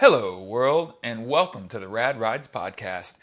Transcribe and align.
Hello, 0.00 0.42
world, 0.42 0.94
and 1.02 1.26
welcome 1.26 1.68
to 1.68 1.78
the 1.78 1.86
Rad 1.86 2.18
Rides 2.18 2.48
podcast. 2.48 3.18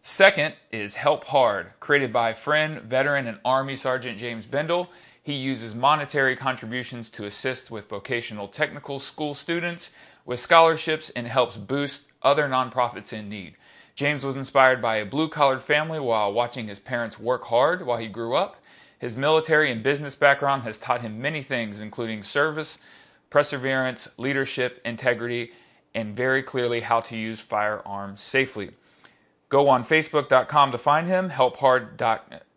Second 0.03 0.53
is 0.71 0.93
Help 0.95 1.25
Hard, 1.25 1.71
created 1.79 2.13
by 2.13 2.33
friend, 2.33 2.81
veteran, 2.81 3.25
and 3.25 3.39
Army 3.43 3.75
Sergeant 3.75 4.19
James 4.19 4.45
Bendel. 4.45 4.91
He 5.21 5.33
uses 5.33 5.73
monetary 5.73 6.35
contributions 6.35 7.09
to 7.11 7.25
assist 7.25 7.71
with 7.71 7.89
vocational 7.89 8.47
technical 8.47 8.99
school 8.99 9.33
students 9.33 9.89
with 10.25 10.39
scholarships 10.39 11.09
and 11.09 11.25
helps 11.27 11.57
boost 11.57 12.03
other 12.21 12.47
nonprofits 12.47 13.13
in 13.13 13.29
need. 13.29 13.55
James 13.99 14.23
was 14.23 14.37
inspired 14.37 14.81
by 14.81 14.95
a 14.95 15.05
blue 15.05 15.27
collared 15.27 15.61
family 15.61 15.99
while 15.99 16.31
watching 16.31 16.69
his 16.69 16.79
parents 16.79 17.19
work 17.19 17.43
hard 17.43 17.85
while 17.85 17.97
he 17.97 18.07
grew 18.07 18.33
up. 18.33 18.55
His 18.97 19.17
military 19.17 19.69
and 19.73 19.83
business 19.83 20.15
background 20.15 20.63
has 20.63 20.77
taught 20.77 21.01
him 21.01 21.21
many 21.21 21.43
things, 21.43 21.81
including 21.81 22.23
service, 22.23 22.79
perseverance, 23.29 24.07
leadership, 24.17 24.79
integrity, 24.85 25.51
and 25.93 26.15
very 26.15 26.41
clearly 26.41 26.79
how 26.79 27.01
to 27.01 27.17
use 27.17 27.41
firearms 27.41 28.21
safely. 28.21 28.71
Go 29.49 29.67
on 29.67 29.83
Facebook.com 29.83 30.71
to 30.71 30.77
find 30.77 31.05
him, 31.05 31.27
Help 31.27 31.57
Hard, 31.57 32.01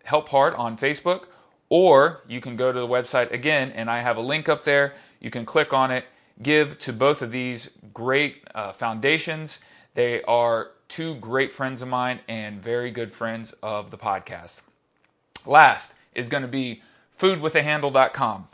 Help 0.04 0.28
Hard 0.28 0.54
on 0.54 0.78
Facebook, 0.78 1.24
or 1.68 2.22
you 2.28 2.40
can 2.40 2.54
go 2.54 2.70
to 2.70 2.78
the 2.78 2.86
website 2.86 3.32
again, 3.32 3.72
and 3.72 3.90
I 3.90 4.00
have 4.00 4.16
a 4.16 4.20
link 4.20 4.48
up 4.48 4.62
there. 4.62 4.94
You 5.20 5.32
can 5.32 5.44
click 5.44 5.72
on 5.72 5.90
it, 5.90 6.04
give 6.40 6.78
to 6.78 6.92
both 6.92 7.20
of 7.20 7.32
these 7.32 7.68
great 7.92 8.44
uh, 8.54 8.70
foundations. 8.70 9.58
They 9.94 10.22
are 10.22 10.68
two 10.92 11.14
great 11.14 11.50
friends 11.50 11.80
of 11.80 11.88
mine 11.88 12.20
and 12.28 12.62
very 12.62 12.90
good 12.90 13.10
friends 13.10 13.54
of 13.62 13.90
the 13.90 13.96
podcast. 13.96 14.60
Last 15.46 15.94
is 16.14 16.28
going 16.28 16.42
to 16.42 16.48
be 16.48 16.82
foodwithahandle.com. 17.18 18.48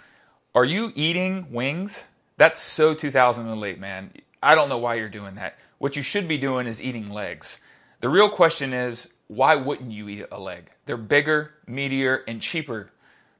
Are 0.55 0.65
you 0.65 0.93
eating 0.95 1.49
wings? 1.51 2.07
That's 2.37 2.61
so 2.61 2.95
2008, 2.95 3.81
man. 3.81 4.13
I 4.41 4.55
don't 4.55 4.69
know 4.69 4.79
why 4.79 4.95
you're 4.95 5.09
doing 5.09 5.35
that. 5.35 5.59
What 5.79 5.97
you 5.97 6.03
should 6.03 6.29
be 6.29 6.39
doing 6.39 6.69
is 6.69 6.81
eating 6.81 7.11
legs. 7.11 7.59
The 8.01 8.09
real 8.09 8.29
question 8.29 8.73
is, 8.73 9.13
why 9.27 9.57
wouldn't 9.57 9.91
you 9.91 10.09
eat 10.09 10.27
a 10.31 10.39
leg? 10.39 10.71
They're 10.87 10.97
bigger, 10.97 11.55
meatier, 11.69 12.21
and 12.29 12.41
cheaper. 12.41 12.91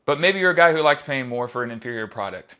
But 0.07 0.19
maybe 0.19 0.41
you're 0.41 0.51
a 0.51 0.57
guy 0.57 0.73
who 0.73 0.83
likes 0.83 1.03
paying 1.03 1.29
more 1.29 1.47
for 1.47 1.63
an 1.63 1.71
inferior 1.71 2.09
product. 2.09 2.57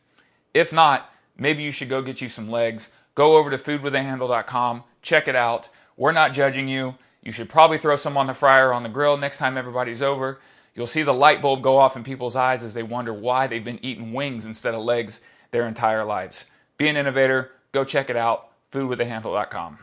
If 0.55 0.73
not, 0.73 1.13
maybe 1.37 1.65
you 1.65 1.73
should 1.73 1.89
go 1.89 2.01
get 2.01 2.21
you 2.21 2.29
some 2.29 2.49
legs. 2.49 2.91
Go 3.17 3.37
over 3.39 3.51
to 3.51 3.59
foodwithahandle.com, 3.59 4.85
check 5.03 5.27
it 5.27 5.35
out. 5.35 5.69
We're 5.99 6.13
not 6.13 6.33
judging 6.33 6.69
you. 6.69 6.95
You 7.23 7.33
should 7.33 7.51
probably 7.51 7.77
throw 7.77 7.97
some 7.97 8.17
on 8.17 8.29
the 8.29 8.35
fryer 8.35 8.73
on 8.73 8.85
the 8.85 8.89
grill 8.89 9.19
next 9.19 9.37
time 9.37 9.59
everybody's 9.59 10.01
over. 10.01 10.41
You'll 10.75 10.87
see 10.87 11.03
the 11.03 11.13
light 11.13 11.43
bulb 11.43 11.61
go 11.61 11.77
off 11.77 11.97
in 11.97 12.05
people's 12.05 12.37
eyes 12.37 12.63
as 12.63 12.73
they 12.73 12.85
wonder 12.85 13.13
why 13.13 13.49
they've 13.49 13.65
been 13.65 13.85
eating 13.85 14.13
wings 14.13 14.47
instead 14.47 14.75
of 14.75 14.83
legs 14.83 15.21
their 15.51 15.67
entire 15.67 16.05
lives. 16.05 16.47
Be 16.77 16.89
an 16.89 16.97
innovator. 16.97 17.51
Go 17.73 17.85
check 17.85 18.09
it 18.09 18.17
out. 18.17 18.49
Foodwithahandle.com. 18.73 19.79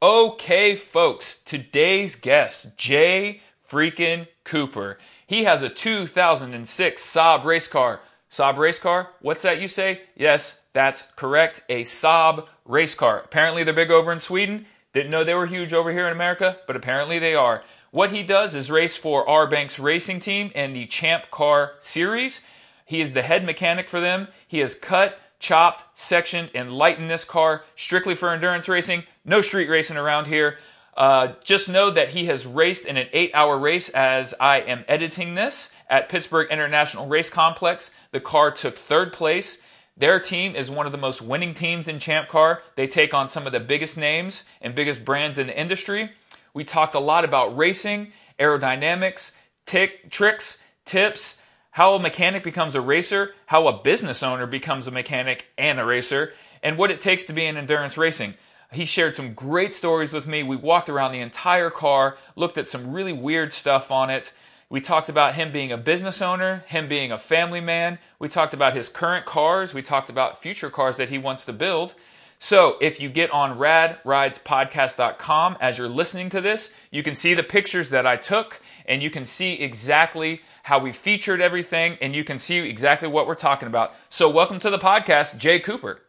Okay, 0.00 0.74
folks, 0.74 1.40
today's 1.40 2.14
guest, 2.14 2.76
Jay 2.76 3.42
freaking 3.68 4.26
Cooper. 4.44 4.98
He 5.26 5.44
has 5.44 5.62
a 5.62 5.68
2006 5.68 7.02
Saab 7.02 7.44
race 7.44 7.68
car. 7.68 8.00
Saab 8.30 8.56
race 8.56 8.78
car? 8.78 9.10
What's 9.20 9.42
that 9.42 9.60
you 9.60 9.68
say? 9.68 10.02
Yes, 10.16 10.60
that's 10.72 11.02
correct. 11.16 11.60
A 11.68 11.82
Saab 11.82 12.46
race 12.64 12.94
car. 12.94 13.20
Apparently 13.20 13.64
they're 13.64 13.74
big 13.74 13.90
over 13.90 14.10
in 14.10 14.18
Sweden. 14.18 14.66
Didn't 14.92 15.10
know 15.10 15.24
they 15.24 15.34
were 15.34 15.46
huge 15.46 15.72
over 15.72 15.92
here 15.92 16.06
in 16.06 16.12
America, 16.12 16.58
but 16.66 16.76
apparently 16.76 17.18
they 17.18 17.34
are. 17.34 17.62
What 17.90 18.10
he 18.10 18.22
does 18.22 18.54
is 18.54 18.70
race 18.70 18.96
for 18.96 19.28
R 19.28 19.46
Banks 19.46 19.78
Racing 19.78 20.20
Team 20.20 20.50
and 20.54 20.74
the 20.74 20.86
Champ 20.86 21.30
Car 21.30 21.74
Series. 21.80 22.42
He 22.84 23.00
is 23.00 23.12
the 23.12 23.22
head 23.22 23.44
mechanic 23.44 23.88
for 23.88 24.00
them. 24.00 24.28
He 24.46 24.58
has 24.58 24.74
cut, 24.74 25.18
chopped, 25.38 25.84
sectioned, 25.98 26.50
and 26.54 26.72
lightened 26.72 27.10
this 27.10 27.24
car 27.24 27.64
strictly 27.76 28.14
for 28.14 28.30
endurance 28.30 28.68
racing. 28.68 29.04
No 29.24 29.40
street 29.40 29.68
racing 29.68 29.96
around 29.96 30.26
here. 30.26 30.58
Uh, 30.96 31.34
just 31.44 31.68
know 31.68 31.90
that 31.90 32.10
he 32.10 32.26
has 32.26 32.44
raced 32.44 32.84
in 32.84 32.96
an 32.96 33.08
eight 33.12 33.30
hour 33.32 33.58
race 33.58 33.88
as 33.90 34.34
I 34.40 34.60
am 34.60 34.84
editing 34.88 35.34
this 35.34 35.72
at 35.88 36.08
Pittsburgh 36.08 36.50
International 36.50 37.06
Race 37.06 37.30
Complex. 37.30 37.90
The 38.10 38.20
car 38.20 38.50
took 38.50 38.76
third 38.76 39.12
place. 39.12 39.58
Their 39.98 40.20
team 40.20 40.54
is 40.54 40.70
one 40.70 40.86
of 40.86 40.92
the 40.92 40.98
most 40.98 41.20
winning 41.20 41.54
teams 41.54 41.88
in 41.88 41.98
Champ 41.98 42.28
Car. 42.28 42.62
They 42.76 42.86
take 42.86 43.12
on 43.12 43.28
some 43.28 43.46
of 43.46 43.52
the 43.52 43.58
biggest 43.58 43.98
names 43.98 44.44
and 44.62 44.74
biggest 44.74 45.04
brands 45.04 45.38
in 45.38 45.48
the 45.48 45.60
industry. 45.60 46.12
We 46.54 46.62
talked 46.62 46.94
a 46.94 47.00
lot 47.00 47.24
about 47.24 47.56
racing, 47.56 48.12
aerodynamics, 48.38 49.32
tick, 49.66 50.08
tricks, 50.10 50.62
tips, 50.84 51.38
how 51.72 51.94
a 51.94 51.98
mechanic 51.98 52.44
becomes 52.44 52.76
a 52.76 52.80
racer, 52.80 53.34
how 53.46 53.66
a 53.66 53.82
business 53.82 54.22
owner 54.22 54.46
becomes 54.46 54.86
a 54.86 54.92
mechanic 54.92 55.46
and 55.58 55.80
a 55.80 55.84
racer, 55.84 56.32
and 56.62 56.78
what 56.78 56.92
it 56.92 57.00
takes 57.00 57.24
to 57.24 57.32
be 57.32 57.44
in 57.44 57.56
endurance 57.56 57.98
racing. 57.98 58.34
He 58.70 58.84
shared 58.84 59.16
some 59.16 59.34
great 59.34 59.74
stories 59.74 60.12
with 60.12 60.26
me. 60.26 60.42
We 60.44 60.56
walked 60.56 60.88
around 60.88 61.12
the 61.12 61.20
entire 61.20 61.70
car, 61.70 62.18
looked 62.36 62.58
at 62.58 62.68
some 62.68 62.92
really 62.92 63.12
weird 63.12 63.52
stuff 63.52 63.90
on 63.90 64.10
it. 64.10 64.32
We 64.70 64.82
talked 64.82 65.08
about 65.08 65.34
him 65.34 65.50
being 65.50 65.72
a 65.72 65.78
business 65.78 66.20
owner, 66.20 66.62
him 66.66 66.88
being 66.88 67.10
a 67.10 67.18
family 67.18 67.62
man. 67.62 67.98
We 68.18 68.28
talked 68.28 68.52
about 68.52 68.76
his 68.76 68.90
current 68.90 69.24
cars. 69.24 69.72
We 69.72 69.80
talked 69.80 70.10
about 70.10 70.42
future 70.42 70.68
cars 70.68 70.98
that 70.98 71.08
he 71.08 71.16
wants 71.16 71.46
to 71.46 71.54
build. 71.54 71.94
So 72.38 72.76
if 72.80 73.00
you 73.00 73.08
get 73.08 73.30
on 73.30 73.58
radridespodcast.com 73.58 75.56
as 75.60 75.78
you're 75.78 75.88
listening 75.88 76.28
to 76.30 76.42
this, 76.42 76.74
you 76.90 77.02
can 77.02 77.14
see 77.14 77.32
the 77.32 77.42
pictures 77.42 77.88
that 77.90 78.06
I 78.06 78.16
took 78.16 78.60
and 78.84 79.02
you 79.02 79.10
can 79.10 79.24
see 79.24 79.54
exactly 79.54 80.42
how 80.64 80.78
we 80.78 80.92
featured 80.92 81.40
everything 81.40 81.96
and 82.02 82.14
you 82.14 82.22
can 82.22 82.36
see 82.36 82.58
exactly 82.58 83.08
what 83.08 83.26
we're 83.26 83.34
talking 83.34 83.68
about. 83.68 83.94
So 84.10 84.28
welcome 84.28 84.60
to 84.60 84.68
the 84.68 84.78
podcast, 84.78 85.38
Jay 85.38 85.60
Cooper. 85.60 86.02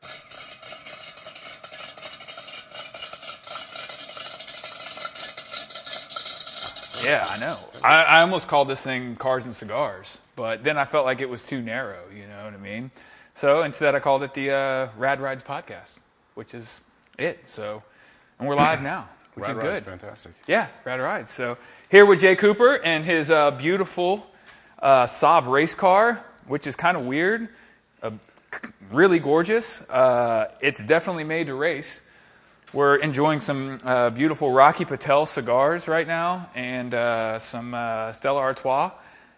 Yeah, 7.09 7.27
I 7.27 7.39
know. 7.39 7.57
I, 7.83 8.03
I 8.03 8.21
almost 8.21 8.47
called 8.47 8.67
this 8.67 8.83
thing 8.83 9.15
Cars 9.15 9.45
and 9.45 9.55
Cigars, 9.55 10.19
but 10.35 10.63
then 10.63 10.77
I 10.77 10.85
felt 10.85 11.05
like 11.05 11.21
it 11.21 11.29
was 11.29 11.43
too 11.43 11.61
narrow, 11.61 12.01
you 12.15 12.27
know 12.27 12.45
what 12.45 12.53
I 12.53 12.57
mean? 12.57 12.91
So 13.33 13.63
instead, 13.63 13.95
I 13.95 13.99
called 13.99 14.21
it 14.23 14.33
the 14.33 14.51
uh, 14.51 14.87
Rad 14.97 15.19
Rides 15.19 15.41
Podcast, 15.41 15.99
which 16.35 16.53
is 16.53 16.81
it. 17.17 17.39
So, 17.47 17.81
and 18.37 18.47
we're 18.47 18.55
live 18.55 18.83
now, 18.83 19.09
which 19.33 19.47
Rad 19.47 19.51
is 19.51 19.57
Ride's 19.57 19.69
good. 19.69 19.85
fantastic. 19.85 20.33
Yeah, 20.45 20.67
Rad 20.85 20.99
Rides. 20.99 21.31
So 21.31 21.57
here 21.89 22.05
with 22.05 22.19
Jay 22.21 22.35
Cooper 22.35 22.75
and 22.83 23.03
his 23.03 23.31
uh, 23.31 23.51
beautiful 23.51 24.27
uh, 24.79 25.05
Saab 25.05 25.47
race 25.47 25.73
car, 25.73 26.23
which 26.47 26.67
is 26.67 26.75
kind 26.75 26.95
of 26.95 27.05
weird, 27.05 27.49
uh, 28.03 28.11
really 28.91 29.19
gorgeous. 29.19 29.81
Uh, 29.89 30.51
it's 30.61 30.83
definitely 30.83 31.23
made 31.23 31.47
to 31.47 31.55
race. 31.55 32.01
We're 32.71 32.97
enjoying 32.97 33.39
some 33.39 33.79
uh, 33.83 34.11
beautiful 34.11 34.51
Rocky 34.51 34.85
Patel 34.85 35.25
cigars 35.25 35.87
right 35.87 36.05
now 36.07 36.49
and 36.53 36.93
uh, 36.93 37.39
some 37.39 37.73
uh, 37.73 38.11
Stella 38.13 38.41
Artois. 38.41 38.91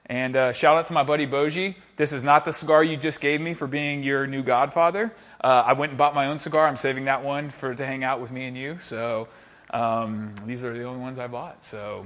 And 0.08 0.36
uh, 0.36 0.52
shout 0.52 0.78
out 0.78 0.88
to 0.88 0.94
my 0.94 1.04
buddy 1.04 1.26
Boji. 1.26 1.76
This 1.96 2.12
is 2.12 2.26
not 2.26 2.44
the 2.44 2.52
cigar 2.52 2.84
you 2.84 2.98
just 2.98 3.22
gave 3.22 3.40
me 3.40 3.54
for 3.54 3.68
being 3.68 4.04
your 4.04 4.28
new 4.28 4.44
godfather. 4.44 5.14
Uh, 5.42 5.64
I 5.66 5.74
went 5.74 5.92
and 5.92 5.98
bought 5.98 6.14
my 6.14 6.28
own 6.28 6.40
cigar. 6.40 6.68
I'm 6.68 6.76
saving 6.76 7.06
that 7.06 7.24
one 7.24 7.50
for 7.50 7.74
to 7.74 7.86
hang 7.86 8.04
out 8.04 8.20
with 8.20 8.34
me 8.34 8.46
and 8.46 8.58
you. 8.58 8.78
So 8.80 9.30
um, 9.70 10.36
these 10.46 10.66
are 10.66 10.74
the 10.74 10.84
only 10.84 11.00
ones 11.00 11.18
I 11.18 11.28
bought. 11.28 11.64
So 11.64 12.06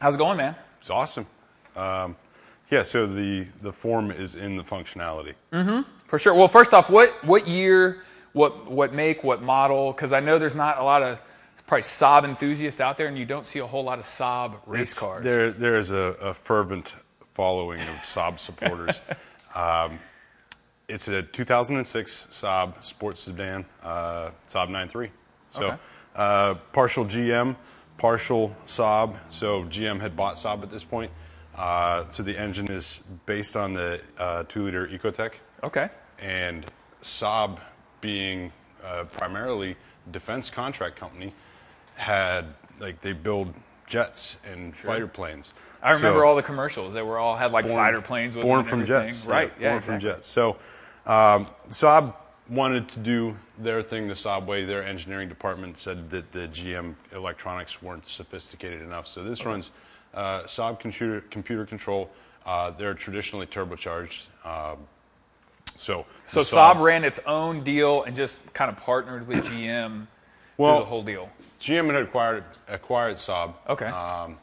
how's 0.00 0.14
it 0.14 0.18
going, 0.18 0.38
man? 0.38 0.54
It's 0.80 0.88
awesome. 0.90 1.26
Um, 1.76 2.16
Yeah, 2.70 2.82
so 2.82 3.06
the 3.06 3.46
the 3.62 3.72
form 3.72 4.10
is 4.10 4.34
in 4.34 4.56
the 4.56 4.62
functionality. 4.62 5.34
For 6.06 6.18
sure. 6.18 6.34
Well, 6.34 6.48
first 6.48 6.72
off, 6.72 6.88
what 6.88 7.12
what 7.24 7.46
year, 7.48 8.02
what 8.38 8.70
what 8.70 8.92
make, 8.94 9.24
what 9.24 9.42
model? 9.42 9.92
Because 9.92 10.12
I 10.12 10.20
know 10.20 10.38
there's 10.38 10.54
not 10.54 10.78
a 10.78 10.84
lot 10.84 11.02
of 11.02 11.20
probably 11.66 11.82
Saab 11.82 12.24
enthusiasts 12.24 12.80
out 12.80 12.96
there, 12.96 13.08
and 13.08 13.18
you 13.18 13.26
don't 13.26 13.46
see 13.46 13.58
a 13.58 13.66
whole 13.66 13.84
lot 13.84 13.98
of 13.98 14.04
Saab 14.04 14.54
race 14.66 14.80
It's- 14.96 14.98
cars. 15.00 15.24
There 15.24 15.50
there 15.50 15.76
is 15.76 15.90
a, 15.90 16.16
a 16.30 16.32
fervent 16.34 16.94
following 17.34 17.80
of 17.80 17.96
Saab 18.14 18.38
supporters. 18.38 19.00
um, 19.54 19.98
it's 20.88 21.08
a 21.08 21.22
2006 21.22 22.28
Saab 22.30 22.82
sports 22.82 23.22
sedan, 23.22 23.66
uh, 23.82 24.30
Saab 24.48 24.70
9.3. 24.70 25.10
So 25.50 25.62
Okay. 25.64 25.76
uh, 26.16 26.54
partial 26.72 27.04
GM, 27.04 27.56
partial 27.98 28.56
Saab. 28.66 29.16
So 29.28 29.64
GM 29.64 30.00
had 30.00 30.16
bought 30.16 30.36
Saab 30.36 30.62
at 30.62 30.70
this 30.70 30.84
point. 30.84 31.10
Uh, 31.54 32.06
so 32.06 32.22
the 32.22 32.38
engine 32.38 32.70
is 32.70 33.02
based 33.26 33.56
on 33.56 33.74
the 33.74 34.00
uh, 34.16 34.44
two-liter 34.48 34.86
Ecotec. 34.86 35.32
Okay. 35.64 35.88
and 36.20 36.64
Saab, 37.02 37.58
being 38.00 38.52
uh, 38.84 39.04
primarily 39.04 39.76
defense 40.10 40.50
contract 40.50 40.96
company, 40.96 41.32
had 41.96 42.46
like 42.80 43.00
they 43.00 43.12
build 43.12 43.52
jets 43.86 44.36
and 44.50 44.76
fighter 44.76 45.08
planes. 45.08 45.52
I 45.82 45.92
remember 45.92 46.20
So, 46.20 46.26
all 46.26 46.36
the 46.36 46.42
commercials. 46.42 46.94
They 46.94 47.02
were 47.02 47.18
all 47.18 47.36
had 47.36 47.52
like 47.52 47.66
fighter 47.66 48.00
planes 48.00 48.36
with 48.36 48.44
born 48.44 48.64
from 48.64 48.82
everything. 48.82 49.06
jets, 49.06 49.26
right? 49.26 49.52
Yeah, 49.60 49.70
born 49.70 49.76
exactly. 49.78 50.08
from 50.08 50.16
jets. 50.16 50.26
So 50.26 50.50
um, 51.06 51.46
Saab 51.68 52.14
wanted 52.48 52.88
to 52.90 53.00
do 53.00 53.36
their 53.58 53.82
thing 53.82 54.08
the 54.08 54.14
Saab 54.14 54.46
way. 54.46 54.64
Their 54.64 54.82
engineering 54.82 55.28
department 55.28 55.78
said 55.78 56.10
that 56.10 56.32
the 56.32 56.48
GM 56.48 56.94
electronics 57.12 57.82
weren't 57.82 58.06
sophisticated 58.06 58.82
enough. 58.82 59.06
So 59.06 59.22
this 59.22 59.44
runs 59.44 59.70
uh, 60.14 60.42
Saab 60.42 60.80
computer 60.80 61.20
computer 61.30 61.64
control. 61.66 62.10
Uh, 62.46 62.70
they're 62.70 62.94
traditionally 62.94 63.46
turbocharged. 63.46 64.22
Um, 64.44 64.78
so 65.78 66.06
So 66.26 66.40
Saab 66.42 66.80
ran 66.80 67.04
its 67.04 67.20
own 67.26 67.62
deal 67.62 68.02
and 68.02 68.14
just 68.16 68.40
kind 68.52 68.70
of 68.70 68.76
partnered 68.76 69.26
with 69.28 69.44
GM 69.46 70.06
Well- 70.56 70.76
through 70.76 70.84
the 70.84 70.88
whole 70.90 71.02
deal. 71.02 71.30
GM 71.60 71.86
had 71.92 72.02
acquired 72.02 72.44
acquired 72.68 73.16
Saab. 73.16 73.54
Okay. 73.68 73.86
Um, 73.86 74.38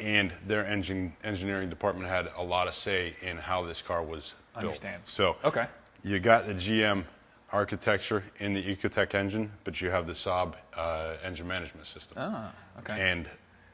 and 0.00 0.32
their 0.46 0.66
engine 0.66 1.14
engineering 1.22 1.70
department 1.70 2.08
had 2.08 2.28
a 2.36 2.42
lot 2.42 2.66
of 2.68 2.74
say 2.74 3.14
in 3.22 3.36
how 3.38 3.62
this 3.64 3.80
car 3.82 4.02
was 4.02 4.34
built. 4.54 4.64
Understand. 4.66 5.02
So 5.06 5.36
Okay. 5.44 5.66
you 6.02 6.18
got 6.20 6.46
the 6.46 6.54
GM 6.54 7.04
architecture 7.52 8.24
in 8.38 8.54
the 8.54 8.62
Ecotec 8.76 9.14
engine, 9.14 9.52
but 9.64 9.80
you 9.80 9.90
have 9.90 10.06
the 10.06 10.14
Saab 10.14 10.54
uh, 10.76 11.14
engine 11.22 11.46
management 11.46 11.86
system. 11.86 12.16
Ah, 12.18 12.52
okay. 12.78 13.10
And 13.10 13.28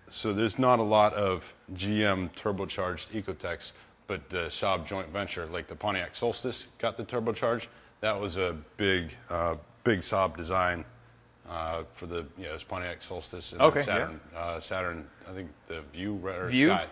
so 0.08 0.32
there's 0.32 0.58
not 0.58 0.78
a 0.80 0.82
lot 0.82 1.14
of 1.14 1.54
GM 1.72 2.30
turbocharged 2.34 3.08
Ecotecs, 3.12 3.72
but 4.08 4.28
the 4.30 4.46
Saab 4.48 4.84
joint 4.86 5.08
venture, 5.10 5.46
like 5.46 5.68
the 5.68 5.76
Pontiac 5.76 6.16
Solstice, 6.16 6.66
got 6.78 6.96
the 6.96 7.04
turbocharged. 7.04 7.68
That 8.00 8.18
was 8.20 8.36
a 8.36 8.56
big, 8.76 9.14
uh, 9.30 9.56
big 9.84 10.00
Saab 10.00 10.36
design 10.36 10.84
uh, 11.48 11.84
for 11.94 12.06
the 12.06 12.26
yeah, 12.36 12.48
it's 12.54 12.64
Pontiac 12.64 13.00
Solstice 13.02 13.52
and 13.52 13.60
Okay, 13.62 13.82
Saturn. 13.82 14.20
Uh, 14.34 14.58
Saturn, 14.58 15.06
I 15.28 15.32
think 15.32 15.50
the 15.68 15.82
Vue 15.92 16.18
or 16.24 16.48
Vue? 16.48 16.68
Sky, 16.68 16.86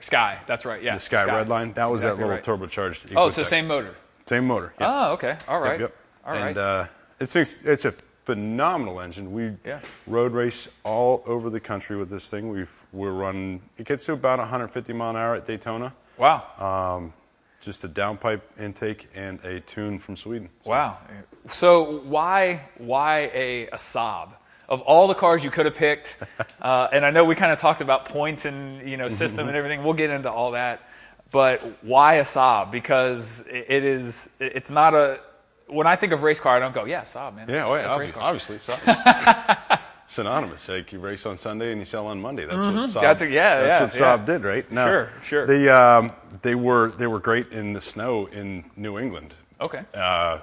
Sky. 0.00 0.38
That's 0.46 0.64
right. 0.64 0.82
Yeah. 0.82 0.94
the 0.94 1.00
Sky, 1.00 1.26
Redline. 1.26 1.74
That 1.74 1.90
was 1.90 2.04
Exactly 2.04 2.24
that 2.24 2.30
right. 2.30 2.46
little 2.48 2.66
turbocharged. 2.68 3.12
Oh, 3.16 3.28
the 3.30 3.44
same 3.44 3.66
motor. 3.66 3.94
Same 4.26 4.46
motor. 4.46 4.72
yeah. 4.80 4.86
Oh, 5.08 5.12
okay. 5.14 5.36
All 5.48 5.60
right. 5.60 5.80
Yep. 5.80 5.96
All 6.24 6.32
right. 6.34 6.48
and 6.48 6.58
uh, 6.58 6.86
it's 7.18 7.34
it's 7.34 7.84
a 7.84 7.92
phenomenal 8.24 9.00
engine. 9.00 9.32
We 9.32 9.52
Yeah. 9.64 9.80
road 10.06 10.32
race 10.34 10.68
all 10.84 11.22
over 11.26 11.48
the 11.50 11.60
country 11.60 11.96
with 11.96 12.10
this 12.10 12.28
thing. 12.30 12.50
We've 12.50 12.84
we're 12.92 13.12
running. 13.12 13.62
It 13.78 13.86
gets 13.86 14.04
to 14.06 14.12
about 14.12 14.38
150 14.38 14.92
mile 14.92 15.10
an 15.10 15.16
hour 15.16 15.34
at 15.34 15.46
Daytona. 15.46 15.94
Wow. 16.18 16.96
Um, 16.96 17.12
just 17.60 17.84
a 17.84 17.88
downpipe 17.88 18.42
intake 18.58 19.08
and 19.14 19.42
a 19.44 19.60
tune 19.60 19.98
from 19.98 20.16
Sweden. 20.16 20.48
Wow. 20.64 20.98
So 21.46 22.00
why 22.00 22.68
why 22.78 23.30
a, 23.34 23.66
a 23.68 23.76
Saab? 23.76 24.30
Of 24.68 24.82
all 24.82 25.08
the 25.08 25.14
cars 25.14 25.42
you 25.42 25.50
could 25.50 25.64
have 25.64 25.74
picked, 25.74 26.18
uh, 26.62 26.88
and 26.92 27.04
I 27.04 27.10
know 27.10 27.24
we 27.24 27.34
kind 27.34 27.52
of 27.52 27.58
talked 27.58 27.80
about 27.80 28.04
points 28.04 28.44
and 28.44 28.86
you 28.88 28.96
know 28.96 29.08
system 29.22 29.48
and 29.48 29.56
everything. 29.56 29.82
We'll 29.82 29.94
get 29.94 30.10
into 30.10 30.30
all 30.30 30.50
that, 30.52 30.82
but 31.30 31.62
why 31.82 32.14
a 32.14 32.22
Saab? 32.22 32.70
Because 32.70 33.44
it 33.48 33.84
is 33.84 34.28
it's 34.38 34.70
not 34.70 34.94
a. 34.94 35.20
When 35.68 35.86
I 35.86 35.96
think 35.96 36.12
of 36.12 36.22
race 36.22 36.40
car, 36.40 36.56
I 36.56 36.60
don't 36.60 36.74
go, 36.74 36.84
yeah, 36.86 37.02
Saab, 37.02 37.34
man. 37.36 37.46
Yeah, 37.48 37.66
That's- 37.66 37.70
wait, 37.70 37.82
that's 37.82 37.94
a 37.94 37.98
race 37.98 38.12
obviously, 38.16 38.58
car. 38.58 38.76
obviously 38.76 38.94
Saab. 38.94 39.80
synonymous. 40.08 40.68
Like 40.68 40.90
you 40.92 40.98
race 40.98 41.24
on 41.26 41.36
Sunday 41.36 41.70
and 41.70 41.80
you 41.80 41.84
sell 41.84 42.06
on 42.08 42.20
Monday. 42.20 42.44
That's 42.44 42.56
what 42.56 42.74
Saab. 42.74 42.86
Mm-hmm. 42.88 43.00
That's 43.00 43.22
a- 43.22 43.30
yeah, 43.30 43.56
That's 43.60 43.94
yeah, 44.00 44.06
what 44.08 44.18
yeah. 44.18 44.24
Saab 44.24 44.26
did, 44.26 44.44
right? 44.44 44.72
Now, 44.72 44.86
Sure, 44.86 45.08
sure. 45.22 45.46
They 45.46 45.68
um, 45.68 46.12
they 46.42 46.56
were 46.56 46.90
they 46.92 47.06
were 47.06 47.20
great 47.20 47.52
in 47.52 47.72
the 47.74 47.80
snow 47.80 48.26
in 48.26 48.64
New 48.76 48.98
England. 48.98 49.34
Okay. 49.60 49.82
Uh, 49.94 50.40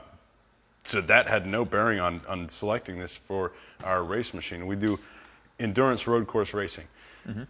so 0.84 1.02
that 1.02 1.28
had 1.28 1.48
no 1.48 1.66
bearing 1.66 2.00
on, 2.00 2.22
on 2.30 2.48
selecting 2.48 3.00
this 3.00 3.16
for 3.16 3.52
our 3.84 4.04
race 4.04 4.34
machine. 4.34 4.68
We 4.68 4.76
do 4.76 5.00
endurance 5.60 6.08
road 6.08 6.28
course 6.28 6.54
racing. 6.54 6.86
Mm-hmm. 7.28 7.44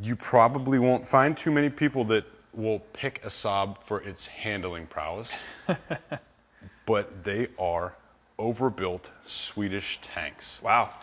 You 0.00 0.16
probably 0.16 0.78
won't 0.78 1.06
find 1.06 1.36
too 1.36 1.50
many 1.50 1.68
people 1.68 2.04
that 2.04 2.24
will 2.54 2.78
pick 2.94 3.20
a 3.24 3.28
Saab 3.28 3.76
for 3.84 4.00
its 4.00 4.26
handling 4.28 4.86
prowess, 4.86 5.32
but 6.86 7.24
they 7.24 7.48
are 7.58 7.94
overbuilt 8.38 9.10
Swedish 9.26 9.98
tanks. 10.00 10.60
Wow. 10.62 10.94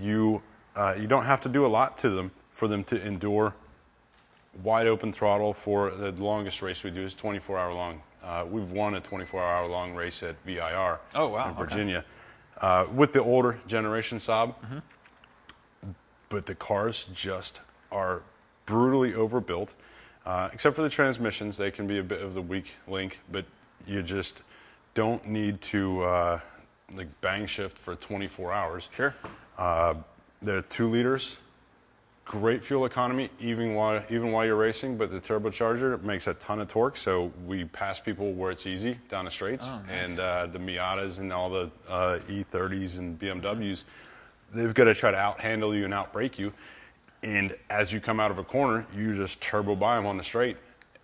You 0.00 0.42
uh, 0.74 0.94
you 0.98 1.06
don't 1.06 1.24
have 1.24 1.40
to 1.42 1.48
do 1.48 1.64
a 1.64 1.68
lot 1.68 1.96
to 1.98 2.10
them 2.10 2.30
for 2.50 2.68
them 2.68 2.84
to 2.84 3.06
endure 3.06 3.54
wide 4.62 4.86
open 4.86 5.12
throttle 5.12 5.52
for 5.52 5.90
the 5.90 6.12
longest 6.12 6.62
race 6.62 6.82
we 6.82 6.90
do 6.90 7.02
is 7.02 7.14
24 7.14 7.58
hour 7.58 7.72
long. 7.72 8.02
Uh, 8.22 8.44
we've 8.48 8.70
won 8.70 8.94
a 8.94 9.00
24 9.00 9.42
hour 9.42 9.66
long 9.68 9.94
race 9.94 10.22
at 10.22 10.36
VIR 10.44 10.98
Oh, 11.14 11.28
wow, 11.28 11.44
in 11.44 11.50
okay. 11.52 11.62
Virginia 11.62 12.04
uh, 12.60 12.86
with 12.92 13.12
the 13.12 13.22
older 13.22 13.58
generation 13.66 14.18
Saab. 14.18 14.54
Mm-hmm. 14.56 15.90
But 16.28 16.46
the 16.46 16.54
cars 16.54 17.08
just 17.14 17.60
are 17.92 18.22
brutally 18.64 19.14
overbuilt, 19.14 19.74
uh, 20.24 20.48
except 20.52 20.74
for 20.74 20.82
the 20.82 20.88
transmissions. 20.88 21.56
They 21.56 21.70
can 21.70 21.86
be 21.86 21.98
a 21.98 22.02
bit 22.02 22.20
of 22.20 22.34
the 22.34 22.42
weak 22.42 22.74
link, 22.88 23.20
but 23.30 23.44
you 23.86 24.02
just 24.02 24.42
don't 24.94 25.24
need 25.26 25.60
to 25.60 26.02
uh, 26.02 26.40
like 26.92 27.08
bang 27.20 27.46
shift 27.46 27.78
for 27.78 27.94
24 27.94 28.52
hours. 28.52 28.88
Sure. 28.90 29.14
Uh, 29.58 29.94
they're 30.42 30.62
two 30.62 30.88
liters, 30.88 31.38
great 32.24 32.64
fuel 32.64 32.84
economy 32.84 33.30
even 33.40 33.74
while 33.74 34.02
even 34.10 34.32
while 34.32 34.44
you're 34.44 34.56
racing. 34.56 34.96
But 34.96 35.10
the 35.10 35.20
turbocharger 35.20 36.02
makes 36.02 36.26
a 36.26 36.34
ton 36.34 36.60
of 36.60 36.68
torque, 36.68 36.96
so 36.96 37.32
we 37.46 37.64
pass 37.64 38.00
people 38.00 38.32
where 38.32 38.50
it's 38.50 38.66
easy 38.66 38.98
down 39.08 39.24
the 39.24 39.30
straights. 39.30 39.66
Oh, 39.68 39.80
nice. 39.86 40.10
And 40.10 40.20
uh, 40.20 40.46
the 40.46 40.58
Miatas 40.58 41.18
and 41.18 41.32
all 41.32 41.50
the 41.50 41.70
uh, 41.88 42.18
E30s 42.28 42.98
and 42.98 43.18
BMWs, 43.18 43.84
they've 44.52 44.74
got 44.74 44.84
to 44.84 44.94
try 44.94 45.10
to 45.10 45.16
out 45.16 45.40
handle 45.40 45.74
you 45.74 45.84
and 45.84 45.94
out 45.94 46.12
brake 46.12 46.38
you. 46.38 46.52
And 47.22 47.56
as 47.70 47.92
you 47.92 48.00
come 48.00 48.20
out 48.20 48.30
of 48.30 48.38
a 48.38 48.44
corner, 48.44 48.86
you 48.94 49.14
just 49.14 49.40
turbo 49.40 49.74
by 49.74 49.96
them 49.96 50.06
on 50.06 50.16
the 50.16 50.24
straight. 50.24 50.58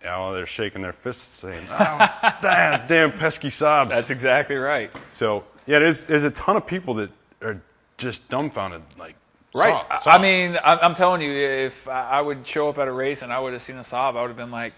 Oh, 0.05 0.33
they're 0.33 0.45
shaking 0.45 0.81
their 0.81 0.93
fists, 0.93 1.23
saying, 1.23 1.65
"Oh, 1.71 2.33
damn, 2.41 2.85
damn 2.87 3.11
pesky 3.11 3.47
Saabs." 3.47 3.89
That's 3.89 4.09
exactly 4.09 4.57
right. 4.57 4.91
So 5.07 5.45
yeah, 5.65 5.79
there's 5.79 6.03
there's 6.03 6.25
a 6.25 6.31
ton 6.31 6.57
of 6.57 6.67
people 6.67 6.93
that 6.95 7.09
are 7.41 7.61
just 8.03 8.29
dumbfounded, 8.29 8.81
like 8.99 9.15
Right. 9.55 9.75
Saab, 9.89 10.07
I- 10.07 10.15
I 10.15 10.21
mean, 10.21 10.57
I- 10.57 10.77
I'm 10.79 10.93
telling 10.95 11.21
you, 11.21 11.31
if 11.31 11.87
I 11.87 12.09
I 12.17 12.21
would 12.21 12.45
show 12.45 12.69
up 12.69 12.77
at 12.79 12.87
a 12.87 12.91
race 12.91 13.21
and 13.21 13.31
I 13.31 13.39
would 13.39 13.53
have 13.53 13.61
seen 13.61 13.77
a 13.77 13.81
Saab, 13.81 14.15
I 14.17 14.21
would 14.21 14.29
have 14.29 14.37
been 14.37 14.51
like, 14.51 14.73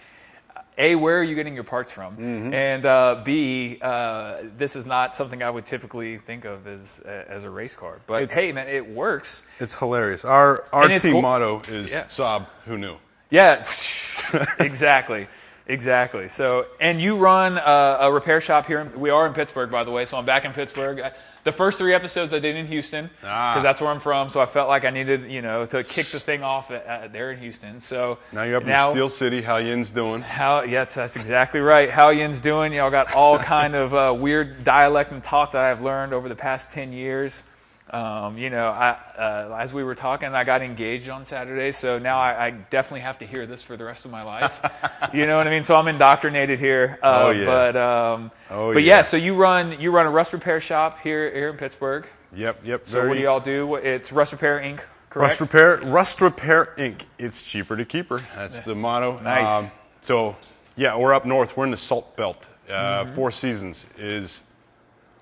A, 0.77 0.95
where 0.95 1.17
are 1.19 1.23
you 1.23 1.33
getting 1.35 1.55
your 1.55 1.63
parts 1.63 1.93
from? 1.93 2.17
Mm-hmm. 2.17 2.53
And 2.53 2.85
uh, 2.85 3.21
B, 3.23 3.79
uh, 3.81 4.39
this 4.57 4.75
is 4.75 4.85
not 4.85 5.15
something 5.15 5.41
I 5.41 5.49
would 5.49 5.65
typically 5.65 6.17
think 6.17 6.43
of 6.43 6.67
as 6.67 6.99
as 7.05 7.45
a 7.45 7.49
race 7.49 7.75
car. 7.75 7.99
But 8.07 8.23
It's- 8.23 8.37
hey, 8.37 8.51
man, 8.51 8.67
it 8.67 8.85
works. 8.89 9.43
it's 9.59 9.79
hilarious. 9.79 10.25
Our 10.25 10.65
our 10.73 10.89
And 10.89 11.01
team 11.01 11.13
cool- 11.13 11.21
motto 11.21 11.61
is 11.69 11.93
Yeah. 11.93 12.03
Saab. 12.05 12.45
Who 12.65 12.77
knew? 12.77 12.97
Yeah, 13.29 13.63
exactly. 14.59 15.27
Exactly. 15.67 16.29
So, 16.29 16.65
and 16.79 17.01
you 17.01 17.17
run 17.17 17.57
a, 17.57 17.97
a 18.01 18.11
repair 18.11 18.39
shop 18.39 18.67
here. 18.67 18.81
In, 18.81 18.99
we 18.99 19.09
are 19.09 19.25
in 19.25 19.33
Pittsburgh, 19.33 19.71
by 19.71 19.83
the 19.83 19.89
way. 19.91 20.05
So 20.05 20.17
I'm 20.17 20.25
back 20.25 20.45
in 20.45 20.51
Pittsburgh. 20.53 20.99
I- 20.99 21.11
The 21.45 21.51
first 21.51 21.77
three 21.77 21.93
episodes 21.93 22.33
I 22.33 22.39
did 22.39 22.55
in 22.55 22.65
Houston 22.65 23.05
because 23.21 23.29
Ah. 23.29 23.59
that's 23.61 23.79
where 23.79 23.91
I'm 23.91 23.99
from. 23.99 24.29
So 24.29 24.41
I 24.41 24.47
felt 24.47 24.67
like 24.67 24.83
I 24.83 24.89
needed, 24.89 25.29
you 25.29 25.43
know, 25.43 25.63
to 25.67 25.83
kick 25.83 26.07
the 26.07 26.19
thing 26.19 26.41
off 26.41 26.71
at, 26.71 26.85
at, 26.87 27.13
there 27.13 27.31
in 27.31 27.37
Houston. 27.37 27.79
So 27.79 28.17
Now 28.33 28.41
you're 28.43 28.57
up 28.57 28.63
in 28.67 28.91
Steel 28.91 29.09
City. 29.09 29.43
How 29.43 29.57
Yin's 29.57 29.91
doing? 29.91 30.21
How? 30.21 30.63
Yes, 30.63 30.95
that's 30.95 31.15
exactly 31.15 31.59
right. 31.59 31.91
How 31.91 32.09
Yin's 32.09 32.41
doing? 32.41 32.73
Y'all 32.73 32.89
got 32.89 33.13
all 33.13 33.37
kind 33.55 33.75
of 33.75 33.93
uh, 33.93 34.11
weird 34.17 34.63
dialect 34.63 35.11
and 35.11 35.21
talk 35.23 35.51
that 35.51 35.61
I've 35.61 35.83
learned 35.83 36.13
over 36.13 36.27
the 36.27 36.35
past 36.35 36.71
ten 36.71 36.91
years. 36.91 37.43
Um, 37.91 38.37
you 38.39 38.49
know, 38.49 38.69
I, 38.69 38.97
uh, 39.17 39.57
as 39.59 39.71
we 39.71 39.83
were 39.83 39.93
talking, 39.93 40.29
I 40.33 40.43
got 40.43 40.63
engaged 40.63 41.07
on 41.07 41.23
Saturday, 41.23 41.71
so 41.71 41.99
now 41.99 42.17
I, 42.17 42.47
I 42.47 42.49
definitely 42.51 43.01
have 43.01 43.19
to 43.19 43.25
hear 43.27 43.45
this 43.45 43.61
for 43.61 43.77
the 43.77 43.85
rest 43.85 44.05
of 44.05 44.11
my 44.11 44.23
life. 44.23 44.59
you 45.13 45.27
know 45.27 45.37
what 45.37 45.45
I 45.45 45.51
mean? 45.51 45.63
So 45.63 45.75
I'm 45.75 45.87
indoctrinated 45.87 46.59
here. 46.59 46.97
Uh, 47.03 47.21
Oh, 47.25 47.29
yeah. 47.29 47.45
But 47.45 47.75
um, 47.75 48.31
Oh, 48.49 48.73
but 48.73 48.81
yeah. 48.83 48.97
yeah. 48.97 49.01
So 49.03 49.17
you 49.17 49.35
run 49.35 49.79
you 49.79 49.91
run 49.91 50.07
a 50.07 50.09
rust 50.09 50.33
repair 50.33 50.59
shop 50.59 50.99
here 51.01 51.31
here 51.31 51.49
in 51.49 51.57
Pittsburgh. 51.57 52.07
Yep, 52.33 52.61
yep. 52.65 52.81
So 52.87 53.07
what 53.07 53.13
do 53.13 53.21
y'all 53.21 53.39
do? 53.39 53.75
It's 53.75 54.11
Rust 54.11 54.31
Repair 54.33 54.59
Inc. 54.59 54.77
correct? 55.09 55.15
Rust 55.15 55.39
Repair, 55.41 55.77
Rust 55.83 56.19
Repair 56.21 56.73
Inc. 56.77 57.05
It's 57.19 57.43
cheaper 57.43 57.77
to 57.77 57.85
keep 57.85 58.09
her. 58.09 58.17
That's 58.35 58.59
the 58.61 58.75
motto. 58.75 59.19
Um, 59.19 59.23
Nice. 59.23 59.69
so, 60.01 60.35
yeah, 60.75 60.97
we're 60.97 61.13
up 61.13 61.25
north. 61.25 61.55
We're 61.55 61.63
in 61.65 61.71
the 61.71 61.77
Salt 61.77 62.17
Belt. 62.17 62.45
Uh, 62.67 63.05
Mm-hmm. 63.05 63.13
Four 63.15 63.31
Seasons 63.31 63.85
is 63.97 64.41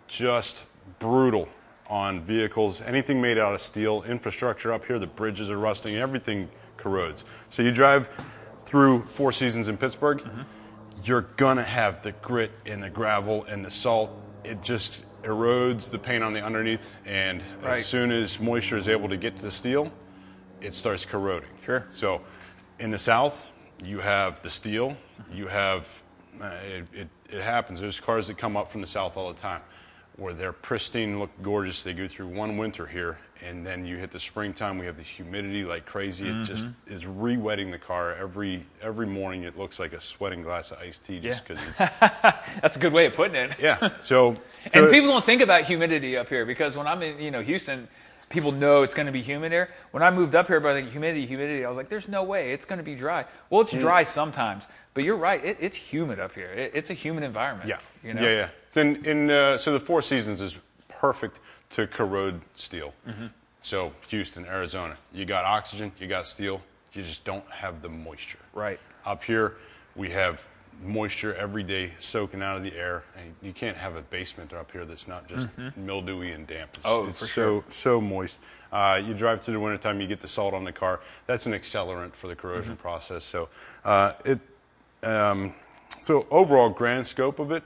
just 0.08 0.68
brutal 1.00 1.50
on 1.90 2.22
vehicles. 2.22 2.82
Anything 2.82 3.22
made 3.22 3.38
out 3.38 3.54
of 3.54 3.62
steel, 3.62 4.04
infrastructure 4.04 4.72
up 4.72 4.86
here, 4.86 5.00
the 5.00 5.08
bridges 5.08 5.50
are 5.52 5.58
rusting, 5.58 5.96
everything 5.96 6.50
corrodes. 6.78 7.24
So 7.50 7.62
you 7.62 7.72
drive 7.72 8.10
through 8.64 9.04
Four 9.04 9.32
Seasons 9.32 9.68
in 9.68 9.78
Pittsburgh, 9.78 10.20
Mm-hmm. 10.20 10.42
you're 11.04 11.28
gonna 11.38 11.64
have 11.64 12.02
the 12.04 12.14
grit 12.14 12.52
and 12.66 12.82
the 12.82 12.90
gravel 12.90 13.44
and 13.46 13.66
the 13.66 13.70
salt. 13.72 14.12
It 14.44 14.62
just 14.62 15.00
erodes 15.24 15.90
the 15.92 16.00
paint 16.00 16.24
on 16.24 16.34
the 16.34 16.42
underneath, 16.42 16.90
and 17.06 17.42
Right. 17.62 17.78
as 17.80 17.86
soon 17.86 18.12
as 18.12 18.40
moisture 18.40 18.78
is 18.78 18.88
able 18.88 19.10
to 19.10 19.18
get 19.18 19.36
to 19.38 19.44
the 19.44 19.52
steel, 19.52 19.92
it 20.62 20.74
starts 20.76 21.06
corroding. 21.06 21.50
Sure. 21.62 21.86
So, 21.92 22.22
in 22.80 22.92
the 22.92 22.98
South, 23.00 23.46
you 23.84 24.00
have 24.00 24.42
the 24.42 24.50
steel. 24.50 24.98
You 25.32 25.48
have 25.48 25.88
uh, 26.42 26.46
it, 26.66 26.86
it, 26.94 27.08
it 27.30 27.42
happens. 27.42 27.80
There's 27.80 28.00
cars 28.00 28.28
that 28.28 28.38
come 28.38 28.58
up 28.58 28.72
from 28.72 28.82
the 28.82 28.88
South 28.88 29.16
all 29.18 29.32
the 29.32 29.40
time, 29.40 29.62
where 30.18 30.34
they're 30.34 30.52
pristine, 30.54 31.20
look 31.20 31.32
gorgeous. 31.42 31.82
They 31.84 31.94
go 31.94 32.08
through 32.08 32.28
one 32.28 32.58
winter 32.58 32.86
here, 32.86 33.18
and 33.44 33.66
then 33.66 33.86
you 33.86 33.98
hit 33.98 34.12
the 34.12 34.20
springtime. 34.20 34.78
We 34.78 34.86
have 34.86 34.96
the 34.98 35.02
humidity 35.04 35.64
like 35.64 35.86
crazy. 35.86 36.28
It 36.30 36.44
just 36.44 36.66
Mm-hmm. 36.66 36.94
is 36.94 37.08
re-wetting 37.08 37.72
the 37.72 37.80
car 37.80 38.14
every 38.16 38.66
every 38.82 39.08
morning. 39.08 39.44
It 39.44 39.58
looks 39.58 39.80
like 39.80 39.92
a 39.94 40.00
sweating 40.02 40.44
glass 40.44 40.72
of 40.72 40.78
iced 40.80 41.06
tea 41.06 41.20
just 41.20 41.42
Yeah. 41.50 41.56
because 41.56 41.68
it's 41.68 41.78
That's 42.62 42.76
a 42.78 42.80
good 42.80 42.94
way 42.94 43.08
of 43.08 43.14
putting 43.16 43.36
it. 43.36 43.56
yeah. 43.60 44.00
So, 44.00 44.36
so 44.68 44.84
and 44.84 44.92
people 44.92 45.10
don't 45.10 45.26
think 45.26 45.42
about 45.42 45.64
humidity 45.64 46.16
up 46.18 46.30
here 46.30 46.46
because 46.46 46.78
when 46.78 46.86
I'm 46.88 47.02
in, 47.02 47.20
you 47.20 47.32
know, 47.32 47.42
Houston, 47.42 47.88
people 48.30 48.52
know 48.52 48.84
it's 48.84 48.96
going 48.96 49.08
to 49.08 49.12
be 49.12 49.22
humid 49.22 49.52
here. 49.52 49.70
When 49.92 50.04
I 50.04 50.12
moved 50.12 50.36
up 50.36 50.48
here, 50.48 50.60
by 50.60 50.74
like 50.74 50.90
humidity, 50.92 51.26
humidity, 51.26 51.66
I 51.66 51.70
was 51.70 51.78
like, 51.78 51.90
"There's 51.90 52.08
no 52.08 52.24
way 52.24 52.52
it's 52.54 52.66
going 52.66 52.78
to 52.80 52.84
be 52.86 52.96
dry." 52.96 53.26
Well, 53.50 53.62
Mm. 53.62 53.66
it's 53.66 53.74
dry 53.82 54.04
sometimes, 54.04 54.68
but 54.94 55.04
you're 55.04 55.18
right. 55.18 55.44
It, 55.44 55.58
it's 55.60 55.78
humid 55.78 56.20
up 56.20 56.34
here. 56.34 56.46
It, 56.46 56.76
it's 56.76 56.90
a 56.90 56.94
humid 56.94 57.24
environment. 57.24 57.70
Yeah. 57.70 57.80
You 58.04 58.14
know? 58.14 58.22
Yeah, 58.22 58.30
yeah. 58.30 58.50
So, 58.72 58.82
in, 58.82 59.06
in, 59.06 59.32
uh, 59.32 59.58
so 59.58 59.74
the 59.74 59.80
Four 59.80 60.02
Seasons 60.02 60.42
is 60.42 60.56
perfect 60.90 61.40
to 61.72 61.88
corrode 61.88 62.42
steel. 62.56 62.94
Mm-hmm. 63.08 63.28
So 63.62 63.94
Houston, 64.10 64.46
Arizona, 64.46 64.98
you 65.14 65.26
got 65.26 65.46
oxygen, 65.46 65.92
you 66.00 66.08
got 66.08 66.28
steel, 66.28 66.62
you 66.92 67.02
just 67.02 67.24
don't 67.24 67.50
have 67.50 67.82
the 67.82 67.90
moisture. 67.90 68.40
Right. 68.54 68.80
Up 69.06 69.24
here, 69.24 69.56
we 69.96 70.10
have 70.12 70.46
moisture 70.84 71.34
every 71.36 71.64
day 71.64 71.94
soaking 72.00 72.42
out 72.42 72.58
of 72.58 72.64
the 72.64 72.76
air, 72.76 73.04
and 73.18 73.34
you 73.42 73.54
can't 73.54 73.78
have 73.78 73.96
a 73.96 74.02
basement 74.02 74.52
up 74.54 74.72
here 74.72 74.84
that's 74.86 75.08
not 75.08 75.28
just 75.30 75.48
mildewy 75.78 76.32
and 76.32 76.46
damp. 76.46 76.72
It's, 76.76 76.80
Mm-hmm. 76.86 76.88
Oh, 77.06 77.10
it's 77.10 77.20
for 77.20 77.26
so 77.28 77.64
so 77.70 78.02
moist. 78.02 78.40
Uh, 78.72 79.02
you 79.06 79.14
drive 79.14 79.40
through 79.42 79.54
the 79.54 79.60
wintertime, 79.60 80.02
you 80.02 80.08
get 80.08 80.20
the 80.20 80.28
salt 80.28 80.54
on 80.54 80.64
the 80.66 80.72
car. 80.74 81.00
That's 81.28 81.46
an 81.46 81.54
accelerant 81.54 82.14
for 82.16 82.28
the 82.28 82.36
corrosion 82.36 82.74
Mm-hmm. 82.74 82.82
process. 82.82 83.24
So 83.24 83.50
uh, 83.86 84.14
it. 84.26 84.40
Um, 85.04 85.54
so 86.00 86.26
overall 86.32 86.70
grand 86.70 87.08
scope 87.08 87.40
of 87.40 87.52
it, 87.52 87.64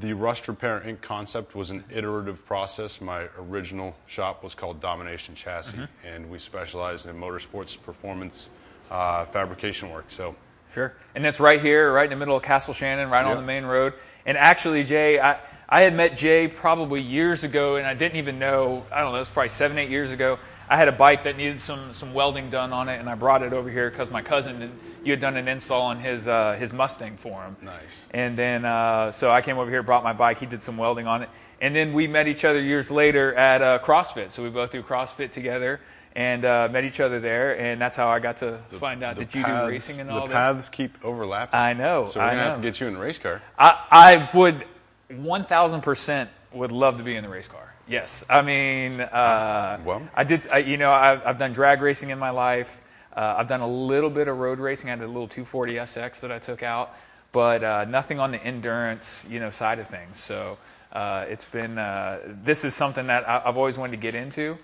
the 0.00 0.12
Rust 0.14 0.48
Repair 0.48 0.82
Inc. 0.84 1.00
concept 1.00 1.54
was 1.54 1.70
an 1.70 1.84
iterative 1.90 2.44
process. 2.44 3.00
My 3.00 3.28
original 3.38 3.94
shop 4.06 4.42
was 4.42 4.54
called 4.54 4.80
Domination 4.80 5.34
Chassis, 5.34 5.76
Mm-hmm. 5.76 6.06
and 6.06 6.30
we 6.30 6.38
specialized 6.38 7.06
in 7.06 7.16
motorsports 7.16 7.80
performance 7.80 8.48
uh, 8.90 9.24
fabrication 9.26 9.90
work. 9.90 10.06
So 10.08 10.34
Sure. 10.72 10.94
And 11.14 11.24
it's 11.24 11.40
right 11.40 11.60
here, 11.60 11.90
right 11.92 12.04
in 12.04 12.10
the 12.10 12.16
middle 12.16 12.36
of 12.36 12.42
Castle 12.42 12.74
Shannon, 12.74 13.08
right 13.08 13.24
on 13.24 13.36
the 13.36 13.42
main 13.42 13.64
road. 13.64 13.94
And 14.26 14.36
actually, 14.36 14.84
Jay, 14.84 15.18
I, 15.18 15.38
I 15.68 15.80
had 15.82 15.94
met 15.94 16.16
Jay 16.16 16.48
probably 16.48 17.00
years 17.00 17.44
ago, 17.44 17.76
and 17.76 17.86
I 17.86 17.94
didn't 17.94 18.18
even 18.18 18.38
know, 18.38 18.84
I 18.92 19.00
don't 19.00 19.12
know, 19.12 19.16
it 19.16 19.20
was 19.20 19.28
probably 19.30 19.48
seven, 19.48 19.78
eight 19.78 19.88
years 19.88 20.10
ago. 20.12 20.38
I 20.68 20.76
had 20.76 20.88
a 20.88 20.92
bike 20.92 21.24
that 21.24 21.36
needed 21.38 21.60
some, 21.60 21.94
some 21.94 22.12
welding 22.12 22.50
done 22.50 22.72
on 22.74 22.88
it, 22.90 22.98
and 23.00 23.08
I 23.08 23.14
brought 23.14 23.42
it 23.42 23.52
over 23.54 23.70
here 23.70 23.88
because 23.88 24.10
my 24.10 24.20
cousin, 24.20 24.60
and 24.60 24.78
you 25.06 25.12
had 25.12 25.20
done 25.20 25.36
an 25.36 25.48
install 25.48 25.82
on 25.82 26.00
his, 26.00 26.26
uh, 26.28 26.56
his 26.58 26.72
Mustang 26.72 27.16
for 27.16 27.42
him. 27.42 27.56
Nice. 27.62 27.74
And 28.10 28.36
then, 28.36 28.64
uh, 28.64 29.10
so 29.10 29.30
I 29.30 29.40
came 29.40 29.56
over 29.58 29.70
here, 29.70 29.82
brought 29.82 30.04
my 30.04 30.12
bike, 30.12 30.38
he 30.40 30.46
did 30.46 30.60
some 30.62 30.76
welding 30.76 31.06
on 31.06 31.22
it. 31.22 31.28
And 31.60 31.74
then 31.74 31.92
we 31.94 32.06
met 32.06 32.26
each 32.28 32.44
other 32.44 32.60
years 32.60 32.90
later 32.90 33.34
at 33.34 33.62
uh, 33.62 33.78
CrossFit. 33.78 34.32
So 34.32 34.42
we 34.42 34.50
both 34.50 34.70
do 34.72 34.82
CrossFit 34.82 35.30
together 35.30 35.80
and 36.14 36.44
uh, 36.44 36.68
met 36.70 36.84
each 36.84 37.00
other 37.00 37.20
there. 37.20 37.58
And 37.58 37.80
that's 37.80 37.96
how 37.96 38.08
I 38.08 38.18
got 38.18 38.38
to 38.38 38.58
find 38.72 39.02
out 39.02 39.16
the 39.16 39.24
that 39.24 39.34
you 39.34 39.42
paths- 39.42 39.64
do 39.66 39.70
racing 39.70 40.00
and 40.00 40.10
all 40.10 40.20
the 40.22 40.26
this. 40.26 40.34
paths 40.34 40.68
keep 40.68 41.02
overlapping. 41.04 41.58
I 41.58 41.72
know, 41.72 42.08
So 42.08 42.20
we're 42.20 42.26
I 42.26 42.30
gonna 42.30 42.42
have 42.42 42.56
to 42.56 42.62
get 42.62 42.80
you 42.80 42.88
in 42.88 42.96
a 42.96 42.98
race 42.98 43.18
car. 43.18 43.40
I, 43.58 43.78
I 43.90 44.30
would 44.34 44.64
1000% 45.10 46.28
would 46.52 46.72
love 46.72 46.96
to 46.98 47.02
be 47.02 47.16
in 47.16 47.22
the 47.22 47.28
race 47.30 47.48
car. 47.48 47.74
Yes. 47.88 48.24
I 48.28 48.42
mean, 48.42 49.00
uh, 49.00 49.78
Well. 49.84 50.02
I 50.14 50.24
did, 50.24 50.48
I, 50.50 50.58
you 50.58 50.76
know, 50.76 50.90
I've, 50.90 51.24
I've 51.26 51.38
done 51.38 51.52
drag 51.52 51.80
racing 51.82 52.10
in 52.10 52.18
my 52.18 52.30
life. 52.30 52.80
Uh, 53.16 53.36
I've 53.38 53.48
done 53.48 53.62
a 53.62 53.66
little 53.66 54.10
bit 54.10 54.28
of 54.28 54.36
road 54.36 54.58
racing. 54.58 54.90
I 54.90 54.92
had 54.92 55.00
a 55.00 55.06
little 55.06 55.26
240 55.26 55.74
SX 55.74 56.20
that 56.20 56.30
I 56.30 56.38
took 56.38 56.62
out, 56.62 56.94
but 57.32 57.64
uh, 57.64 57.84
nothing 57.86 58.20
on 58.20 58.30
the 58.30 58.42
endurance, 58.42 59.26
you 59.30 59.40
know, 59.40 59.48
side 59.48 59.78
of 59.78 59.86
things. 59.86 60.18
So 60.18 60.58
uh, 60.92 61.24
it's 61.28 61.44
been, 61.46 61.78
uh, 61.78 62.18
this 62.44 62.64
is 62.64 62.74
something 62.74 63.06
that 63.06 63.26
I, 63.28 63.42
I've 63.46 63.56
always 63.56 63.78
wanted 63.78 63.92
to 63.92 63.96
get 63.98 64.14
into. 64.14 64.58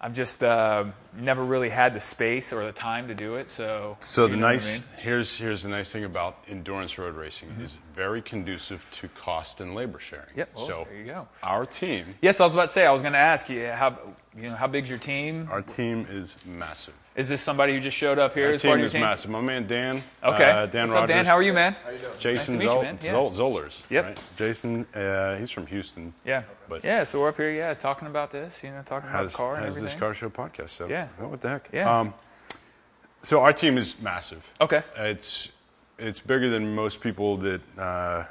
I've 0.00 0.14
just 0.14 0.42
uh, 0.42 0.84
never 1.16 1.44
really 1.44 1.68
had 1.70 1.94
the 1.94 2.00
space 2.00 2.52
or 2.52 2.64
the 2.64 2.72
time 2.72 3.08
to 3.08 3.14
do 3.14 3.34
it. 3.36 3.50
So, 3.50 3.96
So 4.00 4.22
you 4.24 4.30
the 4.32 4.36
know 4.36 4.42
what 4.42 4.48
I 4.48 4.52
nice 4.54 4.72
mean? 4.72 4.80
Mm-hmm. 4.82 5.00
here's 5.00 5.36
here's 5.38 5.62
the 5.62 5.68
nice 5.68 5.90
thing 5.90 6.04
about 6.04 6.36
endurance 6.48 6.98
road 6.98 7.14
racing 7.16 7.48
is 7.62 7.78
very 7.94 8.22
conducive 8.22 8.86
to 9.00 9.08
cost 9.08 9.60
and 9.60 9.74
labor 9.74 9.98
sharing. 9.98 10.26
Yep. 10.36 10.50
Oh, 10.56 10.66
so 10.66 10.86
there 10.88 10.98
you 10.98 11.04
go. 11.06 11.28
our 11.42 11.66
team 11.66 12.14
Yes, 12.22 12.40
I 12.40 12.44
was 12.44 12.54
about 12.54 12.66
to 12.66 12.72
say. 12.72 12.86
I 12.86 12.92
was 12.92 13.02
going 13.02 13.14
to 13.14 13.18
ask 13.18 13.48
you 13.50 13.66
how 13.68 13.98
you 14.36 14.48
know 14.48 14.54
how 14.54 14.66
big's 14.68 14.88
your 14.88 14.98
team? 14.98 15.48
our 15.50 15.62
team 15.62 16.06
is 16.08 16.36
massive. 16.46 16.94
Is 17.16 17.28
this 17.28 17.42
somebody 17.42 17.74
who 17.74 17.80
just 17.80 17.96
showed 17.96 18.20
up 18.20 18.34
here 18.34 18.46
Our 18.46 18.52
as 18.52 18.62
part 18.62 18.68
team 18.68 18.72
of 18.74 18.78
your 18.78 18.86
is 18.86 18.92
team? 18.92 19.00
massive. 19.00 19.30
My 19.32 19.40
man 19.40 19.66
Dan. 19.66 20.00
Okay. 20.22 20.44
Uh, 20.50 20.66
Dan 20.66 20.88
What's 20.88 21.00
up, 21.02 21.08
Dan? 21.08 21.26
How 21.26 21.34
are 21.36 21.42
you, 21.42 21.52
man? 21.52 21.74
How 21.84 21.90
you 21.90 21.98
Jason 22.20 22.30
Nice 22.30 22.44
to 22.46 22.52
meet 22.52 22.62
you, 22.62 22.70
Zol- 22.70 22.82
man. 22.84 22.98
Yeah. 23.02 23.12
Zol- 23.12 23.34
Zollers. 23.36 23.82
Yep. 23.90 24.04
Right? 24.06 24.18
Jason, 24.36 24.86
uh, 24.94 25.36
he's 25.36 25.50
from 25.50 25.66
Houston. 25.66 26.14
Yeah. 26.24 26.44
But- 26.68 26.84
yeah. 26.84 27.02
So 27.02 27.20
we're 27.20 27.28
up 27.30 27.36
here, 27.36 27.50
yeah, 27.50 27.74
talking 27.74 28.06
about 28.06 28.30
this. 28.30 28.62
You 28.62 28.70
know, 28.70 28.82
talking 28.84 29.10
about 29.10 29.22
Has, 29.22 29.32
the 29.32 29.38
car 29.38 29.56
and 29.56 29.64
has 29.64 29.76
everything. 29.76 29.90
this 29.92 29.98
car 30.00 30.14
show 30.14 30.30
podcast. 30.30 30.68
So 30.70 30.86
Yeah. 30.86 30.99
Oh, 31.20 31.28
what 31.28 31.40
the 31.40 31.48
heck? 31.48 31.70
Yeah. 31.72 32.00
Um, 32.00 32.14
so 33.22 33.40
our 33.40 33.52
team 33.52 33.78
is 33.78 34.00
massive. 34.00 34.46
Okay. 34.60 34.82
It's 34.96 35.50
it's 35.98 36.20
bigger 36.20 36.48
than 36.50 36.74
most 36.74 37.00
people 37.00 37.36
that 37.38 37.60
uh, 37.78 38.24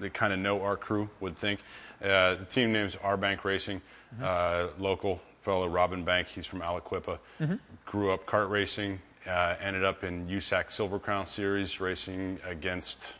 that 0.00 0.14
kind 0.14 0.32
of 0.32 0.38
know 0.38 0.62
our 0.62 0.76
crew 0.76 1.10
would 1.20 1.36
think. 1.36 1.60
Uh, 2.02 2.34
the 2.34 2.46
team 2.50 2.72
name's 2.72 2.96
R 2.96 3.16
Bank 3.16 3.44
Racing. 3.44 3.80
Mm-hmm. 4.14 4.24
Uh, 4.24 4.82
local 4.82 5.20
fellow 5.40 5.68
Robin 5.68 6.04
Bank. 6.04 6.28
He's 6.28 6.46
from 6.46 6.60
Aliquippa. 6.60 7.18
Mm-hmm. 7.40 7.54
Grew 7.86 8.10
up 8.10 8.26
kart 8.26 8.50
racing. 8.50 9.00
Uh, 9.26 9.54
ended 9.60 9.84
up 9.84 10.02
in 10.02 10.26
USAC 10.26 10.70
Silver 10.72 10.98
Crown 10.98 11.26
Series 11.26 11.80
racing 11.80 12.40
against 12.44 13.14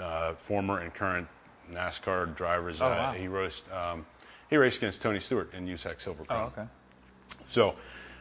uh, 0.00 0.34
former 0.34 0.80
and 0.80 0.92
current 0.92 1.28
NASCAR 1.72 2.34
drivers. 2.34 2.80
Oh, 2.80 2.86
uh, 2.86 2.90
wow. 2.90 3.12
He 3.12 3.28
raced. 3.28 3.70
Um, 3.70 4.06
he 4.50 4.56
raced 4.56 4.78
against 4.78 5.02
Tony 5.02 5.20
Stewart 5.20 5.52
in 5.54 5.66
USAC 5.66 6.00
Silver 6.00 6.24
Crown. 6.24 6.46
Oh, 6.46 6.50
Crown. 6.50 6.68
okay. 6.68 7.38
So 7.44 7.76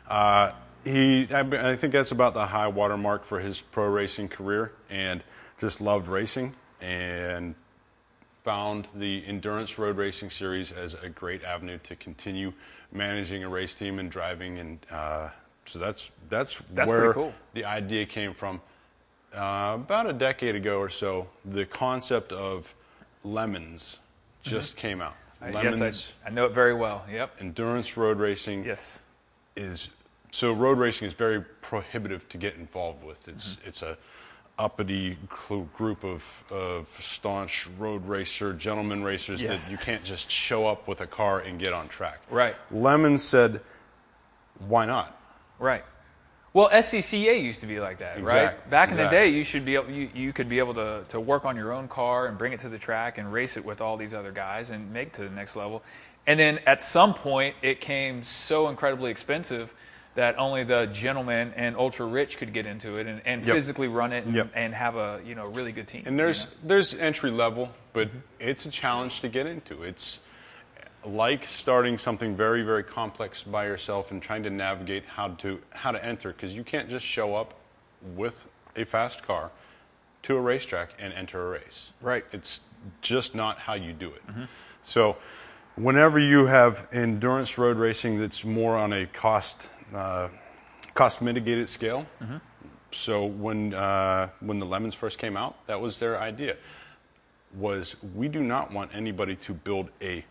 uh, 0.10 0.52
he, 0.84 1.28
I, 1.34 1.72
I 1.72 1.76
think 1.76 1.94
that's 1.94 2.12
about 2.12 2.34
the 2.34 2.46
high 2.48 2.68
water 2.68 2.98
mark 2.98 3.24
for 3.26 3.40
his 3.40 3.62
pro 3.62 3.88
racing 3.88 4.30
career, 4.30 4.72
and 4.90 5.24
just 5.58 5.82
loved 5.82 6.08
racing 6.08 6.56
and 6.82 7.56
found 8.44 8.88
the 8.96 9.26
endurance 9.28 9.78
road 9.78 9.98
racing 9.98 10.30
series 10.30 10.72
as 10.72 10.94
a 10.94 11.10
great 11.10 11.44
avenue 11.44 11.80
to 11.84 11.96
continue 11.96 12.54
managing 12.92 13.44
a 13.44 13.50
race 13.50 13.74
team 13.76 14.00
and 14.00 14.10
driving, 14.10 14.58
and 14.60 14.80
uh, 14.92 15.30
so 15.66 15.80
that's 15.80 16.12
that's, 16.30 16.62
That's 16.74 16.90
where 16.90 17.14
cool. 17.14 17.34
the 17.54 17.66
idea 17.66 18.06
came 18.06 18.34
from. 18.34 18.62
Uh, 19.36 19.74
about 19.76 20.08
a 20.10 20.14
decade 20.14 20.56
ago 20.56 20.80
or 20.80 20.90
so, 20.90 21.28
the 21.44 21.66
concept 21.66 22.32
of 22.32 22.74
lemons 23.24 24.00
just 24.44 24.78
came 24.78 25.02
out. 25.02 25.16
I- 25.42 25.52
Lemons, 25.52 25.80
yes, 25.82 26.12
I, 26.26 26.30
I 26.30 26.32
know 26.32 26.46
it 26.46 26.54
very 26.54 26.74
well. 26.74 27.06
Yep. 27.12 27.36
endurance 27.42 27.98
road 27.98 28.18
racing 28.20 28.64
Yes. 28.64 29.00
is 29.56 29.90
so 30.38 30.54
road 30.54 30.78
racing 30.78 31.08
is 31.08 31.16
very 31.16 31.42
prohibitive 31.64 32.30
to 32.30 32.38
get 32.38 32.56
involved 32.58 33.04
with. 33.04 33.28
It's 33.28 33.56
Mm-hmm. 33.56 33.68
it's 33.70 33.82
a 33.82 33.98
uppity 34.60 35.18
group 35.76 36.04
of, 36.04 36.24
of 36.52 36.88
staunch 37.00 37.68
road 37.80 38.06
racer 38.08 38.54
gentlemen 38.54 39.04
racers 39.04 39.42
Yes. 39.42 39.66
that 39.66 39.72
you 39.72 39.78
can't 39.80 40.04
just 40.04 40.30
show 40.30 40.68
up 40.68 40.88
with 40.88 41.02
a 41.02 41.08
car 41.08 41.40
and 41.40 41.60
get 41.60 41.74
on 41.74 41.88
track. 41.88 42.20
Right. 42.30 42.56
Lemon 42.72 43.18
said, 43.18 43.62
"Why 44.68 44.86
not?" 44.86 45.20
Right. 45.58 45.84
Well, 46.54 46.70
SCCA 46.70 47.42
used 47.42 47.62
to 47.62 47.68
be 47.68 47.80
like 47.80 47.98
that, 48.00 48.22
right? 48.22 48.44
Exact- 48.46 48.70
Back 48.70 48.92
in 48.92 48.98
the 48.98 49.08
day, 49.10 49.28
you 49.30 49.44
should 49.44 49.66
be 49.66 49.74
able, 49.76 49.90
you, 49.92 50.10
you 50.14 50.34
could 50.34 50.50
be 50.50 50.58
able 50.60 50.74
to, 50.76 51.04
to 51.10 51.20
work 51.20 51.46
on 51.46 51.56
your 51.56 51.72
own 51.72 51.88
car 51.88 52.28
and 52.28 52.36
bring 52.38 52.52
it 52.54 52.60
to 52.62 52.70
the 52.70 52.80
track 52.80 53.18
and 53.20 53.32
race 53.32 53.58
it 53.58 53.66
with 53.66 53.80
all 53.80 53.96
these 53.98 54.14
other 54.16 54.32
guys 54.32 54.72
and 54.72 54.92
make 54.92 55.08
it 55.10 55.14
to 55.14 55.24
the 55.24 55.30
next 55.30 55.56
level. 55.56 55.84
And 56.26 56.40
then 56.40 56.60
at 56.66 56.82
some 56.82 57.14
point, 57.14 57.56
it 57.62 57.80
came 57.80 58.24
so 58.24 58.70
incredibly 58.70 59.12
expensive 59.12 59.72
that 60.18 60.40
only 60.40 60.64
the 60.64 60.88
gentleman 60.88 61.54
and 61.56 61.78
ultra 61.78 62.04
rich 62.04 62.40
could 62.40 62.52
get 62.52 62.66
into 62.66 62.98
it 62.98 63.06
and, 63.06 63.22
and 63.24 63.46
Yep. 63.46 63.56
physically 63.56 63.88
run 63.88 64.12
it 64.12 64.26
and, 64.26 64.34
Yep. 64.34 64.52
and 64.56 64.74
have 64.74 64.96
a 64.96 65.22
you 65.24 65.36
know 65.36 65.46
really 65.46 65.72
good 65.72 65.88
team. 65.88 66.04
And 66.08 66.18
there's 66.18 66.48
there's 66.64 66.96
entry 66.96 67.30
level, 67.30 67.72
but 67.94 68.08
mm-hmm. 68.08 68.18
it's 68.40 68.66
a 68.66 68.72
challenge 68.72 69.22
to 69.22 69.30
get 69.30 69.46
into. 69.46 69.84
It's 69.84 70.20
like 71.06 71.46
starting 71.46 72.00
something 72.00 72.36
very, 72.36 72.64
very 72.64 72.84
complex 72.84 73.44
by 73.44 73.68
yourself 73.68 74.10
and 74.10 74.20
trying 74.20 74.42
to 74.42 74.50
navigate 74.50 75.06
how 75.06 75.28
to 75.44 75.60
how 75.70 75.92
to 75.92 76.04
enter 76.04 76.34
because 76.34 76.56
you 76.56 76.64
can't 76.64 76.90
just 76.90 77.06
show 77.06 77.36
up 77.36 77.54
with 78.16 78.48
a 78.76 78.86
fast 78.86 79.22
car 79.22 79.52
to 80.24 80.36
a 80.36 80.42
racetrack 80.42 80.96
and 80.98 81.14
enter 81.14 81.46
a 81.46 81.50
race. 81.52 81.92
Right. 82.02 82.26
It's 82.32 82.62
just 83.02 83.36
not 83.36 83.60
how 83.60 83.76
you 83.76 83.94
do 83.94 84.08
it. 84.08 84.26
Mm-hmm. 84.28 84.46
So, 84.82 85.18
whenever 85.76 86.18
you 86.18 86.48
have 86.48 86.88
endurance 86.92 87.60
road 87.60 87.78
racing 87.78 88.20
that's 88.20 88.44
more 88.44 88.76
on 88.76 88.92
a 88.92 89.06
cost 89.06 89.70
cost 90.94 91.22
mitigated 91.22 91.70
scale. 91.70 92.06
So 92.92 93.26
when 93.26 93.74
uh, 93.74 94.30
when 94.40 94.60
the 94.60 94.66
lemons 94.66 94.96
first 94.96 95.20
came 95.20 95.36
out, 95.38 95.56
that 95.68 95.82
was 95.82 96.00
their 96.00 96.20
idea. 96.20 96.56
Was 97.58 97.96
we 98.16 98.28
do 98.28 98.42
not 98.42 98.72
want 98.72 98.92
anybody 98.94 99.36
to 99.36 99.54
build 99.54 99.90
a 100.02 100.26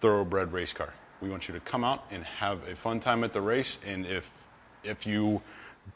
thoroughbred 0.00 0.52
race 0.52 0.72
car. 0.72 0.94
We 1.20 1.28
want 1.28 1.48
you 1.48 1.54
to 1.54 1.60
come 1.60 1.84
out 1.84 2.04
and 2.10 2.24
have 2.24 2.66
a 2.66 2.74
fun 2.74 3.00
time 3.00 3.22
at 3.24 3.32
the 3.32 3.40
race. 3.40 3.78
And 3.86 4.06
if 4.06 4.30
if 4.82 5.06
you 5.06 5.42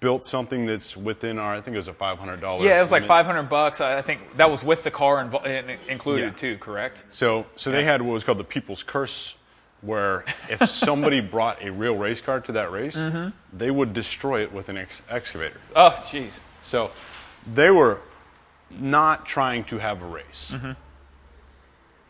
built 0.00 0.24
something 0.24 0.66
that's 0.66 0.96
within 0.96 1.38
our, 1.38 1.54
I 1.54 1.60
think 1.60 1.74
it 1.74 1.78
was 1.78 1.88
a 1.88 1.94
five 1.94 2.18
hundred 2.18 2.40
dollar. 2.40 2.64
Yeah, 2.64 2.78
it 2.78 2.82
was 2.82 2.92
like 2.92 3.04
500 3.04 3.44
bucks. 3.44 3.80
I 3.80 4.02
think 4.02 4.36
that 4.36 4.50
was 4.50 4.62
with 4.64 4.82
the 4.84 4.90
car 4.90 5.24
invo- 5.24 5.76
included 5.88 6.24
Yeah. 6.24 6.30
too, 6.32 6.58
correct? 6.58 7.04
So, 7.10 7.46
so 7.56 7.70
they 7.70 7.84
had 7.84 8.02
what 8.02 8.12
was 8.12 8.24
called 8.24 8.38
the 8.38 8.44
People's 8.44 8.82
Curse, 8.82 9.36
where 9.84 10.24
if 10.48 10.68
somebody 10.68 11.20
brought 11.20 11.62
a 11.62 11.70
real 11.70 11.96
race 11.96 12.20
car 12.20 12.40
to 12.40 12.52
that 12.52 12.70
race, 12.72 12.96
Mm-hmm. 12.96 13.28
they 13.56 13.70
would 13.70 13.92
destroy 13.92 14.42
it 14.42 14.52
with 14.52 14.68
an 14.68 14.76
ex- 14.78 15.02
excavator. 15.10 15.60
Oh, 15.76 15.90
jeez. 16.04 16.40
So, 16.62 16.90
they 17.52 17.70
were 17.70 18.00
not 18.70 19.26
trying 19.26 19.64
to 19.64 19.78
have 19.78 20.02
a 20.02 20.06
race. 20.06 20.52
Mm-hmm. 20.54 20.72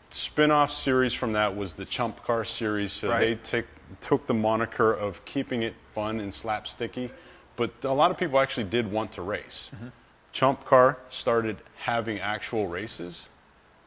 Spin-off 0.09 0.71
series 0.71 1.13
from 1.13 1.33
that 1.33 1.55
was 1.57 1.73
the 1.73 1.85
Chump 1.85 2.23
Car 2.23 2.45
series. 2.45 2.93
So 2.93 3.09
Right. 3.09 3.19
they 3.19 3.35
take, 3.35 3.65
took 3.99 4.27
the 4.27 4.33
moniker 4.33 4.93
of 4.93 5.23
keeping 5.25 5.61
it 5.61 5.73
fun 5.93 6.19
and 6.19 6.31
slapsticky, 6.31 7.11
but 7.57 7.71
a 7.83 7.91
lot 7.93 8.11
of 8.11 8.17
people 8.17 8.39
actually 8.39 8.63
did 8.63 8.91
want 8.91 9.11
to 9.13 9.21
race. 9.21 9.69
Mm-hmm. 9.75 9.87
Chump 10.31 10.63
Car 10.65 10.97
started 11.09 11.57
having 11.79 12.19
actual 12.19 12.67
races 12.67 13.27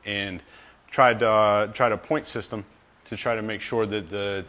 and 0.05 0.43
tried 0.91 1.21
to, 1.21 1.29
uh, 1.29 1.67
tried 1.69 1.93
a 1.93 1.97
point 1.97 2.27
system 2.27 2.65
to 3.09 3.17
try 3.17 3.35
to 3.35 3.43
make 3.43 3.61
sure 3.61 3.87
that 3.87 4.11
the 4.11 4.45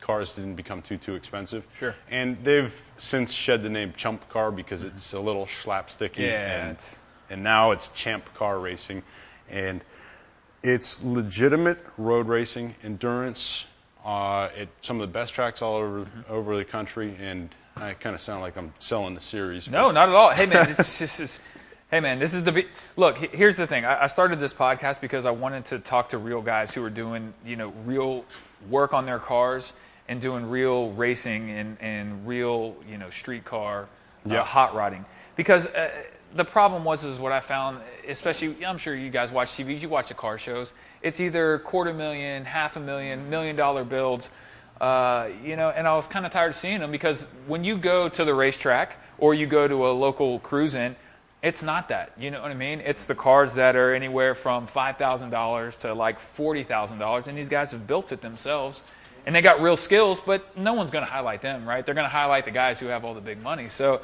cars 0.00 0.32
didn't 0.32 0.54
become 0.54 0.80
too 0.82 0.96
too 0.96 1.14
expensive. 1.14 1.66
Sure. 1.74 1.94
And 2.10 2.42
they've 2.42 2.74
since 2.96 3.32
shed 3.32 3.62
the 3.62 3.68
name 3.68 3.92
Chump 3.96 4.28
Car 4.28 4.50
because 4.50 4.82
it's 4.82 5.12
a 5.12 5.20
little 5.20 5.46
slapsticky. 5.46 6.18
Yeah, 6.18 6.60
And, 6.60 6.70
it's- 6.72 6.98
and 7.28 7.42
now 7.44 7.70
it's 7.70 7.88
Champ 7.88 8.24
Car 8.34 8.58
Racing, 8.58 9.02
and 9.48 9.82
it's 10.62 11.02
legitimate 11.04 11.82
road 11.96 12.26
racing, 12.26 12.74
endurance. 12.82 13.66
Uh, 14.04 14.48
at 14.56 14.68
some 14.80 14.98
of 14.98 15.06
the 15.06 15.12
best 15.12 15.34
tracks 15.34 15.60
all 15.60 15.76
over 15.76 16.06
over 16.28 16.56
the 16.56 16.64
country, 16.64 17.14
and 17.20 17.54
I 17.76 17.92
kind 17.92 18.14
of 18.14 18.20
sound 18.22 18.40
like 18.40 18.56
I'm 18.56 18.72
selling 18.78 19.14
the 19.14 19.20
series. 19.20 19.68
No, 19.68 19.90
not 19.90 20.08
at 20.08 20.14
all. 20.14 20.30
Hey, 20.30 20.46
man, 20.46 20.68
it's 20.70 20.98
just. 20.98 21.20
It's, 21.20 21.38
hey, 21.90 22.00
man, 22.00 22.18
this 22.18 22.34
is 22.34 22.44
the. 22.44 22.52
be- 22.52 22.66
Look, 22.96 23.18
here's 23.18 23.56
the 23.56 23.66
thing. 23.66 23.84
I, 23.84 24.04
I 24.04 24.06
started 24.06 24.40
this 24.40 24.54
podcast 24.54 25.00
because 25.00 25.26
I 25.26 25.30
wanted 25.30 25.66
to 25.66 25.78
talk 25.78 26.08
to 26.10 26.18
real 26.18 26.42
guys 26.42 26.74
who 26.74 26.84
are 26.84 26.90
doing, 26.90 27.34
you 27.44 27.56
know, 27.56 27.72
real 27.84 28.24
work 28.68 28.92
on 28.94 29.06
their 29.06 29.18
cars 29.18 29.72
and 30.08 30.20
doing 30.20 30.48
real 30.50 30.90
racing 30.92 31.50
and, 31.50 31.76
and 31.80 32.26
real, 32.26 32.76
you 32.88 32.98
know, 32.98 33.10
street 33.10 33.44
car 33.44 33.82
uh, 33.82 34.34
Yeah. 34.34 34.44
hot 34.44 34.74
rodding. 34.74 35.04
Because 35.36 35.66
uh, 35.68 35.90
the 36.34 36.44
problem 36.44 36.84
was 36.84 37.04
is 37.04 37.18
what 37.18 37.32
I 37.32 37.40
found, 37.40 37.78
especially 38.08 38.64
I'm 38.64 38.78
sure 38.78 38.94
you 38.94 39.10
guys 39.10 39.30
watch 39.30 39.48
TV, 39.50 39.80
you 39.80 39.88
watch 39.88 40.08
the 40.08 40.14
car 40.14 40.36
shows. 40.38 40.72
It's 41.02 41.20
either 41.20 41.58
quarter 41.60 41.94
million, 41.94 42.44
half 42.44 42.76
a 42.76 42.80
million, 42.80 43.30
million 43.30 43.56
dollar 43.56 43.84
builds. 43.84 44.30
Uh, 44.80 45.28
you 45.44 45.56
know, 45.56 45.68
and 45.70 45.86
I 45.86 45.94
was 45.94 46.06
kind 46.06 46.24
of 46.24 46.32
tired 46.32 46.50
of 46.50 46.56
seeing 46.56 46.80
them 46.80 46.90
because 46.90 47.26
when 47.46 47.64
you 47.64 47.76
go 47.76 48.08
to 48.08 48.24
the 48.24 48.32
racetrack 48.34 48.96
or 49.18 49.34
you 49.34 49.46
go 49.46 49.68
to 49.68 49.86
a 49.88 49.92
local 49.92 50.38
cruise 50.40 50.74
in, 50.74 50.96
it's 51.42 51.62
not 51.62 51.88
that. 51.88 52.12
You 52.18 52.30
know 52.30 52.42
what 52.42 52.50
I 52.50 52.54
mean? 52.54 52.80
It's 52.80 53.06
the 53.06 53.14
cars 53.14 53.54
that 53.54 53.76
are 53.76 53.94
anywhere 53.94 54.34
from 54.34 54.66
five 54.66 54.96
thousand 54.96 55.30
dollars 55.30 55.76
to 55.78 55.94
like 55.94 56.20
forty 56.20 56.62
thousand 56.62 56.98
dollars, 56.98 57.28
and 57.28 57.36
these 57.36 57.48
guys 57.48 57.72
have 57.72 57.86
built 57.86 58.12
it 58.12 58.20
themselves, 58.20 58.82
and 59.26 59.34
they 59.34 59.40
got 59.40 59.60
real 59.60 59.76
skills. 59.76 60.20
But 60.20 60.56
no 60.56 60.74
one's 60.74 60.90
going 60.90 61.04
to 61.04 61.10
highlight 61.10 61.42
them, 61.42 61.66
right? 61.68 61.84
They're 61.84 61.94
going 61.94 62.06
to 62.06 62.10
highlight 62.10 62.44
the 62.44 62.50
guys 62.50 62.78
who 62.78 62.86
have 62.86 63.04
all 63.04 63.14
the 63.14 63.20
big 63.20 63.42
money. 63.42 63.68
So, 63.68 64.00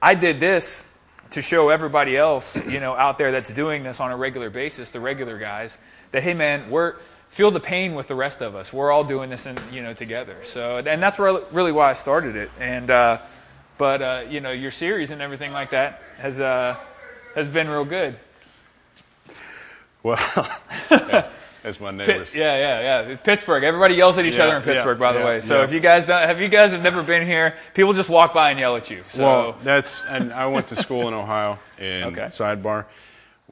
I 0.00 0.14
did 0.14 0.40
this 0.40 0.88
to 1.30 1.42
show 1.42 1.68
everybody 1.68 2.16
else, 2.16 2.64
you 2.66 2.80
know, 2.80 2.94
out 2.94 3.18
there 3.18 3.32
that's 3.32 3.52
doing 3.52 3.82
this 3.82 4.00
on 4.00 4.10
a 4.10 4.16
regular 4.16 4.48
basis, 4.48 4.90
the 4.90 5.00
regular 5.00 5.38
guys, 5.38 5.76
that 6.12 6.22
hey, 6.22 6.34
man, 6.34 6.70
we're 6.70 6.96
feel 7.30 7.50
the 7.50 7.60
pain 7.60 7.94
with 7.94 8.08
the 8.08 8.14
rest 8.14 8.40
of 8.40 8.54
us. 8.54 8.72
We're 8.72 8.90
all 8.90 9.04
doing 9.04 9.30
this, 9.30 9.46
in, 9.46 9.56
you 9.70 9.82
know, 9.82 9.92
together. 9.92 10.36
So, 10.44 10.78
and 10.78 11.02
that's 11.02 11.18
really 11.18 11.72
why 11.72 11.90
I 11.90 11.92
started 11.92 12.36
it. 12.36 12.50
And 12.58 12.90
uh, 12.90 13.18
but 13.78 14.02
uh, 14.02 14.24
you 14.28 14.40
know, 14.40 14.50
your 14.52 14.70
series 14.70 15.10
and 15.10 15.22
everything 15.22 15.52
like 15.52 15.70
that 15.70 16.02
has 16.20 16.40
uh, 16.40 16.76
has 17.34 17.48
been 17.48 17.68
real 17.68 17.84
good. 17.84 18.16
Well, 20.02 20.18
as 21.64 21.80
my 21.80 21.90
Pitt, 21.90 22.08
neighbors. 22.08 22.34
yeah, 22.34 22.56
yeah, 22.56 23.08
yeah. 23.08 23.16
Pittsburgh. 23.16 23.64
Everybody 23.64 23.94
yells 23.94 24.16
at 24.18 24.24
each 24.24 24.36
Yeah, 24.36 24.44
other 24.44 24.56
in 24.58 24.62
Pittsburgh, 24.62 24.98
yeah, 24.98 25.06
by 25.06 25.12
the 25.12 25.24
way. 25.24 25.40
So 25.40 25.62
if 25.62 25.72
you 25.72 25.80
guys 25.80 26.06
don't, 26.06 26.22
have 26.22 26.40
you 26.40 26.48
guys 26.48 26.70
have 26.72 26.82
never 26.82 27.02
been 27.02 27.26
here, 27.26 27.56
people 27.74 27.92
just 27.92 28.08
walk 28.08 28.32
by 28.32 28.50
and 28.50 28.60
yell 28.60 28.76
at 28.76 28.90
you. 28.90 29.02
So 29.08 29.24
Well, 29.24 29.56
that's 29.64 30.04
and 30.06 30.32
I 30.32 30.46
went 30.46 30.68
to 30.68 30.76
school 30.76 31.08
in 31.08 31.14
Ohio 31.14 31.58
in 31.78 32.04
Okay. 32.04 32.26
Sidebar. 32.26 32.86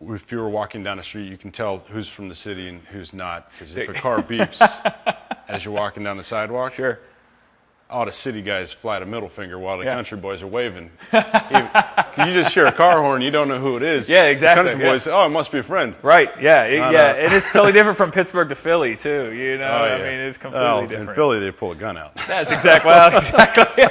If 0.09 0.31
you 0.31 0.39
were 0.39 0.49
walking 0.49 0.83
down 0.85 0.99
the 0.99 1.03
street, 1.03 1.29
you 1.31 1.39
can 1.39 1.51
tell 1.51 1.79
who's 1.89 2.09
from 2.09 2.29
the 2.29 2.35
city 2.35 2.69
and 2.69 2.83
who's 2.93 3.15
not 3.15 3.51
because 3.53 3.77
if 3.77 3.89
a 3.89 3.95
car 3.95 4.19
beeps 4.23 4.61
as 5.49 5.65
you're 5.65 5.73
walking 5.75 6.05
down 6.05 6.17
the 6.19 6.25
sidewalk, 6.25 6.75
sure. 6.75 7.01
All 7.89 8.05
the 8.05 8.13
city 8.13 8.43
guys 8.43 8.73
fly 8.73 8.99
the 8.99 9.07
middle 9.07 9.29
finger 9.29 9.59
while 9.59 9.79
the 9.79 9.85
Yeah. 9.85 9.95
country 9.95 10.19
boys 10.19 10.43
are 10.43 10.47
waving. 10.49 10.91
Because 12.17 12.29
you 12.29 12.33
just 12.43 12.55
hear 12.55 12.65
a 12.67 12.73
car 12.73 12.99
horn, 13.03 13.21
you 13.21 13.31
don't 13.31 13.47
know 13.47 13.59
who 13.61 13.77
it 13.77 13.83
is. 13.83 14.09
Yeah, 14.09 14.25
exactly, 14.25 14.65
The 14.65 14.71
country 14.71 14.87
yeah. 14.87 14.93
boys 14.93 15.03
say, 15.03 15.11
"Oh, 15.11 15.27
it 15.27 15.29
must 15.29 15.53
be 15.53 15.59
a 15.59 15.63
friend." 15.63 15.95
Right. 16.03 16.31
Yeah. 16.41 16.65
It, 16.65 16.77
yeah. 16.79 17.13
And 17.15 17.31
it's 17.31 17.53
totally 17.53 17.73
different 17.73 17.99
from 17.99 18.11
Pittsburgh 18.11 18.49
to 18.49 18.55
Philly 18.55 18.97
too. 18.97 19.33
You 19.35 19.59
know. 19.59 19.69
Oh, 19.71 19.85
I 19.85 19.99
mean, 19.99 20.19
it's 20.21 20.39
completely 20.39 20.67
Oh, 20.67 20.87
different. 20.87 21.11
In 21.11 21.15
Philly, 21.15 21.41
they 21.41 21.51
pull 21.51 21.73
a 21.73 21.75
gun 21.75 21.99
out. 21.99 22.15
That's 22.27 22.51
exactly. 22.51 22.89
Well, 22.89 23.15
exactly. 23.17 23.85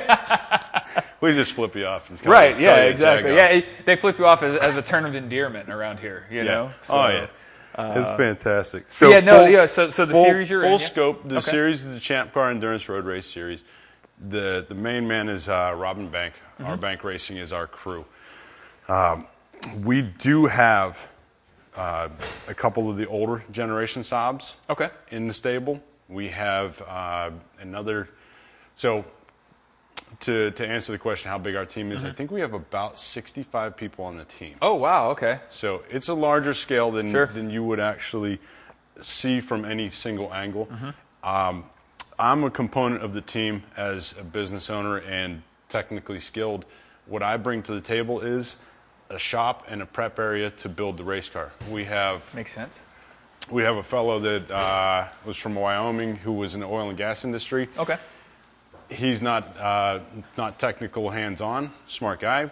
we 1.22 1.34
just 1.34 1.52
flip 1.54 1.76
you 1.76 1.86
off. 1.86 2.10
Right. 2.26 2.54
tell 2.54 2.62
Yeah. 2.62 2.76
Exactly. 2.86 3.36
Yeah. 3.36 3.48
It, 3.48 3.66
they 3.86 3.96
flip 3.96 4.18
you 4.18 4.26
off 4.26 4.42
as, 4.42 4.64
as 4.64 4.76
a 4.76 4.82
term 4.82 5.06
of 5.06 5.16
endearment 5.16 5.70
around 5.70 6.00
here. 6.00 6.26
You 6.32 6.44
know. 6.46 6.72
Oh, 6.72 6.76
so- 6.82 6.94
oh 6.98 7.08
yeah. 7.10 7.28
Uh, 7.76 7.94
it's 7.98 8.10
fantastic. 8.12 8.86
So 8.90 9.10
yeah, 9.10 9.20
no, 9.20 9.40
full- 9.40 9.50
yeah, 9.50 9.66
so- 9.66 9.90
so 9.90 10.06
the 10.06 10.14
full, 10.14 10.24
series 10.24 10.50
you're 10.50 10.62
full 10.62 10.76
in, 10.76 10.80
yeah. 10.80 10.86
scope. 10.88 11.24
The 11.28 11.36
Okay. 11.38 11.52
series 11.52 11.86
is 11.86 11.92
the 11.94 12.00
Champ 12.00 12.34
Car 12.34 12.50
Endurance 12.50 12.88
Road 12.88 13.04
Race 13.06 13.28
series. 13.28 13.66
The 14.20 14.66
the 14.68 14.76
main 14.76 15.08
man 15.08 15.30
is 15.30 15.50
uh, 15.50 15.74
Robin 15.76 16.10
Bank. 16.10 16.34
Mm-hmm. 16.36 16.66
Our 16.66 16.78
bank 16.78 17.04
racing 17.04 17.38
is 17.38 17.52
our 17.52 17.68
crew. 17.68 18.06
Um, 18.88 19.28
we 19.84 20.02
do 20.04 20.46
have 20.46 21.10
uh, 21.76 22.10
a 22.48 22.54
couple 22.54 22.90
of 22.90 22.98
the 22.98 23.08
older 23.08 23.44
generation 23.52 24.04
Saabs 24.04 24.56
Okay. 24.70 24.90
in 25.10 25.28
the 25.28 25.34
stable. 25.34 25.82
We 26.08 26.30
have 26.30 26.82
uh, 26.84 27.32
another. 27.60 28.10
So 28.76 29.06
to 30.22 30.52
to 30.52 30.66
answer 30.68 30.92
the 30.92 30.98
question, 31.00 31.30
how 31.30 31.38
big 31.38 31.56
our 31.56 31.66
team 31.66 31.92
is, 31.92 32.06
I 32.06 32.12
think 32.12 32.32
we 32.32 32.40
have 32.42 32.54
about 32.54 32.98
65 32.98 33.76
people 33.76 34.06
on 34.06 34.18
the 34.18 34.26
team. 34.26 34.52
Mm-hmm. 34.54 34.60
Oh 34.64 34.76
wow. 34.76 35.10
Okay. 35.12 35.40
So 35.50 35.84
it's 35.90 36.08
a 36.08 36.14
larger 36.14 36.54
scale 36.54 36.92
than 36.92 37.10
Sure. 37.12 37.26
than 37.26 37.50
you 37.50 37.64
would 37.66 37.80
actually 37.80 38.40
see 39.02 39.42
from 39.42 39.66
any 39.66 39.90
single 39.90 40.34
angle. 40.34 40.68
Mm-hmm. 40.68 41.28
Um, 41.28 41.66
I'm 42.18 42.44
a 42.44 42.50
component 42.52 43.04
of 43.04 43.14
the 43.14 43.22
team 43.22 43.64
as 43.76 44.16
a 44.20 44.24
business 44.24 44.70
owner 44.70 44.98
and 44.98 45.42
technically 45.70 46.20
skilled. 46.20 46.66
What 47.08 47.22
I 47.22 47.38
bring 47.38 47.62
to 47.64 47.74
the 47.74 47.82
table 47.82 48.22
is 48.22 48.56
a 49.10 49.20
shop 49.20 49.66
and 49.70 49.82
a 49.82 49.86
prep 49.86 50.18
area 50.18 50.50
to 50.50 50.70
build 50.70 50.98
the 50.98 51.04
race 51.04 51.30
car. 51.30 51.52
We 51.70 51.86
have 51.86 52.34
Makes 52.34 52.54
sense. 52.54 52.84
we 53.52 53.64
have 53.64 53.76
a 53.76 53.84
fellow 53.84 54.20
that 54.20 54.50
uh, 54.50 55.08
was 55.26 55.38
from 55.38 55.56
Wyoming 55.56 56.16
who 56.18 56.32
was 56.34 56.54
in 56.56 56.62
the 56.62 56.66
oil 56.68 56.90
and 56.90 56.98
gas 56.98 57.24
industry 57.26 57.68
Okay. 57.78 57.98
he's 58.90 59.22
not 59.22 59.56
uh, 59.58 60.00
not 60.38 60.58
technical 60.58 61.12
hands 61.12 61.42
on 61.42 61.72
smart 61.88 62.20
guy 62.20 62.50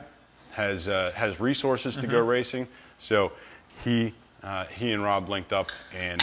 has 0.51 0.87
uh, 0.87 1.11
has 1.15 1.39
resources 1.39 1.95
to 1.95 2.05
go 2.05 2.17
Mm-hmm. 2.19 2.27
racing 2.29 2.67
so 2.99 3.31
he 3.83 4.13
uh, 4.43 4.65
he 4.65 4.91
and 4.91 5.01
Rob 5.03 5.29
linked 5.29 5.51
up 5.53 5.67
and 5.97 6.21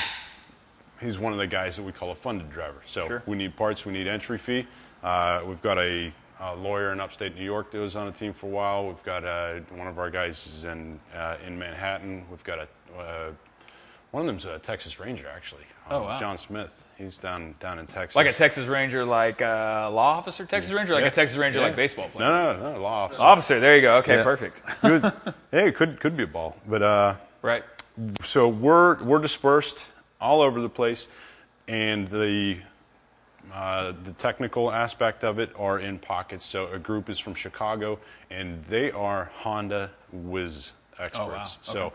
he's 1.00 1.18
one 1.18 1.32
of 1.32 1.38
the 1.38 1.46
guys 1.46 1.76
that 1.76 1.82
we 1.82 1.92
call 1.92 2.10
a 2.10 2.14
funded 2.14 2.50
driver 2.50 2.82
so 2.86 3.06
Sure. 3.06 3.22
we 3.26 3.36
need 3.36 3.56
parts 3.56 3.84
we 3.86 3.92
need 3.92 4.06
entry 4.06 4.38
fee 4.38 4.66
uh, 5.02 5.42
we've 5.46 5.62
got 5.62 5.78
a, 5.78 6.12
a 6.40 6.54
lawyer 6.56 6.92
in 6.92 7.00
upstate 7.00 7.36
New 7.36 7.44
York 7.44 7.70
that 7.72 7.78
was 7.78 7.96
on 7.96 8.06
the 8.06 8.12
team 8.12 8.32
for 8.32 8.46
a 8.46 8.50
while 8.50 8.86
we've 8.86 9.02
got 9.04 9.24
uh, 9.24 9.54
one 9.74 9.86
of 9.88 9.98
our 9.98 10.10
guys 10.10 10.46
is 10.46 10.64
in 10.64 10.98
uh, 11.16 11.36
in 11.46 11.58
Manhattan 11.58 12.24
we've 12.30 12.44
got 12.44 12.58
a 12.58 12.68
uh, 12.98 13.30
one 14.10 14.22
of 14.22 14.26
them's 14.26 14.44
a 14.44 14.58
Texas 14.58 14.98
Ranger 15.00 15.28
actually 15.34 15.62
Oh, 15.92 16.02
wow. 16.04 16.18
John 16.20 16.38
Smith 16.38 16.84
he's 16.98 17.16
down 17.16 17.54
down 17.58 17.80
in 17.80 17.86
Texas 17.88 18.14
Like 18.14 18.28
a 18.28 18.32
Texas 18.32 18.68
Ranger, 18.68 19.04
like 19.04 19.40
a 19.40 19.88
law 19.92 20.18
officer, 20.18 20.44
Texas 20.44 20.72
Ranger, 20.72 20.94
like 20.94 21.02
Yeah. 21.02 21.08
a 21.08 21.10
Texas 21.10 21.36
Ranger, 21.36 21.58
Yeah. 21.58 21.64
like 21.66 21.74
baseball 21.76 22.08
player. 22.10 22.28
No, 22.28 22.56
no, 22.56 22.72
no, 22.74 22.80
law 22.80 23.04
officer. 23.06 23.22
Officer. 23.22 23.58
There 23.60 23.74
you 23.74 23.82
go. 23.82 23.96
Okay. 23.96 24.16
Yeah. 24.18 24.22
Perfect. 24.22 24.62
Good. 24.82 25.02
hey, 25.50 25.68
it 25.68 25.74
could 25.74 25.98
could 25.98 26.16
be 26.16 26.22
a 26.22 26.26
ball, 26.28 26.56
but 26.68 26.80
uh, 26.82 27.16
right. 27.42 27.64
so 28.22 28.46
we're 28.46 29.02
we're 29.02 29.18
dispersed 29.18 29.86
all 30.20 30.40
over 30.42 30.60
the 30.60 30.68
place, 30.68 31.08
and 31.68 32.08
the 32.08 32.58
uh, 33.52 33.92
the 34.04 34.12
technical 34.12 34.70
aspect 34.70 35.24
of 35.24 35.38
it 35.38 35.50
are 35.58 35.78
in 35.80 35.98
pockets. 35.98 36.44
So 36.44 36.68
a 36.68 36.78
group 36.78 37.08
is 37.10 37.18
from 37.18 37.34
Chicago, 37.34 37.98
and 38.30 38.64
they 38.66 38.90
are 38.90 39.30
Honda 39.36 39.90
whiz 40.12 40.72
experts. 40.98 41.18
Oh, 41.20 41.28
wow. 41.28 41.44
So 41.44 41.92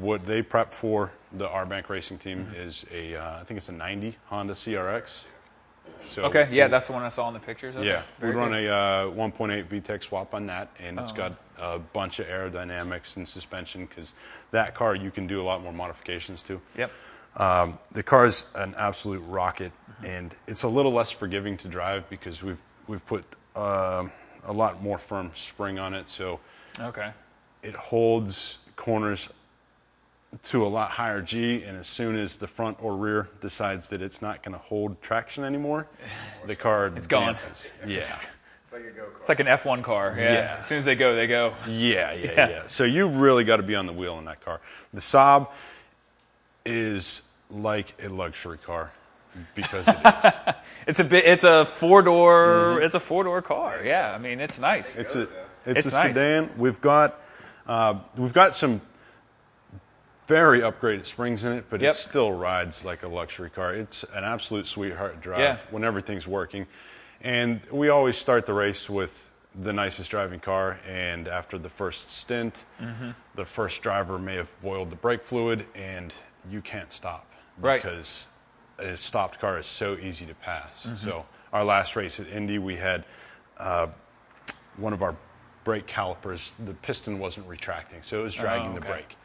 what 0.00 0.24
they 0.24 0.42
prep 0.42 0.72
for 0.72 1.12
the 1.32 1.48
R 1.48 1.66
Bank 1.66 1.88
Racing 1.88 2.18
team 2.18 2.52
is 2.56 2.84
a 2.92 3.16
uh, 3.16 3.40
I 3.40 3.44
think 3.44 3.58
it's 3.58 3.68
a 3.68 3.72
90 3.72 4.16
Honda 4.26 4.54
CRX. 4.54 5.24
So 6.04 6.24
Okay, 6.24 6.48
yeah, 6.50 6.68
that's 6.68 6.86
the 6.88 6.92
one 6.92 7.02
I 7.02 7.08
saw 7.08 7.28
in 7.28 7.34
the 7.34 7.40
pictures. 7.40 7.76
Okay, 7.76 7.86
yeah, 7.86 8.02
we 8.20 8.30
run 8.30 8.50
good. 8.50 8.66
a 8.66 8.72
uh, 8.72 9.06
1.8 9.10 9.66
VTEC 9.66 10.02
swap 10.02 10.34
on 10.34 10.46
that, 10.46 10.68
and 10.80 10.98
Oh, 10.98 11.02
it's 11.02 11.12
got 11.12 11.34
a 11.58 11.78
bunch 11.78 12.18
of 12.18 12.26
aerodynamics 12.26 13.16
and 13.16 13.26
suspension 13.26 13.86
because 13.86 14.14
that 14.50 14.74
car 14.74 14.94
you 14.94 15.10
can 15.10 15.26
do 15.26 15.40
a 15.40 15.44
lot 15.44 15.62
more 15.62 15.72
modifications 15.72 16.42
to. 16.42 16.60
Yep. 16.76 16.90
Um, 17.36 17.78
the 17.92 18.02
car 18.02 18.24
is 18.26 18.46
an 18.54 18.74
absolute 18.78 19.20
rocket, 19.26 19.72
Mm-hmm. 19.96 20.04
and 20.06 20.36
it's 20.46 20.62
a 20.62 20.68
little 20.68 20.92
less 20.92 21.10
forgiving 21.10 21.56
to 21.58 21.68
drive 21.68 22.06
because 22.10 22.42
we've 22.42 22.60
we've 22.86 23.04
put 23.06 23.24
um 23.54 24.12
a 24.44 24.52
lot 24.52 24.82
more 24.82 24.98
firm 24.98 25.30
spring 25.34 25.78
on 25.78 25.94
it, 25.94 26.06
so 26.06 26.38
Okay. 26.78 27.12
it 27.62 27.74
holds 27.74 28.58
corners 28.76 29.32
to 30.42 30.66
a 30.66 30.68
lot 30.68 30.90
higher 30.90 31.22
G, 31.22 31.62
and 31.62 31.78
as 31.78 31.86
soon 31.86 32.14
as 32.14 32.36
the 32.36 32.46
front 32.46 32.76
or 32.82 32.94
rear 32.94 33.28
decides 33.40 33.88
that 33.88 34.02
it's 34.02 34.20
not 34.20 34.42
going 34.42 34.52
to 34.52 34.58
hold 34.62 35.00
traction 35.00 35.44
anymore, 35.44 35.86
the 36.46 36.54
car 36.56 36.88
It's 36.94 37.06
gone. 37.06 37.34
Yeah. 37.86 38.06
It's 39.20 39.28
like 39.30 39.40
an 39.40 39.46
F1 39.46 39.82
car. 39.82 40.14
Yeah. 40.18 40.32
Yeah. 40.32 40.56
As 40.60 40.66
soon 40.66 40.76
as 40.78 40.84
they 40.84 40.94
go, 40.96 41.14
they 41.16 41.26
go. 41.26 41.54
Yeah, 41.66 42.12
yeah, 42.12 42.12
Yeah. 42.36 42.48
yeah, 42.50 42.62
So 42.66 42.84
you 42.84 43.08
really 43.08 43.44
got 43.44 43.56
to 43.56 43.62
be 43.62 43.74
on 43.74 43.86
the 43.86 43.92
wheel 43.94 44.18
in 44.18 44.26
that 44.26 44.44
car. 44.44 44.60
The 44.92 45.00
Saab 45.00 45.48
is 46.66 47.22
like 47.50 47.94
a 48.02 48.08
luxury 48.08 48.58
car 48.58 48.92
because 49.54 49.88
it 49.88 49.96
is. 49.96 50.32
It's 50.86 51.00
a 51.00 51.04
bit. 51.04 51.24
It's 51.24 51.42
a 51.44 51.64
four 51.64 52.02
door. 52.02 52.80
It's 52.80 52.94
a 52.94 53.00
four 53.00 53.24
door 53.24 53.42
car. 53.42 53.80
Yeah. 53.84 54.12
I 54.14 54.18
mean, 54.18 54.38
it's 54.40 54.58
nice. 54.60 54.92
Mm-hmm. 54.92 55.00
It's 55.00 55.14
a 55.16 55.22
it's, 55.22 55.86
It's 55.86 55.92
a 55.94 56.04
nice. 56.04 56.14
sedan. 56.14 56.50
We've 56.56 56.80
got 56.80 57.20
uh, 57.66 57.98
we've 58.16 58.32
got 58.32 58.54
some 58.54 58.80
very 60.26 60.60
upgraded 60.60 61.06
springs 61.06 61.44
in 61.44 61.52
it, 61.52 61.66
but 61.70 61.80
Yep. 61.80 61.90
it 61.92 61.94
still 61.96 62.32
rides 62.32 62.84
like 62.84 63.02
a 63.02 63.08
luxury 63.08 63.50
car. 63.50 63.72
It's 63.74 64.04
an 64.14 64.24
absolute 64.24 64.66
sweetheart 64.66 65.20
drive 65.20 65.40
Yeah. 65.40 65.56
when 65.70 65.84
everything's 65.84 66.26
working. 66.26 66.66
And 67.20 67.60
we 67.70 67.88
always 67.88 68.16
start 68.16 68.46
the 68.46 68.52
race 68.52 68.90
with 68.90 69.30
the 69.54 69.72
nicest 69.72 70.10
driving 70.10 70.40
car. 70.40 70.78
And 70.86 71.28
after 71.28 71.58
the 71.58 71.68
first 71.68 72.10
stint, 72.10 72.64
Mm-hmm. 72.80 73.10
the 73.36 73.44
first 73.44 73.82
driver 73.82 74.18
may 74.18 74.34
have 74.36 74.50
boiled 74.62 74.90
the 74.90 74.96
brake 74.96 75.22
fluid, 75.24 75.66
and 75.74 76.12
you 76.50 76.60
can't 76.62 76.92
stop 76.92 77.26
Right. 77.58 77.82
because 77.82 78.24
a 78.78 78.96
stopped 78.96 79.38
car 79.40 79.58
is 79.58 79.66
so 79.66 79.96
easy 79.96 80.26
to 80.26 80.34
pass. 80.34 80.84
Mm-hmm. 80.86 81.04
So 81.04 81.26
our 81.52 81.64
last 81.64 81.96
race 81.96 82.20
at 82.20 82.28
Indy, 82.28 82.58
we 82.58 82.76
had 82.76 83.04
uh, 83.58 83.86
one 84.76 84.92
of 84.92 85.02
our 85.02 85.16
brake 85.64 85.86
calipers, 85.86 86.52
the 86.64 86.74
piston 86.74 87.18
wasn't 87.18 87.46
retracting, 87.48 88.02
so 88.02 88.20
it 88.20 88.22
was 88.24 88.34
dragging 88.34 88.74
the 88.74 88.80
okay. 88.80 88.88
brake. 88.88 89.16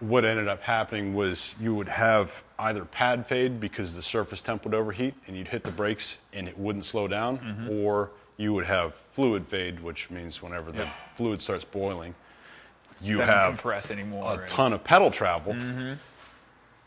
What 0.00 0.24
ended 0.24 0.48
up 0.48 0.62
happening 0.62 1.14
was 1.14 1.54
you 1.60 1.74
would 1.74 1.88
have 1.88 2.42
either 2.58 2.84
pad 2.84 3.26
fade 3.26 3.60
because 3.60 3.94
the 3.94 4.02
surface 4.02 4.40
temp 4.42 4.64
would 4.64 4.74
overheat 4.74 5.14
and 5.26 5.36
you'd 5.36 5.48
hit 5.48 5.62
the 5.64 5.70
brakes 5.70 6.18
and 6.32 6.48
it 6.48 6.58
wouldn't 6.58 6.84
slow 6.84 7.06
down, 7.06 7.38
Mm-hmm. 7.38 7.70
or 7.70 8.10
you 8.36 8.52
would 8.52 8.64
have 8.66 8.94
fluid 9.12 9.46
fade, 9.46 9.78
which 9.80 10.10
means 10.10 10.42
whenever 10.42 10.72
the 10.72 10.88
fluid 11.16 11.40
starts 11.40 11.64
boiling, 11.64 12.16
you 13.00 13.20
have 13.20 13.54
compress 13.54 13.90
anymore. 13.92 14.32
a 14.32 14.36
Mm-hmm. 14.38 14.46
ton 14.46 14.72
of 14.72 14.82
pedal 14.82 15.10
travel, 15.12 15.54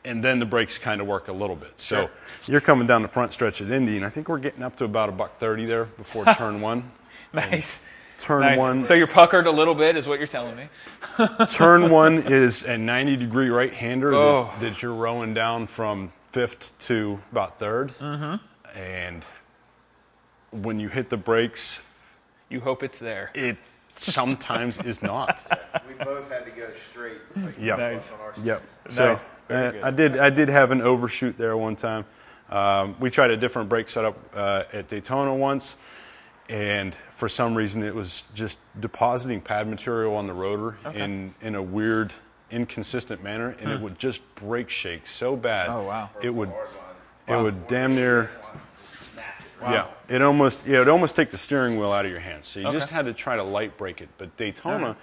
and 0.08 0.24
then 0.24 0.39
the 0.39 0.46
brakes 0.46 0.78
kind 0.78 1.02
of 1.02 1.08
work 1.08 1.28
a 1.28 1.34
little 1.34 1.56
bit. 1.56 1.74
So 1.80 2.10
you're 2.48 2.62
coming 2.62 2.88
down 2.88 3.02
the 3.02 3.08
front 3.08 3.34
stretch 3.34 3.62
at 3.62 3.70
Indy, 3.70 3.98
and 3.98 4.06
I 4.06 4.10
think 4.10 4.30
we're 4.30 4.39
getting 4.39 4.63
up 4.63 4.76
to 4.78 4.86
about 4.86 5.10
a 5.10 5.12
buck 5.12 5.38
thirty 5.39 5.65
there 5.65 5.86
before 5.86 6.26
turn 6.38 6.62
one. 6.62 6.91
Nice. 7.34 7.88
Turn 8.20 8.41
Nice. 8.41 8.58
one, 8.58 8.82
So 8.84 8.96
you're 8.96 9.06
puckered 9.06 9.46
a 9.46 9.52
little 9.52 9.76
bit, 9.76 9.96
is 9.96 10.08
what 10.08 10.17
you're 10.17 10.28
telling 10.28 10.56
me. 10.56 10.70
turn 11.52 11.91
one 11.91 12.15
is 12.26 12.63
a 12.63 12.76
ninety 12.78 13.15
degree 13.15 13.50
right 13.50 13.72
hander 13.72 14.12
Oh. 14.13 14.46
that, 14.46 14.60
that 14.62 14.82
you're 14.82 14.93
rowing 14.93 15.36
down 15.36 15.67
from 15.67 16.12
fifth 16.32 16.74
to 16.88 17.20
about 17.32 17.60
3rd 17.60 17.93
mm-hmm. 17.96 18.78
and 18.78 19.24
when 20.52 20.80
you 20.80 20.89
hit 20.89 21.10
the 21.10 21.17
brakes, 21.17 21.84
You 22.50 22.62
hope 22.62 22.82
it's 22.84 23.00
there. 23.00 23.30
it 23.36 23.58
sometimes 23.99 24.77
is 24.79 25.01
not. 25.01 25.39
We 25.88 26.03
both 26.03 26.29
had 26.29 26.45
to 26.45 26.51
go 26.51 26.67
straight. 26.91 27.17
Like, 27.36 27.60
Yep. 27.60 27.79
Nice. 27.79 28.13
On 28.13 28.19
our 28.19 28.33
Yep. 28.43 28.63
So 28.88 29.10
Nice. 29.10 29.29
Very 29.47 29.67
uh, 29.67 29.71
good. 29.71 29.83
I 29.83 29.91
did 29.91 30.17
I 30.17 30.29
did 30.29 30.49
have 30.49 30.71
an 30.71 30.81
overshoot 30.81 31.38
there 31.38 31.57
one 31.57 31.75
time. 31.75 32.05
Um, 32.49 32.95
we 32.99 33.10
tried 33.10 33.31
a 33.31 33.38
different 33.38 33.69
brake 33.69 33.89
setup 33.89 34.17
uh, 34.33 34.63
at 34.71 34.88
Daytona 34.88 35.33
once, 35.33 35.77
and 36.49 36.95
for 37.12 37.27
some 37.27 37.55
reason 37.55 37.83
it 37.83 37.95
was 37.95 38.23
just 38.33 38.60
depositing 38.79 39.41
pad 39.41 39.67
material 39.67 40.15
on 40.15 40.27
the 40.27 40.33
rotor 40.33 40.77
in 40.93 41.33
in 41.41 41.55
a 41.55 41.62
weird, 41.62 42.13
inconsistent 42.51 43.23
manner, 43.23 43.55
and 43.60 43.71
it 43.71 43.81
would 43.81 43.99
just 43.99 44.21
brake 44.36 44.69
shake 44.69 45.07
so 45.07 45.36
bad. 45.36 45.67
Hmm. 45.67 45.75
Oh, 45.75 45.83
wow. 45.83 46.10
It 46.21 46.33
would 46.33 46.51
it 47.27 47.41
would 47.41 47.67
damn 47.67 47.95
near. 47.95 48.29
It. 49.62 49.63
Yeah, 49.72 49.88
it 50.10 50.22
almost 50.22 50.67
yeah, 50.67 50.82
it 50.82 50.88
almost 50.88 51.15
take 51.15 51.30
the 51.30 51.38
steering 51.38 51.78
wheel 51.80 51.91
out 51.91 52.06
of 52.06 52.12
your 52.12 52.20
hands. 52.20 52.48
So 52.48 52.60
you 52.60 52.72
just 52.72 52.89
had 52.89 53.06
to 53.06 53.13
try 53.13 53.36
to 53.36 53.43
light 53.43 53.78
brake 53.78 54.02
it. 54.02 54.10
But 54.17 54.36
Daytona 54.38 54.96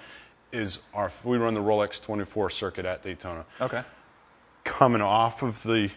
is 0.52 0.78
our 0.92 1.10
we 1.24 1.36
run 1.38 1.54
the 1.54 1.60
Rolex 1.60 2.02
24 2.02 2.50
circuit 2.50 2.84
at 2.86 3.02
Daytona. 3.02 3.44
Okay. 3.60 3.82
Coming 4.64 5.02
off 5.02 5.42
of 5.42 5.62
the 5.64 5.90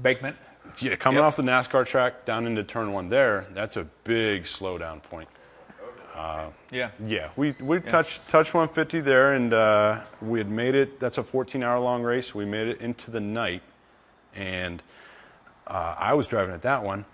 Bakement. 0.00 0.34
yeah, 0.78 0.96
coming 0.96 1.18
Yep. 1.18 1.24
off 1.26 1.36
the 1.36 1.42
NASCAR 1.42 1.86
track 1.86 2.24
down 2.24 2.46
into 2.46 2.62
turn 2.64 2.92
one 2.92 3.08
there, 3.08 3.46
that's 3.52 3.76
a 3.76 3.84
big 4.04 4.42
slowdown 4.44 5.02
point. 5.02 5.28
Yeah. 6.72 6.90
Yeah, 7.04 7.30
we 7.36 7.52
we 7.60 7.80
touched 7.80 8.28
touched 8.28 8.52
150 8.54 9.00
there, 9.00 9.32
and 9.32 9.52
uh, 9.52 10.02
we 10.20 10.38
had 10.38 10.48
made 10.50 10.74
it. 10.74 11.00
That's 11.00 11.18
a 11.18 11.22
14 11.22 11.62
hour 11.62 11.78
long 11.80 12.02
race. 12.02 12.34
We 12.34 12.44
made 12.44 12.68
it 12.68 12.80
into 12.80 13.10
the 13.10 13.20
night, 13.20 13.62
and 14.34 14.82
uh, 15.66 15.94
I 15.98 16.14
was 16.14 16.28
driving 16.28 16.54
at 16.54 16.62
that 16.62 16.84
one. 16.84 17.06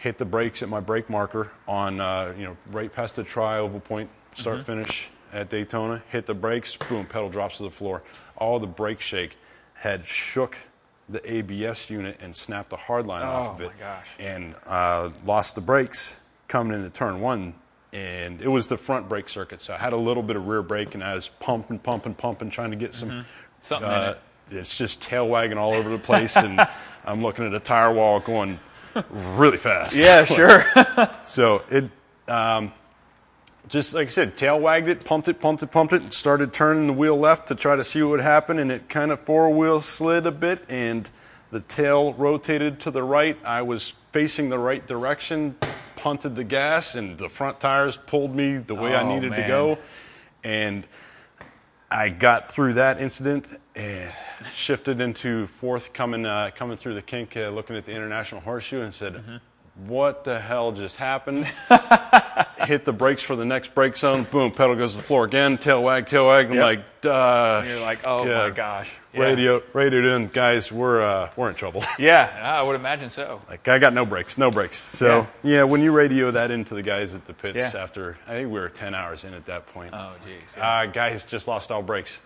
Hit 0.00 0.18
the 0.18 0.24
brakes 0.24 0.62
at 0.62 0.68
my 0.68 0.80
brake 0.80 1.10
marker 1.10 1.50
on 1.66 2.00
uh, 2.00 2.32
you 2.38 2.44
know 2.44 2.56
right 2.70 2.92
past 2.92 3.16
the 3.16 3.24
tri 3.24 3.58
oval 3.58 3.80
point 3.80 4.08
start 4.34 4.64
finish 4.64 5.08
at 5.32 5.48
Daytona. 5.50 6.02
Hit 6.10 6.26
the 6.26 6.34
brakes, 6.34 6.76
boom, 6.76 7.04
pedal 7.06 7.28
drops 7.28 7.56
to 7.58 7.64
the 7.64 7.70
floor. 7.70 8.02
All 8.36 8.60
the 8.60 8.66
brake 8.68 9.00
shake 9.00 9.36
had 9.74 10.04
shook 10.06 10.56
the 11.08 11.20
ABS 11.32 11.90
unit 11.90 12.18
and 12.20 12.36
snapped 12.36 12.70
the 12.70 12.76
hard 12.76 13.06
line 13.06 13.22
off 13.24 13.48
Oh, 13.48 13.50
of 13.54 13.60
it 13.62 13.66
my 13.74 13.80
gosh. 13.80 14.16
and 14.20 14.54
uh, 14.66 15.10
lost 15.24 15.54
the 15.54 15.60
brakes 15.60 16.20
coming 16.46 16.76
into 16.76 16.90
turn 16.90 17.20
one. 17.20 17.54
And 17.92 18.42
it 18.42 18.48
was 18.48 18.68
the 18.68 18.76
front 18.76 19.08
brake 19.08 19.30
circuit, 19.30 19.62
so 19.62 19.72
I 19.72 19.78
had 19.78 19.94
a 19.94 19.96
little 19.96 20.22
bit 20.22 20.36
of 20.36 20.46
rear 20.46 20.62
brake, 20.62 20.94
and 20.94 21.02
I 21.02 21.14
was 21.14 21.28
pumping, 21.28 21.78
pumping, 21.78 22.12
pumping, 22.14 22.50
trying 22.50 22.70
to 22.70 22.76
get 22.76 22.92
some. 22.94 23.24
Something 23.62 23.88
in 23.88 23.94
Uh, 23.94 24.14
it. 24.50 24.56
it's 24.58 24.76
just 24.76 25.00
tail 25.00 25.26
wagging 25.26 25.56
all 25.56 25.72
over 25.74 25.88
the 25.88 25.96
place, 25.98 26.36
and 26.36 26.60
I'm 27.06 27.22
looking 27.22 27.46
at 27.46 27.54
a 27.54 27.60
tire 27.60 27.90
wall 27.90 28.20
going 28.20 28.58
really 29.10 29.58
fast. 29.58 29.96
Yeah, 29.96 30.24
sure. 30.24 30.64
So 31.24 31.62
it, 31.70 31.90
um, 32.28 32.72
just 33.68 33.94
like 33.94 34.06
I 34.06 34.10
said, 34.10 34.36
tail 34.36 34.58
wagged 34.58 34.88
it, 34.88 35.04
pumped 35.04 35.28
it, 35.28 35.40
pumped 35.40 35.62
it, 35.62 35.70
pumped 35.70 35.92
it, 35.92 36.02
and 36.02 36.12
started 36.14 36.52
turning 36.52 36.86
the 36.86 36.92
wheel 36.92 37.18
left 37.18 37.48
to 37.48 37.54
try 37.54 37.76
to 37.76 37.84
see 37.84 38.02
what 38.02 38.10
would 38.10 38.20
happen, 38.20 38.58
and 38.58 38.72
it 38.72 38.88
kind 38.88 39.10
of 39.10 39.20
four 39.20 39.50
wheel 39.50 39.80
slid 39.80 40.26
a 40.26 40.30
bit, 40.32 40.64
and 40.68 41.10
the 41.50 41.60
tail 41.60 42.14
rotated 42.14 42.80
to 42.80 42.90
the 42.90 43.02
right. 43.02 43.38
I 43.44 43.62
was 43.62 43.94
facing 44.12 44.48
the 44.48 44.58
right 44.58 44.86
direction, 44.86 45.56
punted 45.96 46.34
the 46.36 46.44
gas, 46.44 46.94
and 46.94 47.18
the 47.18 47.28
front 47.28 47.60
tires 47.60 47.96
pulled 47.96 48.34
me 48.34 48.56
the 48.58 48.74
way 48.74 48.94
I 48.94 49.02
Oh, 49.02 49.08
needed 49.14 49.32
to 49.32 49.46
go, 49.46 49.78
and 50.44 50.86
I 51.90 52.08
got 52.10 52.46
through 52.48 52.74
that 52.74 53.00
incident 53.00 53.58
and 53.78 54.12
shifted 54.54 55.00
into 55.00 55.46
fourth, 55.46 55.92
coming 55.92 56.26
uh, 56.26 56.50
coming 56.54 56.76
through 56.76 56.94
the 56.94 57.02
kink, 57.02 57.36
uh, 57.36 57.48
looking 57.50 57.76
at 57.76 57.84
the 57.84 57.92
international 57.92 58.40
horseshoe, 58.40 58.82
and 58.82 58.92
said, 58.92 59.14
Mm-hmm. 59.14 59.36
"What 59.88 60.24
the 60.24 60.40
hell 60.40 60.72
just 60.72 60.96
happened?" 60.96 61.46
Hit 62.66 62.84
the 62.84 62.92
brakes 62.92 63.22
for 63.22 63.36
the 63.36 63.44
next 63.46 63.74
brake 63.74 63.96
zone. 63.96 64.24
Boom, 64.24 64.50
pedal 64.50 64.74
goes 64.76 64.90
to 64.92 64.98
the 64.98 65.02
floor 65.04 65.24
again. 65.24 65.56
Tail 65.58 65.82
wag, 65.82 66.06
tail 66.06 66.26
wag. 66.26 66.46
I'm 66.50 66.54
Yep. 66.54 66.62
like, 66.62 66.80
uh, 67.06 67.64
You're 67.66 67.80
like, 67.80 68.00
oh 68.04 68.24
my 68.26 68.50
gosh. 68.50 68.94
Yeah. 69.14 69.20
Radio, 69.20 69.62
radioed 69.72 70.04
in, 70.04 70.26
guys. 70.28 70.70
We're 70.70 71.00
uh, 71.02 71.30
we're 71.36 71.48
in 71.48 71.54
trouble. 71.54 71.82
Yeah, 71.98 72.28
I 72.42 72.60
would 72.62 72.74
imagine 72.76 73.08
so. 73.10 73.40
Like 73.48 73.66
I 73.68 73.78
got 73.78 73.94
no 73.94 74.04
brakes, 74.04 74.36
no 74.36 74.50
brakes. 74.50 74.76
So 74.76 75.26
yeah. 75.42 75.62
when 75.62 75.80
you 75.80 75.92
radio 75.92 76.30
that 76.32 76.50
into 76.50 76.74
the 76.74 76.82
guys 76.82 77.14
at 77.14 77.26
the 77.26 77.32
pits 77.32 77.56
Yeah. 77.56 77.80
after, 77.82 78.18
I 78.26 78.32
think 78.32 78.52
we 78.52 78.58
were 78.58 78.68
ten 78.68 78.94
hours 78.94 79.24
in 79.24 79.32
at 79.34 79.46
that 79.46 79.66
point. 79.72 79.94
Oh, 79.94 80.12
jeez. 80.26 80.60
Uh, 80.60 80.86
guys 80.86 81.24
just 81.24 81.46
lost 81.48 81.70
all 81.70 81.82
brakes. 81.82 82.20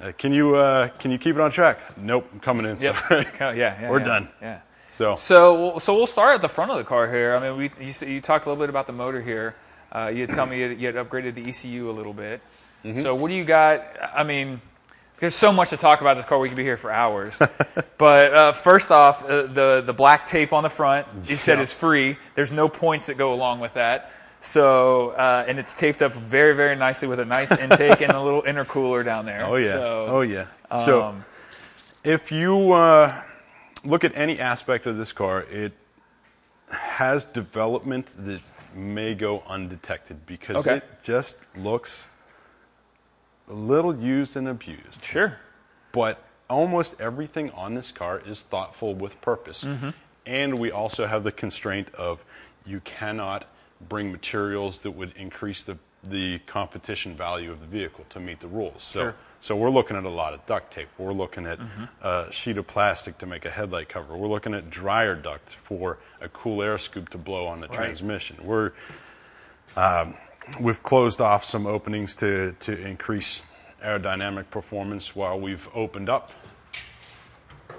Uh, 0.00 0.12
can 0.16 0.32
you 0.32 0.54
uh, 0.56 0.88
can 0.98 1.10
you 1.10 1.18
keep 1.18 1.34
it 1.34 1.40
on 1.40 1.50
track? 1.50 1.96
Nope, 1.98 2.28
I'm 2.32 2.40
coming 2.40 2.66
in. 2.66 2.78
Yep. 2.80 2.96
Sorry. 3.08 3.26
Yeah, 3.40 3.80
yeah. 3.80 3.90
We're 3.90 3.98
yeah. 4.00 4.04
done. 4.04 4.28
Yeah. 4.40 4.58
So 4.90 5.16
So, 5.16 5.78
so 5.78 5.94
we'll 5.94 6.06
start 6.06 6.34
at 6.36 6.42
the 6.42 6.48
front 6.48 6.70
of 6.70 6.76
the 6.78 6.84
car 6.84 7.10
here. 7.10 7.34
I 7.34 7.40
mean, 7.40 7.56
we 7.56 7.70
you, 7.84 7.92
you 8.14 8.20
talked 8.20 8.46
a 8.46 8.48
little 8.48 8.60
bit 8.62 8.70
about 8.70 8.86
the 8.86 8.92
motor 8.92 9.20
here. 9.20 9.54
Uh, 9.90 10.12
you 10.14 10.26
tell 10.26 10.46
me 10.46 10.60
you, 10.60 10.68
you 10.68 10.86
had 10.86 10.96
upgraded 10.96 11.34
the 11.34 11.48
ECU 11.48 11.90
a 11.90 11.92
little 11.92 12.12
bit. 12.12 12.40
Mm-hmm. 12.84 13.02
So, 13.02 13.14
what 13.14 13.28
do 13.28 13.34
you 13.34 13.44
got? 13.44 13.82
I 14.14 14.22
mean, 14.22 14.60
There's 15.18 15.34
so 15.34 15.50
much 15.52 15.70
to 15.70 15.76
talk 15.76 16.00
about 16.00 16.14
this 16.16 16.24
car. 16.26 16.38
We 16.38 16.48
could 16.48 16.56
be 16.56 16.62
here 16.62 16.76
for 16.76 16.92
hours. 16.92 17.38
but 17.98 18.34
uh, 18.34 18.52
first 18.52 18.92
off, 18.92 19.24
uh, 19.24 19.46
the 19.46 19.82
the 19.84 19.92
black 19.94 20.26
tape 20.26 20.52
on 20.52 20.62
the 20.62 20.70
front, 20.70 21.06
you 21.24 21.36
said 21.46 21.56
Yeah. 21.58 21.62
is 21.62 21.74
free. 21.74 22.16
There's 22.34 22.52
no 22.52 22.68
points 22.68 23.06
that 23.06 23.16
go 23.18 23.32
along 23.34 23.58
with 23.60 23.74
that. 23.74 24.12
So 24.40 25.10
uh, 25.10 25.44
and 25.48 25.58
it's 25.58 25.74
taped 25.74 26.02
up 26.02 26.14
very 26.14 26.54
very 26.54 26.76
nicely 26.76 27.08
with 27.08 27.18
a 27.18 27.24
nice 27.24 27.56
intake 27.56 28.00
and 28.00 28.12
a 28.12 28.22
little 28.22 28.42
intercooler 28.52 29.04
down 29.04 29.26
there. 29.26 29.44
Oh 29.44 29.56
yeah. 29.56 29.72
So, 29.72 30.06
oh 30.08 30.20
yeah. 30.20 30.46
So 30.84 31.02
um, 31.02 31.24
if 32.04 32.30
you 32.30 32.72
uh, 32.72 33.22
look 33.84 34.04
at 34.04 34.16
any 34.16 34.38
aspect 34.38 34.86
of 34.86 34.96
this 34.96 35.12
car, 35.12 35.44
it 35.50 35.72
has 36.70 37.24
development 37.24 38.06
that 38.16 38.40
may 38.74 39.14
go 39.14 39.42
undetected 39.46 40.26
because 40.26 40.66
Okay. 40.66 40.76
it 40.76 40.84
just 41.02 41.46
looks 41.56 42.10
a 43.48 43.54
little 43.54 43.96
used 43.96 44.36
and 44.36 44.46
abused. 44.46 45.04
Sure. 45.04 45.38
But 45.92 46.22
almost 46.50 47.00
everything 47.00 47.50
on 47.50 47.74
this 47.74 47.90
car 47.90 48.20
is 48.24 48.42
thoughtful 48.42 48.94
with 48.94 49.20
purpose. 49.20 49.64
Mm-hmm. 49.64 49.90
And 50.26 50.58
we 50.58 50.70
also 50.70 51.06
have 51.06 51.24
the 51.24 51.32
constraint 51.32 51.88
of 51.94 52.24
you 52.66 52.80
cannot 52.80 53.46
bring 53.80 54.10
materials 54.12 54.80
that 54.80 54.92
would 54.92 55.12
increase 55.16 55.62
the, 55.62 55.78
the 56.02 56.38
competition 56.40 57.14
value 57.16 57.50
of 57.52 57.60
the 57.60 57.66
vehicle 57.66 58.04
to 58.10 58.20
meet 58.20 58.40
the 58.40 58.48
rules. 58.48 58.82
So, 58.82 59.00
Sure. 59.00 59.14
so 59.40 59.56
we're 59.56 59.70
looking 59.70 59.96
at 59.96 60.04
a 60.04 60.08
lot 60.10 60.34
of 60.34 60.44
duct 60.46 60.72
tape. 60.72 60.88
We're 60.98 61.12
looking 61.12 61.46
at 61.46 61.58
Mm-hmm. 61.58 61.84
a 62.02 62.32
sheet 62.32 62.56
of 62.58 62.66
plastic 62.66 63.18
to 63.18 63.26
make 63.26 63.44
a 63.44 63.50
headlight 63.50 63.88
cover. 63.88 64.16
We're 64.16 64.28
looking 64.28 64.54
at 64.54 64.68
dryer 64.70 65.14
duct 65.14 65.50
for 65.50 65.98
a 66.20 66.28
cool 66.28 66.62
air 66.62 66.78
scoop 66.78 67.08
to 67.10 67.18
blow 67.18 67.46
on 67.46 67.60
the 67.60 67.68
transmission. 67.68 68.36
We're 68.42 68.72
um, 69.76 70.14
we've 70.60 70.82
closed 70.82 71.20
off 71.20 71.44
some 71.44 71.66
openings 71.66 72.16
to, 72.16 72.52
to 72.60 72.86
increase 72.86 73.42
aerodynamic 73.84 74.50
performance 74.50 75.14
while 75.14 75.38
we've 75.38 75.68
opened 75.74 76.08
up 76.08 76.32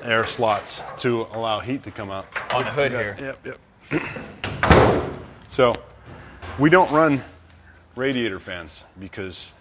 air 0.03 0.23
slots 0.25 0.81
to 0.99 1.27
allow 1.33 1.59
heat 1.59 1.83
to 1.83 1.91
come 1.91 2.09
out. 2.09 2.25
On 2.53 2.63
the 2.63 2.71
hood 2.71 2.91
here. 2.91 3.35
Yep, 3.43 3.57
yep. 3.91 4.01
so 5.49 5.73
we 6.60 6.69
don't 6.69 6.91
run 6.91 7.22
radiator 7.95 8.39
fans 8.39 8.84
because 9.00 9.54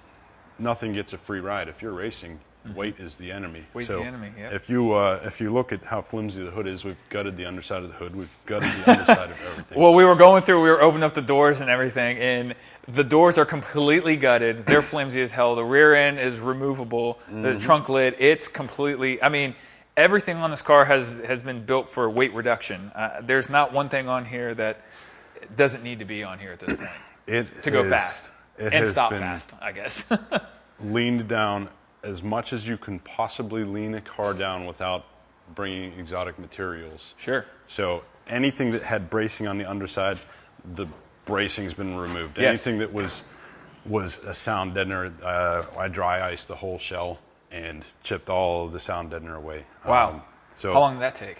nothing 0.58 0.92
gets 0.92 1.12
a 1.12 1.18
free 1.18 1.40
ride. 1.40 1.68
If 1.68 1.80
you're 1.80 1.92
racing, 1.92 2.40
weight 2.74 2.98
is 2.98 3.16
the 3.16 3.30
enemy. 3.30 3.60
Mm-hmm. 3.60 3.78
Weight's 3.78 3.88
so 3.88 4.00
the 4.00 4.04
enemy, 4.04 4.32
yeah. 4.36 4.54
If 4.54 4.68
you 4.68 4.92
uh, 4.92 5.20
if 5.24 5.40
you 5.40 5.52
look 5.52 5.72
at 5.72 5.84
how 5.84 6.02
flimsy 6.02 6.44
the 6.44 6.50
hood 6.50 6.66
is, 6.66 6.84
we've 6.84 6.96
gutted 7.08 7.36
the 7.36 7.46
underside 7.46 7.82
of 7.84 7.90
the 7.90 7.94
hood. 7.94 8.16
We've 8.16 8.36
gutted 8.46 8.70
the 8.70 8.90
underside 8.90 9.30
of 9.30 9.46
everything. 9.46 9.78
Well, 9.78 9.94
we 9.94 10.04
were 10.04 10.16
going 10.16 10.42
through, 10.42 10.62
we 10.62 10.70
were 10.70 10.82
opening 10.82 11.04
up 11.04 11.14
the 11.14 11.22
doors 11.22 11.60
and 11.60 11.70
everything, 11.70 12.18
and 12.18 12.54
the 12.86 13.04
doors 13.04 13.38
are 13.38 13.46
completely 13.46 14.16
gutted. 14.16 14.66
They're 14.66 14.82
flimsy 14.94 15.22
as 15.22 15.32
hell. 15.32 15.54
The 15.54 15.64
rear 15.64 15.94
end 15.94 16.18
is 16.18 16.40
removable. 16.40 17.18
The 17.30 17.58
trunk 17.58 17.88
lid, 17.88 18.16
it's 18.18 18.48
completely. 18.48 19.22
I 19.22 19.28
mean, 19.28 19.54
everything 19.96 20.36
on 20.38 20.50
this 20.50 20.62
car 20.62 20.84
has 20.86 21.20
has 21.26 21.42
been 21.42 21.64
built 21.64 21.88
for 21.88 22.10
weight 22.10 22.34
reduction. 22.34 22.90
Uh, 22.94 23.20
there's 23.22 23.48
not 23.48 23.72
one 23.72 23.88
thing 23.88 24.08
on 24.08 24.24
here 24.24 24.54
that 24.54 24.80
doesn't 25.56 25.82
need 25.82 25.98
to 26.00 26.04
be 26.04 26.22
on 26.24 26.38
here 26.38 26.52
at 26.52 26.60
this 26.60 26.76
point 26.76 26.90
it 27.26 27.62
to 27.62 27.70
go 27.70 27.82
is- 27.82 27.90
fast 27.90 28.30
It 28.58 28.64
and 28.66 28.74
has 28.74 28.92
stop 28.92 29.10
fast. 29.12 29.52
I 29.60 29.72
guess. 29.72 30.10
leaned 30.80 31.28
down 31.28 31.68
as 32.02 32.22
much 32.22 32.52
as 32.52 32.66
you 32.68 32.76
can 32.76 32.98
possibly 33.00 33.64
lean 33.64 33.94
a 33.94 34.00
car 34.00 34.32
down 34.32 34.66
without 34.66 35.04
bringing 35.54 35.92
exotic 35.98 36.38
materials. 36.38 37.14
sure. 37.16 37.44
So 37.66 38.04
anything 38.28 38.70
that 38.72 38.82
had 38.82 39.10
bracing 39.10 39.46
on 39.48 39.58
the 39.58 39.64
underside, 39.68 40.18
the 40.74 40.86
bracing's 41.24 41.74
been 41.74 41.96
removed. 41.96 42.38
Yes. 42.38 42.66
Anything 42.66 42.80
that 42.80 42.92
was 42.92 43.24
was 43.86 44.18
a 44.24 44.34
sound 44.34 44.74
deadener, 44.74 45.12
uh, 45.22 45.64
I 45.78 45.88
dry 45.88 46.20
iced 46.30 46.48
the 46.48 46.56
whole 46.56 46.78
shell 46.78 47.18
and 47.50 47.84
chipped 48.02 48.28
all 48.28 48.66
of 48.66 48.72
the 48.72 48.78
sound 48.80 49.10
deadener 49.12 49.36
away. 49.36 49.64
Wow. 49.86 50.10
Um, 50.10 50.22
so 50.50 50.72
How 50.74 50.80
long 50.80 50.94
did 50.94 51.02
that 51.02 51.14
take? 51.14 51.38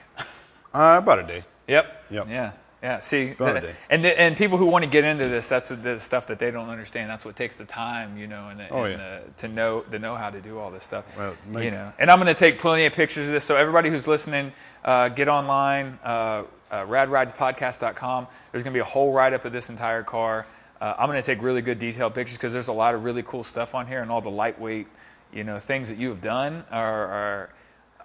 Uh, 0.73 0.99
about 1.03 1.19
a 1.19 1.23
day. 1.25 1.45
Yep. 1.67 2.05
Yep. 2.11 2.27
Yeah. 2.29 2.53
Yeah. 2.83 3.01
See, 3.01 3.33
that- 3.33 3.75
and 3.91 4.05
the, 4.05 4.21
and 4.21 4.37
people 4.37 4.57
who 4.57 4.67
want 4.67 4.85
to 4.85 4.91
get 4.91 5.03
into 5.05 5.29
this, 5.29 5.49
that's 5.49 5.69
the 5.71 5.99
stuff 5.99 6.27
that 6.29 6.39
they 6.39 6.51
don't 6.53 6.69
understand. 6.69 7.11
That's 7.11 7.25
what 7.25 7.35
takes 7.35 7.57
the 7.57 7.65
time, 7.65 8.17
you 8.17 8.27
know, 8.29 8.49
and, 8.51 8.61
the, 8.61 8.69
Oh, 8.71 8.85
and 8.85 8.99
yeah. 9.01 9.19
the, 9.27 9.33
to 9.39 9.49
know 9.49 9.81
to 9.81 9.99
know 9.99 10.15
how 10.15 10.31
to 10.31 10.41
do 10.41 10.59
all 10.59 10.71
this 10.71 10.85
stuff. 10.85 11.05
Well, 11.17 11.35
you 11.63 11.71
know, 11.73 11.93
and 11.99 12.09
I'm 12.11 12.19
going 12.19 12.29
to 12.29 12.39
take 12.39 12.59
plenty 12.59 12.87
of 12.87 12.93
pictures 12.93 13.27
of 13.27 13.33
this. 13.33 13.43
So 13.45 13.57
everybody 13.57 13.91
who's 13.91 14.07
listening, 14.07 14.53
uh, 14.85 15.09
get 15.09 15.27
online, 15.29 15.99
uh, 16.05 16.45
uh, 16.71 16.87
radridespodcast.com. 16.87 18.27
There's 18.53 18.63
going 18.63 18.73
to 18.73 18.77
be 18.77 18.81
a 18.81 18.85
whole 18.85 19.13
write 19.13 19.33
up 19.33 19.45
of 19.45 19.53
this 19.53 19.71
entire 19.71 20.03
car. 20.03 20.47
Uh, 20.81 20.95
I'm 20.99 21.09
going 21.09 21.21
to 21.21 21.27
take 21.27 21.43
really 21.43 21.63
good 21.63 21.79
detailed 21.81 22.15
pictures 22.15 22.37
because 22.37 22.53
there's 22.53 22.69
a 22.69 22.73
lot 22.73 22.95
of 22.95 23.03
really 23.05 23.23
cool 23.25 23.43
stuff 23.43 23.75
on 23.75 23.87
here, 23.87 24.03
and 24.03 24.11
all 24.11 24.21
the 24.21 24.31
lightweight, 24.31 24.87
you 25.33 25.43
know, 25.45 25.59
things 25.59 25.89
that 25.89 25.99
you 25.99 26.11
have 26.11 26.21
done 26.21 26.65
are. 26.71 27.07
are 27.07 27.51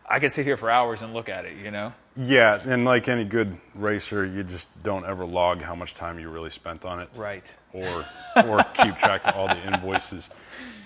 I 0.08 0.20
could 0.20 0.32
sit 0.32 0.46
here 0.46 0.58
for 0.58 0.70
hours 0.70 1.02
and 1.02 1.13
look 1.13 1.30
at 1.30 1.46
it, 1.46 1.58
you 1.63 1.72
know. 1.72 1.94
Yeah, 2.16 2.60
and 2.63 2.86
like 2.86 3.08
any 3.08 3.24
good 3.26 3.58
racer, 3.74 4.26
you 4.26 4.44
just 4.44 4.70
don't 4.84 5.06
ever 5.06 5.26
log 5.26 5.62
how 5.62 5.76
much 5.76 5.96
time 5.96 6.20
you 6.20 6.30
really 6.30 6.50
spent 6.52 6.86
on 6.86 7.00
it, 7.00 7.10
Right. 7.16 7.52
or 7.72 8.06
or 8.36 8.63
keep 8.74 8.98
track 8.98 9.26
of 9.26 9.36
all 9.36 9.48
the 9.48 9.66
invoices. 9.74 10.30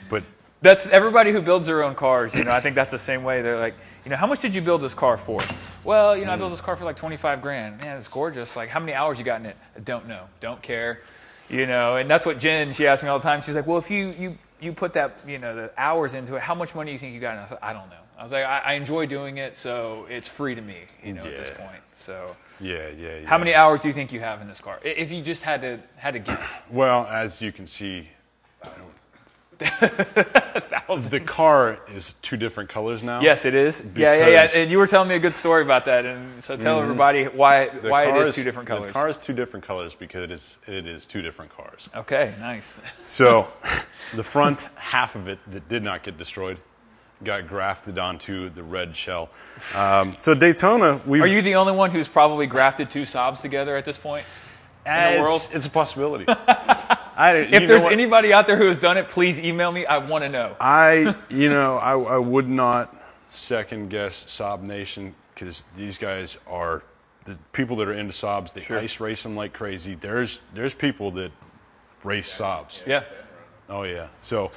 But 0.10 0.24
That's 0.62 0.88
everybody 0.88 1.32
who 1.32 1.42
builds 1.42 1.68
their 1.68 1.84
own 1.84 1.96
cars. 1.96 2.34
You 2.34 2.44
know, 2.44 2.52
I 2.52 2.62
think 2.62 2.76
that's 2.76 2.92
the 2.92 2.98
same 3.00 3.24
way. 3.24 3.42
They're 3.42 3.60
like, 3.60 3.76
you 4.06 4.12
know, 4.12 4.18
how 4.18 4.26
much 4.28 4.40
did 4.40 4.56
you 4.56 4.62
build 4.62 4.82
this 4.82 4.94
car 4.94 5.18
for? 5.18 5.40
Well, 5.84 6.16
you 6.18 6.26
know, 6.26 6.32
I 6.32 6.36
built 6.38 6.52
this 6.52 6.62
car 6.62 6.76
for 6.76 6.86
like 6.86 6.96
twenty 6.96 7.18
five 7.18 7.42
grand. 7.42 7.82
Man, 7.82 7.98
it's 7.98 8.08
gorgeous. 8.08 8.56
Like, 8.56 8.70
how 8.70 8.80
many 8.80 8.94
hours 8.94 9.20
you 9.20 9.26
got 9.26 9.40
in 9.42 9.48
it? 9.48 9.58
I 9.76 9.80
don't 9.82 10.08
know. 10.08 10.24
Don't 10.40 10.62
care. 10.62 11.00
You 11.50 11.66
know, 11.66 11.98
and 11.98 12.10
that's 12.10 12.26
what 12.26 12.40
Jen. 12.40 12.74
She 12.74 12.88
asks 12.88 13.04
me 13.04 13.10
all 13.10 13.20
the 13.20 13.24
time. 13.24 13.42
She's 13.42 13.56
like, 13.56 13.68
well, 13.68 13.78
if 13.78 13.90
you 13.92 14.14
you 14.18 14.38
you 14.62 14.74
put 14.74 14.94
that 14.94 15.20
you 15.28 15.40
know 15.40 15.56
the 15.56 15.72
hours 15.78 16.14
into 16.14 16.36
it, 16.36 16.42
how 16.42 16.56
much 16.56 16.74
money 16.74 16.90
do 16.90 16.94
you 16.94 17.00
think 17.00 17.14
you 17.14 17.20
got? 17.20 17.32
And 17.34 17.42
I 17.42 17.46
said, 17.46 17.60
I 17.62 17.74
don't 17.74 17.90
know. 17.90 17.96
I 18.18 18.24
was 18.24 18.32
like, 18.32 18.46
I, 18.46 18.60
I 18.60 18.74
enjoy 18.74 19.06
doing 19.06 19.38
it, 19.38 19.58
so 19.58 20.08
it's 20.10 20.28
free 20.28 20.56
to 20.56 20.62
me. 20.62 20.78
You 21.04 21.14
know, 21.14 21.24
at 21.24 21.38
this 21.38 21.50
Yeah. 21.50 21.68
point. 21.68 21.82
So, 21.94 22.36
yeah, 22.60 22.88
yeah, 22.90 23.18
yeah. 23.20 23.28
how 23.28 23.38
many 23.38 23.54
hours 23.54 23.82
do 23.82 23.90
you 23.90 23.94
think 23.94 24.12
you 24.12 24.20
have 24.22 24.42
in 24.42 24.48
this 24.48 24.60
car? 24.60 24.80
I- 24.84 24.88
If 24.88 25.12
you 25.12 25.22
just 25.22 25.44
had 25.44 25.62
to 25.62 25.80
had 25.98 26.12
to 26.16 26.20
guess, 26.20 26.62
Well, 26.72 27.06
as 27.06 27.42
you 27.42 27.52
can 27.52 27.68
see, 27.68 28.10
the 29.60 31.22
car 31.26 31.80
is 31.94 32.14
two 32.24 32.38
different 32.38 32.70
colors 32.70 33.04
now. 33.04 33.22
Yes, 33.22 33.46
it 33.46 33.54
is. 33.54 33.92
yeah, 33.96 34.14
yeah, 34.14 34.20
yeah. 34.20 34.42
Because- 34.44 34.56
And 34.56 34.72
you 34.72 34.80
were 34.80 34.88
telling 34.88 35.10
me 35.10 35.16
a 35.16 35.20
good 35.20 35.36
story 35.36 35.62
about 35.62 35.86
that, 35.86 36.06
and 36.06 36.44
so 36.44 36.58
tell 36.58 36.78
mm-hmm. 36.78 36.84
everybody 36.84 37.26
why 37.26 37.68
The 37.70 37.90
why 37.90 38.06
it 38.06 38.12
car 38.12 38.22
is 38.24 38.34
two 38.36 38.44
different 38.44 38.68
colors. 38.68 38.88
The 38.88 38.94
car 38.94 39.10
is 39.10 39.18
two 39.20 39.34
different 39.34 39.66
colors 39.66 39.94
because 39.94 40.24
it 40.24 40.32
is 40.32 40.58
it 40.66 40.88
is 40.88 41.06
two 41.06 41.22
different 41.22 41.52
cars. 41.56 41.88
okay, 41.96 42.34
nice. 42.40 42.80
So, 43.04 43.48
the 44.16 44.24
front 44.24 44.62
half 44.76 45.16
of 45.16 45.28
it 45.28 45.38
that 45.52 45.70
did 45.70 45.84
not 45.84 46.02
get 46.02 46.18
destroyed 46.18 46.58
got 47.24 47.48
grafted 47.48 47.98
onto 47.98 48.50
the 48.50 48.64
red 48.64 48.96
shell. 48.96 49.30
Um, 49.76 50.16
so 50.18 50.34
Daytona, 50.36 51.02
we 51.06 51.20
Are 51.22 51.28
you 51.28 51.42
the 51.42 51.56
only 51.56 51.74
one 51.74 51.92
who's 51.92 52.08
probably 52.08 52.48
grafted 52.48 52.90
two 52.90 53.04
Saabs 53.04 53.42
together 53.42 53.76
at 53.76 53.86
this 53.86 53.98
point? 53.98 54.26
in 54.86 55.16
the 55.18 55.22
world? 55.22 55.42
It's, 55.44 55.56
it's 55.56 55.66
a 55.66 55.70
possibility. 55.70 56.26
I, 57.18 57.48
If 57.52 57.68
there's 57.68 57.82
what? 57.82 57.92
anybody 57.92 58.32
out 58.32 58.48
there 58.48 58.58
who 58.58 58.68
has 58.68 58.78
done 58.78 58.98
it, 58.98 59.10
please 59.10 59.40
email 59.40 59.72
me. 59.72 59.86
I 59.86 59.98
want 59.98 60.24
to 60.24 60.30
know. 60.30 60.56
I, 60.60 61.16
you 61.30 61.50
know, 61.50 61.78
I, 61.78 61.94
I 61.98 62.18
would 62.18 62.48
not 62.48 62.96
second 63.30 63.90
guess 63.90 64.24
Saab 64.26 64.62
Nation 64.62 65.16
because 65.34 65.64
these 65.76 65.98
guys 65.98 66.38
are 66.48 66.84
the 67.26 67.38
people 67.52 67.76
that 67.78 67.88
are 67.88 67.94
into 67.94 68.14
Saabs. 68.14 68.54
They 68.54 68.62
Sure. 68.62 68.80
ice 68.80 69.00
race 69.00 69.24
them 69.24 69.36
like 69.36 69.52
crazy. 69.54 69.96
There's 69.96 70.42
there's 70.54 70.74
people 70.74 71.12
that 71.12 71.32
race 72.04 72.36
Saabs. 72.38 72.86
Yeah. 72.88 73.04
Oh 73.70 73.84
yeah. 73.84 74.08
So 74.20 74.52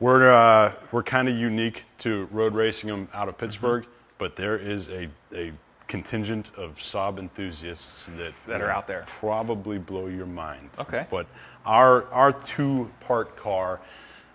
we're 0.00 0.30
uh, 0.30 0.74
we're 0.92 1.02
kind 1.02 1.28
of 1.28 1.36
unique 1.36 1.84
to 1.98 2.28
road 2.30 2.54
racing 2.54 2.90
them 2.90 3.08
out 3.12 3.28
of 3.28 3.38
Pittsburgh, 3.38 3.86
but 4.18 4.36
there 4.36 4.56
is 4.56 4.88
a 4.88 5.08
a 5.34 5.52
contingent 5.86 6.52
of 6.56 6.76
Saab 6.76 7.18
enthusiasts 7.18 8.06
that 8.16 8.32
That 8.46 8.60
are 8.60 8.70
out 8.70 8.86
there. 8.86 9.04
Probably 9.06 9.78
blow 9.78 10.06
your 10.06 10.26
mind. 10.26 10.70
Okay. 10.78 11.06
But 11.10 11.26
our 11.64 12.06
our 12.12 12.32
two 12.32 12.90
part 13.00 13.36
car 13.36 13.80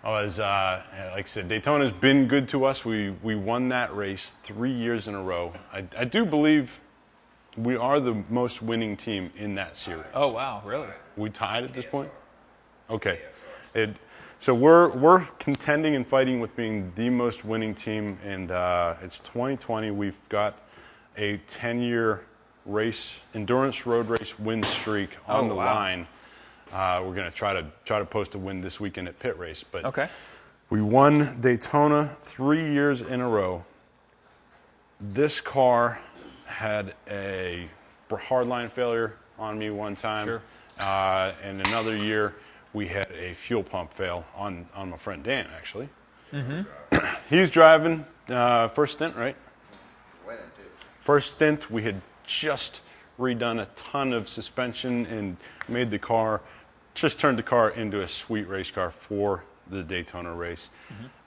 was 0.04 0.38
uh, 0.38 0.82
like 1.14 1.24
I 1.24 1.28
said, 1.28 1.48
Daytona's 1.48 1.92
been 1.92 2.28
good 2.28 2.48
to 2.50 2.64
us. 2.64 2.84
We 2.84 3.10
we 3.22 3.34
won 3.34 3.68
that 3.70 3.94
race 3.94 4.34
three 4.42 4.72
years 4.72 5.08
in 5.08 5.14
a 5.14 5.22
row. 5.22 5.52
I, 5.72 5.86
I 5.96 6.04
do 6.04 6.26
believe 6.26 6.80
we 7.56 7.76
are 7.76 8.00
the 8.00 8.22
most 8.28 8.60
winning 8.60 8.96
team 8.96 9.30
in 9.36 9.54
that 9.54 9.76
series. 9.76 10.04
Oh 10.12 10.28
wow, 10.28 10.62
really? 10.64 10.88
We 11.16 11.30
tied 11.30 11.64
at 11.64 11.72
this 11.72 11.86
point. 11.86 12.10
Okay. 12.90 13.20
It, 13.74 13.96
so 14.38 14.54
we're 14.54 14.90
we're 14.90 15.20
contending 15.38 15.94
and 15.94 16.06
fighting 16.06 16.40
with 16.40 16.54
being 16.56 16.92
the 16.96 17.10
most 17.10 17.44
winning 17.44 17.74
team, 17.74 18.18
and 18.24 18.50
uh, 18.50 18.96
it's 19.02 19.18
2020. 19.20 19.90
We've 19.90 20.18
got 20.28 20.58
a 21.16 21.38
10-year 21.48 22.24
race 22.66 23.20
endurance 23.34 23.86
road 23.86 24.08
race 24.08 24.38
win 24.38 24.62
streak 24.62 25.16
on 25.26 25.46
Oh, 25.46 25.48
the 25.48 25.54
wow. 25.54 25.74
line. 25.74 26.06
Uh, 26.72 27.02
we're 27.04 27.14
going 27.14 27.30
to 27.30 27.36
try 27.36 27.52
to 27.54 27.66
try 27.84 27.98
to 27.98 28.04
post 28.04 28.34
a 28.34 28.38
win 28.38 28.60
this 28.60 28.80
weekend 28.80 29.08
at 29.08 29.18
pit 29.18 29.38
race, 29.38 29.64
but 29.64 29.84
Okay. 29.84 30.08
we 30.70 30.82
won 30.82 31.40
Daytona 31.40 32.16
three 32.20 32.72
years 32.72 33.00
in 33.00 33.20
a 33.20 33.28
row. 33.28 33.64
This 35.00 35.40
car 35.40 36.00
had 36.46 36.94
a 37.08 37.68
hardline 38.10 38.70
failure 38.70 39.16
on 39.38 39.58
me 39.58 39.70
one 39.70 39.94
time. 39.96 40.26
Sure. 40.26 40.42
Uh, 40.80 41.32
and 41.42 41.60
another 41.66 41.96
year, 41.96 42.34
we 42.74 42.88
had 42.88 43.10
a 43.12 43.32
fuel 43.32 43.62
pump 43.62 43.94
fail 43.94 44.24
on, 44.36 44.66
on 44.74 44.90
my 44.90 44.96
friend 44.98 45.22
Dan, 45.22 45.46
actually. 45.56 45.88
He's 47.30 47.50
driving 47.50 48.04
uh, 48.28 48.68
first 48.68 48.94
stint, 48.94 49.16
right? 49.16 49.36
First 50.98 51.30
stint, 51.36 51.70
we 51.70 51.84
had 51.84 52.02
just 52.26 52.82
redone 53.18 53.60
a 53.60 53.68
ton 53.76 54.12
of 54.12 54.28
suspension 54.28 55.06
and 55.06 55.36
made 55.68 55.90
the 55.90 55.98
car, 55.98 56.42
just 56.94 57.20
turned 57.20 57.38
the 57.38 57.42
car 57.44 57.70
into 57.70 58.02
a 58.02 58.08
sweet 58.08 58.48
race 58.48 58.70
car 58.70 58.90
for 58.90 59.44
the 59.70 59.82
Daytona 59.82 60.34
race. 60.34 60.70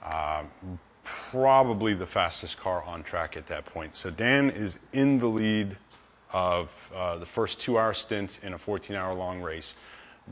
Um, 0.04 0.78
probably 1.04 1.94
the 1.94 2.06
fastest 2.06 2.60
car 2.60 2.82
on 2.82 3.02
track 3.02 3.36
at 3.36 3.46
that 3.46 3.64
point. 3.64 3.96
So 3.96 4.10
Dan 4.10 4.50
is 4.50 4.78
in 4.92 5.18
the 5.18 5.26
lead 5.26 5.78
of 6.30 6.92
uh, 6.94 7.16
the 7.16 7.24
first 7.24 7.58
two 7.60 7.78
hour 7.78 7.94
stint 7.94 8.38
in 8.42 8.52
a 8.52 8.58
14 8.58 8.94
hour 8.94 9.14
long 9.14 9.40
race, 9.40 9.74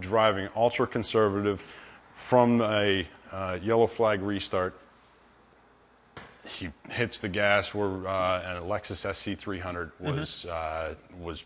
driving 0.01 0.49
ultra 0.55 0.87
conservative 0.87 1.65
from 2.13 2.61
a 2.61 3.07
uh, 3.33 3.59
yellow 3.63 3.87
flag 3.87 4.23
restart 4.23 4.75
he 6.49 6.71
hits 6.91 7.19
the 7.19 7.29
gas. 7.29 7.75
Where 7.75 8.07
uh, 8.07 8.43
and 8.43 8.59
a 8.59 8.61
Lexus 8.61 9.05
SC300 9.05 9.93
was 10.01 10.47
uh, 10.47 10.95
was 11.21 11.45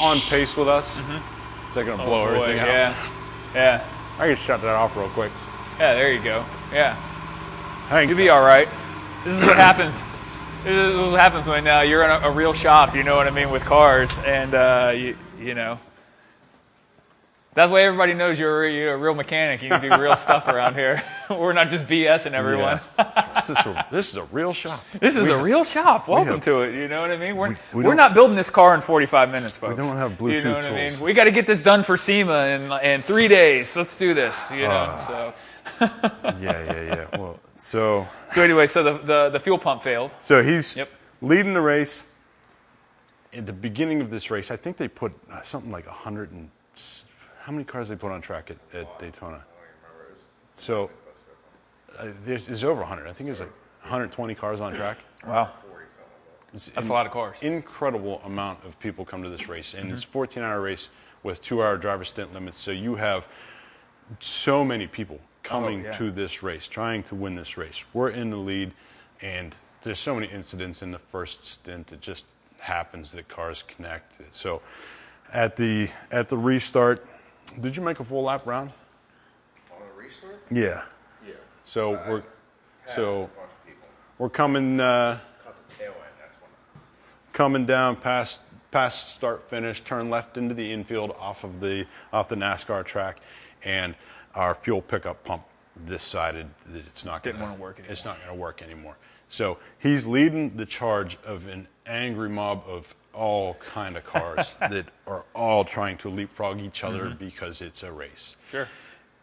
on 0.00 0.20
pace 0.20 0.56
with 0.56 0.68
us. 0.68 0.96
Is 0.96 1.74
that 1.74 1.86
gonna 1.86 2.04
blow 2.04 2.26
Boy, 2.26 2.34
everything 2.34 2.60
out? 2.60 2.68
yeah, 2.68 3.10
yeah, 3.54 3.88
I 4.18 4.28
can 4.28 4.36
shut 4.36 4.60
that 4.62 4.74
off 4.74 4.96
real 4.96 5.08
quick. 5.10 5.32
yeah. 5.78 5.94
There 5.94 6.12
you 6.12 6.22
go. 6.22 6.44
Yeah, 6.72 6.94
Hank, 7.88 8.08
you'll 8.08 8.18
be 8.18 8.28
all 8.28 8.42
right. 8.42 8.68
This 9.24 9.40
is 9.40 9.42
what 9.42 9.56
happens. 9.68 9.94
This 10.62 10.72
is 10.72 11.10
what 11.10 11.20
happens 11.20 11.46
when 11.46 11.66
uh, 11.66 11.80
you're 11.80 12.04
in 12.04 12.10
a, 12.10 12.28
a 12.28 12.30
real 12.30 12.52
shop. 12.52 12.94
You 12.94 13.02
know 13.02 13.16
what 13.16 13.26
I 13.26 13.30
mean 13.30 13.50
with 13.50 13.64
cars, 13.64 14.18
and 14.24 14.54
uh, 14.54 14.92
you 14.94 15.16
you 15.40 15.54
know. 15.54 15.78
That's 17.54 17.70
why 17.70 17.82
everybody 17.82 18.14
knows 18.14 18.36
you're, 18.38 18.64
a- 18.64 18.72
you're 18.72 18.94
a 18.94 18.96
real 18.96 19.14
mechanic. 19.14 19.62
You 19.62 19.68
can 19.68 19.80
do 19.80 20.02
real 20.02 20.16
stuff 20.26 20.48
around 20.48 20.74
here. 20.74 21.02
We're 21.30 21.52
not 21.52 21.70
just 21.70 21.86
BSing 21.86 22.32
everyone. 22.32 22.80
Yeah. 22.98 23.32
this, 23.36 23.50
is 23.50 23.58
a, 23.66 23.86
this 23.92 24.08
is 24.10 24.16
a 24.16 24.24
real 24.24 24.52
shop. 24.52 24.84
This 24.98 25.16
is 25.16 25.28
a 25.28 25.40
real 25.40 25.62
shop. 25.62 26.08
Welcome 26.08 26.34
have- 26.34 26.42
to 26.42 26.62
it. 26.62 26.74
You 26.74 26.88
know 26.88 27.00
what 27.00 27.12
I 27.12 27.16
mean? 27.16 27.36
We're, 27.36 27.50
we 27.72 27.84
we, 27.84 27.86
are 27.86 27.94
don't- 27.94 28.12
building 28.14 28.34
this 28.36 28.50
car 28.50 28.74
in 28.74 28.80
45 28.80 29.30
minutes, 29.30 29.56
folks. 29.56 29.78
We 29.78 29.84
don't 29.84 29.96
have 29.96 30.12
Bluetooth 30.18 30.38
You 30.38 30.44
know 30.44 30.56
what 30.56 30.66
I 30.66 30.88
mean? 30.90 31.00
We 31.00 31.12
got 31.12 31.24
to 31.24 31.30
get 31.30 31.46
this 31.46 31.62
done 31.62 31.84
for 31.84 31.96
SEMA 31.96 32.46
in, 32.46 32.72
in 32.92 33.00
three 33.00 33.28
days. 33.28 33.76
Let's 33.76 33.96
do 33.96 34.14
this. 34.14 34.50
You 34.50 34.62
know. 34.62 34.68
Ah. 34.70 34.96
so, 35.06 35.34
yeah, 35.80 36.36
yeah, 36.40 36.82
yeah. 37.12 37.18
Well, 37.18 37.38
so 37.54 38.06
so 38.30 38.42
anyway, 38.42 38.66
so 38.66 38.82
the, 38.82 38.98
the 38.98 39.30
the 39.30 39.40
fuel 39.40 39.58
pump 39.58 39.82
failed. 39.82 40.10
so 40.18 40.42
he's 40.42 40.76
Yep. 40.76 40.88
leading 41.22 41.54
the 41.54 41.60
race. 41.62 42.04
At 43.32 43.46
the 43.46 43.52
beginning 43.52 44.00
of 44.00 44.10
this 44.10 44.30
race, 44.30 44.50
I 44.52 44.56
think 44.56 44.76
they 44.76 44.86
put 44.88 45.12
uh, 45.30 45.40
something 45.42 45.72
like 45.72 45.86
hundred 45.86 46.30
and 46.30 46.50
s- 46.50 46.63
how 47.44 47.52
many 47.52 47.64
cars 47.64 47.90
they 47.90 47.96
put 47.96 48.10
on 48.10 48.22
track 48.22 48.50
at, 48.50 48.56
at 48.80 48.98
Daytona. 48.98 49.44
So 50.54 50.90
uh, 51.98 52.06
there's 52.24 52.48
it's 52.48 52.64
over 52.64 52.80
100. 52.80 53.06
I 53.06 53.12
think 53.12 53.26
there's 53.28 53.40
like 53.40 53.52
120 53.82 54.34
cars 54.34 54.60
on 54.60 54.72
track. 54.72 54.98
Wow, 55.26 55.52
It's 56.52 56.68
that's 56.68 56.86
an 56.86 56.92
a 56.92 56.94
lot 56.94 57.06
of 57.06 57.12
cars. 57.12 57.38
Incredible 57.40 58.20
amount 58.26 58.62
of 58.66 58.78
people 58.78 59.06
come 59.06 59.22
to 59.22 59.30
this 59.30 59.48
race, 59.48 59.72
and 59.72 59.90
it's 59.90 60.04
a 60.04 60.06
14-hour 60.06 60.60
race 60.60 60.88
with 61.22 61.40
two-hour 61.40 61.78
driver 61.78 62.04
stint 62.04 62.34
limits. 62.34 62.60
So 62.60 62.72
you 62.72 62.96
have 62.96 63.26
so 64.20 64.66
many 64.66 64.86
people 64.86 65.20
coming 65.42 65.80
Oh, 65.80 65.84
yeah. 65.84 65.92
to 65.92 66.10
this 66.10 66.42
race, 66.42 66.68
trying 66.68 67.04
to 67.04 67.14
win 67.14 67.36
this 67.36 67.56
race. 67.56 67.86
We're 67.94 68.10
in 68.10 68.28
the 68.28 68.36
lead, 68.36 68.72
and 69.22 69.54
there's 69.82 69.98
so 69.98 70.14
many 70.14 70.26
incidents 70.26 70.82
in 70.82 70.90
the 70.92 70.98
first 70.98 71.46
stint. 71.46 71.90
It 71.90 72.02
just 72.02 72.26
happens 72.60 73.12
that 73.12 73.28
cars 73.28 73.62
connect. 73.62 74.20
So 74.34 74.60
at 75.32 75.56
the 75.56 75.88
at 76.10 76.28
the 76.28 76.36
restart, 76.36 77.06
did 77.60 77.76
you 77.76 77.82
make 77.82 78.00
a 78.00 78.04
full 78.04 78.24
lap 78.24 78.46
round? 78.46 78.70
On 79.72 79.78
the 79.80 80.02
restart? 80.02 80.42
Yeah. 80.50 80.82
Yeah. 81.26 81.34
So 81.64 81.92
we're 81.92 82.22
so 82.88 83.04
a 83.04 83.18
bunch 83.18 83.30
of 83.36 83.66
people. 83.66 83.88
we're 84.18 84.28
coming. 84.28 84.80
Uh, 84.80 85.18
the 85.68 85.74
tail 85.74 85.92
end. 85.92 85.96
That's 86.20 86.36
when. 86.36 86.50
coming 87.32 87.66
down 87.66 87.96
past 87.96 88.40
past 88.70 89.14
start 89.14 89.48
finish, 89.48 89.80
turn 89.82 90.10
left 90.10 90.36
into 90.36 90.54
the 90.54 90.72
infield 90.72 91.14
off 91.18 91.44
of 91.44 91.60
the 91.60 91.86
off 92.12 92.28
the 92.28 92.36
NASCAR 92.36 92.84
track, 92.84 93.20
and 93.62 93.94
our 94.34 94.54
fuel 94.54 94.82
pickup 94.82 95.24
pump 95.24 95.44
decided 95.86 96.48
that 96.66 96.86
it's 96.86 97.04
not 97.04 97.22
Didn't 97.22 97.40
gonna, 97.40 97.52
wanna 97.52 97.62
work 97.62 97.80
It's 97.88 98.04
not 98.04 98.16
going 98.18 98.28
to 98.28 98.40
work 98.40 98.62
anymore. 98.62 98.96
So 99.28 99.58
he's 99.78 100.06
leading 100.06 100.56
the 100.56 100.66
charge 100.66 101.18
of 101.24 101.46
an 101.46 101.68
angry 101.86 102.28
mob 102.28 102.62
of 102.66 102.94
all 103.14 103.54
kind 103.54 103.96
of 103.96 104.04
cars 104.04 104.52
that 104.60 104.86
are 105.06 105.24
all 105.34 105.64
trying 105.64 105.96
to 105.98 106.10
leapfrog 106.10 106.60
each 106.60 106.84
other 106.84 107.10
because 107.10 107.60
it's 107.60 107.82
a 107.82 107.92
race. 107.92 108.36
Sure. 108.50 108.68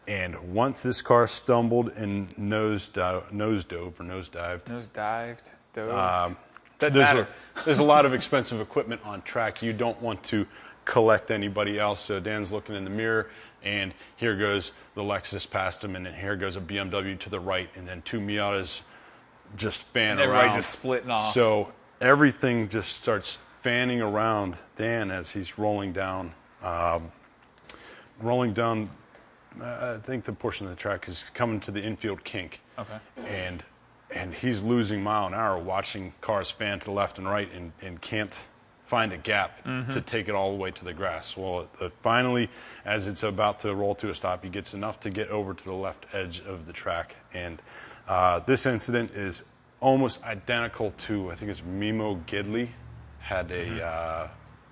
And 0.08 0.52
once 0.54 0.82
this 0.82 1.00
car 1.02 1.26
stumbled 1.28 1.90
and 1.90 2.36
nose 2.36 2.90
nose 3.32 3.64
dove 3.64 4.00
or 4.00 4.02
nose 4.04 4.28
dived, 4.28 4.68
Nose 4.68 4.88
dived, 4.88 5.52
dove. 5.72 6.28
um, 6.30 6.36
there's 6.78 6.94
matter. 6.94 7.28
A, 7.56 7.64
there's 7.64 7.78
a 7.78 7.84
lot 7.84 8.04
of 8.04 8.12
expensive 8.12 8.60
equipment 8.60 9.00
on 9.04 9.22
track. 9.22 9.62
You 9.62 9.72
don't 9.72 10.00
want 10.02 10.24
to 10.24 10.46
collect 10.84 11.30
anybody 11.30 11.78
else. 11.78 12.00
So 12.00 12.18
Dan's 12.18 12.50
looking 12.50 12.74
in 12.74 12.82
the 12.82 12.90
mirror, 12.90 13.30
and 13.62 13.94
here 14.16 14.36
goes 14.36 14.72
the 14.96 15.02
Lexus 15.02 15.48
past 15.48 15.84
him, 15.84 15.94
and 15.94 16.04
then 16.04 16.14
here 16.14 16.34
goes 16.34 16.56
a 16.56 16.60
BMW 16.60 17.16
to 17.20 17.30
the 17.30 17.38
right, 17.38 17.70
and 17.76 17.86
then 17.86 18.02
two 18.02 18.18
Miatas 18.18 18.82
just 19.56 19.86
fan 19.88 20.18
Everybody's 20.18 20.48
around. 20.50 20.58
just 20.58 20.70
splitting 20.70 21.10
off. 21.10 21.32
So 21.32 21.72
everything 22.00 22.68
just 22.68 22.96
starts 22.96 23.38
fanning 23.62 24.00
around 24.00 24.58
Dan 24.74 25.10
as 25.10 25.30
he's 25.32 25.58
rolling 25.58 25.92
down, 25.92 26.32
um, 26.62 27.12
rolling 28.20 28.52
down. 28.52 28.90
Uh, 29.60 29.96
I 29.96 30.00
think 30.02 30.24
the 30.24 30.32
portion 30.32 30.66
of 30.66 30.70
the 30.70 30.76
track 30.80 31.06
is 31.08 31.24
coming 31.34 31.60
to 31.60 31.70
the 31.70 31.82
infield 31.82 32.24
kink 32.24 32.60
Okay. 32.78 32.98
and 33.28 33.62
and 34.14 34.34
he's 34.34 34.62
losing 34.62 35.02
mile 35.02 35.26
an 35.26 35.34
hour 35.34 35.58
watching 35.58 36.12
cars 36.20 36.50
fan 36.50 36.78
to 36.80 36.84
the 36.86 36.90
left 36.90 37.16
and 37.18 37.26
right 37.28 37.50
and, 37.54 37.72
and 37.80 38.00
can't 38.00 38.46
find 38.84 39.10
a 39.12 39.16
gap 39.16 39.64
to 39.90 40.02
take 40.02 40.28
it 40.28 40.34
all 40.34 40.50
the 40.52 40.58
way 40.58 40.70
to 40.70 40.84
the 40.84 40.92
grass. 40.92 41.34
Well, 41.34 41.66
uh, 41.80 41.88
finally, 42.02 42.50
as 42.84 43.06
it's 43.06 43.22
about 43.22 43.60
to 43.60 43.74
roll 43.74 43.94
to 43.96 44.10
a 44.10 44.14
stop, 44.14 44.44
he 44.44 44.50
gets 44.50 44.74
enough 44.74 45.00
to 45.00 45.10
get 45.10 45.28
over 45.30 45.54
to 45.54 45.64
the 45.64 45.72
left 45.72 46.04
edge 46.12 46.42
of 46.44 46.66
the 46.66 46.74
track. 46.74 47.16
And 47.32 47.62
uh, 48.06 48.40
this 48.40 48.66
incident 48.66 49.12
is 49.12 49.44
almost 49.80 50.22
identical 50.24 50.90
to 51.06 51.30
I 51.30 51.34
think 51.34 51.50
it's 51.50 51.62
Memo 51.64 52.16
Gidley 52.26 52.68
had 53.22 53.50
a 53.50 53.84
uh, 53.84 54.28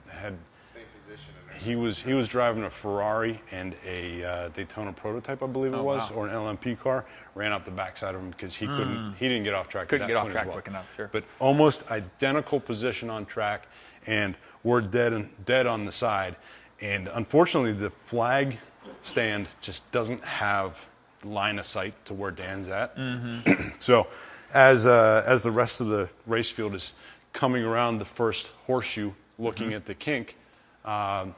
had 0.08 0.36
Same 0.62 0.82
position 0.98 1.32
in 1.54 1.60
he 1.60 1.76
was 1.76 2.00
he 2.00 2.14
was 2.14 2.28
driving 2.28 2.64
a 2.64 2.70
Ferrari 2.70 3.40
and 3.50 3.74
a 3.86 4.24
uh, 4.24 4.48
Daytona 4.48 4.92
prototype, 4.92 5.42
I 5.42 5.46
believe 5.46 5.72
it 5.72 5.76
Oh, 5.76 5.82
was, 5.84 6.10
wow. 6.10 6.16
or 6.16 6.28
an 6.28 6.34
LMP 6.34 6.78
car. 6.78 7.04
Ran 7.34 7.52
up 7.52 7.64
the 7.64 7.70
backside 7.70 8.14
of 8.14 8.20
him 8.20 8.30
because 8.30 8.56
he 8.56 8.66
couldn't 8.66 9.14
he 9.18 9.28
didn't 9.28 9.44
get 9.44 9.54
off 9.54 9.68
track. 9.68 9.84
at. 9.84 9.88
Couldn't 9.88 10.08
that 10.08 10.12
get 10.12 10.16
off 10.16 10.24
point 10.24 10.30
as 10.30 10.32
track 10.34 10.46
well. 10.46 10.54
quick 10.54 10.68
enough, 10.68 10.94
sure. 10.96 11.08
But 11.12 11.24
almost 11.38 11.90
identical 11.90 12.60
position 12.60 13.08
on 13.10 13.26
track, 13.26 13.66
and 14.06 14.36
we're 14.62 14.80
dead 14.80 15.12
and 15.12 15.28
dead 15.44 15.66
on 15.66 15.84
the 15.84 15.92
side. 15.92 16.36
And 16.80 17.08
unfortunately, 17.08 17.72
the 17.72 17.90
flag 17.90 18.58
stand 19.02 19.48
just 19.60 19.90
doesn't 19.92 20.24
have 20.24 20.88
line 21.24 21.58
of 21.58 21.66
sight 21.66 21.94
to 22.06 22.14
where 22.14 22.30
Dan's 22.30 22.68
at. 22.68 22.96
Mm-hmm. 22.96 23.68
so, 23.78 24.06
as 24.54 24.86
uh, 24.86 25.22
as 25.26 25.42
the 25.42 25.50
rest 25.50 25.80
of 25.80 25.88
the 25.88 26.08
race 26.26 26.50
field 26.50 26.74
is 26.74 26.92
coming 27.32 27.64
around 27.64 27.98
the 27.98 28.04
first 28.04 28.48
horseshoe, 28.66 29.12
looking 29.38 29.68
Mm-hmm. 29.68 29.76
at 29.76 29.86
the 29.86 29.94
kink, 29.94 30.36
um, 30.84 31.34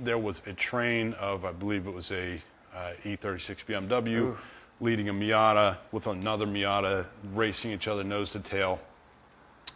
there 0.00 0.18
was 0.18 0.42
a 0.46 0.52
train 0.52 1.14
of 1.14 1.44
I 1.44 1.52
believe 1.52 1.86
it 1.86 1.94
was 1.94 2.10
a 2.12 2.40
uh, 2.74 2.92
E36 3.04 3.64
BMW 3.66 4.36
leading 4.80 5.08
a 5.08 5.12
Miata 5.12 5.78
with 5.90 6.06
another 6.06 6.46
Miata 6.46 7.06
racing 7.34 7.72
each 7.72 7.88
other 7.88 8.04
nose 8.04 8.30
to 8.32 8.40
tail, 8.40 8.80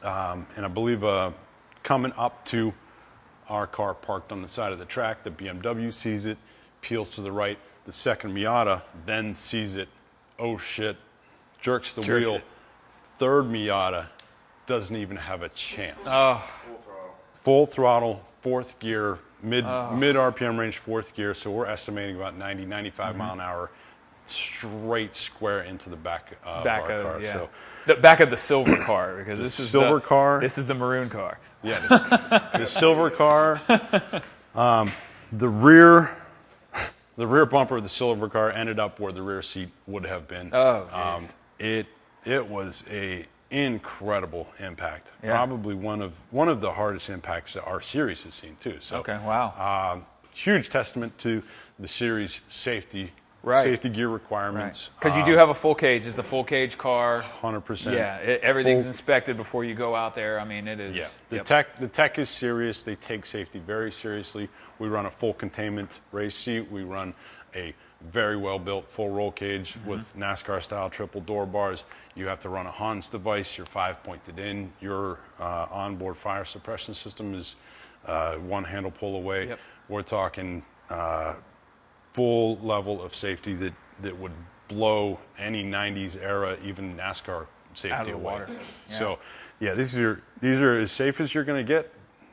um, 0.02 0.46
and 0.56 0.64
I 0.64 0.68
believe 0.68 1.02
uh, 1.02 1.32
coming 1.82 2.12
up 2.16 2.44
to 2.46 2.72
our 3.48 3.66
car 3.66 3.94
parked 3.94 4.30
on 4.30 4.42
the 4.42 4.48
side 4.48 4.72
of 4.72 4.78
the 4.78 4.84
track, 4.84 5.24
the 5.24 5.30
BMW 5.30 5.92
sees 5.92 6.24
it, 6.24 6.38
peels 6.80 7.08
to 7.10 7.20
the 7.20 7.32
right. 7.32 7.58
The 7.84 7.92
second 7.92 8.32
Miata 8.34 8.82
then 9.06 9.34
sees 9.34 9.74
it. 9.74 9.88
Oh 10.38 10.56
shit! 10.58 10.96
Jerks 11.60 11.92
the 11.92 12.02
Jerks 12.02 12.28
wheel. 12.28 12.36
it. 12.36 12.44
Third 13.18 13.46
Miata 13.46 14.06
doesn't 14.72 14.96
even 14.96 15.16
have 15.18 15.42
a 15.42 15.48
chance 15.50 16.00
Oh, 16.06 16.36
Full 16.38 16.76
throttle. 16.78 17.14
full 17.42 17.66
throttle, 17.66 18.24
fourth 18.40 18.78
gear, 18.78 19.18
mid 19.42 19.64
mid 19.64 20.16
RPM 20.16 20.58
range, 20.58 20.78
fourth 20.78 21.14
gear. 21.14 21.34
So 21.34 21.50
we're 21.50 21.66
estimating 21.66 22.16
about 22.16 22.36
90, 22.38 22.64
95 22.64 23.08
Mm-hmm. 23.10 23.18
mile 23.18 23.32
an 23.34 23.40
hour, 23.40 23.70
straight 24.24 25.14
square 25.14 25.62
into 25.62 25.90
the 25.90 25.96
back 25.96 26.32
of 26.44 26.64
back 26.64 26.84
our 26.84 26.92
of 26.92 27.02
car. 27.04 27.22
yeah, 27.22 27.32
So 27.32 27.50
the 27.86 27.96
back 27.96 28.20
of 28.20 28.30
the 28.30 28.36
silver 28.36 28.76
car 28.78 29.16
because 29.18 29.38
this 29.38 29.60
is 29.60 29.68
silver 29.68 29.96
the, 29.96 30.00
car. 30.00 30.40
This 30.40 30.56
is 30.56 30.64
the 30.66 30.74
maroon 30.74 31.10
car. 31.10 31.38
yeah, 31.62 31.78
this, 31.80 32.02
the 32.60 32.66
silver 32.66 33.10
car, 33.10 33.60
um, 34.54 34.90
the 35.32 35.48
rear. 35.48 36.10
The 37.14 37.26
rear 37.26 37.44
bumper 37.44 37.76
of 37.76 37.82
the 37.82 37.90
silver 37.90 38.26
car 38.30 38.50
ended 38.50 38.80
up 38.80 38.98
where 38.98 39.12
the 39.12 39.20
rear 39.20 39.42
seat 39.42 39.68
would 39.86 40.06
have 40.06 40.26
been. 40.26 40.48
Oh, 40.54 40.88
jeez. 40.90 41.32
it 41.58 41.86
it 42.24 42.48
was 42.48 42.86
a 42.90 43.26
incredible 43.52 44.48
impact. 44.58 45.12
Yeah. 45.22 45.32
Probably 45.36 45.74
one 45.74 46.02
of 46.02 46.20
one 46.32 46.48
of 46.48 46.60
the 46.60 46.72
hardest 46.72 47.10
impacts 47.10 47.54
that 47.54 47.64
our 47.64 47.80
series 47.80 48.22
has 48.24 48.34
seen 48.34 48.56
too. 48.60 48.78
So 48.80 48.98
Okay, 48.98 49.18
wow. 49.24 49.92
um, 49.94 50.06
huge 50.34 50.70
testament 50.70 51.18
to 51.18 51.42
the 51.78 51.88
series 51.88 52.40
safety 52.48 53.12
Right. 53.44 53.64
safety 53.64 53.88
gear 53.88 54.08
requirements. 54.08 54.90
Because 55.00 55.16
you 55.16 55.24
do 55.24 55.32
have 55.36 55.48
a 55.48 55.54
full 55.54 55.74
cage. 55.74 56.06
It's 56.06 56.16
a 56.16 56.22
full 56.22 56.44
cage 56.44 56.78
car. 56.78 57.22
hundred 57.22 57.62
percent. 57.62 57.96
Yeah, 57.96 58.18
it, 58.18 58.40
everything's 58.40 58.82
Full- 58.82 58.88
inspected 58.88 59.36
before 59.36 59.64
you 59.64 59.74
go 59.74 59.96
out 59.96 60.14
there. 60.14 60.38
I 60.38 60.44
mean, 60.44 60.68
it 60.68 60.78
is. 60.78 60.94
Yeah, 60.94 61.08
the 61.28 61.36
yep. 61.36 61.44
tech 61.46 61.78
the 61.80 61.88
tech 61.88 62.20
is 62.20 62.28
serious. 62.30 62.84
They 62.84 62.94
take 62.94 63.26
safety 63.26 63.58
very 63.58 63.90
seriously. 63.90 64.48
We 64.78 64.86
run 64.86 65.06
a 65.06 65.10
full 65.10 65.34
containment 65.34 65.98
race 66.12 66.36
seat. 66.36 66.70
We 66.70 66.84
run 66.84 67.14
a 67.54 67.74
very 68.00 68.36
well 68.36 68.58
built 68.58 68.90
full 68.90 69.10
roll 69.10 69.30
cage 69.30 69.74
Mm-hmm. 69.74 69.90
with 69.90 70.16
NASCAR 70.16 70.60
style 70.62 70.90
triple 70.90 71.20
door 71.20 71.46
bars. 71.46 71.84
You 72.14 72.26
have 72.26 72.40
to 72.40 72.48
run 72.48 72.66
a 72.66 72.70
Hans 72.70 73.08
device. 73.08 73.56
You're 73.56 73.66
five 73.66 74.02
pointed 74.02 74.38
in. 74.38 74.72
Your 74.80 75.18
uh, 75.40 75.66
onboard 75.70 76.16
fire 76.16 76.44
suppression 76.44 76.94
system 76.94 77.34
is 77.34 77.56
uh, 78.06 78.34
one 78.36 78.64
handle 78.64 78.90
pull 78.90 79.14
away. 79.16 79.48
Yep. 79.48 79.58
We're 79.88 80.02
talking 80.02 80.64
uh, 80.90 81.36
full 82.12 82.58
level 82.58 83.02
of 83.02 83.14
safety 83.14 83.54
that 83.54 83.72
that 84.00 84.16
would 84.18 84.32
blow 84.68 85.18
any 85.38 85.62
'90s 85.64 86.20
era, 86.20 86.56
even 86.64 86.96
NASCAR 86.96 87.46
safety 87.74 87.92
Out 87.94 88.00
of 88.02 88.06
the 88.08 88.12
away. 88.14 88.22
water. 88.24 88.48
Yeah. 88.88 88.98
So, 88.98 89.18
yeah, 89.60 89.74
these 89.74 89.98
are 89.98 90.22
these 90.40 90.60
are 90.60 90.78
as 90.78 90.90
safe 90.92 91.20
as 91.20 91.34
you're 91.34 91.44
going 91.44 91.64
to 91.64 91.72
get 91.72 91.92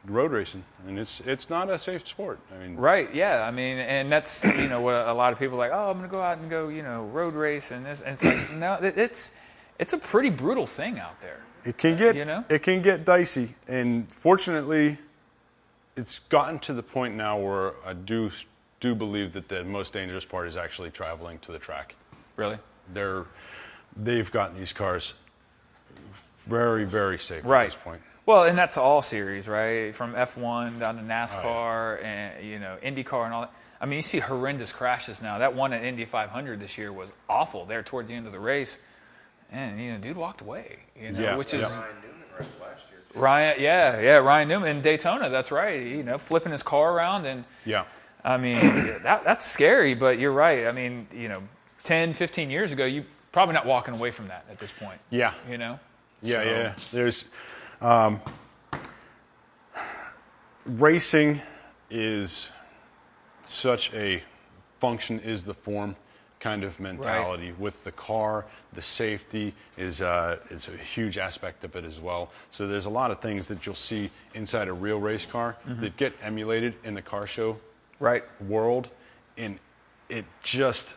road 0.09 0.31
racing, 0.31 0.63
and 0.87 0.99
it's 0.99 1.21
it's 1.21 1.49
not 1.49 1.69
a 1.69 1.77
safe 1.79 2.07
sport. 2.07 2.39
I 2.53 2.57
mean, 2.61 2.75
Right. 2.75 3.13
Yeah. 3.13 3.43
I 3.43 3.51
mean, 3.51 3.77
and 3.77 4.11
that's 4.11 4.43
you 4.43 4.67
know 4.67 4.81
what 4.81 4.95
a 4.95 5.13
lot 5.13 5.31
of 5.33 5.39
people 5.39 5.55
are 5.55 5.69
like. 5.69 5.71
Oh, 5.73 5.89
I'm 5.91 5.97
going 5.97 6.09
to 6.09 6.11
go 6.13 6.21
out 6.21 6.37
and 6.39 6.49
go 6.49 6.67
you 6.69 6.83
know 6.83 7.03
road 7.05 7.33
race 7.35 7.71
and 7.71 7.85
this. 7.85 8.01
And 8.01 8.13
it's 8.13 8.25
like 8.25 8.51
no, 8.53 8.73
it's 8.81 9.33
it's 9.77 9.93
a 9.93 9.97
pretty 9.97 10.29
brutal 10.29 10.67
thing 10.67 10.99
out 10.99 11.21
there. 11.21 11.39
it 11.63 11.77
can 11.77 11.95
get 11.95 12.15
You 12.15 12.25
know? 12.25 12.43
it 12.49 12.61
can 12.63 12.81
get 12.81 13.05
dicey, 13.05 13.55
and 13.67 14.13
fortunately, 14.13 14.97
it's 15.95 16.19
gotten 16.19 16.59
to 16.59 16.73
the 16.73 16.83
point 16.83 17.15
now 17.15 17.37
where 17.39 17.73
I 17.85 17.93
do 17.93 18.31
do 18.79 18.95
believe 18.95 19.33
that 19.33 19.49
the 19.49 19.63
most 19.63 19.93
dangerous 19.93 20.25
part 20.25 20.47
is 20.47 20.55
actually 20.57 20.89
traveling 20.89 21.39
to 21.39 21.51
the 21.51 21.59
track. 21.59 21.95
Really. 22.35 22.57
They're 22.93 23.25
they've 23.95 24.31
gotten 24.31 24.57
these 24.57 24.73
cars 24.73 25.15
very 26.47 26.85
very 26.85 27.19
safe 27.19 27.43
Right. 27.43 27.65
at 27.65 27.71
this 27.71 27.75
point. 27.75 28.01
Well, 28.29 28.43
and 28.43 28.55
that's 28.55 28.77
all 28.77 29.01
series, 29.01 29.47
right? 29.47 29.95
From 29.95 30.13
F1 30.13 30.79
down 30.79 30.97
to 30.97 31.01
NASCAR 31.01 32.03
and 32.03 32.45
you 32.45 32.59
know 32.59 32.77
IndyCar 32.83 33.25
and 33.25 33.33
all 33.33 33.41
that. 33.41 33.51
I 33.81 33.87
mean, 33.87 33.97
you 33.97 34.03
see 34.03 34.19
horrendous 34.19 34.71
crashes 34.71 35.19
now. 35.19 35.39
That 35.39 35.55
one 35.55 35.73
at 35.73 35.83
Indy 35.83 36.05
500 36.05 36.59
this 36.59 36.77
year 36.77 36.93
was 36.93 37.11
awful. 37.27 37.65
There 37.65 37.81
towards 37.81 38.07
the 38.09 38.13
end 38.13 38.27
of 38.27 38.31
the 38.31 38.39
race, 38.39 38.77
and 39.51 39.81
you 39.81 39.93
know, 39.93 39.97
dude 39.97 40.15
walked 40.15 40.41
away. 40.41 40.77
You 40.95 41.11
know, 41.11 41.19
Yeah, 41.19 41.37
which 41.37 41.55
is 41.55 41.61
yeah. 41.61 41.69
Ryan 41.79 41.95
Newman 42.03 42.51
last 42.61 42.83
year. 42.91 43.01
Ryan. 43.15 43.55
Yeah, 43.59 43.99
yeah, 43.99 44.17
Ryan 44.17 44.47
Newman 44.47 44.77
in 44.77 44.81
Daytona. 44.83 45.31
That's 45.31 45.49
right. 45.49 45.81
You 45.81 46.03
know, 46.03 46.19
flipping 46.19 46.51
his 46.51 46.61
car 46.61 46.93
around 46.93 47.25
and. 47.25 47.45
Yeah. 47.65 47.85
I 48.23 48.37
mean, 48.37 48.59
that, 49.01 49.23
that's 49.23 49.43
scary, 49.43 49.95
but 49.95 50.19
you're 50.19 50.31
right. 50.33 50.67
I 50.67 50.71
mean, 50.71 51.07
you 51.15 51.29
know, 51.29 51.41
10, 51.83 52.13
15 52.13 52.51
years 52.51 52.71
ago, 52.71 52.85
you 52.85 53.05
probably 53.31 53.53
not 53.55 53.65
walking 53.65 53.95
away 53.95 54.11
from 54.11 54.27
that 54.27 54.45
at 54.51 54.59
this 54.59 54.71
point. 54.71 54.99
Yeah. 55.09 55.33
You 55.49 55.57
know? 55.57 55.79
Yeah, 56.21 56.43
So- 56.43 56.43
yeah. 56.43 56.73
There's 56.91 57.25
um, 57.81 58.19
racing 60.65 61.41
is 61.89 62.49
such 63.43 63.93
a 63.93 64.23
function 64.79 65.19
is 65.19 65.43
the 65.43 65.53
form 65.53 65.95
kind 66.39 66.63
of 66.63 66.79
mentality 66.79 67.53
with 67.57 67.83
the 67.83 67.91
car. 67.91 68.45
The 68.73 68.81
safety 68.81 69.53
is 69.77 70.01
uh, 70.01 70.39
is 70.49 70.69
a 70.69 70.77
huge 70.77 71.17
aspect 71.17 71.63
of 71.63 71.75
it 71.75 71.83
as 71.83 71.99
well. 71.99 72.31
So 72.51 72.67
there's 72.67 72.85
a 72.85 72.89
lot 72.89 73.11
of 73.11 73.19
things 73.19 73.47
that 73.49 73.65
you'll 73.65 73.75
see 73.75 74.09
inside 74.33 74.67
a 74.67 74.73
real 74.73 74.99
race 74.99 75.25
car 75.25 75.57
that 75.65 75.97
get 75.97 76.13
emulated 76.21 76.75
in 76.83 76.93
the 76.93 77.01
car 77.01 77.27
show 77.27 77.57
Right. 77.99 78.23
world, 78.41 78.87
and 79.37 79.59
it 80.07 80.25
just 80.41 80.95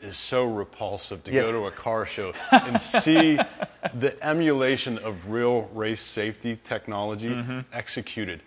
is 0.00 0.16
so 0.16 0.44
repulsive 0.44 1.24
to 1.24 1.32
Yes. 1.32 1.46
go 1.46 1.60
to 1.60 1.66
a 1.66 1.70
car 1.70 2.04
show 2.06 2.32
and 2.52 2.80
see 2.80 3.38
the 3.94 4.16
emulation 4.22 4.98
of 4.98 5.28
real 5.30 5.62
race 5.72 6.02
safety 6.02 6.58
technology 6.64 7.28
Mm-hmm. 7.30 7.60
executed 7.72 8.40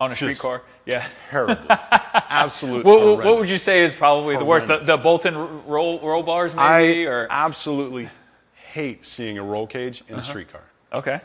On 0.00 0.12
a 0.12 0.16
street 0.16 0.38
car. 0.38 0.62
Yeah. 0.84 1.06
terribly. 1.30 1.64
Absolute. 2.28 2.84
What, 2.84 3.24
what, 3.24 3.38
would 3.38 3.48
you 3.48 3.58
say 3.58 3.82
is 3.84 3.94
probably 3.94 4.36
the 4.36 4.44
worst? 4.44 4.66
The, 4.66 4.74
Horrendous. 4.74 4.86
the 4.96 5.02
Bolton 5.02 5.64
roll, 5.66 6.00
roll 6.00 6.22
bars, 6.22 6.54
I 6.56 7.04
or 7.04 7.26
absolutely 7.30 8.08
hate 8.54 9.06
seeing 9.06 9.38
a 9.38 9.42
roll 9.42 9.66
cage 9.66 10.02
in 10.08 10.16
a 10.16 10.18
Uh-huh. 10.18 10.26
street 10.28 10.52
car. 10.52 10.64
Okay. 10.92 11.20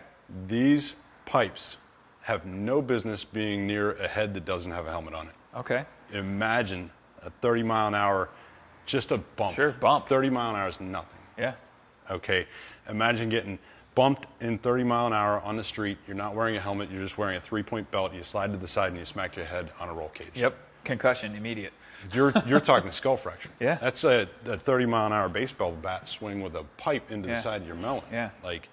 These 0.48 0.96
pipes 1.26 1.78
have 2.22 2.46
no 2.46 2.82
business 2.82 3.24
being 3.24 3.66
near 3.68 3.94
a 3.94 4.08
head 4.08 4.34
that 4.36 4.46
doesn't 4.46 4.72
have 4.72 4.86
a 4.86 4.92
helmet 4.92 5.14
on 5.16 5.28
it. 5.28 5.34
Okay. 5.58 5.86
Imagine 6.14 6.92
a 7.24 7.30
30 7.32 7.64
mile 7.64 7.88
an 7.88 7.96
hour, 7.96 8.30
just 8.90 9.12
a 9.12 9.18
bump. 9.18 9.54
Sure, 9.54 9.72
bump. 9.72 10.08
30 10.08 10.30
mile 10.30 10.50
an 10.56 10.62
hour 10.62 10.68
is 10.70 10.80
nothing. 10.80 11.20
Yeah. 11.38 11.54
Okay, 12.10 12.48
imagine 12.90 13.30
getting 13.30 13.60
bumped 13.96 14.26
in 14.42 14.58
30 14.58 14.84
mile 14.84 15.08
an 15.08 15.14
hour 15.14 15.40
on 15.42 15.58
the 15.58 15.64
street. 15.64 15.98
You're 16.08 16.18
not 16.18 16.34
wearing 16.36 16.56
a 16.56 16.60
helmet. 16.60 16.90
You're 16.92 17.02
just 17.04 17.18
wearing 17.18 17.38
a 17.38 17.40
three-point 17.42 17.92
belt. 17.92 18.14
You 18.14 18.24
slide 18.24 18.52
to 18.52 18.58
the 18.58 18.68
side 18.68 18.90
and 18.90 18.98
you 18.98 19.06
smack 19.06 19.36
your 19.36 19.46
head 19.46 19.70
on 19.80 19.90
a 19.90 19.94
roll 19.94 20.10
cage. 20.10 20.32
Yep. 20.34 20.56
Concussion, 20.86 21.36
immediate. 21.36 21.74
You're 22.14 22.32
you're 22.48 22.62
talking 22.62 22.92
skull 22.92 23.18
fracture. 23.18 23.50
Yeah. 23.60 23.76
That's 23.76 24.04
a, 24.06 24.28
a 24.46 24.58
30 24.58 24.86
mile 24.86 25.06
an 25.08 25.14
hour 25.14 25.30
baseball 25.30 25.72
bat 25.74 26.08
swing 26.10 26.42
with 26.42 26.56
a 26.56 26.64
pipe 26.78 27.12
into 27.12 27.28
Yeah. 27.28 27.36
the 27.36 27.42
side 27.42 27.62
of 27.62 27.68
your 27.68 27.76
melon. 27.76 28.04
Yeah. 28.12 28.30
Like, 28.44 28.70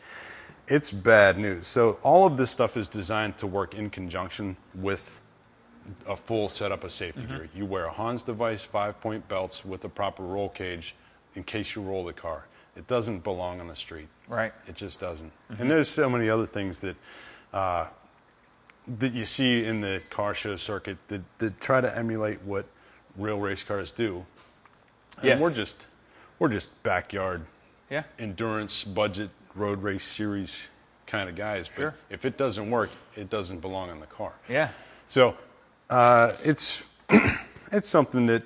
it's 0.69 0.93
bad 0.93 1.37
news. 1.39 1.67
So 1.67 1.99
all 2.03 2.27
of 2.27 2.37
this 2.37 2.51
stuff 2.51 2.77
is 2.77 2.89
designed 2.89 3.37
to 3.39 3.47
work 3.47 3.75
in 3.75 3.91
conjunction 3.91 4.57
with 4.75 5.21
a 6.07 6.17
full 6.17 6.49
setup 6.49 6.85
of 6.85 6.93
safety 6.93 7.23
Mm-hmm. 7.23 7.37
gear. 7.37 7.49
You 7.55 7.67
wear 7.67 7.87
a 7.87 7.93
Hans 7.93 8.23
device, 8.23 8.63
five 8.63 9.01
point 9.01 9.29
belts 9.29 9.65
with 9.65 9.85
a 9.85 9.89
proper 9.89 10.23
roll 10.23 10.49
cage 10.49 10.95
in 11.35 11.45
case 11.45 11.75
you 11.75 11.83
roll 11.83 12.05
the 12.05 12.13
car. 12.13 12.47
It 12.77 12.87
doesn't 12.87 13.25
belong 13.25 13.61
on 13.61 13.69
the 13.69 13.77
street. 13.77 14.09
Right. 14.29 14.53
It 14.69 14.75
just 14.75 15.01
doesn't. 15.01 15.33
Mm-hmm. 15.51 15.63
And 15.63 15.71
there's 15.71 15.89
so 15.89 16.11
many 16.11 16.29
other 16.29 16.47
things 16.47 16.81
that 16.81 16.97
uh, 17.53 17.87
that 18.87 19.13
you 19.13 19.25
see 19.25 19.65
in 19.65 19.81
the 19.81 20.03
car 20.11 20.35
show 20.35 20.57
circuit 20.57 20.99
that, 21.09 21.23
that 21.39 21.61
try 21.61 21.81
to 21.81 21.97
emulate 21.99 22.43
what 22.43 22.67
real 23.17 23.39
race 23.39 23.63
cars 23.65 23.91
do. 23.93 24.27
And 25.19 25.25
Yes. 25.25 25.41
we're 25.41 25.53
just 25.55 25.87
we're 26.39 26.49
just 26.51 26.83
backyard 26.83 27.47
Yeah. 27.91 28.03
endurance 28.19 28.85
budget 28.85 29.31
road 29.55 29.83
race 29.83 30.05
series 30.05 30.69
kind 31.07 31.29
of 31.31 31.35
guys. 31.37 31.67
But 31.69 31.77
Sure. 31.77 31.95
if 32.11 32.25
it 32.25 32.37
doesn't 32.37 32.71
work, 32.71 32.91
it 33.17 33.31
doesn't 33.31 33.61
belong 33.61 33.91
in 33.91 34.01
the 34.01 34.07
car. 34.07 34.35
Yeah. 34.49 34.69
So 35.09 35.37
uh, 35.91 36.33
it's 36.45 36.85
it's 37.73 37.89
something 37.89 38.27
that 38.27 38.43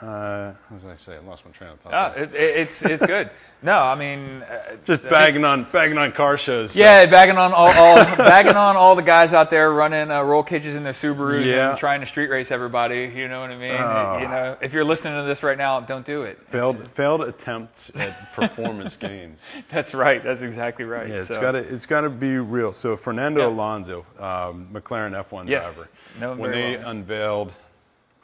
uh, 0.00 0.52
what 0.68 0.80
did 0.80 0.90
I 0.90 0.96
say? 0.96 1.14
I 1.14 1.18
lost 1.20 1.44
my 1.44 1.52
train 1.52 1.70
of 1.70 1.78
thought. 1.80 1.94
Ah, 1.94 2.08
there. 2.08 2.24
it, 2.24 2.34
it, 2.34 2.56
it's 2.56 2.82
it's 2.84 3.06
good. 3.06 3.30
No, 3.62 3.78
I 3.78 3.94
mean, 3.94 4.42
uh, 4.42 4.74
Just 4.84 5.08
bagging 5.08 5.44
on 5.44 5.62
bagging 5.70 5.96
on 5.96 6.10
car 6.10 6.36
shows. 6.36 6.72
so- 6.72 6.80
yeah, 6.80 7.06
bagging 7.06 7.36
on 7.38 7.52
all, 7.52 7.68
all 7.68 7.94
bagging 8.16 8.56
on 8.56 8.76
all 8.76 8.96
the 8.96 9.02
guys 9.02 9.32
out 9.32 9.48
there 9.48 9.70
running 9.70 10.10
uh, 10.10 10.20
roll 10.22 10.42
cages 10.42 10.74
in 10.74 10.82
their 10.82 10.92
Subarus 10.92 11.46
Yeah. 11.46 11.70
and 11.70 11.78
trying 11.78 12.00
to 12.00 12.06
street 12.06 12.30
race 12.30 12.50
everybody. 12.50 13.12
You 13.14 13.28
know 13.28 13.42
what 13.42 13.52
I 13.52 13.56
mean? 13.56 13.70
Oh. 13.78 14.18
You 14.20 14.26
know, 14.26 14.56
if 14.60 14.72
you're 14.72 14.82
listening 14.84 15.20
to 15.20 15.22
this 15.22 15.44
right 15.44 15.56
now, 15.56 15.78
don't 15.78 16.04
do 16.04 16.22
it. 16.22 16.40
failed 16.48 16.84
failed 16.88 17.22
attempts 17.22 17.92
at 17.94 18.34
performance 18.34 18.96
gains. 19.06 19.38
That's 19.68 19.94
right. 19.94 20.20
That's 20.20 20.42
exactly 20.42 20.84
right. 20.84 21.08
Yeah, 21.08 21.14
it's 21.20 21.28
So, 21.28 21.40
got 21.40 21.52
to 21.52 21.58
it's 21.58 21.86
got 21.86 22.00
to 22.00 22.10
be 22.10 22.38
real. 22.38 22.72
So 22.72 22.96
Fernando 22.96 23.42
Yeah. 23.42 23.54
Alonso, 23.54 24.00
um, 24.18 24.66
McLaren 24.72 25.12
F1 25.12 25.48
Yes. 25.48 25.76
driver, 25.76 25.90
When 26.18 26.50
they 26.50 26.76
well, 26.76 26.88
unveiled 26.90 27.52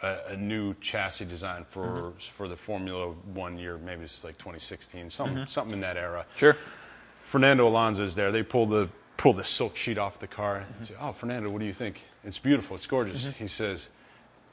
a, 0.02 0.18
a 0.28 0.36
new 0.36 0.74
chassis 0.80 1.24
design 1.24 1.64
for 1.70 1.86
Mm-hmm. 1.86 2.18
for 2.18 2.48
the 2.48 2.56
Formula 2.56 3.10
One 3.34 3.58
year, 3.58 3.78
maybe 3.78 4.04
it's 4.04 4.22
like 4.24 4.36
2016, 4.38 5.10
something 5.10 5.46
something 5.46 5.74
in 5.74 5.80
that 5.80 5.96
era. 5.96 6.24
Sure. 6.34 6.56
Fernando 7.22 7.66
Alonso 7.68 8.04
is 8.04 8.14
there. 8.14 8.30
They 8.32 8.42
pull 8.42 8.66
the 8.66 8.88
pull 9.16 9.32
the 9.32 9.44
silk 9.44 9.76
sheet 9.76 9.98
off 9.98 10.18
the 10.18 10.26
car 10.28 10.60
Mm-hmm. 10.60 10.72
and 10.78 10.86
say, 10.86 10.94
"Oh, 11.00 11.12
Fernando, 11.12 11.50
what 11.50 11.58
do 11.60 11.66
you 11.66 11.72
think? 11.74 12.02
It's 12.24 12.38
beautiful. 12.38 12.76
It's 12.76 12.86
gorgeous." 12.86 13.26
He 13.38 13.48
says, 13.48 13.88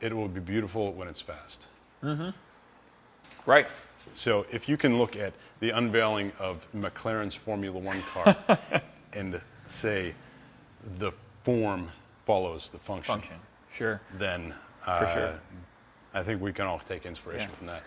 "It 0.01 0.13
will 0.15 0.27
be 0.27 0.39
beautiful 0.41 0.91
when 0.93 1.07
it's 1.07 1.21
fast." 1.21 1.67
Right. 3.45 3.67
So 4.13 4.45
if 4.51 4.69
you 4.69 4.77
can 4.77 4.97
look 4.97 5.15
at 5.15 5.33
the 5.59 5.71
unveiling 5.71 6.31
of 6.39 6.67
McLaren's 6.75 7.36
Formula 7.36 7.77
One 7.77 8.01
car 8.03 8.36
and 9.13 9.41
say 9.67 10.13
the 10.99 11.11
form 11.43 11.89
follows 12.26 12.69
the 12.69 12.80
function, 12.80 13.13
Function. 13.13 13.38
Sure. 13.71 14.01
then 14.17 14.53
uh, 14.86 15.05
sure. 15.13 15.41
I 16.13 16.23
think 16.23 16.41
we 16.41 16.53
can 16.53 16.65
all 16.65 16.82
take 16.88 17.05
inspiration 17.05 17.49
Yeah. 17.49 17.55
from 17.57 17.67
that. 17.67 17.84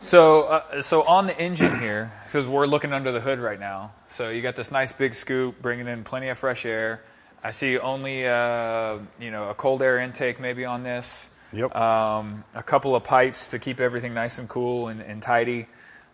So, 0.00 0.42
uh, 0.44 0.82
so 0.82 1.02
on 1.04 1.26
the 1.26 1.38
engine 1.40 1.78
here, 1.80 2.12
because 2.24 2.46
we're 2.46 2.66
looking 2.66 2.92
under 2.92 3.10
the 3.10 3.20
hood 3.20 3.38
right 3.38 3.58
now. 3.58 3.92
So 4.08 4.28
you 4.28 4.42
got 4.42 4.54
this 4.56 4.70
nice 4.70 4.92
big 4.92 5.14
scoop, 5.14 5.62
bringing 5.62 5.86
in 5.88 6.04
plenty 6.04 6.28
of 6.28 6.36
fresh 6.36 6.66
air. 6.66 7.02
I 7.42 7.52
see 7.52 7.78
only, 7.78 8.26
uh, 8.26 8.98
you 9.18 9.30
know, 9.30 9.48
a 9.48 9.54
cold 9.54 9.82
air 9.82 9.98
intake 9.98 10.40
maybe 10.40 10.64
on 10.64 10.82
this. 10.82 11.30
Yep. 11.52 11.74
Um, 11.74 12.44
a 12.54 12.62
couple 12.62 12.94
of 12.96 13.04
pipes 13.04 13.50
to 13.52 13.58
keep 13.58 13.80
everything 13.80 14.12
nice 14.12 14.38
and 14.38 14.48
cool 14.48 14.88
and, 14.88 15.00
and 15.00 15.22
tidy. 15.22 15.66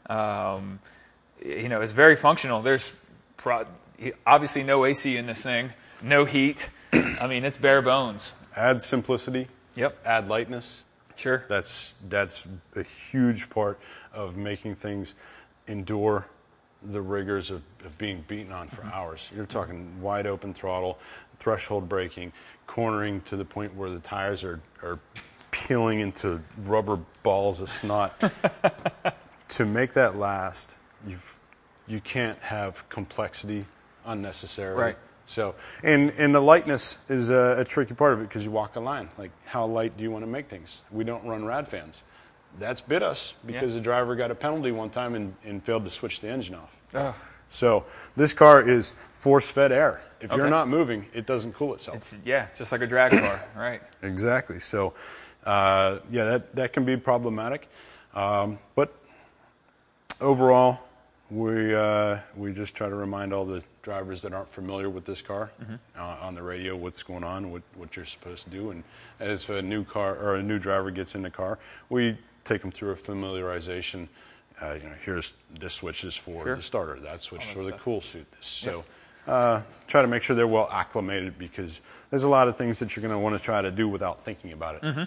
Um, 0.08 0.78
you 1.44 1.68
know, 1.68 1.80
it's 1.80 1.92
very 1.92 2.14
functional. 2.16 2.62
There's 2.62 2.92
pro- 3.38 3.66
obviously 4.26 4.62
no 4.62 4.84
AC 4.84 5.16
in 5.16 5.26
this 5.26 5.42
thing, 5.42 5.72
no 6.02 6.24
heat. 6.26 6.68
I 6.92 7.26
mean, 7.26 7.44
it's 7.44 7.58
bare 7.58 7.82
bones. 7.82 8.34
Add 8.56 8.80
simplicity, 8.82 9.48
Yep. 9.76 9.98
add 10.04 10.28
lightness, 10.28 10.84
Sure. 11.20 11.44
That's 11.48 11.96
that's 12.08 12.46
a 12.74 12.82
huge 12.82 13.50
part 13.50 13.78
of 14.10 14.38
making 14.38 14.76
things 14.76 15.14
endure 15.66 16.26
the 16.82 17.02
rigors 17.02 17.50
of, 17.50 17.62
of 17.84 17.98
being 17.98 18.24
beaten 18.26 18.52
on 18.52 18.68
for 18.68 18.80
mm-hmm. 18.80 18.94
hours. 18.94 19.28
You're 19.34 19.44
talking 19.44 20.00
wide 20.00 20.26
open 20.26 20.54
throttle, 20.54 20.98
threshold 21.38 21.90
braking, 21.90 22.32
cornering 22.66 23.20
to 23.22 23.36
the 23.36 23.44
point 23.44 23.74
where 23.74 23.90
the 23.90 23.98
tires 23.98 24.44
are, 24.44 24.60
are 24.82 24.98
peeling 25.50 26.00
into 26.00 26.40
rubber 26.64 26.98
balls 27.22 27.60
of 27.60 27.68
snot. 27.68 28.18
to 29.48 29.66
make 29.66 29.92
that 29.92 30.16
last, 30.16 30.78
you've 31.06 31.38
you 31.86 32.00
can't 32.00 32.38
have 32.38 32.88
complexity 32.88 33.66
unnecessarily. 34.06 34.80
Right. 34.80 34.96
So, 35.30 35.54
and 35.84 36.10
and 36.18 36.34
the 36.34 36.40
lightness 36.40 36.98
is 37.08 37.30
a, 37.30 37.54
a 37.58 37.64
tricky 37.64 37.94
part 37.94 38.14
of 38.14 38.20
it 38.20 38.24
because 38.24 38.44
you 38.44 38.50
walk 38.50 38.74
a 38.74 38.80
line. 38.80 39.08
Like, 39.16 39.30
how 39.46 39.64
light 39.64 39.96
do 39.96 40.02
you 40.02 40.10
want 40.10 40.24
to 40.24 40.30
make 40.30 40.48
things? 40.48 40.82
We 40.90 41.04
don't 41.04 41.24
run 41.24 41.44
rad 41.44 41.68
fans. 41.68 42.02
That's 42.58 42.80
bit 42.80 43.00
us 43.04 43.34
because 43.46 43.72
Yeah. 43.72 43.78
the 43.78 43.84
driver 43.84 44.16
got 44.16 44.32
a 44.32 44.34
penalty 44.34 44.72
one 44.72 44.90
time 44.90 45.14
and, 45.14 45.36
and 45.44 45.62
failed 45.62 45.84
to 45.84 45.90
switch 45.90 46.20
the 46.20 46.28
engine 46.28 46.56
off. 46.56 46.76
Ugh. 46.94 47.14
So 47.48 47.84
this 48.16 48.34
car 48.34 48.68
is 48.68 48.94
force-fed 49.12 49.70
air. 49.70 50.02
If 50.20 50.32
you're 50.32 50.50
not 50.50 50.66
moving, 50.68 51.06
it 51.14 51.26
doesn't 51.26 51.54
cool 51.54 51.74
itself. 51.74 51.96
It's, 51.98 52.16
yeah, 52.24 52.48
just 52.56 52.72
like 52.72 52.80
a 52.82 52.86
drag 52.88 53.12
car, 53.12 53.40
right? 53.56 53.80
Exactly. 54.02 54.58
So, 54.58 54.94
uh, 55.44 56.00
yeah, 56.10 56.24
that, 56.24 56.56
that 56.56 56.72
can 56.72 56.84
be 56.84 56.96
problematic. 56.96 57.68
Um, 58.14 58.58
but 58.74 58.92
overall, 60.20 60.80
we, 61.30 61.72
uh, 61.72 62.18
we 62.36 62.52
just 62.52 62.74
try 62.74 62.88
to 62.88 62.94
remind 62.96 63.32
all 63.32 63.44
the 63.44 63.62
drivers 63.82 64.22
that 64.22 64.32
aren't 64.32 64.52
familiar 64.52 64.88
with 64.90 65.04
this 65.06 65.22
car 65.22 65.50
uh, 65.96 66.02
on 66.02 66.34
the 66.34 66.42
radio 66.42 66.76
what's 66.76 67.02
going 67.02 67.24
on, 67.24 67.50
what, 67.50 67.62
what 67.74 67.96
you're 67.96 68.04
supposed 68.04 68.44
to 68.44 68.50
do. 68.50 68.70
And 68.70 68.84
as 69.18 69.48
a 69.48 69.62
new 69.62 69.84
car 69.84 70.14
or 70.16 70.36
a 70.36 70.42
new 70.42 70.58
driver 70.58 70.90
gets 70.90 71.14
in 71.14 71.22
the 71.22 71.30
car, 71.30 71.58
we 71.88 72.18
take 72.44 72.60
them 72.62 72.70
through 72.70 72.90
a 72.90 72.96
familiarization. 72.96 74.08
Uh, 74.60 74.74
you 74.74 74.88
know, 74.88 74.94
here's 75.02 75.34
this 75.58 75.74
switch 75.74 76.04
is 76.04 76.16
for 76.16 76.44
Sure. 76.44 76.56
the 76.56 76.62
starter, 76.62 77.00
that 77.00 77.22
switch 77.22 77.46
that 77.46 77.54
for 77.54 77.62
the 77.62 77.70
stuff. 77.70 77.80
cool 77.82 78.00
suit. 78.02 78.26
So 78.40 78.84
uh, 79.26 79.62
try 79.86 80.02
to 80.02 80.08
make 80.08 80.22
sure 80.22 80.36
they're 80.36 80.46
well 80.46 80.68
acclimated 80.70 81.38
because 81.38 81.80
there's 82.10 82.24
a 82.24 82.28
lot 82.28 82.48
of 82.48 82.56
things 82.58 82.78
that 82.80 82.94
you're 82.94 83.00
going 83.02 83.14
to 83.14 83.18
want 83.18 83.36
to 83.38 83.42
try 83.42 83.62
to 83.62 83.70
do 83.70 83.88
without 83.88 84.20
thinking 84.22 84.52
about 84.52 84.74
it. 84.76 84.82
Mm-hmm. 84.82 85.02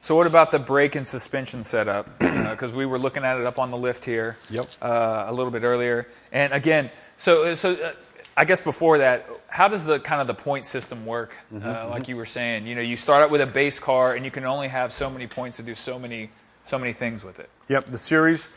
So 0.00 0.16
what 0.16 0.26
about 0.26 0.50
the 0.50 0.58
brake 0.58 0.96
and 0.96 1.06
suspension 1.06 1.62
setup? 1.62 2.18
Because 2.18 2.72
we 2.72 2.86
were 2.86 2.98
looking 2.98 3.24
at 3.24 3.38
it 3.38 3.46
up 3.46 3.60
on 3.60 3.70
the 3.70 3.76
lift 3.76 4.04
here. 4.04 4.36
Yep. 4.50 4.66
Uh, 4.82 5.26
a 5.28 5.32
little 5.32 5.52
bit 5.52 5.62
earlier, 5.62 6.08
and 6.32 6.52
again, 6.52 6.90
so 7.22 7.54
so 7.54 7.72
uh, 7.72 7.92
I 8.36 8.44
guess 8.44 8.60
before 8.60 8.98
that, 8.98 9.28
how 9.46 9.68
does 9.68 9.84
the 9.84 10.00
kind 10.00 10.20
of 10.20 10.26
the 10.26 10.34
point 10.34 10.64
system 10.64 11.06
work? 11.06 11.36
uh, 11.54 11.88
like 11.88 12.08
you 12.08 12.16
were 12.16 12.26
saying, 12.26 12.66
you 12.66 12.74
know, 12.74 12.80
you 12.80 12.96
start 12.96 13.22
out 13.22 13.30
with 13.30 13.40
a 13.40 13.46
base 13.46 13.78
car, 13.78 14.14
and 14.14 14.24
you 14.24 14.30
can 14.30 14.44
only 14.44 14.68
have 14.68 14.92
so 14.92 15.08
many 15.08 15.26
points 15.26 15.58
to 15.58 15.62
do 15.62 15.74
so 15.74 15.98
many 15.98 16.30
so 16.64 16.78
many 16.78 16.92
things 16.92 17.22
with 17.22 17.38
it. 17.38 17.48
Yep, 17.68 17.86
the 17.86 17.98
series 17.98 18.48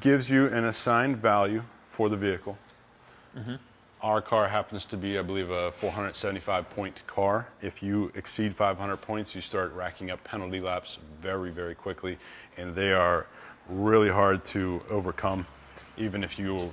gives 0.00 0.30
you 0.30 0.46
an 0.46 0.64
assigned 0.64 1.16
value 1.16 1.62
for 1.86 2.08
the 2.08 2.16
vehicle. 2.16 2.58
Our 4.02 4.22
car 4.22 4.48
happens 4.48 4.86
to 4.86 4.96
be, 4.96 5.18
I 5.18 5.22
believe, 5.22 5.50
a 5.50 5.72
475 5.72 6.70
point 6.70 7.06
car. 7.06 7.48
If 7.60 7.82
you 7.82 8.10
exceed 8.14 8.54
500 8.54 8.96
points, 8.96 9.34
you 9.34 9.40
start 9.42 9.74
racking 9.74 10.10
up 10.10 10.24
penalty 10.24 10.60
laps 10.60 10.98
very, 11.20 11.50
very 11.50 11.74
quickly, 11.74 12.18
and 12.56 12.74
they 12.74 12.92
are 12.92 13.28
really 13.68 14.08
hard 14.10 14.44
to 14.46 14.82
overcome, 14.90 15.46
even 15.98 16.24
if 16.24 16.38
you 16.38 16.72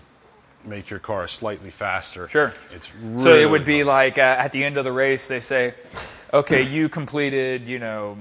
make 0.68 0.89
your 0.89 0.99
car 0.99 1.28
slightly 1.28 1.70
faster. 1.72 2.28
Sure. 2.28 2.53
It's 2.72 2.93
really 2.95 3.20
so 3.20 3.36
it 3.36 3.49
would 3.49 3.65
be 3.65 3.78
hard. 3.78 3.88
like 3.88 4.18
uh, 4.18 4.22
at 4.22 4.51
the 4.51 4.63
end 4.63 4.78
of 4.78 4.84
the 4.84 4.91
race, 4.91 5.28
they 5.28 5.39
say, 5.39 5.74
okay, 6.34 6.61
you 6.61 6.89
completed, 6.89 7.68
you 7.68 7.80
know, 7.80 8.18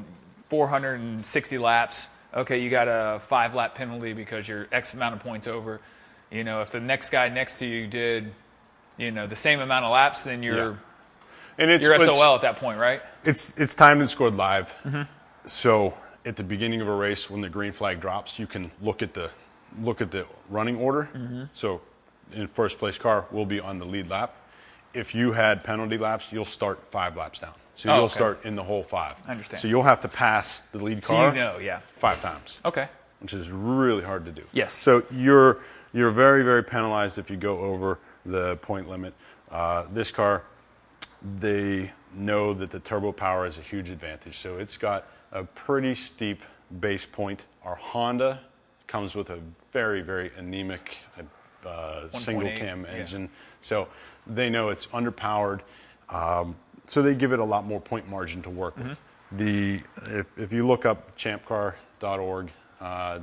460 0.48 1.58
laps. 1.58 2.08
Okay, 2.34 2.58
you 2.60 2.70
got 2.70 2.88
a 2.88 3.18
five 3.20 3.54
lap 3.54 3.74
penalty 3.74 4.12
because 4.12 4.46
you're 4.46 4.66
X 4.72 4.94
amount 4.94 5.14
of 5.14 5.20
points 5.20 5.46
over. 5.46 5.80
You 6.30 6.44
know, 6.44 6.60
if 6.60 6.70
the 6.70 6.80
next 6.80 7.10
guy 7.10 7.28
next 7.28 7.58
to 7.60 7.66
you 7.66 7.86
did, 7.86 8.32
you 8.98 9.10
know, 9.10 9.26
the 9.26 9.36
same 9.36 9.60
amount 9.60 9.84
of 9.84 9.92
laps, 9.92 10.24
then 10.24 10.42
you're 10.42 10.70
Yeah. 10.72 10.76
and 11.58 11.70
it's, 11.70 11.82
you're 11.82 11.94
it's- 11.94 12.08
SOL 12.08 12.34
at 12.34 12.42
that 12.42 12.56
point, 12.56 12.78
right? 12.78 13.00
It's 13.24 13.58
it's 13.58 13.74
timed 13.74 14.00
and 14.00 14.10
scored 14.10 14.34
live. 14.34 14.74
So 15.46 15.94
at 16.24 16.36
the 16.36 16.42
beginning 16.42 16.80
of 16.80 16.88
a 16.88 16.94
race, 16.94 17.30
when 17.30 17.40
the 17.40 17.48
green 17.48 17.72
flag 17.72 18.00
drops, 18.00 18.38
you 18.38 18.46
can 18.46 18.70
look 18.82 19.02
at 19.02 19.14
the 19.14 19.30
look 19.80 20.00
at 20.00 20.10
the 20.10 20.26
running 20.50 20.76
order. 20.76 21.48
So 21.54 21.80
in 22.32 22.46
first 22.46 22.78
place 22.78 22.98
car 22.98 23.26
will 23.30 23.46
be 23.46 23.60
on 23.60 23.78
the 23.78 23.84
lead 23.86 24.08
lap. 24.08 24.34
If 24.94 25.14
you 25.14 25.32
had 25.32 25.62
penalty 25.64 25.98
laps, 25.98 26.32
you'll 26.32 26.44
start 26.44 26.80
five 26.90 27.16
laps 27.16 27.38
down. 27.40 27.52
So 27.74 27.90
Oh, 27.90 27.94
you'll 27.96 28.04
okay. 28.06 28.14
start 28.14 28.44
in 28.44 28.56
the 28.56 28.62
whole 28.64 28.82
five. 28.82 29.14
I 29.26 29.32
understand. 29.32 29.60
So 29.60 29.68
you'll 29.68 29.82
have 29.82 30.00
to 30.00 30.08
pass 30.08 30.60
the 30.72 30.78
lead 30.82 31.04
So 31.04 31.14
car 31.14 31.28
you 31.28 31.34
know, 31.34 31.58
yeah. 31.58 31.80
five 31.98 32.20
times 32.22 32.60
Okay. 32.64 32.88
which 33.20 33.34
is 33.34 33.50
really 33.50 34.02
hard 34.02 34.24
to 34.24 34.32
do. 34.32 34.42
Yes. 34.52 34.72
So 34.72 35.02
you're 35.10 35.58
you're 35.92 36.10
very 36.10 36.42
very 36.42 36.64
penalized 36.64 37.18
if 37.18 37.30
you 37.30 37.36
go 37.36 37.58
over 37.58 37.98
the 38.24 38.56
point 38.56 38.88
limit. 38.88 39.12
Uh, 39.50 39.84
this 39.92 40.10
car, 40.10 40.42
they 41.22 41.92
know 42.14 42.52
that 42.54 42.70
the 42.70 42.80
turbo 42.80 43.12
power 43.12 43.46
is 43.46 43.58
a 43.58 43.62
huge 43.62 43.90
advantage. 43.90 44.38
So 44.38 44.56
it's 44.58 44.76
got 44.78 45.06
a 45.32 45.44
pretty 45.44 45.94
steep 45.94 46.42
base 46.80 47.06
point. 47.06 47.44
Our 47.64 47.76
Honda 47.76 48.40
comes 48.86 49.14
with 49.14 49.28
a 49.30 49.40
very 49.72 50.00
very 50.00 50.30
anemic 50.36 50.96
uh, 51.18 51.22
single 52.12 52.48
1.8, 52.48 52.56
cam 52.56 52.86
engine. 52.86 53.28
So 53.60 53.88
they 54.26 54.50
know 54.50 54.68
it's 54.70 54.86
underpowered. 54.86 55.60
Um, 56.08 56.56
so 56.84 57.02
they 57.02 57.14
give 57.14 57.32
it 57.32 57.38
a 57.40 57.44
lot 57.44 57.66
more 57.66 57.80
point 57.80 58.08
margin 58.08 58.42
to 58.42 58.50
work 58.50 58.76
with. 58.76 58.86
Mm-hmm. 58.86 59.36
The 59.36 59.82
if, 60.20 60.38
if 60.38 60.52
you 60.52 60.66
look 60.66 60.86
up 60.86 61.16
champcar.org, 61.18 62.50
uh, 62.80 63.18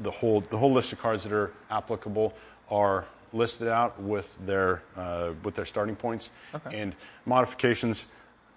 the 0.00 0.10
whole 0.10 0.40
the 0.42 0.58
whole 0.58 0.72
list 0.72 0.92
of 0.92 1.00
cars 1.00 1.22
that 1.22 1.32
are 1.32 1.52
applicable 1.70 2.34
are 2.70 3.06
listed 3.32 3.68
out 3.68 4.00
with 4.00 4.38
their 4.44 4.82
uh, 4.96 5.32
with 5.42 5.54
their 5.54 5.66
starting 5.66 5.96
points 5.96 6.30
Okay. 6.54 6.78
and 6.78 6.94
modifications, 7.24 8.06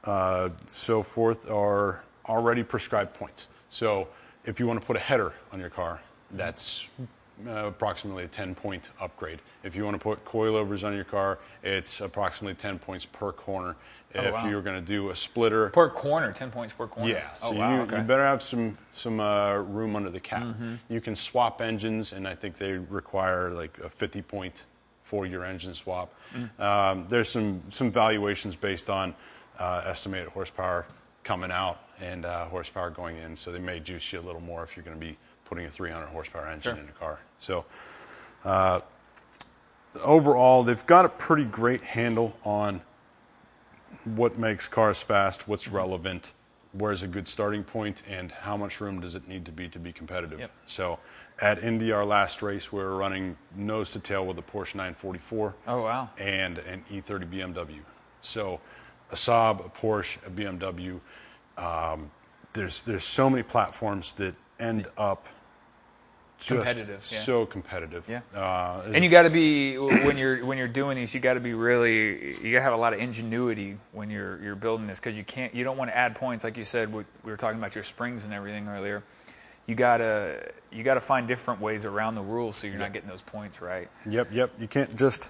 uh, 0.03 0.49
so 0.66 1.01
forth 1.01 1.49
are 1.49 2.03
already 2.26 2.64
prescribed 2.64 3.14
points. 3.14 3.47
So 3.70 4.10
if 4.45 4.60
you 4.60 4.68
want 4.68 4.80
to 4.82 4.86
put 4.86 4.95
a 4.95 4.99
header 4.99 5.34
on 5.51 5.60
your 5.60 5.70
car, 5.70 6.01
that's 6.32 6.88
uh, 7.46 7.68
approximately 7.68 8.24
a 8.24 8.28
10 8.28 8.56
point 8.56 8.90
upgrade. 9.00 9.40
If 9.64 9.76
you 9.76 9.84
want 9.86 9.96
to 9.96 10.04
put 10.04 10.24
coilovers 10.26 10.84
on 10.86 10.96
your 10.96 11.04
car, 11.04 11.40
it's 11.64 12.02
approximately 12.02 12.56
10 12.56 12.80
points 12.80 13.06
per 13.06 13.32
corner. 13.32 13.76
if 14.14 14.24
Oh, 14.26 14.32
wow. 14.32 14.50
you're 14.50 14.62
going 14.62 14.80
to 14.80 14.86
do 14.86 15.10
a 15.10 15.16
splitter, 15.16 15.70
Per 15.70 15.90
corner, 15.90 16.32
10 16.32 16.50
points 16.52 16.74
per 16.74 16.88
corner. 16.88 17.12
yeah, 17.12 17.30
Oh, 17.44 17.52
so 17.52 17.58
wow. 17.58 17.76
you, 17.76 17.82
okay. 17.82 17.92
Mm-hmm. 17.92 18.02
you 18.02 18.08
better 18.08 18.26
have 18.26 18.42
some 18.42 18.78
some 18.92 19.20
uh, 19.20 19.56
room 19.56 19.96
under 19.96 20.10
the 20.10 20.20
cap. 20.20 20.48
You 20.90 21.02
can 21.02 21.16
swap 21.16 21.62
engines, 21.62 22.14
and 22.14 22.28
I 22.28 22.34
think 22.36 22.58
they 22.58 22.74
require 22.74 23.52
like 23.52 23.78
a 23.80 23.90
50 23.90 24.22
point 24.24 24.64
four 25.04 25.26
year 25.26 25.44
engine 25.44 25.74
swap. 25.74 26.14
Mm. 26.36 26.60
Um, 26.60 27.06
there's 27.10 27.30
some 27.30 27.62
some 27.70 27.92
valuations 27.92 28.56
based 28.56 28.90
on 28.90 29.14
uh, 29.60 29.84
estimated 29.86 30.30
horsepower 30.30 30.86
coming 31.24 31.52
out 31.52 31.80
and 32.00 32.26
uh, 32.26 32.46
horsepower 32.46 32.90
going 32.90 33.18
in, 33.18 33.36
so 33.36 33.52
they 33.52 33.60
may 33.60 33.80
juice 33.80 34.12
you 34.14 34.20
a 34.20 34.22
little 34.22 34.42
more 34.42 34.64
if 34.64 34.76
you're 34.78 34.84
going 34.86 34.98
to 35.00 35.06
be 35.06 35.18
putting 35.48 35.66
a 35.66 35.70
300 35.70 36.08
horsepower 36.08 36.45
engine 36.48 36.76
Sure. 36.76 36.84
in 36.84 36.89
a 36.89 36.93
car. 36.93 37.20
So. 37.39 37.66
Uh, 38.45 38.80
overall, 40.04 40.64
they've 40.64 40.86
got 40.86 41.06
a 41.06 41.10
pretty 41.10 41.43
great 41.45 41.82
handle 41.82 42.38
on 42.43 42.82
what 44.06 44.38
makes 44.38 44.68
cars 44.68 45.02
fast, 45.02 45.48
what's 45.48 45.68
relevant, 45.70 46.32
where's 46.72 47.02
a 47.04 47.08
good 47.08 47.28
starting 47.28 47.64
point, 47.64 48.04
and 48.08 48.32
how 48.32 48.56
much 48.56 48.80
room 48.80 49.00
does 49.02 49.16
it 49.16 49.28
need 49.28 49.43
to 49.45 49.52
be 49.52 49.68
to 49.70 49.80
be 49.80 49.91
competitive. 49.91 50.39
Yep. 50.39 50.52
So 50.68 51.00
at 51.41 51.60
Indy, 51.64 51.91
our 51.91 52.06
last 52.06 52.41
race, 52.41 52.72
we 52.72 52.80
were 52.80 52.95
running 52.95 53.38
nose 53.56 53.91
to 53.93 54.00
tail 54.00 54.26
with 54.26 54.38
a 54.38 54.41
Porsche 54.43 54.76
944 54.76 55.56
Oh, 55.68 55.82
wow. 55.82 56.10
and 56.18 56.60
an 56.60 56.86
E30 56.91 57.26
BMW. 57.32 57.80
So 58.22 58.60
a 59.12 59.16
Saab, 59.16 59.66
a 59.66 59.70
Porsche, 59.70 60.18
a 60.26 60.30
BMW. 60.30 61.00
Um, 61.58 62.12
there's 62.54 62.84
there's 62.84 63.04
so 63.04 63.30
many 63.30 63.43
platforms 63.43 64.14
that 64.14 64.36
end 64.60 64.88
up 64.98 65.28
Competitive, 66.40 67.08
yeah. 67.12 67.22
so 67.22 67.46
competitive. 67.48 68.06
Yeah. 68.08 68.22
Uh, 68.36 68.84
And 68.94 69.04
you 69.04 69.10
got 69.10 69.24
to 69.24 69.30
be 69.32 69.78
when 69.78 70.18
you're 70.18 70.46
when 70.46 70.58
you're 70.58 70.68
doing 70.68 70.96
these. 70.96 71.14
You 71.14 71.20
got 71.20 71.34
to 71.34 71.40
be 71.40 71.54
really. 71.54 72.38
You 72.44 72.52
got 72.52 72.60
to 72.60 72.62
have 72.62 72.74
a 72.74 72.78
lot 72.78 72.94
of 72.94 73.00
ingenuity 73.00 73.78
when 73.92 74.12
you're 74.12 74.42
you're 74.44 74.56
building 74.56 74.86
this 74.86 75.00
because 75.00 75.18
you 75.18 75.24
can't. 75.24 75.54
You 75.56 75.64
don't 75.64 75.78
want 75.78 75.90
to 75.90 75.98
add 75.98 76.16
points 76.16 76.44
like 76.44 76.56
you 76.56 76.64
said. 76.64 76.94
We, 76.94 77.06
we 77.24 77.32
were 77.32 77.38
talking 77.38 77.58
about 77.58 77.74
your 77.74 77.84
springs 77.84 78.24
and 78.24 78.34
everything 78.34 78.68
earlier. 78.68 79.04
You 79.66 79.74
gotta 79.76 80.52
you 80.72 80.84
gotta 80.84 81.02
find 81.02 81.28
different 81.28 81.60
ways 81.60 81.86
around 81.86 82.16
the 82.16 82.22
rules 82.22 82.58
so 82.58 82.68
you're 82.68 82.78
not 82.78 82.94
getting 82.94 83.10
those 83.10 83.24
points 83.24 83.60
right. 83.60 83.90
Yep, 84.08 84.30
yep. 84.32 84.52
You 84.60 84.68
can't 84.68 84.96
just 84.96 85.30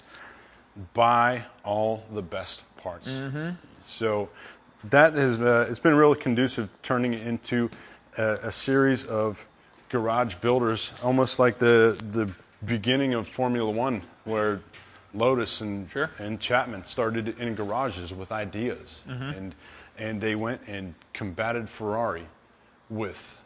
buy 0.94 1.46
all 1.64 2.04
the 2.12 2.22
best 2.22 2.64
parts. 2.78 3.10
Mm-hmm. 3.10 3.52
So 3.82 4.30
that 4.84 5.14
has 5.14 5.42
uh, 5.42 5.68
it's 5.70 5.80
been 5.80 5.96
really 5.96 6.18
conducive, 6.18 6.70
turning 6.84 7.14
it 7.14 7.26
into 7.26 7.70
a, 8.18 8.34
a 8.44 8.52
series 8.52 9.06
of 9.06 9.48
garage 9.90 10.36
builders, 10.36 10.94
almost 11.04 11.40
like 11.40 11.58
the 11.60 11.98
the 12.12 12.30
beginning 12.66 13.14
of 13.14 13.28
Formula 13.28 13.70
One, 13.70 14.02
where 14.26 14.62
Lotus 15.14 15.62
and 15.62 15.90
Sure. 15.90 16.10
and 16.20 16.40
Chapman 16.40 16.84
started 16.84 17.40
in 17.40 17.56
garages 17.56 18.14
with 18.14 18.32
ideas, 18.32 19.02
Mm-hmm. 19.08 19.38
and 19.38 19.56
and 19.98 20.22
they 20.22 20.36
went 20.36 20.62
and 20.68 20.94
combated 21.14 21.70
Ferrari 21.70 22.28
with 22.90 23.40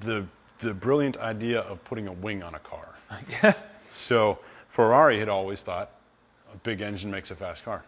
the 0.00 0.26
the 0.60 0.72
brilliant 0.74 1.16
idea 1.18 1.60
of 1.60 1.84
putting 1.84 2.06
a 2.08 2.12
wing 2.12 2.42
on 2.42 2.54
a 2.54 2.58
car. 2.60 2.88
Yeah. 3.28 3.52
So 3.88 4.38
Ferrari 4.68 5.18
had 5.18 5.28
always 5.28 5.62
thought 5.62 5.90
a 6.52 6.56
big 6.56 6.80
engine 6.80 7.10
makes 7.10 7.30
a 7.30 7.36
fast 7.36 7.64
car. 7.64 7.84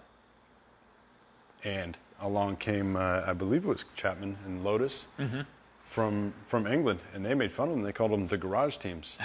And 1.64 1.96
along 2.20 2.56
came, 2.56 2.96
uh, 2.96 3.22
I 3.26 3.32
believe 3.32 3.64
it 3.64 3.68
was 3.68 3.84
Chapman 3.96 4.36
and 4.46 4.62
Lotus 4.64 5.06
from 5.86 6.34
from 6.44 6.66
England, 6.66 7.00
and 7.14 7.24
they 7.24 7.34
made 7.34 7.50
fun 7.52 7.68
of 7.68 7.74
them. 7.74 7.82
They 7.82 7.92
called 7.92 8.10
them 8.12 8.26
the 8.26 8.36
garage 8.36 8.76
teams. 8.76 9.16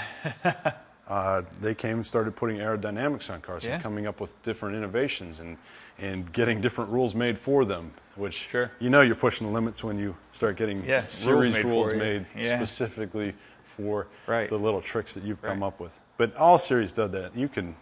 uh, 1.07 1.41
they 1.59 1.76
came 1.76 1.97
and 1.97 2.05
started 2.05 2.36
putting 2.36 2.57
aerodynamics 2.57 3.30
on 3.34 3.41
cars 3.41 3.64
Yeah. 3.64 3.74
and 3.76 3.84
coming 3.84 4.07
up 4.07 4.20
with 4.22 4.39
different 4.43 4.76
innovations 4.78 5.39
and 5.39 5.57
and 5.99 6.32
getting 6.32 6.62
different 6.62 6.89
rules 6.91 7.14
made 7.14 7.38
for 7.38 7.66
them. 7.66 7.91
Which 8.16 8.34
Sure. 8.49 8.72
you 8.80 8.89
know 8.89 9.01
you're 9.01 9.16
pushing 9.16 9.47
the 9.47 9.53
limits 9.53 9.84
when 9.84 9.97
you 9.99 10.16
start 10.32 10.55
getting 10.55 10.84
Yeah, 10.86 11.05
series 11.05 11.53
rules 11.53 11.53
made 11.53 11.66
rules 11.66 11.93
made 11.93 12.26
Yeah. 12.36 12.57
specifically 12.57 13.34
for 13.78 14.07
Right. 14.28 14.49
the 14.49 14.57
little 14.57 14.82
tricks 14.82 15.14
that 15.14 15.24
you've 15.24 15.41
come 15.41 15.62
Right. 15.62 15.68
up 15.68 15.80
with. 15.80 15.99
But 16.18 16.36
all 16.36 16.57
series 16.57 16.93
did 16.93 17.12
that. 17.14 17.36
You 17.36 17.47
can, 17.47 17.76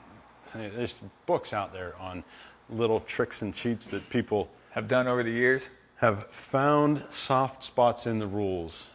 there's 0.54 0.96
books 1.26 1.52
out 1.54 1.74
there 1.74 1.96
on 2.00 2.24
little 2.70 3.00
tricks 3.02 3.42
and 3.42 3.54
cheats 3.54 3.88
that 3.88 4.10
people 4.10 4.50
Have 4.72 4.88
done 4.88 5.08
over 5.08 5.24
the 5.24 5.32
years. 5.32 5.70
Have 6.00 6.26
found 6.28 7.04
soft 7.10 7.64
spots 7.64 8.06
in 8.08 8.20
the 8.20 8.28
rules. 8.28 8.88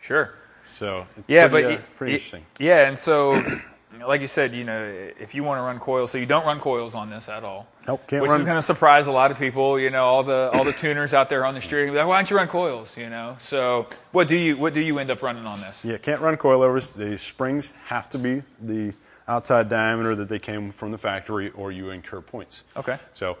Sure. 0.00 0.32
So 0.62 1.06
it's 1.16 1.28
Yeah, 1.28 1.48
pretty, 1.48 1.68
but 1.68 1.74
uh, 1.74 1.82
pretty 1.96 2.12
y- 2.12 2.14
interesting. 2.16 2.46
Yeah, 2.58 2.88
and 2.88 2.98
so, 2.98 3.40
like 4.06 4.20
you 4.20 4.26
said, 4.26 4.52
you 4.54 4.64
know, 4.64 4.82
if 5.20 5.34
you 5.34 5.44
want 5.44 5.58
to 5.58 5.62
run 5.62 5.78
coils, 5.78 6.10
so 6.10 6.18
you 6.18 6.26
don't 6.26 6.44
run 6.44 6.58
coils 6.58 6.94
on 6.96 7.08
this 7.10 7.28
at 7.28 7.44
all. 7.44 7.68
Nope, 7.86 8.02
can't 8.08 8.22
which 8.22 8.30
run- 8.30 8.40
is 8.40 8.46
going 8.46 8.58
to 8.58 8.62
surprise 8.62 9.06
a 9.06 9.12
lot 9.12 9.30
of 9.30 9.38
people. 9.38 9.78
You 9.78 9.90
know, 9.90 10.04
all 10.04 10.24
the 10.24 10.50
all 10.52 10.64
the 10.64 10.72
tuners 10.72 11.14
out 11.14 11.28
there 11.28 11.44
on 11.46 11.54
the 11.54 11.60
street. 11.60 11.92
Like, 11.92 12.06
Why 12.06 12.18
don't 12.18 12.28
you 12.28 12.36
run 12.36 12.48
coils? 12.48 12.96
You 12.96 13.08
know. 13.08 13.36
So 13.38 13.86
what 14.10 14.26
do 14.26 14.34
you 14.36 14.56
what 14.56 14.74
do 14.74 14.80
you 14.80 14.98
end 14.98 15.10
up 15.10 15.22
running 15.22 15.46
on 15.46 15.60
this? 15.60 15.84
Yeah, 15.84 15.96
can't 15.98 16.20
run 16.20 16.36
coilovers. 16.36 16.92
The 16.92 17.16
springs 17.18 17.72
have 17.86 18.10
to 18.10 18.18
be 18.18 18.42
the 18.60 18.92
outside 19.28 19.68
diameter 19.68 20.16
that 20.16 20.28
they 20.28 20.40
came 20.40 20.72
from 20.72 20.90
the 20.90 20.98
factory, 20.98 21.50
or 21.50 21.70
you 21.70 21.90
incur 21.90 22.20
points. 22.20 22.64
Okay. 22.76 22.98
So 23.14 23.38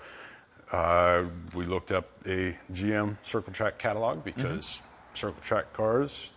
we 0.72 1.64
looked 1.64 1.92
up 1.92 2.08
a 2.26 2.56
GM 2.72 3.16
Circle 3.22 3.52
Track 3.52 3.78
catalog 3.78 4.18
Mm-hmm. 4.18 4.24
because 4.42 4.80
Circle 5.14 5.40
Track 5.42 5.72
cars 5.72 6.32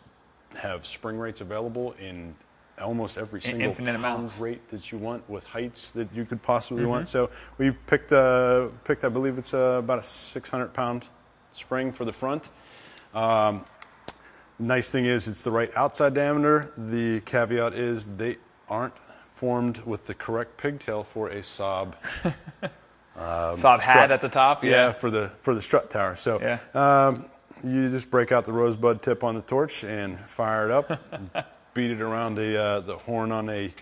have 0.61 0.85
spring 0.85 1.17
rates 1.17 1.41
available 1.41 1.93
in 1.99 2.35
almost 2.81 3.17
every 3.17 3.41
single 3.41 3.67
infinite 3.67 3.91
pound 3.91 3.97
amounts. 3.97 4.33
Mm-hmm. 4.35 4.43
rate 4.43 4.69
that 4.71 4.91
you 4.91 4.97
want 4.97 5.29
with 5.29 5.43
heights 5.43 5.91
that 5.91 6.07
you 6.13 6.25
could 6.25 6.41
possibly 6.41 6.85
want. 6.85 7.09
So 7.09 7.29
we 7.57 7.71
picked, 7.71 8.11
uh, 8.13 8.69
picked 8.85 9.03
I 9.03 9.09
believe 9.09 9.37
it's 9.37 9.53
uh, 9.53 9.77
about 9.79 9.99
a 9.99 10.03
600 10.03 10.73
pound 10.73 11.03
spring 11.51 11.91
for 11.91 12.05
the 12.05 12.13
front. 12.13 12.45
Um, 13.13 13.65
nice 14.57 14.91
thing 14.91 15.05
is 15.05 15.27
it's 15.27 15.43
the 15.43 15.51
right 15.51 15.69
outside 15.75 16.13
diameter. 16.13 16.71
The 16.77 17.21
caveat 17.21 17.73
is 17.73 18.15
they 18.17 18.37
aren't 18.69 18.93
formed 19.31 19.79
with 19.79 20.07
the 20.07 20.13
correct 20.13 20.57
pigtail 20.57 21.03
for 21.03 21.29
a 21.29 21.39
Saab 21.41 21.93
Saab 23.19 23.57
strut. 23.79 23.79
hat 23.81 24.11
at 24.11 24.21
the 24.21 24.29
top. 24.29 24.63
yeah, 24.63 24.71
Yeah. 24.71 24.91
for 24.93 25.09
the 25.11 25.29
for 25.41 25.53
the 25.55 25.61
strut 25.61 25.89
tower. 25.89 26.15
So 26.15 26.39
Yeah. 26.41 26.59
um, 26.73 27.25
you 27.63 27.89
just 27.89 28.09
break 28.11 28.31
out 28.31 28.45
the 28.45 28.53
rosebud 28.53 29.01
tip 29.01 29.23
on 29.23 29.35
the 29.35 29.41
torch 29.41 29.83
and 29.83 30.19
fire 30.21 30.65
it 30.65 30.71
up, 30.71 30.89
beat 31.73 31.91
it 31.91 32.01
around 32.01 32.35
the 32.35 32.57
uh, 32.61 32.79
the 32.81 32.97
horn 32.97 33.31
on 33.31 33.49
a 33.49 33.73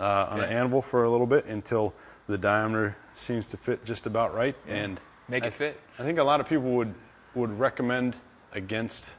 uh, 0.00 0.28
on 0.30 0.40
an 0.40 0.50
anvil 0.50 0.82
for 0.82 1.04
a 1.04 1.10
little 1.10 1.26
bit 1.26 1.46
until 1.46 1.94
the 2.26 2.38
diameter 2.38 2.96
seems 3.12 3.46
to 3.48 3.56
fit 3.56 3.84
just 3.84 4.06
about 4.06 4.34
right, 4.34 4.56
and 4.68 5.00
Make 5.28 5.44
I- 5.44 5.48
it 5.48 5.54
fit. 5.54 5.80
I 5.98 6.02
think 6.02 6.18
a 6.18 6.24
lot 6.24 6.40
of 6.40 6.48
people 6.48 6.70
would 6.72 6.94
would 7.34 7.58
recommend 7.58 8.16
against 8.52 9.16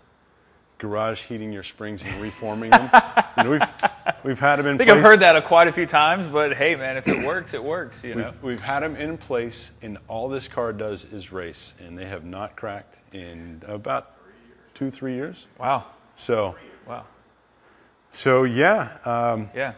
garage 0.77 1.23
heating 1.23 1.51
your 1.51 1.63
springs 1.63 2.03
and 2.03 2.21
reforming 2.21 2.69
them. 2.69 2.89
you 3.37 3.43
know, 3.43 3.51
we've 3.51 3.61
we've 4.23 4.39
had 4.39 4.57
them 4.57 4.67
in 4.67 4.75
I 4.75 4.77
think 4.77 4.89
I've 4.89 5.01
heard 5.01 5.19
that 5.19 5.43
quite 5.45 5.67
a 5.67 5.71
few 5.71 5.85
times, 5.85 6.27
but 6.27 6.55
hey, 6.55 6.75
man, 6.75 6.97
if 6.97 7.07
it 7.07 7.25
works, 7.25 7.53
it 7.53 7.63
works. 7.63 8.03
You 8.03 8.15
know. 8.15 8.33
We've, 8.41 8.43
we've 8.43 8.61
had 8.61 8.81
them 8.81 8.95
in 8.95 9.17
place, 9.17 9.71
and 9.81 9.97
all 10.07 10.29
this 10.29 10.47
car 10.47 10.73
does 10.73 11.05
is 11.05 11.31
race, 11.31 11.73
and 11.79 11.97
they 11.97 12.05
have 12.05 12.23
not 12.23 12.55
cracked 12.55 12.97
in 13.13 13.61
about 13.67 14.13
two, 14.73 14.91
three 14.91 15.15
years. 15.15 15.47
Wow. 15.59 15.85
So, 16.15 16.55
Wow. 16.87 17.05
so 18.09 18.43
yeah, 18.43 18.97
um, 19.05 19.49
Yeah. 19.55 19.73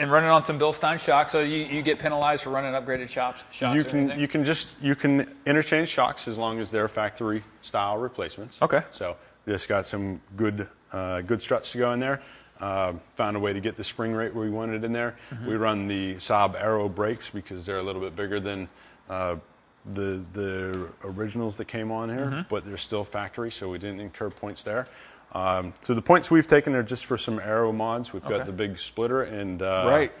And 0.00 0.12
running 0.12 0.30
on 0.30 0.44
some 0.44 0.60
Bilstein 0.60 1.00
shocks, 1.00 1.32
so 1.32 1.40
you, 1.40 1.64
you 1.64 1.82
get 1.82 1.98
penalized 1.98 2.44
for 2.44 2.50
running 2.50 2.72
upgraded 2.72 3.08
shops. 3.08 3.42
shocks 3.50 3.74
you 3.74 3.82
can 3.82 4.16
you 4.16 4.28
can 4.28 4.44
just 4.44 4.80
you 4.80 4.94
can 4.94 5.34
interchange 5.44 5.88
shocks 5.88 6.28
as 6.28 6.38
long 6.38 6.60
as 6.60 6.70
they're 6.70 6.86
factory 6.86 7.42
style 7.62 7.98
replacements. 7.98 8.62
Okay. 8.62 8.82
So 8.92 9.16
just 9.48 9.68
got 9.68 9.86
some 9.86 10.20
good 10.36 10.68
uh, 10.92 11.22
good 11.22 11.42
struts 11.42 11.72
to 11.72 11.78
go 11.78 11.92
in 11.92 12.00
there. 12.00 12.22
Uh, 12.60 12.94
found 13.16 13.36
a 13.36 13.40
way 13.40 13.52
to 13.52 13.60
get 13.60 13.76
the 13.76 13.84
spring 13.84 14.12
rate 14.12 14.34
where 14.34 14.44
we 14.44 14.50
wanted 14.50 14.82
in 14.84 14.92
there. 14.92 15.16
Mm-hmm. 15.30 15.46
We 15.48 15.54
run 15.56 15.86
the 15.88 16.16
Saab 16.16 16.60
Aero 16.60 16.88
brakes 16.88 17.30
because 17.30 17.64
they're 17.66 17.78
a 17.78 17.82
little 17.82 18.02
bit 18.02 18.16
bigger 18.16 18.40
than 18.40 18.68
uh, 19.08 19.36
the 19.86 20.20
the 20.32 20.88
originals 21.04 21.56
that 21.58 21.66
came 21.66 21.90
on 21.92 22.08
here, 22.08 22.26
Mm-hmm. 22.26 22.40
but 22.48 22.64
they're 22.64 22.76
still 22.76 23.04
factory, 23.04 23.50
so 23.50 23.68
we 23.68 23.78
didn't 23.78 24.00
incur 24.00 24.30
points 24.30 24.62
there. 24.64 24.86
Um, 25.32 25.74
so 25.78 25.94
the 25.94 26.02
points 26.02 26.30
we've 26.30 26.46
taken 26.46 26.74
are 26.74 26.82
just 26.82 27.04
for 27.06 27.18
some 27.18 27.38
aero 27.38 27.70
mods. 27.70 28.12
We've 28.12 28.24
got 28.24 28.46
the 28.46 28.52
big 28.52 28.78
splitter 28.78 29.22
and 29.22 29.60
uh, 29.62 29.84
Right. 29.86 30.12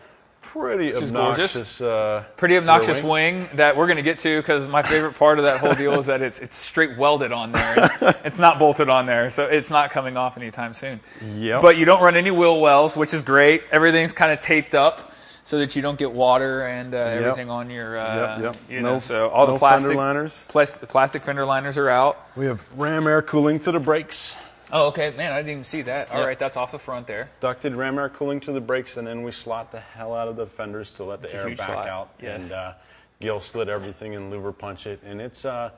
Pretty 0.42 0.94
obnoxious. 0.94 1.80
Uh, 1.80 2.24
Pretty 2.36 2.56
obnoxious 2.56 3.02
wing. 3.02 3.46
that 3.54 3.76
we're 3.76 3.86
going 3.86 3.96
to 3.96 4.02
get 4.02 4.18
to 4.20 4.40
because 4.40 4.66
my 4.68 4.82
favorite 4.82 5.14
part 5.14 5.38
of 5.38 5.44
that 5.44 5.60
whole 5.60 5.74
deal 5.74 5.94
is 5.98 6.06
that 6.06 6.22
it's 6.22 6.40
it's 6.40 6.56
straight 6.56 6.96
welded 6.96 7.32
on 7.32 7.52
there. 7.52 7.90
it's 8.24 8.38
not 8.38 8.58
bolted 8.58 8.88
on 8.88 9.06
there, 9.06 9.30
so 9.30 9.44
it's 9.46 9.70
not 9.70 9.90
coming 9.90 10.16
off 10.16 10.36
anytime 10.36 10.72
soon. 10.74 11.00
Yep. 11.36 11.60
But 11.62 11.76
you 11.76 11.84
don't 11.84 12.02
run 12.02 12.16
any 12.16 12.30
wheel 12.30 12.60
wells, 12.60 12.96
which 12.96 13.12
is 13.14 13.22
great. 13.22 13.62
Everything's 13.70 14.12
kind 14.12 14.32
of 14.32 14.40
taped 14.40 14.74
up 14.74 15.12
so 15.44 15.58
that 15.58 15.74
you 15.76 15.80
don't 15.82 15.98
get 15.98 16.12
water 16.12 16.62
and 16.66 16.94
uh, 16.94 16.98
everything 16.98 17.48
on 17.50 17.70
your. 17.70 17.98
Uh, 17.98 18.38
Yep, 18.40 18.42
yep. 18.42 18.56
You 18.70 18.80
No- 18.80 18.92
know, 18.94 18.98
so 18.98 19.28
all 19.28 19.46
no 19.46 19.52
the 19.54 19.58
plastic 19.58 19.88
fender 19.90 20.02
liners. 20.02 20.46
plas- 20.48 20.78
plastic 20.78 21.22
fender 21.22 21.44
liners 21.46 21.76
are 21.78 21.88
out. 21.88 22.18
We 22.36 22.46
have 22.46 22.66
ram 22.78 23.06
air 23.06 23.22
cooling 23.22 23.58
to 23.60 23.72
the 23.72 23.80
brakes, 23.80 24.36
Oh, 24.70 24.88
okay, 24.88 25.12
man, 25.16 25.32
I 25.32 25.36
didn't 25.36 25.50
even 25.50 25.64
see 25.64 25.82
that. 25.82 26.10
All 26.10 26.18
Yep. 26.18 26.26
right, 26.26 26.38
that's 26.38 26.56
off 26.58 26.72
the 26.72 26.78
front 26.78 27.06
there. 27.06 27.30
ducted 27.40 27.74
ram 27.74 27.98
air 27.98 28.08
cooling 28.10 28.38
to 28.40 28.52
the 28.52 28.60
brakes, 28.60 28.96
and 28.98 29.06
then 29.06 29.22
we 29.22 29.30
slot 29.30 29.72
the 29.72 29.80
hell 29.80 30.14
out 30.14 30.28
of 30.28 30.36
the 30.36 30.46
fenders 30.46 30.92
to 30.94 31.04
let 31.04 31.22
the 31.22 31.28
It's 31.28 31.34
air 31.36 31.46
back 31.48 31.56
slot, 31.66 31.86
out 31.88 32.10
yes. 32.20 32.44
and 32.44 32.52
uh, 32.52 32.72
gill 33.20 33.40
slit 33.40 33.68
everything 33.68 34.14
and 34.14 34.30
louver 34.32 34.56
punch 34.56 34.86
it. 34.86 35.00
And 35.02 35.20
it's 35.22 35.44
uh, 35.46 35.70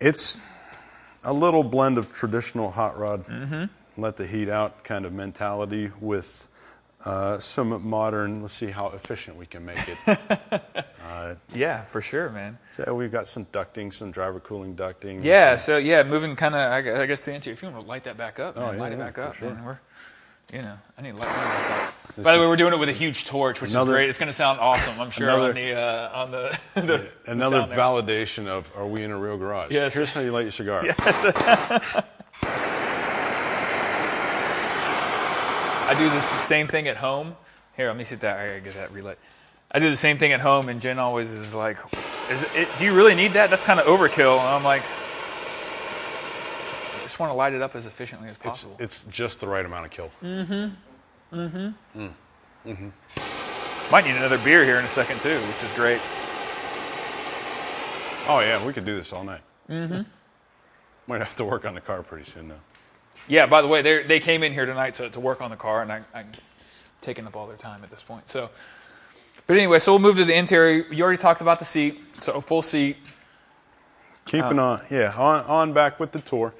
it's 0.00 0.38
a 1.24 1.32
little 1.32 1.62
blend 1.62 1.98
of 1.98 2.12
traditional 2.12 2.70
hot 2.70 2.98
rod, 2.98 3.26
Mm-hmm. 3.26 3.64
let 4.00 4.16
the 4.16 4.26
heat 4.26 4.48
out 4.48 4.82
kind 4.84 5.04
of 5.04 5.12
mentality 5.12 5.90
with 6.00 6.47
uh, 7.04 7.38
some 7.38 7.86
modern. 7.88 8.40
Let's 8.42 8.54
see 8.54 8.66
how 8.70 8.88
efficient 8.88 9.36
we 9.36 9.46
can 9.46 9.64
make 9.64 9.78
it. 9.78 10.62
Yeah, 11.54 11.82
for 11.84 12.00
sure, 12.00 12.30
man. 12.30 12.58
so 12.70 12.94
we've 12.94 13.10
got 13.10 13.26
some 13.26 13.44
ducting, 13.46 13.92
some 13.92 14.10
driver 14.12 14.38
cooling 14.40 14.76
ducting. 14.76 15.24
Yeah, 15.24 15.56
so 15.56 15.76
yeah, 15.76 16.02
moving 16.04 16.36
kind 16.36 16.54
of, 16.54 16.70
I 16.72 16.80
gu- 16.80 16.94
I 16.94 17.06
guess 17.06 17.24
the 17.24 17.34
interior. 17.34 17.54
If 17.54 17.62
you 17.62 17.68
want 17.70 17.82
to 17.84 17.88
light 17.88 18.04
that 18.04 18.16
back 18.16 18.38
up, 18.38 18.54
man, 18.56 18.64
Oh, 18.64 18.70
yeah, 18.72 18.78
light 18.78 18.92
it 18.92 18.98
back 18.98 19.18
up, 19.18 19.34
sure. 19.34 19.50
man. 19.50 19.64
We're, 19.64 19.78
you 20.52 20.62
know, 20.62 20.78
I 20.96 21.02
need 21.02 21.10
to 21.12 21.16
light 21.16 21.26
back 21.26 21.88
up. 21.88 22.22
By 22.24 22.34
the 22.34 22.40
way, 22.40 22.46
we're 22.46 22.56
doing 22.56 22.72
it 22.72 22.78
with 22.78 22.88
a 22.88 22.92
huge 22.92 23.24
torch, 23.24 23.60
which 23.60 23.72
Another- 23.72 23.92
is 23.92 23.96
great. 23.96 24.08
It's 24.10 24.18
going 24.18 24.28
to 24.28 24.32
sound 24.32 24.60
awesome, 24.60 25.00
I'm 25.00 25.10
sure, 25.10 25.28
Another- 25.28 25.48
on 25.48 25.54
the 25.56 25.72
uh, 25.74 26.10
on 26.14 26.30
the, 26.30 26.60
the 26.80 27.10
Another 27.26 27.66
there. 27.66 27.76
validation 27.76 28.46
of 28.46 28.70
are 28.76 28.86
we 28.86 29.02
in 29.02 29.10
a 29.10 29.18
real 29.18 29.36
garage? 29.38 29.72
Yes. 29.72 29.94
Here's 29.94 30.12
how 30.12 30.20
you 30.20 30.30
light 30.30 30.42
your 30.42 30.52
cigar. 30.52 30.84
I 35.88 35.94
do 35.98 36.08
this 36.10 36.24
same 36.24 36.66
thing 36.66 36.86
at 36.88 36.96
home. 36.98 37.34
Here, 37.76 37.88
let 37.88 37.96
me 37.96 38.04
see 38.04 38.16
that. 38.16 38.38
I 38.38 38.46
gotta 38.48 38.60
get 38.60 38.74
that 38.74 38.92
relit. 38.92 39.18
I 39.70 39.78
do 39.78 39.88
the 39.90 39.96
same 39.96 40.18
thing 40.18 40.32
at 40.32 40.40
home, 40.40 40.68
and 40.68 40.80
Jen 40.80 40.98
always 40.98 41.30
is 41.30 41.54
like, 41.54 41.78
"Is 42.30 42.42
it? 42.54 42.68
Do 42.78 42.84
you 42.84 42.94
really 42.94 43.14
need 43.14 43.32
that? 43.32 43.50
That's 43.50 43.64
kind 43.64 43.78
of 43.80 43.86
overkill." 43.86 44.38
And 44.38 44.48
I'm 44.48 44.64
like, 44.64 44.82
I 46.96 47.02
just 47.02 47.18
want 47.20 47.32
to 47.32 47.36
light 47.36 47.52
it 47.54 47.62
up 47.62 47.74
as 47.74 47.86
efficiently 47.86 48.28
as 48.28 48.34
It's, 48.36 48.42
possible. 48.44 48.76
it's 48.78 49.04
just 49.04 49.40
the 49.40 49.46
right 49.46 49.64
amount 49.64 49.86
of 49.86 49.90
kill. 49.90 50.10
Mm-hmm. 50.22 51.36
Mm-hmm. 51.38 52.00
Mm. 52.00 52.12
Mm-hmm. 52.66 53.92
Might 53.92 54.04
need 54.04 54.16
another 54.16 54.38
beer 54.38 54.64
here 54.64 54.78
in 54.78 54.84
a 54.84 54.88
second 54.88 55.20
too, 55.20 55.38
which 55.38 55.62
is 55.62 55.72
great. 55.74 56.00
Oh 58.30 58.40
yeah, 58.40 58.64
we 58.66 58.72
could 58.74 58.84
do 58.84 58.96
this 58.96 59.12
all 59.12 59.24
night. 59.24 59.40
Mm-hmm. 59.70 60.02
Might 61.06 61.20
have 61.22 61.36
to 61.36 61.44
work 61.44 61.64
on 61.64 61.74
the 61.74 61.80
car 61.80 62.02
pretty 62.02 62.24
soon 62.24 62.48
though. 62.48 62.60
Yeah. 63.28 63.46
By 63.46 63.62
the 63.62 63.68
way, 63.68 63.82
they 63.82 64.02
they 64.02 64.20
came 64.20 64.42
in 64.42 64.52
here 64.52 64.66
tonight 64.66 64.94
to, 64.94 65.10
to 65.10 65.20
work 65.20 65.40
on 65.40 65.50
the 65.50 65.56
car, 65.56 65.82
and 65.82 65.92
I, 65.92 66.02
I'm 66.14 66.30
taking 67.00 67.26
up 67.26 67.36
all 67.36 67.46
their 67.46 67.56
time 67.56 67.82
at 67.82 67.90
this 67.90 68.02
point. 68.02 68.28
So, 68.28 68.50
but 69.46 69.56
anyway, 69.56 69.78
so 69.78 69.92
we'll 69.92 70.00
move 70.00 70.16
to 70.16 70.24
the 70.24 70.34
interior. 70.36 70.92
You 70.92 71.04
already 71.04 71.20
talked 71.20 71.40
about 71.40 71.58
the 71.58 71.64
seat, 71.64 72.00
so 72.20 72.34
a 72.34 72.40
full 72.40 72.62
seat. 72.62 72.96
Keeping 74.24 74.58
on, 74.58 74.80
uh, 74.80 74.84
yeah, 74.90 75.14
on, 75.16 75.44
on 75.44 75.72
back 75.72 75.98
with 75.98 76.12
the 76.12 76.20
tour. 76.20 76.54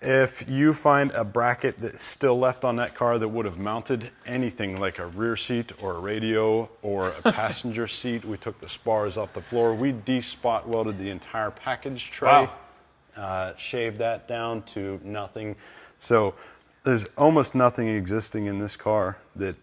If 0.00 0.48
you 0.48 0.72
find 0.72 1.10
a 1.12 1.24
bracket 1.24 1.78
that's 1.78 2.04
still 2.04 2.38
left 2.38 2.64
on 2.64 2.76
that 2.76 2.94
car 2.94 3.18
that 3.18 3.26
would 3.28 3.44
have 3.44 3.58
mounted 3.58 4.10
anything 4.24 4.78
like 4.78 5.00
a 5.00 5.06
rear 5.06 5.34
seat 5.34 5.72
or 5.82 5.96
a 5.96 5.98
radio 5.98 6.70
or 6.82 7.08
a 7.24 7.32
passenger 7.32 7.88
seat, 7.88 8.24
we 8.24 8.36
took 8.36 8.60
the 8.60 8.68
spars 8.68 9.16
off 9.16 9.32
the 9.32 9.40
floor. 9.40 9.74
We 9.74 9.90
de-spot 9.92 10.68
welded 10.68 10.98
the 10.98 11.10
entire 11.10 11.50
package 11.50 12.10
tray 12.10 12.28
Wow. 12.28 12.50
Uh, 13.16 13.54
shaved 13.56 13.98
that 13.98 14.28
down 14.28 14.62
to 14.62 15.00
nothing. 15.04 15.56
So 15.98 16.34
there's 16.84 17.06
almost 17.16 17.54
nothing 17.54 17.88
existing 17.88 18.46
in 18.46 18.58
this 18.58 18.76
car 18.76 19.18
that 19.34 19.56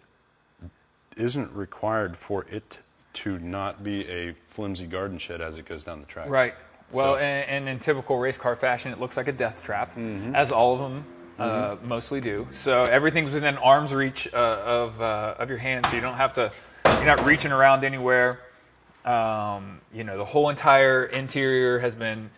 isn't 1.16 1.52
required 1.52 2.18
for 2.18 2.46
it 2.50 2.80
to 3.14 3.38
not 3.40 3.84
be 3.84 4.08
a 4.10 4.34
flimsy 4.48 4.88
garden 4.88 5.18
shed 5.20 5.40
as 5.42 5.58
it 5.58 5.66
goes 5.66 5.84
down 5.84 6.00
the 6.00 6.06
track. 6.08 6.30
Right. 6.30 6.56
Well, 6.92 7.14
So- 7.14 7.20
and, 7.20 7.50
and 7.50 7.70
in 7.70 7.80
typical 7.80 8.18
race 8.18 8.38
car 8.38 8.56
fashion, 8.56 8.92
it 8.92 9.00
looks 9.00 9.16
like 9.18 9.28
a 9.28 9.32
death 9.32 9.64
trap, 9.64 9.92
Mm-hmm. 9.96 10.36
as 10.36 10.52
all 10.52 10.74
of 10.74 10.80
them 10.80 11.06
uh, 11.40 11.76
mostly 11.84 12.22
do. 12.22 12.48
So 12.52 12.84
everything's 12.84 13.34
within 13.34 13.58
arm's 13.58 13.94
reach 13.94 14.28
uh, 14.34 14.38
of 14.66 15.02
uh, 15.02 15.36
of 15.40 15.50
your 15.50 15.58
hand, 15.58 15.86
so 15.88 15.96
you 15.96 16.02
don't 16.02 16.14
have 16.16 16.34
to. 16.34 16.52
You're 16.86 17.06
not 17.06 17.26
reaching 17.26 17.52
around 17.52 17.84
anywhere. 17.84 18.40
Um, 19.04 19.82
you 19.94 20.04
know, 20.04 20.18
the 20.18 20.26
whole 20.26 20.50
entire 20.50 21.04
interior 21.06 21.80
has 21.80 21.96
been 21.96 22.30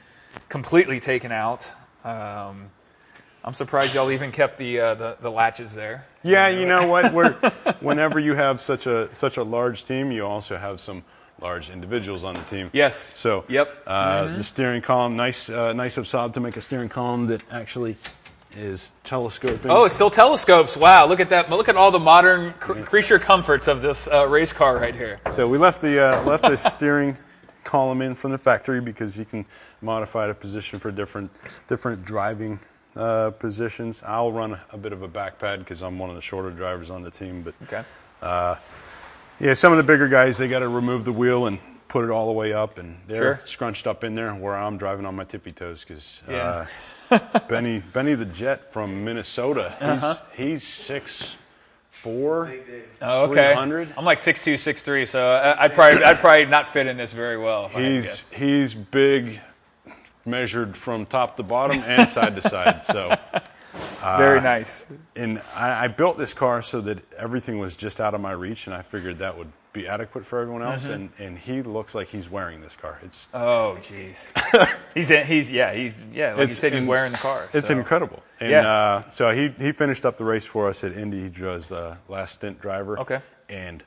completely 0.59 1.01
taken 1.01 1.33
out. 1.33 1.73
Um, 2.05 2.69
I'm 3.43 3.53
surprised 3.53 3.93
y'all 3.93 4.09
even 4.09 4.31
kept 4.31 4.57
the 4.57 4.79
uh, 4.79 4.95
the, 4.95 5.17
the 5.19 5.29
latches 5.29 5.75
there. 5.75 6.05
Yeah, 6.23 6.47
you 6.47 6.65
know 6.65 6.87
what? 6.87 7.13
We're, 7.17 7.33
whenever 7.81 8.19
you 8.21 8.35
have 8.35 8.61
such 8.61 8.87
a 8.87 9.13
such 9.13 9.35
a 9.35 9.43
large 9.43 9.83
team, 9.83 10.13
you 10.13 10.25
also 10.25 10.55
have 10.55 10.79
some 10.79 11.03
large 11.41 11.69
individuals 11.69 12.23
on 12.23 12.35
the 12.35 12.41
team. 12.43 12.69
Yes. 12.71 12.95
So, 12.95 13.43
Yep. 13.49 13.83
uh, 13.85 14.37
the 14.37 14.43
steering 14.45 14.81
column, 14.81 15.17
nice, 15.17 15.49
uh, 15.49 15.73
nice 15.73 15.97
of 15.97 16.05
Saab 16.05 16.31
to 16.35 16.39
make 16.39 16.55
a 16.55 16.61
steering 16.61 16.87
column 16.87 17.27
that 17.27 17.43
actually 17.51 17.97
is 18.55 18.93
telescoping. 19.03 19.69
Oh, 19.69 19.83
it's 19.83 19.93
still 19.93 20.09
telescopes. 20.09 20.77
Wow, 20.77 21.05
look 21.07 21.19
at 21.19 21.27
that. 21.31 21.49
Look 21.49 21.67
at 21.67 21.75
all 21.75 21.91
the 21.91 21.99
modern 21.99 22.53
cr- 22.61 22.83
creature 22.83 23.19
comforts 23.19 23.67
of 23.67 23.81
this 23.81 24.07
uh, 24.07 24.25
race 24.25 24.53
car 24.53 24.77
right 24.77 24.95
here. 24.95 25.19
So 25.31 25.49
we 25.49 25.57
left 25.57 25.81
the 25.81 25.99
uh, 25.99 26.23
left 26.23 26.43
the 26.43 26.55
steering 26.75 27.17
column 27.65 28.01
in 28.01 28.15
from 28.15 28.31
the 28.31 28.37
factory 28.37 28.79
because 28.79 29.19
you 29.19 29.25
can 29.25 29.45
modify 29.81 30.27
a 30.27 30.33
position 30.33 30.79
for 30.79 30.91
different 30.91 31.31
different 31.67 32.03
driving 32.05 32.59
uh, 32.95 33.31
positions. 33.31 34.03
I'll 34.05 34.31
run 34.31 34.57
a 34.71 34.77
bit 34.77 34.93
of 34.93 35.01
a 35.01 35.07
back 35.07 35.37
pad 35.39 35.59
because 35.59 35.81
I'm 35.81 35.99
one 35.99 36.09
of 36.09 36.15
the 36.15 36.21
shorter 36.21 36.51
drivers 36.51 36.89
on 36.89 37.03
the 37.03 37.11
team. 37.11 37.41
But 37.43 37.53
Okay. 37.63 37.83
yeah, 39.39 39.53
some 39.53 39.71
of 39.73 39.77
the 39.77 39.83
bigger 39.83 40.07
guys 40.07 40.37
they 40.37 40.47
got 40.47 40.59
to 40.59 40.67
remove 40.67 41.05
the 41.05 41.13
wheel 41.13 41.45
and 41.47 41.59
put 41.87 42.03
it 42.05 42.09
all 42.09 42.25
the 42.25 42.31
way 42.31 42.51
up, 42.53 42.77
and 42.77 42.97
they're 43.07 43.17
Sure. 43.21 43.41
scrunched 43.45 43.85
up 43.87 44.03
in 44.03 44.15
there. 44.15 44.33
Where 44.33 44.55
I'm 44.55 44.77
driving 44.77 45.05
on 45.05 45.15
my 45.15 45.23
tippy 45.23 45.51
toes 45.51 45.83
because 45.85 46.21
Yeah. 46.29 46.65
uh, 47.11 47.39
Benny 47.49 47.81
Benny 47.93 48.13
the 48.15 48.25
Jet 48.25 48.71
from 48.73 49.03
Minnesota, 49.05 49.73
he's 49.79 49.87
Uh-huh. 50.03 50.15
he's 50.35 50.63
six 50.63 51.37
four. 51.91 52.53
Oh, 53.01 53.23
okay. 53.25 53.53
300? 53.53 53.89
I'm 53.97 54.05
like 54.05 54.19
six 54.19 54.43
two, 54.43 54.57
six 54.57 54.81
three, 54.83 55.05
so 55.05 55.31
I- 55.31 55.65
I'd 55.65 55.73
probably 55.73 56.03
I'd 56.03 56.19
probably 56.19 56.45
not 56.45 56.67
fit 56.67 56.87
in 56.87 56.97
this 56.97 57.13
very 57.13 57.37
well. 57.37 57.65
if 57.67 57.75
I 57.75 57.81
had 57.81 57.87
to 57.87 57.95
He's 57.95 58.25
he's 58.33 58.75
big, 58.75 59.39
measured 60.25 60.75
from 60.75 61.05
top 61.05 61.37
to 61.37 61.43
bottom 61.43 61.79
and 61.85 62.09
side 62.09 62.35
to 62.35 62.41
side. 62.41 62.83
So, 62.85 63.15
very 64.17 64.41
nice. 64.41 64.85
and 65.15 65.41
I, 65.55 65.85
I 65.85 65.87
built 65.87 66.17
this 66.17 66.33
car 66.33 66.61
so 66.61 66.81
that 66.81 66.99
everything 67.13 67.59
was 67.59 67.75
just 67.75 67.99
out 68.01 68.13
of 68.13 68.21
my 68.21 68.31
reach, 68.31 68.67
and 68.67 68.75
I 68.75 68.81
figured 68.81 69.19
that 69.19 69.37
would 69.37 69.51
be 69.73 69.87
adequate 69.87 70.25
for 70.25 70.39
everyone 70.39 70.61
else. 70.63 70.85
Mm-hmm. 70.85 70.93
And 70.93 71.09
and 71.19 71.37
he 71.37 71.61
looks 71.61 71.93
like 71.95 72.07
he's 72.07 72.29
wearing 72.29 72.61
this 72.61 72.75
car. 72.75 72.97
It's 73.03 73.27
Oh, 73.33 73.77
jeez. 73.81 74.29
he's 74.93 75.11
in, 75.11 75.25
he's 75.27 75.51
yeah 75.51 75.73
he's 75.73 76.01
yeah 76.13 76.29
like 76.29 76.37
you 76.37 76.43
It's 76.45 76.57
said 76.57 76.71
he's 76.73 76.81
in- 76.83 76.87
wearing 76.87 77.11
the 77.11 77.17
car. 77.17 77.49
it's 77.53 77.67
so. 77.67 77.77
incredible. 77.77 78.23
And 78.39 78.51
Yeah. 78.51 78.67
uh, 78.69 79.09
so 79.09 79.31
he 79.33 79.53
he 79.63 79.71
finished 79.73 80.05
up 80.05 80.15
the 80.17 80.23
race 80.25 80.45
for 80.45 80.69
us 80.69 80.83
at 80.83 80.93
Indy. 80.93 81.29
He 81.29 81.43
was 81.43 81.67
the 81.69 81.97
last 82.07 82.35
stint 82.35 82.61
driver. 82.61 82.99
Okay. 82.99 83.21
and 83.49 83.83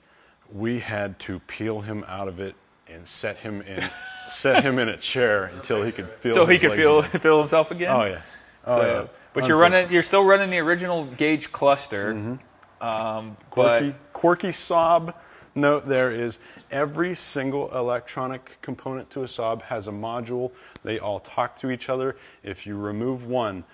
we 0.53 0.79
had 0.81 1.19
to 1.19 1.41
peel 1.41 1.81
him 1.83 2.05
out 2.09 2.27
of 2.29 2.39
it 2.41 2.55
and 2.93 3.07
set 3.07 3.39
him 3.39 3.63
in 3.63 3.89
set 4.29 4.65
him 4.65 4.79
in 4.79 4.89
a 4.89 4.97
chair 4.97 5.45
until 5.55 5.83
he 5.83 5.93
could 5.93 6.09
feel. 6.21 6.35
So 6.35 6.47
he 6.47 6.59
could 6.59 6.73
feel 6.73 7.01
again. 7.01 7.21
feel 7.21 7.39
himself 7.39 7.71
again. 7.71 7.95
Oh 7.95 8.05
yeah. 8.05 8.23
Oh 8.67 8.77
So, 8.77 8.83
yeah. 8.83 9.07
But 9.33 9.49
you're 9.49 9.59
running 9.59 9.91
you're 9.91 10.03
still 10.03 10.25
running 10.25 10.51
the 10.51 10.59
original 10.59 11.07
gauge 11.07 11.53
cluster. 11.53 12.39
Um, 12.81 13.37
quirky, 13.51 13.91
but 13.91 14.13
quirky 14.13 14.49
Saab 14.49 15.15
note 15.55 15.87
there 15.87 16.13
is 16.13 16.39
every 16.71 17.15
single 17.15 17.75
electronic 17.77 18.59
component 18.63 19.11
to 19.11 19.23
a 19.23 19.27
Saab 19.27 19.63
has 19.63 19.89
a 19.89 19.93
module. 19.93 20.53
They 20.85 20.99
all 20.99 21.19
talk 21.21 21.57
to 21.57 21.71
each 21.71 21.89
other. 21.89 22.17
If 22.43 22.67
you 22.67 22.77
remove 22.77 23.27
one, 23.27 23.65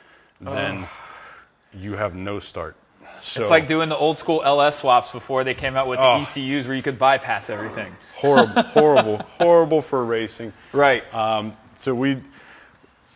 then 0.41 0.85
you 1.73 1.97
have 1.97 2.15
no 2.15 2.39
start. 2.39 2.77
So 3.25 3.41
it's 3.41 3.51
like 3.51 3.67
doing 3.67 3.89
the 3.89 3.97
old 3.97 4.19
school 4.19 4.43
LS 4.45 4.79
swaps 4.81 5.13
before 5.13 5.45
they 5.45 5.55
came 5.55 5.77
out 5.77 5.87
with 5.89 5.99
the 5.99 6.07
Oh. 6.07 6.21
ECUs 6.21 6.67
where 6.67 6.77
you 6.77 6.83
could 6.83 6.99
bypass 6.99 7.49
everything. 7.51 7.97
horrible, 8.17 8.63
horrible, 8.63 9.17
horrible 9.39 9.83
for 9.83 10.05
racing. 10.05 10.53
Right. 10.73 11.03
Um, 11.15 11.55
so 11.77 11.95
we 11.95 12.19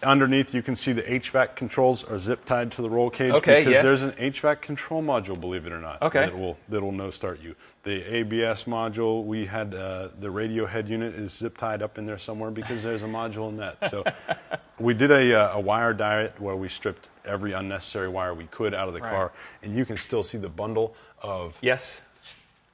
underneath 0.02 0.54
you 0.54 0.62
can 0.62 0.76
see 0.76 0.92
the 0.92 1.02
HVAC 1.02 1.56
controls 1.56 2.04
are 2.04 2.18
zip 2.18 2.44
tied 2.44 2.72
to 2.72 2.82
the 2.82 2.90
roll 2.90 3.10
cage 3.10 3.32
Okay, 3.32 3.60
because 3.60 3.72
yes. 3.74 3.82
there's 3.84 4.02
an 4.02 4.12
HVAC 4.12 4.60
control 4.60 5.02
module, 5.02 5.38
believe 5.40 5.66
it 5.66 5.72
or 5.72 5.80
not, 5.80 6.00
Okay. 6.02 6.26
that 6.26 6.38
will 6.38 6.56
that 6.68 6.82
will 6.82 6.92
no 6.92 7.10
start 7.10 7.40
you. 7.40 7.56
The 7.84 8.16
ABS 8.16 8.64
module, 8.64 9.24
we 9.24 9.46
had 9.46 9.74
uh, 9.74 10.08
the 10.18 10.30
radio 10.30 10.66
head 10.66 10.88
unit 10.88 11.14
is 11.14 11.32
zip 11.36 11.56
tied 11.56 11.80
up 11.82 11.96
in 11.96 12.06
there 12.06 12.18
somewhere 12.18 12.50
because 12.50 12.82
there's 12.82 13.02
a 13.02 13.06
module 13.06 13.48
in 13.48 13.56
that. 13.58 13.90
So 13.90 14.04
we 14.78 14.94
did 14.94 15.10
a, 15.10 15.34
uh, 15.34 15.56
a 15.56 15.60
wire 15.60 15.94
diet 15.94 16.40
where 16.40 16.56
we 16.56 16.68
stripped 16.68 17.08
every 17.24 17.52
unnecessary 17.52 18.08
wire 18.08 18.34
we 18.34 18.44
could 18.46 18.74
out 18.74 18.88
of 18.88 18.94
the 18.94 19.00
Right. 19.00 19.10
car, 19.12 19.32
and 19.62 19.74
you 19.74 19.84
can 19.84 19.96
still 19.96 20.22
see 20.22 20.38
the 20.38 20.48
bundle 20.48 20.94
of 21.22 21.56
yes. 21.62 22.02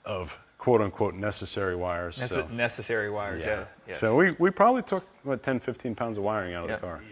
of 0.05 0.39
quote 0.65 0.81
unquote 0.81 1.15
necessary 1.15 1.77
wires. 1.77 2.17
Nece- 2.19 2.29
so. 2.29 2.47
necessary 2.51 3.11
wires. 3.11 3.45
Yeah. 3.45 3.67
Yes. 3.87 3.99
So 4.01 4.17
we, 4.17 4.31
we 4.39 4.51
probably 4.51 4.83
took 4.83 5.05
what 5.23 5.43
10, 5.43 5.61
15 5.61 5.95
pounds 5.95 6.17
of 6.17 6.25
wiring 6.25 6.55
out 6.55 6.65
of 6.65 6.71
Yeah. 6.71 6.77
the 6.77 6.81
car. 6.83 7.03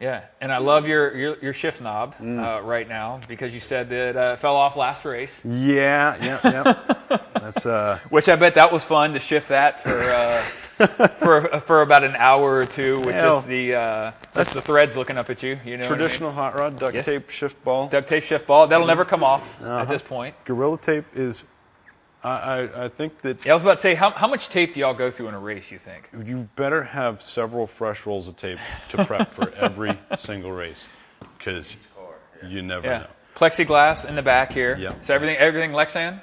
Yeah, 0.00 0.22
and 0.40 0.50
I 0.50 0.58
love 0.58 0.86
your 0.88 1.14
your, 1.14 1.36
your 1.42 1.52
shift 1.52 1.80
knob 1.82 2.14
Mm. 2.16 2.38
uh, 2.40 2.62
right 2.62 2.88
now 2.88 3.20
because 3.28 3.52
you 3.52 3.60
said 3.60 3.90
that 3.90 4.16
uh, 4.16 4.32
it 4.34 4.38
fell 4.38 4.56
off 4.56 4.76
last 4.76 5.04
race, 5.04 5.42
Yeah, 5.44 6.16
yeah, 6.22 6.38
yeah. 6.44 7.18
That's 7.34 7.66
uh, 7.66 7.98
which 8.08 8.28
I 8.28 8.36
bet 8.36 8.54
that 8.54 8.70
was 8.72 8.84
fun 8.84 9.12
to 9.12 9.18
shift 9.18 9.48
that 9.48 9.78
for 9.82 9.90
uh, 10.00 10.40
for 11.24 11.60
for 11.60 11.82
about 11.82 12.02
an 12.04 12.14
hour 12.16 12.54
or 12.62 12.64
two 12.64 12.98
with 13.00 13.14
Hell, 13.16 13.32
just 13.32 13.48
the 13.48 13.74
uh, 13.74 14.12
just 14.34 14.54
the 14.54 14.62
threads 14.62 14.96
looking 14.96 15.18
up 15.18 15.28
at 15.28 15.42
you. 15.42 15.58
You 15.66 15.76
know, 15.76 15.82
what 15.82 15.86
I 15.86 15.90
mean? 15.90 15.98
traditional 15.98 16.32
hot 16.32 16.54
rod 16.54 16.78
duct 16.78 16.94
Yes. 16.94 17.04
tape 17.04 17.28
shift 17.28 17.62
ball. 17.64 17.88
duct 17.88 18.08
tape 18.08 18.22
shift 18.22 18.46
ball 18.46 18.68
that'll 18.68 18.86
never 18.86 19.04
come 19.04 19.22
off 19.22 19.60
Uh-huh. 19.60 19.80
at 19.82 19.88
this 19.88 20.02
point. 20.02 20.34
Gorilla 20.46 20.78
tape 20.78 21.04
is. 21.14 21.44
I, 22.22 22.28
I, 22.28 22.84
I 22.84 22.88
think 22.88 23.18
that 23.22 23.44
Yeah, 23.44 23.52
I 23.52 23.54
was 23.54 23.62
about 23.62 23.74
to 23.74 23.80
say, 23.80 23.94
how 23.94 24.10
how 24.10 24.28
much 24.28 24.48
tape 24.48 24.74
do 24.74 24.80
y'all 24.80 24.94
go 24.94 25.10
through 25.10 25.28
in 25.28 25.34
a 25.34 25.38
race? 25.38 25.70
You 25.70 25.78
think? 25.78 26.10
you 26.24 26.48
better 26.56 26.82
have 26.82 27.22
several 27.22 27.66
fresh 27.66 28.06
rolls 28.06 28.28
of 28.28 28.36
tape 28.36 28.58
to 28.90 29.04
prep 29.04 29.30
for 29.32 29.50
every 29.56 29.98
single 30.18 30.52
race, 30.52 30.88
because 31.38 31.76
you 32.46 32.62
never 32.62 32.86
Yeah, 32.86 32.98
know. 32.98 33.06
plexiglass 33.36 34.06
in 34.08 34.14
the 34.16 34.22
back 34.22 34.52
here. 34.52 34.76
Yep. 34.76 35.04
So 35.04 35.14
everything 35.14 35.36
everything 35.38 35.72
Lexan. 35.72 36.20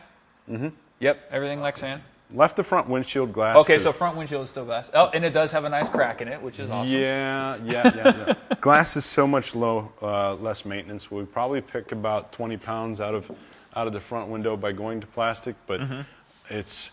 Mm-hmm. 0.49 0.69
Yep, 0.99 1.29
everything 1.31 1.59
Lexan. 1.59 1.99
Left 2.33 2.57
the 2.57 2.63
front 2.63 2.89
windshield 2.89 3.31
glass. 3.31 3.55
Okay, 3.57 3.77
so 3.77 3.93
front 3.93 4.17
windshield 4.17 4.43
is 4.43 4.49
still 4.49 4.65
glass. 4.65 4.91
Oh, 4.93 5.09
and 5.13 5.23
it 5.23 5.31
does 5.31 5.53
have 5.53 5.63
a 5.63 5.69
nice 5.69 5.87
crack 5.87 6.21
in 6.21 6.27
it, 6.27 6.41
which 6.41 6.59
is 6.59 6.69
awesome. 6.69 6.93
Yeah, 6.93 7.55
yeah, 7.63 7.91
yeah, 7.95 8.25
yeah. 8.27 8.55
Glass 8.59 8.97
is 8.97 9.05
so 9.05 9.25
much 9.25 9.55
low, 9.55 9.93
uh, 10.01 10.35
less 10.35 10.65
maintenance. 10.65 11.09
We 11.09 11.23
probably 11.23 11.61
pick 11.61 11.93
about 11.93 12.33
20 12.33 12.57
pounds 12.57 12.99
out 12.99 13.15
of 13.15 13.31
out 13.77 13.85
of 13.87 13.93
the 13.93 13.99
front 13.99 14.27
window 14.27 14.57
by 14.57 14.71
going 14.71 14.99
to 15.01 15.07
plastic, 15.07 15.55
but 15.67 15.79
Mm-hmm. 15.81 16.01
it's 16.49 16.91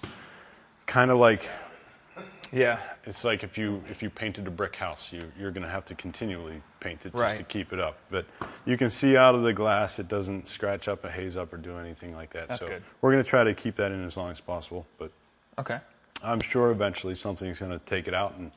kind 0.87 1.11
of 1.11 1.17
like 1.19 1.49
Yeah. 2.53 2.79
it's 3.05 3.25
like 3.25 3.43
if 3.43 3.57
you 3.57 3.83
if 3.91 4.03
you 4.03 4.11
painted 4.11 4.47
a 4.47 4.51
brick 4.51 4.77
house, 4.77 5.11
you 5.13 5.23
you're 5.39 5.51
going 5.51 5.63
to 5.65 5.69
have 5.71 5.87
to 5.87 5.95
continually 5.95 6.61
paint 6.81 7.01
it 7.07 7.13
just 7.13 7.15
Right. 7.15 7.39
to 7.39 7.43
keep 7.43 7.73
it 7.73 7.81
up. 7.81 7.97
But 8.11 8.27
you 8.67 8.77
can 8.77 8.91
see 8.91 9.17
out 9.17 9.35
of 9.35 9.43
the 9.43 9.55
glass, 9.55 9.99
it 9.99 10.09
doesn't 10.09 10.47
scratch 10.47 10.87
up, 10.87 11.05
a 11.05 11.11
haze 11.11 11.37
up, 11.39 11.53
or 11.55 11.57
do 11.57 11.79
anything 11.79 12.15
like 12.15 12.31
that. 12.35 12.49
That's 12.49 12.61
so 12.61 12.69
good. 12.69 12.83
we're 13.01 13.13
going 13.13 13.25
to 13.25 13.29
try 13.29 13.45
to 13.45 13.55
keep 13.55 13.77
that 13.77 13.91
in 13.91 14.05
as 14.05 14.17
long 14.19 14.31
as 14.31 14.41
possible. 14.43 14.87
But 14.99 15.11
Okay. 15.59 15.79
I'm 16.23 16.41
sure 16.41 16.71
eventually 16.71 17.15
something's 17.15 17.59
going 17.59 17.73
to 17.73 17.85
take 17.87 18.07
it 18.09 18.15
out, 18.15 18.35
and 18.39 18.51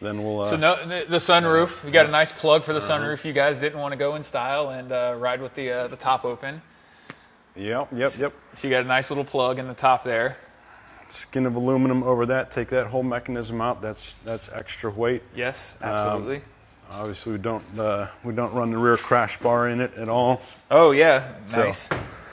then 0.00 0.22
we'll. 0.22 0.40
Uh, 0.42 0.46
So 0.46 0.56
no, 0.56 0.76
the, 0.86 1.06
the 1.08 1.16
sunroof. 1.18 1.84
we 1.84 1.90
got 1.90 2.06
a 2.06 2.10
nice 2.10 2.30
plug 2.32 2.62
for 2.64 2.72
the 2.72 2.80
sunroof. 2.80 3.24
You 3.24 3.32
guys 3.32 3.58
didn't 3.60 3.80
want 3.80 3.92
to 3.92 3.98
go 3.98 4.14
in 4.14 4.22
style 4.22 4.70
and 4.70 4.92
uh, 4.92 5.14
ride 5.18 5.40
with 5.42 5.54
the 5.54 5.70
uh, 5.72 5.88
the 5.88 5.96
top 5.96 6.24
open. 6.24 6.62
Yep, 7.58 7.88
yep, 7.92 8.12
yep. 8.18 8.32
So 8.54 8.68
you 8.68 8.74
got 8.74 8.84
a 8.84 8.86
nice 8.88 9.10
little 9.10 9.24
plug 9.24 9.58
in 9.58 9.66
the 9.68 9.74
top 9.74 10.04
there. 10.04 10.36
skin 11.08 11.44
of 11.46 11.54
aluminum 11.56 12.02
over 12.02 12.26
that. 12.26 12.50
Take 12.50 12.68
that 12.68 12.86
whole 12.86 13.02
mechanism 13.02 13.60
out. 13.60 13.82
That's 13.82 14.18
that's 14.18 14.50
extra 14.52 14.90
weight. 14.90 15.22
Yes, 15.34 15.76
Um, 15.82 15.90
absolutely. 15.90 16.42
Obviously, 16.90 17.32
we 17.32 17.38
don't 17.38 17.64
uh, 17.78 18.06
we 18.24 18.32
don't 18.32 18.52
run 18.54 18.70
the 18.70 18.78
rear 18.78 18.96
crash 18.96 19.38
bar 19.38 19.68
in 19.68 19.80
it 19.80 19.94
at 19.94 20.08
all. 20.08 20.40
oh 20.70 20.92
yeah, 20.92 21.34
so- 21.46 21.64
nice, 21.64 21.88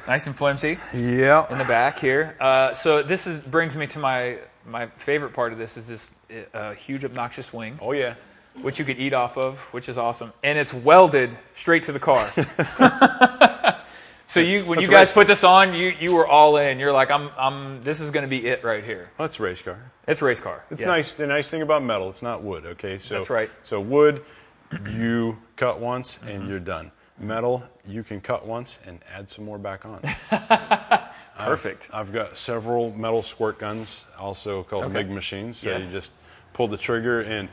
nice 0.07 0.28
and 0.28 0.36
flimsy 0.36 0.78
Yeah. 0.93 1.45
in 1.51 1.57
the 1.57 1.65
back 1.65 1.99
here. 1.99 2.36
Uh, 2.39 2.71
so 2.73 3.01
this 3.03 3.26
is 3.28 3.39
brings 3.39 3.76
me 3.76 3.88
to 3.88 3.99
my 3.99 4.38
my 4.65 4.88
favorite 4.97 5.34
part 5.34 5.51
of 5.53 5.57
this 5.57 5.76
is 5.78 5.88
this 5.88 6.11
uh, 6.53 6.73
huge 6.73 7.03
obnoxious 7.03 7.51
wing, 7.53 7.78
Oh 7.82 7.91
yeah. 7.93 8.13
which 8.61 8.78
you 8.80 8.86
could 8.86 8.97
eat 8.99 9.13
off 9.13 9.38
of, 9.38 9.59
which 9.73 9.89
is 9.89 9.97
awesome, 9.97 10.32
and 10.43 10.57
it's 10.57 10.73
welded 10.73 11.36
straight 11.53 11.84
to 11.84 11.91
the 11.91 11.99
car. 11.99 12.30
so 14.28 14.39
you 14.39 14.65
when 14.65 14.80
you 14.80 14.88
guys 14.88 15.11
put 15.11 15.28
this 15.28 15.43
on, 15.43 15.73
you 15.73 15.93
you 15.99 16.13
were 16.15 16.28
all 16.28 16.57
in. 16.57 16.80
You're 16.80 16.91
like, 16.93 17.11
I'm 17.11 17.30
I'm. 17.38 17.84
This 17.84 18.01
is 18.01 18.11
going 18.11 18.23
to 18.23 18.30
be 18.30 18.45
it 18.47 18.63
right 18.63 18.84
here. 18.84 19.09
That's 19.17 19.39
a 19.39 19.43
race 19.43 19.61
car. 19.61 19.91
It's 20.07 20.21
a 20.21 20.26
race 20.26 20.39
car. 20.39 20.63
It's 20.71 20.82
yes. 20.82 20.88
nice. 20.88 21.13
The 21.13 21.28
nice 21.28 21.49
thing 21.49 21.61
about 21.61 21.84
metal, 21.84 22.09
it's 22.09 22.21
not 22.21 22.43
wood. 22.43 22.65
Okay, 22.65 22.97
so 22.97 23.15
That's 23.15 23.30
right. 23.30 23.49
So 23.63 23.80
wood, 23.82 24.23
you 24.89 25.39
cut 25.55 25.80
once 25.80 26.19
and 26.23 26.41
Mm-hmm. 26.41 26.49
you're 26.49 26.59
done. 26.59 26.91
Metal, 27.17 27.63
you 27.88 28.03
can 28.03 28.19
cut 28.19 28.45
once 28.45 28.78
and 28.86 28.99
add 29.13 29.30
some 29.30 29.45
more 29.45 29.57
back 29.57 29.86
on. 29.86 30.01
Perfect. 31.38 31.89
I've 31.93 32.11
got 32.13 32.38
several 32.38 32.91
metal 32.91 33.23
squirt 33.23 33.57
guns, 33.59 34.05
also 34.17 34.63
called 34.63 34.86
Okay. 34.86 34.93
MIG 34.93 35.09
machines. 35.09 35.57
So 35.57 35.69
Yes. 35.69 35.88
you 35.88 35.99
just 35.99 36.11
pull 36.53 36.67
the 36.67 36.78
trigger 36.78 37.21
and 37.21 37.49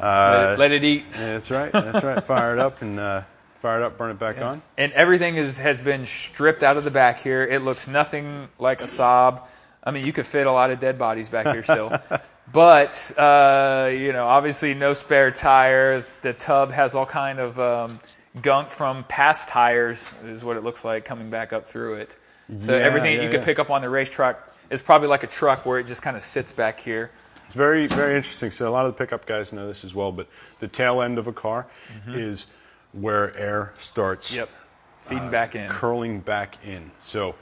let, 0.00 0.06
uh, 0.06 0.52
it, 0.54 0.58
let 0.58 0.72
it 0.72 0.84
eat. 0.84 1.04
that's 1.12 1.50
right. 1.50 1.72
That's 1.72 2.02
right. 2.04 2.22
Fire 2.24 2.52
it 2.54 2.58
up 2.58 2.82
and 2.82 2.98
uh, 2.98 3.22
fire 3.62 3.80
it 3.80 3.84
up, 3.84 3.96
burn 3.96 4.10
it 4.10 4.18
back 4.18 4.42
on. 4.42 4.60
And 4.76 4.92
everything 4.92 5.36
is, 5.36 5.58
has 5.58 5.80
been 5.80 6.04
stripped 6.04 6.64
out 6.64 6.76
of 6.76 6.82
the 6.82 6.90
back 6.90 7.20
here. 7.20 7.44
It 7.44 7.62
looks 7.62 7.86
nothing 7.86 8.48
like 8.58 8.80
a 8.80 8.86
Saab. 8.86 9.46
I 9.84 9.92
mean, 9.92 10.04
you 10.04 10.12
could 10.12 10.26
fit 10.26 10.48
a 10.48 10.52
lot 10.52 10.72
of 10.72 10.80
dead 10.80 10.98
bodies 10.98 11.30
back 11.30 11.46
here 11.46 11.62
still. 11.62 11.92
but, 12.52 13.12
uh, 13.16 13.88
you 13.92 14.12
know, 14.12 14.24
obviously 14.24 14.74
no 14.74 14.94
spare 14.94 15.30
tire. 15.30 16.04
The 16.22 16.32
tub 16.32 16.72
has 16.72 16.96
all 16.96 17.06
kind 17.06 17.38
of 17.38 17.60
um, 17.60 18.00
gunk 18.40 18.68
from 18.68 19.04
past 19.04 19.48
tires 19.48 20.12
is 20.24 20.44
what 20.44 20.56
it 20.56 20.64
looks 20.64 20.84
like 20.84 21.04
coming 21.04 21.30
back 21.30 21.52
up 21.52 21.64
through 21.64 21.94
it. 21.94 22.16
So 22.58 22.76
Yeah, 22.76 22.82
everything 22.82 23.16
yeah, 23.16 23.22
you 23.22 23.30
could 23.30 23.44
pick 23.44 23.60
up 23.60 23.70
on 23.70 23.80
the 23.80 23.88
racetrack 23.88 24.40
is 24.70 24.82
probably 24.82 25.06
like 25.06 25.22
a 25.22 25.28
truck 25.28 25.64
where 25.64 25.78
it 25.78 25.86
just 25.86 26.02
kind 26.02 26.16
of 26.16 26.22
sits 26.24 26.52
back 26.52 26.80
here. 26.80 27.12
It's 27.44 27.54
very, 27.54 27.86
very 27.86 28.16
interesting. 28.16 28.50
So 28.50 28.68
a 28.68 28.70
lot 28.70 28.86
of 28.86 28.96
the 28.96 28.98
pickup 28.98 29.24
guys 29.24 29.52
know 29.52 29.68
this 29.68 29.84
as 29.84 29.94
well, 29.94 30.10
but 30.10 30.26
the 30.58 30.66
tail 30.66 31.00
end 31.00 31.18
of 31.18 31.28
a 31.28 31.32
car 31.32 31.68
is 32.08 32.48
where 32.92 33.34
air 33.36 33.72
starts 33.76 34.34
Yep. 34.34 34.48
Uh, 34.48 35.08
Feeding 35.08 35.30
back 35.30 35.56
in. 35.56 35.68
curling 35.68 36.20
back 36.20 36.64
in. 36.64 36.92
So 37.00 37.34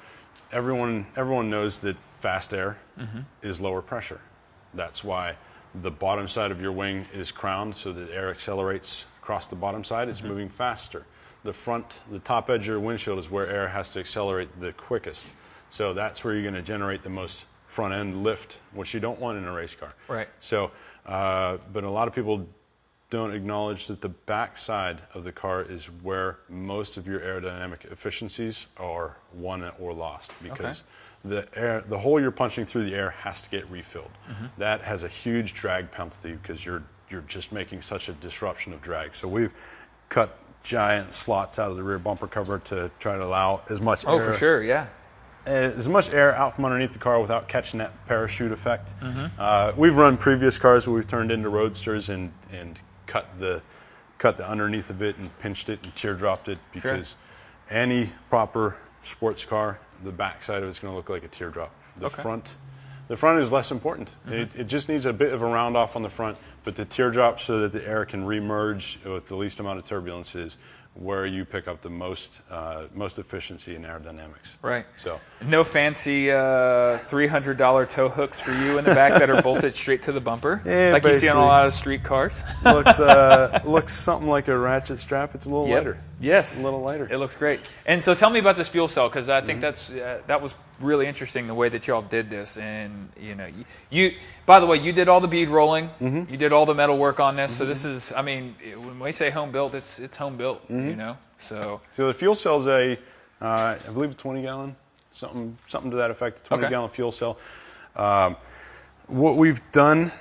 everyone, 0.51 1.07
everyone 1.15 1.51
knows 1.51 1.81
that 1.81 1.97
fast 2.13 2.55
air 2.55 2.79
mm-hmm. 2.99 3.21
is 3.43 3.61
lower 3.61 3.83
pressure. 3.83 4.21
That's 4.73 5.05
why 5.05 5.37
the 5.75 5.91
bottom 5.91 6.27
side 6.27 6.51
of 6.51 6.61
your 6.61 6.73
wing 6.73 7.07
is 7.13 7.31
crowned 7.31 7.75
so 7.75 7.93
that 7.93 8.11
air 8.11 8.31
accelerates 8.31 9.07
across 9.23 9.47
the 9.47 9.57
bottom 9.57 9.85
side. 9.85 10.09
It's 10.09 10.21
mm-hmm. 10.21 10.29
moving 10.29 10.49
faster. 10.49 11.05
The 11.43 11.53
front, 11.53 11.99
the 12.11 12.19
top 12.19 12.51
edge 12.51 12.63
of 12.63 12.67
your 12.67 12.81
windshield 12.81 13.19
is 13.19 13.31
where 13.31 13.47
air 13.47 13.69
has 13.69 13.93
to 13.93 14.01
accelerate 14.01 14.61
the 14.61 14.73
quickest. 14.73 15.33
So 15.71 15.95
that's 15.95 16.25
where 16.25 16.35
you're 16.35 16.43
going 16.43 16.55
to 16.55 16.63
generate 16.63 17.03
the 17.03 17.11
most 17.11 17.45
front 17.67 17.95
end 17.95 18.23
lift, 18.23 18.59
which 18.73 18.93
you 18.93 19.01
don't 19.01 19.21
want 19.21 19.39
in 19.39 19.45
a 19.45 19.53
race 19.53 19.75
car. 19.75 19.95
Right. 20.09 20.29
So, 20.41 20.73
uh, 21.07 21.59
but 21.73 21.85
a 21.85 21.91
lot 21.91 22.09
of 22.09 22.15
people 22.15 22.47
don't 23.11 23.35
acknowledge 23.35 23.89
that 23.89 24.01
the 24.01 24.09
back 24.09 24.57
side 24.57 25.01
of 25.15 25.25
the 25.25 25.33
car 25.33 25.63
is 25.63 25.87
where 25.87 26.39
most 26.49 26.97
of 26.97 27.07
your 27.07 27.21
aerodynamic 27.21 27.91
efficiencies 27.91 28.69
are 28.77 29.17
won 29.35 29.71
or 29.81 29.93
lost 29.93 30.31
because 30.43 30.85
the 31.25 31.47
air, 31.55 31.81
the 31.81 31.99
hole 31.99 32.21
you're 32.21 32.31
punching 32.31 32.65
through 32.65 32.85
the 32.85 32.95
air 32.95 33.11
has 33.11 33.43
to 33.43 33.51
get 33.51 33.69
refilled. 33.69 34.13
Mm-hmm. 34.31 34.47
That 34.59 34.83
has 34.83 35.03
a 35.03 35.09
huge 35.09 35.55
drag 35.55 35.91
penalty 35.91 36.33
because 36.33 36.65
you're 36.65 36.85
you're 37.11 37.23
just 37.23 37.51
making 37.51 37.83
such 37.83 38.09
a 38.09 38.13
disruption 38.13 38.73
of 38.73 38.81
drag. 38.81 39.15
So 39.15 39.27
we've 39.27 39.53
cut 40.09 40.39
giant 40.63 41.13
slots 41.13 41.59
out 41.59 41.71
of 41.71 41.77
the 41.77 41.83
rear 41.83 41.99
bumper 41.99 42.29
cover 42.29 42.61
to 42.61 42.91
try 43.01 43.17
to 43.17 43.25
allow 43.25 43.63
as 43.69 43.81
much 43.81 44.05
Oh, 44.07 44.19
air 44.19 44.33
for 44.33 44.39
sure, 44.39 44.63
yeah. 44.63 44.87
Eh, 45.47 45.51
as 45.51 45.89
much 45.89 46.13
air 46.13 46.33
out 46.37 46.55
from 46.55 46.67
underneath 46.67 46.93
the 46.93 46.99
car 46.99 47.21
without 47.21 47.49
catching 47.49 47.79
that 47.79 48.07
parachute 48.07 48.53
effect. 48.53 48.95
Mm-hmm. 49.01 49.27
Uh, 49.39 49.73
we've 49.77 49.97
run 49.97 50.17
previous 50.17 50.59
cars 50.59 50.87
where 50.87 50.95
we've 50.95 51.09
turned 51.09 51.33
into 51.33 51.49
roadsters 51.49 52.09
and, 52.09 52.33
and 52.53 52.79
cut 53.11 53.27
the 53.41 53.61
cut 54.19 54.37
the 54.37 54.49
underneath 54.49 54.91
of 54.91 55.03
it 55.03 55.17
and 55.17 55.37
pinched 55.39 55.69
it 55.69 55.81
and 55.83 55.95
teardropped 55.95 56.47
it 56.49 56.59
because 56.73 57.17
any 57.71 58.11
proper 58.29 58.77
sports 59.03 59.45
car, 59.45 59.81
the 60.05 60.13
backside 60.13 60.63
of 60.63 60.69
it's 60.69 60.79
going 60.79 60.93
to 60.93 60.97
look 60.97 61.09
like 61.09 61.25
a 61.25 61.29
teardrop. 61.29 61.73
The 61.97 62.07
Okay. 62.07 62.23
front, 62.23 62.55
the 63.09 63.17
front 63.17 63.41
is 63.41 63.51
less 63.51 63.71
important. 63.71 64.11
Mm-hmm. 64.27 64.33
It, 64.35 64.49
it 64.55 64.65
just 64.65 64.89
needs 64.91 65.07
a 65.07 65.13
bit 65.15 65.33
of 65.33 65.41
a 65.41 65.47
round 65.47 65.77
off 65.77 65.97
on 65.97 66.03
the 66.03 66.11
front, 66.11 66.37
but 66.65 66.77
the 66.77 66.85
teardrop 66.85 67.41
so 67.41 67.61
that 67.61 67.73
the 67.73 67.87
air 67.89 68.05
can 68.05 68.27
remerge 68.27 69.03
with 69.05 69.27
the 69.27 69.37
least 69.37 69.59
amount 69.59 69.79
of 69.79 69.87
turbulence 69.87 70.35
is 70.35 70.59
where 70.95 71.25
you 71.25 71.45
pick 71.45 71.69
up 71.69 71.81
the 71.83 71.89
most 71.91 72.41
uh, 72.51 72.85
most 72.95 73.19
efficiency 73.19 73.75
in 73.77 73.83
aerodynamics. 73.83 74.57
Right. 74.61 74.85
So 74.95 75.21
No 75.41 75.63
fancy 75.65 76.31
uh, 76.31 76.99
$300 76.99 77.89
tow 77.89 78.09
hooks 78.09 78.41
for 78.41 78.51
you 78.53 78.77
in 78.79 78.85
the 78.85 78.95
back 78.95 79.19
that 79.19 79.31
are 79.31 79.41
bolted 79.41 79.75
straight 79.75 80.03
to 80.03 80.13
the 80.13 80.21
bumper, 80.21 80.61
Yeah, 80.67 80.91
like 80.93 81.05
you 81.05 81.15
see 81.15 81.29
on 81.29 81.37
a 81.37 81.45
lot 81.47 81.65
of 81.65 81.73
street 81.73 82.03
cars. 82.03 82.43
looks 82.65 82.99
uh, 83.01 83.61
looks 83.65 83.93
something 83.93 84.29
like 84.29 84.49
a 84.49 84.59
ratchet 84.59 84.99
strap. 84.99 85.35
It's 85.35 85.47
a 85.47 85.49
little 85.51 85.69
Yep. 85.69 85.77
lighter. 85.79 86.01
Yes, 86.19 86.61
A 86.61 86.65
little 86.65 86.83
lighter. 86.83 87.09
It 87.11 87.17
looks 87.19 87.37
great. 87.37 87.61
And 87.87 88.03
so, 88.03 88.13
tell 88.13 88.29
me 88.29 88.41
about 88.41 88.57
this 88.57 88.69
fuel 88.69 88.89
cell 88.89 89.09
because 89.09 89.29
I 89.29 89.39
Mm-hmm. 89.39 89.47
think 89.47 89.61
that's 89.63 89.91
uh, 89.91 90.21
that 90.27 90.43
was 90.43 90.55
really 90.81 91.07
interesting 91.07 91.47
the 91.47 91.55
way 91.55 91.69
that 91.69 91.87
y'all 91.87 92.03
did 92.03 92.31
this. 92.31 92.57
And 92.59 93.11
you 93.21 93.35
know, 93.35 93.47
you, 93.47 93.65
you 93.91 94.17
by 94.47 94.61
the 94.61 94.67
way, 94.67 94.79
you 94.79 94.93
did 94.93 95.09
all 95.09 95.21
the 95.21 95.29
bead 95.29 95.49
rolling. 95.49 95.89
Mm-hmm. 96.01 96.31
You 96.31 96.37
did 96.37 96.53
all 96.53 96.67
the 96.67 96.75
metal 96.75 96.99
work 96.99 97.21
on 97.21 97.37
this. 97.37 97.57
So 97.57 97.65
this 97.65 97.85
is, 97.85 98.13
I 98.13 98.23
mean, 98.23 98.57
when 98.77 98.99
we 98.99 99.13
say 99.13 99.31
home 99.31 99.53
built, 99.53 99.75
it's 99.75 99.99
it's 99.99 100.17
home 100.17 100.37
built. 100.37 100.63
Mm-hmm. 100.69 100.89
You 100.89 100.97
know, 100.97 101.17
so 101.39 101.81
So 101.97 102.07
the 102.07 102.15
fuel 102.15 102.35
cell's 102.35 102.67
a, 102.67 102.99
uh, 103.41 103.77
I 103.87 103.91
believe, 103.93 104.11
a 104.13 104.15
20 104.15 104.43
gallon, 104.43 104.77
something 105.13 105.59
something 105.67 105.91
to 105.91 105.97
that 105.99 106.11
effect. 106.11 106.41
A 106.41 106.43
20 106.45 106.63
Okay. 106.65 106.71
gallon 106.71 106.91
fuel 106.91 107.13
cell. 107.13 107.39
Um, 107.97 108.37
what 109.07 109.37
we've 109.37 109.61
done 109.73 110.13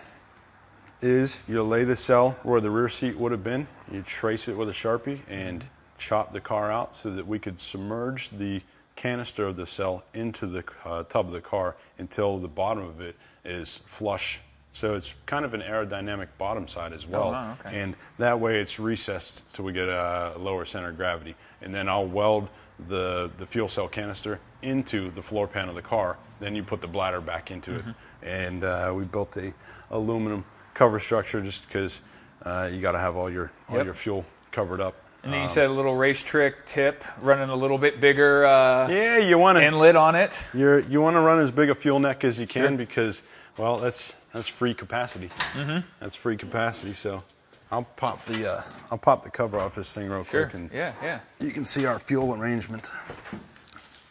is 1.02 1.44
you 1.48 1.62
lay 1.64 1.84
the 1.84 1.96
cell 1.96 2.32
where 2.44 2.60
the 2.60 2.70
rear 2.70 2.90
seat 2.90 3.18
would 3.18 3.32
have 3.32 3.44
been. 3.44 3.68
You 3.92 4.02
trace 4.02 4.48
it 4.48 4.58
with 4.58 4.68
a 4.70 4.74
sharpie 4.74 5.20
and 5.30 5.66
chop 5.98 6.34
the 6.34 6.42
car 6.42 6.72
out 6.72 6.96
so 6.96 7.10
that 7.12 7.28
we 7.28 7.40
could 7.40 7.60
submerge 7.60 8.30
the 8.30 8.62
canister 9.04 9.46
of 9.48 9.56
the 9.56 9.66
cell 9.66 10.04
into 10.14 10.46
the 10.46 10.64
uh, 10.86 11.04
tub 11.04 11.28
of 11.28 11.32
the 11.34 11.40
car 11.42 11.78
until 11.98 12.38
the 12.38 12.50
bottom 12.50 12.84
of 12.84 13.00
it 13.00 13.16
is 13.46 13.78
flush. 13.86 14.42
So 14.74 14.96
it's 14.96 15.16
kind 15.26 15.46
of 15.46 15.54
an 15.54 15.62
aerodynamic 15.62 16.28
bottom 16.38 16.68
side 16.68 16.92
as 16.94 17.08
well. 17.08 17.30
Oh, 17.30 17.32
wow, 17.32 17.58
okay. 17.66 17.80
And 17.82 17.96
that 18.18 18.40
way 18.40 18.60
it's 18.60 18.78
recessed 18.80 19.56
so 19.56 19.64
we 19.64 19.72
get 19.74 19.88
a 19.88 20.34
lower 20.38 20.66
center 20.66 20.90
of 20.90 20.98
gravity. 20.98 21.36
And 21.62 21.74
then 21.74 21.88
I'll 21.88 22.06
weld 22.06 22.50
the, 22.88 23.32
the 23.38 23.46
fuel 23.46 23.68
cell 23.70 23.88
canister 23.88 24.40
into 24.62 25.10
the 25.12 25.22
floor 25.24 25.48
pan 25.48 25.70
of 25.70 25.76
the 25.76 25.82
car. 25.82 26.18
Then 26.42 26.56
you 26.56 26.64
put 26.64 26.82
the 26.82 26.88
bladder 26.88 27.22
back 27.22 27.52
into 27.52 27.72
Mm-hmm. 27.72 27.90
it. 27.90 27.96
And 28.22 28.64
uh, 28.66 28.92
we 28.96 29.06
built 29.06 29.38
a 29.38 29.54
aluminum 29.92 30.44
cover 30.74 31.00
structure 31.00 31.42
just 31.42 31.66
because 31.68 32.02
uh, 32.44 32.70
you 32.72 32.82
got 32.82 32.92
to 32.92 33.00
have 33.00 33.16
all 33.16 33.30
your 33.30 33.52
all 33.70 33.78
Yep. 33.78 33.86
your 33.86 33.94
fuel 33.94 34.26
covered 34.52 34.82
up. 34.82 34.96
And 35.24 35.34
then 35.34 35.42
you 35.42 35.48
said 35.48 35.70
a 35.70 35.74
little 35.74 35.96
race 35.96 36.22
trick 36.24 36.66
tip, 36.66 37.04
running 37.22 37.50
a 37.50 37.56
little 37.56 37.78
bit 37.78 38.00
bigger 38.00 38.46
uh, 38.46 38.88
Yeah, 38.90 39.18
you 39.18 39.38
want 39.38 39.58
to 39.58 39.66
inlet 39.66 39.96
on 39.96 40.16
it. 40.16 40.44
you're, 40.54 40.80
you 40.80 41.02
want 41.02 41.16
to 41.16 41.20
run 41.22 41.40
as 41.40 41.52
big 41.52 41.70
a 41.70 41.76
fuel 41.76 42.00
neck 42.00 42.24
as 42.24 42.40
you 42.40 42.48
can 42.48 42.70
Sure. 42.70 42.78
because 42.78 43.22
well 43.58 43.78
that's 43.78 44.16
that's 44.34 44.48
free 44.48 44.74
capacity. 44.74 45.30
Mm-hmm. 45.54 45.80
That's 46.00 46.16
free 46.16 46.38
capacity. 46.38 46.94
So 46.94 47.24
I'll 47.72 47.84
pop 47.84 48.24
the 48.26 48.50
uh, 48.52 48.62
I'll 48.92 48.98
pop 48.98 49.24
the 49.24 49.30
cover 49.30 49.58
off 49.60 49.76
this 49.76 49.94
thing 49.94 50.08
real 50.10 50.24
Sure. 50.24 50.44
quick 50.46 50.54
and 50.54 50.72
Yeah, 50.72 50.94
yeah. 51.04 51.20
you 51.40 51.52
can 51.52 51.66
see 51.66 51.86
our 51.86 52.00
fuel 52.00 52.34
arrangement. 52.36 52.90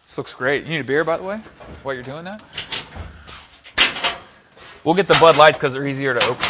This 0.04 0.18
looks 0.18 0.34
great. 0.34 0.64
You 0.64 0.70
need 0.70 0.80
a 0.80 0.84
beer, 0.84 1.04
by 1.04 1.16
the 1.18 1.22
way, 1.24 1.36
while 1.82 1.94
you're 1.94 2.02
doing 2.02 2.24
that? 2.24 2.42
We'll 4.84 4.94
get 4.94 5.06
the 5.09 5.16
Bud 5.20 5.36
Lights 5.36 5.59
because 5.59 5.72
they're 5.74 5.86
easier 5.86 6.14
to 6.14 6.24
open. 6.26 6.46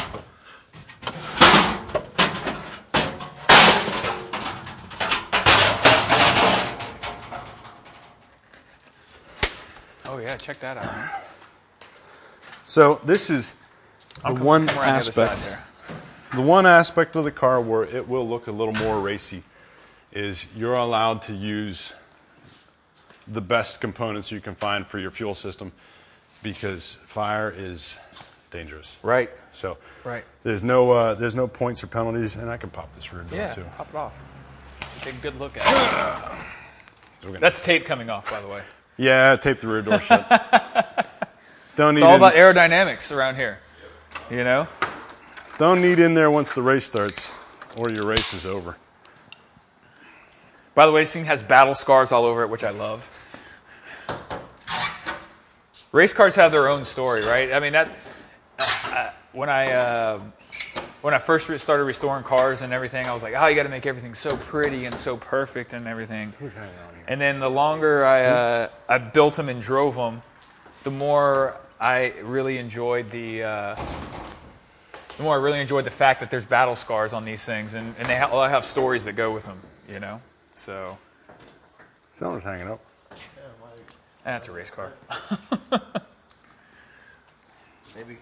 Check 10.38 10.60
that 10.60 10.76
out. 10.78 11.22
So 12.64 13.00
this 13.04 13.30
is 13.30 13.54
the 14.16 14.20
Come- 14.22 14.40
one 14.40 14.66
come 14.66 14.78
around 14.78 15.02
the 15.04 15.10
other 15.22 15.22
aspect. 15.32 15.58
The 16.34 16.42
one 16.42 16.66
aspect 16.66 17.16
of 17.16 17.24
the 17.24 17.30
car 17.30 17.60
where 17.60 17.84
it 17.84 18.06
will 18.08 18.28
look 18.28 18.46
a 18.46 18.52
little 18.52 18.74
more 18.74 19.00
racy 19.00 19.42
is 20.12 20.46
you're 20.54 20.74
allowed 20.74 21.22
to 21.22 21.34
use 21.34 21.94
the 23.26 23.40
best 23.40 23.80
components 23.80 24.30
you 24.30 24.40
can 24.40 24.54
find 24.54 24.86
for 24.86 24.98
your 24.98 25.10
fuel 25.10 25.34
system 25.34 25.72
because 26.42 26.94
fire 27.06 27.50
is 27.56 27.98
dangerous. 28.50 28.98
Right, 29.02 29.30
So 29.52 29.76
right. 30.04 30.24
there's 30.42 30.64
no 30.64 30.90
uh, 30.90 31.14
there's 31.14 31.34
no 31.34 31.46
points 31.48 31.82
or 31.84 31.86
penalties, 31.88 32.36
and 32.36 32.50
I 32.50 32.56
can 32.56 32.70
pop 32.70 32.94
this 32.94 33.12
rear 33.12 33.22
door 33.24 33.38
Yeah, 33.38 33.52
too. 33.54 33.64
pop 33.76 33.88
it 33.90 33.96
off. 33.96 34.22
Take 35.02 35.14
a 35.14 35.18
good 35.18 35.38
look 35.38 35.56
at 35.56 35.62
it. 35.62 35.66
So 35.66 37.26
we're 37.28 37.28
gonna- 37.28 37.40
That's 37.40 37.60
tape 37.62 37.84
coming 37.84 38.08
off, 38.10 38.30
by 38.30 38.40
the 38.40 38.48
way. 38.48 38.62
Yeah, 38.98 39.36
tape 39.36 39.60
the 39.60 39.68
rear 39.68 39.80
door 39.80 40.00
shut. 40.00 40.28
don't 41.76 41.94
need 41.94 42.00
It's 42.00 42.04
all 42.04 42.16
in, 42.16 42.20
about 42.20 42.34
aerodynamics 42.34 43.14
around 43.14 43.36
here. 43.36 43.60
You 44.30 44.44
know? 44.44 44.68
don't 45.56 45.80
need 45.80 45.98
in 45.98 46.14
there 46.14 46.30
once 46.30 46.52
the 46.52 46.62
race 46.62 46.84
starts 46.84 47.42
or 47.76 47.90
your 47.90 48.04
race 48.04 48.34
is 48.34 48.44
over. 48.44 48.76
By 50.74 50.86
the 50.86 50.92
way, 50.92 51.00
this 51.00 51.12
thing 51.12 51.24
has 51.24 51.42
battle 51.42 51.74
scars 51.74 52.12
all 52.12 52.24
over 52.24 52.42
it, 52.42 52.50
which 52.50 52.62
I 52.62 52.70
love. 52.70 53.08
Race 55.90 56.12
cars 56.12 56.36
have 56.36 56.52
their 56.52 56.68
own 56.68 56.84
story, 56.84 57.22
right? 57.22 57.52
I 57.52 57.60
mean, 57.60 57.72
that 57.72 57.90
uh, 58.60 59.10
when 59.32 59.48
I 59.48 59.72
uh, 59.72 60.20
when 61.02 61.14
I 61.14 61.18
first 61.18 61.50
started 61.60 61.84
restoring 61.84 62.24
cars 62.24 62.62
and 62.62 62.72
everything, 62.72 63.06
I 63.06 63.14
was 63.14 63.22
like, 63.22 63.34
oh, 63.36 63.46
you 63.46 63.54
got 63.54 63.62
to 63.64 63.68
make 63.68 63.86
everything 63.86 64.14
so 64.14 64.36
pretty 64.36 64.84
and 64.84 64.94
so 64.94 65.16
perfect 65.16 65.72
and 65.72 65.86
everything. 65.86 66.32
And 67.06 67.20
then 67.20 67.40
the 67.40 67.48
longer 67.48 68.04
I 68.04 68.24
uh, 68.24 68.68
I 68.88 68.98
built 68.98 69.34
them 69.34 69.48
and 69.48 69.60
drove 69.60 69.94
them, 69.94 70.22
the 70.82 70.90
more 70.90 71.58
I 71.80 72.14
really 72.22 72.58
enjoyed 72.58 73.08
the 73.10 73.44
uh, 73.44 73.76
the 75.16 75.22
more 75.22 75.34
I 75.34 75.38
really 75.38 75.60
enjoyed 75.60 75.84
the 75.84 75.90
fact 75.90 76.20
that 76.20 76.30
there's 76.30 76.44
battle 76.44 76.76
scars 76.76 77.12
on 77.12 77.24
these 77.24 77.44
things, 77.44 77.74
and, 77.74 77.94
and 77.98 78.06
they 78.08 78.16
ha- 78.16 78.28
all 78.30 78.46
have 78.46 78.64
stories 78.64 79.04
that 79.04 79.14
go 79.14 79.32
with 79.32 79.46
them, 79.46 79.60
you 79.88 79.98
know? 79.98 80.20
So, 80.54 80.96
Someone's 82.14 82.44
hanging 82.44 82.68
up. 82.68 82.80
that's 84.22 84.46
a 84.48 84.52
race 84.52 84.70
car. 84.70 84.92
Maybe. 87.96 88.18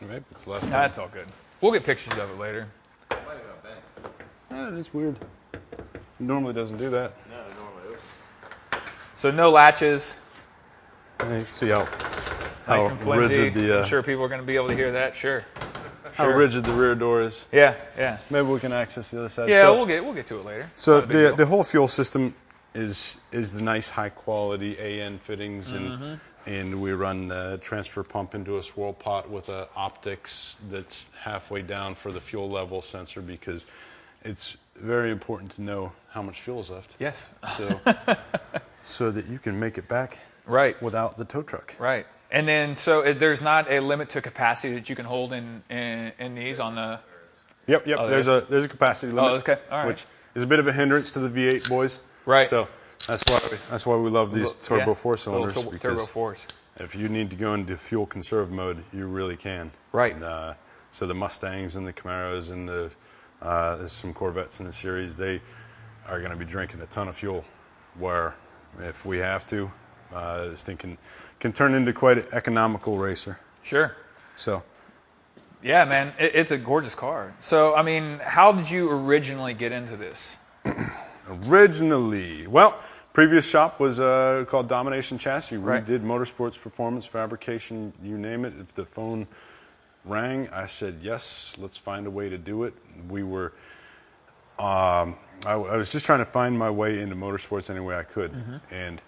Maybe 0.00 0.24
it's 0.30 0.46
less. 0.46 0.62
Nah, 0.64 0.70
that's 0.82 0.98
all 0.98 1.08
good. 1.08 1.26
We'll 1.60 1.72
get 1.72 1.84
pictures 1.84 2.14
of 2.14 2.30
it 2.30 2.38
later. 2.38 2.66
Might 3.10 3.18
have 3.18 3.26
got 3.28 3.62
bent. 3.62 3.80
Yeah, 4.50 4.70
that's 4.70 4.94
weird. 4.94 5.16
Normally 6.18 6.54
doesn't 6.54 6.78
do 6.78 6.90
that. 6.90 7.12
No, 7.30 7.36
it 7.36 7.54
normally. 7.58 7.98
So, 9.16 9.30
no 9.30 9.50
latches, 9.50 10.20
Hey, 11.22 11.44
see 11.46 11.68
how 11.68 11.80
nice 11.80 12.66
how 12.66 12.88
and 12.88 12.98
flimsy. 12.98 13.38
rigid 13.42 13.54
the 13.54 13.76
uh, 13.76 13.82
I'm 13.82 13.86
sure 13.86 14.02
people 14.02 14.22
are 14.24 14.28
going 14.28 14.40
to 14.40 14.46
be 14.46 14.56
able 14.56 14.68
to 14.68 14.74
hear 14.74 14.92
that. 14.92 15.14
Sure. 15.14 15.44
how 16.14 16.28
rigid 16.28 16.64
the 16.64 16.72
rear 16.72 16.94
door 16.94 17.20
is. 17.22 17.44
Yeah, 17.52 17.74
yeah. 17.98 18.16
Maybe 18.30 18.46
we 18.48 18.58
can 18.58 18.72
access 18.72 19.10
the 19.10 19.18
other 19.18 19.28
side. 19.28 19.50
Yeah, 19.50 19.62
So- 19.62 19.76
we'll 19.76 19.84
get 19.86 20.02
we'll 20.02 20.14
get 20.14 20.26
to 20.28 20.38
it 20.38 20.46
later. 20.46 20.70
So 20.74 20.94
Not 20.94 21.04
a 21.04 21.06
big 21.06 21.12
the 21.16 21.26
deal. 21.28 21.36
the 21.36 21.46
whole 21.46 21.62
fuel 21.64 21.88
system 21.88 22.34
is 22.74 23.20
is 23.32 23.52
the 23.52 23.60
nice 23.62 23.90
high 23.90 24.08
quality 24.08 24.78
AN 24.78 25.18
fittings 25.18 25.72
and 25.72 25.88
Mm-hmm. 25.88 26.02
and 26.04 26.20
we 26.46 26.92
run 26.92 27.28
the 27.28 27.58
transfer 27.62 28.02
pump 28.02 28.34
into 28.34 28.58
a 28.58 28.62
swirl 28.62 28.92
pot 28.92 29.30
with 29.30 29.48
a 29.48 29.68
optics 29.76 30.56
that's 30.70 31.08
halfway 31.22 31.62
down 31.62 31.94
for 31.94 32.12
the 32.12 32.20
fuel 32.20 32.50
level 32.50 32.82
sensor 32.82 33.20
because 33.20 33.66
it's 34.22 34.56
very 34.76 35.10
important 35.10 35.52
to 35.52 35.62
know 35.62 35.92
how 36.10 36.22
much 36.22 36.40
fuel 36.40 36.60
is 36.60 36.70
left. 36.70 36.96
yes, 36.98 37.32
So 37.56 37.80
so 38.82 39.10
that 39.10 39.26
you 39.26 39.38
can 39.38 39.60
make 39.60 39.78
it 39.78 39.88
back 39.88 40.18
right, 40.46 40.80
without 40.82 41.16
the 41.16 41.24
tow 41.24 41.42
truck. 41.42 41.76
right. 41.78 42.06
And 42.32 42.46
then 42.46 42.76
so 42.76 43.12
there's 43.12 43.42
not 43.42 43.68
a 43.70 43.80
limit 43.80 44.10
to 44.10 44.22
capacity 44.22 44.74
that 44.74 44.88
you 44.88 44.94
can 44.94 45.04
hold 45.04 45.32
in 45.32 45.62
in, 45.68 46.12
in 46.18 46.34
these 46.36 46.60
on 46.60 46.76
the. 46.76 47.00
Yep, 47.66 47.86
yep. 47.88 47.98
Oh, 48.00 48.08
there's 48.08 48.26
there 48.26 48.38
a 48.38 48.40
there's 48.42 48.64
a 48.64 48.68
capacity 48.68 49.10
oh, 49.12 49.16
limit, 49.16 49.30
Oh, 49.32 49.34
okay. 49.36 49.58
All 49.68 49.78
right. 49.78 49.86
which 49.88 50.06
is 50.36 50.44
a 50.44 50.46
bit 50.46 50.60
of 50.60 50.68
a 50.68 50.72
hindrance 50.72 51.10
to 51.12 51.18
the 51.18 51.28
V8 51.28 51.68
boys. 51.68 52.00
Right. 52.24 52.46
So 52.46 52.68
that's 53.06 53.24
why 53.28 53.40
we, 53.50 53.56
that's 53.70 53.86
why 53.86 53.96
we 53.96 54.10
love 54.10 54.32
these 54.32 54.54
turbo 54.54 54.88
Yeah, 54.88 54.94
four 54.94 55.16
cylinders 55.16 55.54
turbo, 55.54 55.70
because 55.70 56.08
fours. 56.10 56.46
if 56.76 56.94
you 56.94 57.08
need 57.08 57.30
to 57.30 57.36
go 57.36 57.54
into 57.54 57.76
fuel 57.76 58.06
conserve 58.06 58.50
mode, 58.50 58.84
you 58.92 59.06
really 59.06 59.36
can. 59.36 59.72
Right. 59.92 60.14
And, 60.14 60.24
uh, 60.24 60.54
so 60.90 61.06
the 61.06 61.14
Mustangs 61.14 61.76
and 61.76 61.86
the 61.86 61.92
Camaros 61.92 62.50
and 62.50 62.68
the 62.68 62.90
uh, 63.40 63.76
there's 63.76 63.92
some 63.92 64.12
Corvettes 64.12 64.60
in 64.60 64.66
the 64.66 64.72
series. 64.72 65.16
They 65.16 65.40
are 66.06 66.18
going 66.18 66.32
to 66.32 66.36
be 66.36 66.44
drinking 66.44 66.80
a 66.82 66.86
ton 66.86 67.08
of 67.08 67.16
fuel. 67.16 67.44
Where 67.98 68.36
if 68.78 69.04
we 69.06 69.18
have 69.18 69.46
to, 69.46 69.70
uh, 70.12 70.48
this 70.48 70.64
thing 70.64 70.76
can 70.76 70.98
can 71.38 71.52
turn 71.52 71.74
into 71.74 71.92
quite 71.92 72.18
an 72.18 72.26
economical 72.32 72.98
racer. 72.98 73.40
Sure. 73.62 73.96
So 74.36 74.62
Yeah, 75.62 75.84
man, 75.84 76.12
it, 76.18 76.32
it's 76.34 76.50
a 76.50 76.58
gorgeous 76.58 76.94
car. 76.94 77.34
So 77.38 77.74
I 77.74 77.82
mean, 77.82 78.20
how 78.22 78.52
did 78.52 78.70
you 78.70 78.90
originally 78.90 79.54
get 79.54 79.72
into 79.72 79.96
this? 79.96 80.36
originally, 81.46 82.46
well, 82.46 82.78
previous 83.12 83.48
shop 83.48 83.80
was 83.80 83.98
uh, 84.00 84.44
called 84.48 84.68
Domination 84.68 85.18
Chassis. 85.18 85.56
We 85.56 85.64
Right. 85.64 85.84
did 85.84 86.02
motorsports, 86.02 86.60
performance, 86.60 87.06
fabrication, 87.06 87.92
you 88.02 88.16
name 88.18 88.44
it. 88.44 88.54
If 88.58 88.72
the 88.74 88.84
phone 88.84 89.26
rang, 90.04 90.48
I 90.50 90.66
said 90.66 90.98
yes. 91.02 91.56
Let's 91.58 91.76
find 91.76 92.06
a 92.06 92.10
way 92.10 92.28
to 92.28 92.38
do 92.38 92.64
it. 92.64 92.74
We 93.08 93.22
were. 93.22 93.52
Um, 94.58 95.16
I, 95.46 95.52
I 95.52 95.76
was 95.76 95.90
just 95.90 96.04
trying 96.04 96.18
to 96.18 96.26
find 96.26 96.58
my 96.58 96.68
way 96.70 97.00
into 97.00 97.16
motorsports 97.16 97.70
any 97.70 97.80
way 97.80 97.96
I 97.96 98.02
could, 98.02 98.32
Mm-hmm. 98.32 98.56
and 98.74 99.00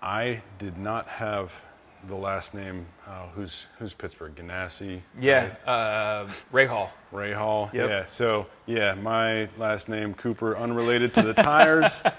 I 0.00 0.42
did 0.60 0.78
not 0.78 1.08
have 1.08 1.64
the 2.06 2.14
last 2.14 2.54
name. 2.54 2.86
Uh, 3.04 3.26
who's 3.34 3.66
who's 3.80 3.92
Pittsburgh? 3.92 4.36
Ganassi. 4.36 5.00
Yeah, 5.20 5.56
uh, 5.66 6.28
Rahal. 6.52 6.90
Ray 7.10 7.32
Hall. 7.32 7.70
Yep. 7.72 7.88
Yeah. 7.88 8.04
So 8.06 8.46
yeah, 8.66 8.94
my 8.94 9.48
last 9.58 9.88
name 9.88 10.14
Cooper, 10.14 10.56
unrelated 10.56 11.12
to 11.14 11.22
the 11.22 11.34
tires. 11.34 12.02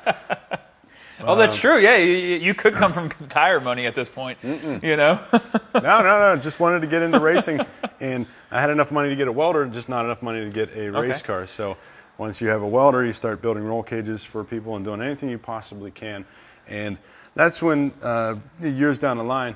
Oh, 1.21 1.35
that's 1.35 1.57
true. 1.59 1.77
Yeah, 1.79 1.97
you, 1.97 2.37
you 2.37 2.53
could 2.53 2.73
come 2.73 2.93
from 2.93 3.09
tire 3.29 3.59
money 3.59 3.85
at 3.85 3.95
this 3.95 4.09
point. 4.09 4.37
You 4.43 4.95
know. 4.95 5.19
no, 5.73 5.81
no, 5.81 6.01
no. 6.01 6.37
Just 6.39 6.59
wanted 6.59 6.81
to 6.81 6.87
get 6.87 7.01
into 7.01 7.19
racing, 7.31 7.59
and 7.99 8.25
I 8.51 8.61
had 8.61 8.69
enough 8.69 8.91
money 8.91 9.09
to 9.09 9.15
get 9.15 9.27
a 9.27 9.31
welder, 9.31 9.65
just 9.67 9.89
not 9.89 10.05
enough 10.05 10.21
money 10.21 10.43
to 10.43 10.49
get 10.49 10.75
a 10.75 10.89
race 10.91 11.17
Okay. 11.19 11.27
car. 11.27 11.47
So 11.47 11.77
once 12.17 12.41
you 12.41 12.47
have 12.49 12.61
a 12.61 12.67
welder, 12.67 13.05
you 13.05 13.13
start 13.13 13.41
building 13.41 13.63
roll 13.63 13.83
cages 13.83 14.23
for 14.23 14.43
people 14.43 14.75
and 14.75 14.85
doing 14.85 15.01
anything 15.01 15.29
you 15.29 15.37
possibly 15.37 15.91
can. 15.91 16.25
And 16.67 16.97
that's 17.35 17.61
when 17.61 17.93
uh, 18.01 18.35
years 18.61 18.99
down 18.99 19.17
the 19.17 19.23
line, 19.23 19.55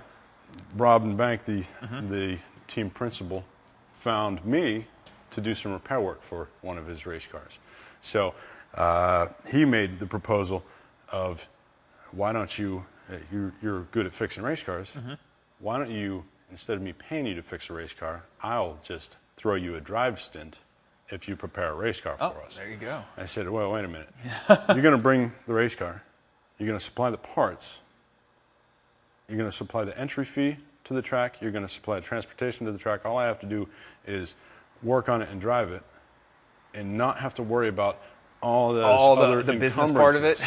Rob 0.76 1.04
and 1.04 1.18
Bank, 1.18 1.46
the 1.46 1.64
the 2.10 2.40
team 2.68 2.90
principal, 2.90 3.44
found 3.94 4.44
me 4.46 4.88
to 5.32 5.42
do 5.42 5.56
some 5.56 5.72
repair 5.74 6.00
work 6.00 6.22
for 6.22 6.48
one 6.62 6.78
of 6.78 6.88
his 6.88 7.06
race 7.06 7.26
cars. 7.28 7.60
So 8.02 8.34
uh, 8.76 9.28
he 9.50 9.66
made 9.66 10.00
the 10.00 10.06
proposal 10.06 10.64
of 11.12 11.48
why 12.16 12.32
don't 12.34 12.58
you, 12.58 12.86
you're, 13.32 13.54
you're 13.62 13.82
good 13.92 14.06
at 14.06 14.14
fixing 14.14 14.44
race 14.44 14.64
cars, 14.64 14.94
mm-hmm. 14.98 15.14
why 15.60 15.78
don't 15.78 15.92
you, 15.92 16.26
instead 16.52 16.78
of 16.78 16.84
me 16.84 16.94
paying 16.94 17.26
you 17.26 17.36
to 17.36 17.44
fix 17.44 17.70
a 17.70 17.74
race 17.74 17.94
car, 17.94 18.24
I'll 18.42 18.80
just 18.84 19.18
throw 19.36 19.56
you 19.56 19.76
a 19.76 19.82
drive 19.82 20.22
stint 20.22 20.60
if 21.10 21.28
you 21.28 21.36
prepare 21.36 21.72
a 21.72 21.76
race 21.76 22.02
car 22.02 22.16
oh, 22.20 22.30
for 22.32 22.42
Oh, 22.42 22.46
us. 22.46 22.58
there 22.58 22.70
you 22.70 22.78
go. 22.78 23.04
I 23.18 23.26
said, 23.26 23.50
well, 23.50 23.72
wait 23.72 23.86
a 23.86 23.88
minute. 23.88 24.10
you're 24.50 24.82
going 24.82 24.96
to 24.96 24.98
bring 24.98 25.34
the 25.48 25.54
race 25.54 25.76
car, 25.76 26.04
you're 26.58 26.68
going 26.68 26.80
to 26.80 26.84
supply 26.84 27.10
the 27.10 27.18
parts, 27.18 27.80
you're 29.28 29.38
going 29.38 29.50
to 29.50 29.56
supply 29.56 29.84
the 29.84 29.98
entry 30.00 30.26
fee 30.26 30.58
to 30.84 30.94
the 30.94 31.02
track, 31.02 31.38
you're 31.42 31.52
going 31.52 31.66
to 31.66 31.72
supply 31.74 31.96
the 32.00 32.06
transportation 32.06 32.66
to 32.66 32.72
the 32.72 32.78
track. 32.78 33.06
All 33.06 33.18
I 33.18 33.26
have 33.26 33.40
to 33.40 33.46
do 33.46 33.70
is 34.06 34.36
work 34.82 35.08
on 35.10 35.22
it 35.22 35.30
and 35.30 35.40
drive 35.40 35.72
it 35.72 35.84
and 36.74 36.98
not 36.98 37.20
have 37.20 37.34
to 37.36 37.44
worry 37.44 37.70
about 37.70 38.00
all 38.42 38.78
All 38.82 39.16
the- 39.16 39.42
the 39.44 39.54
business 39.54 39.92
part 39.92 40.16
of 40.16 40.24
it. 40.24 40.44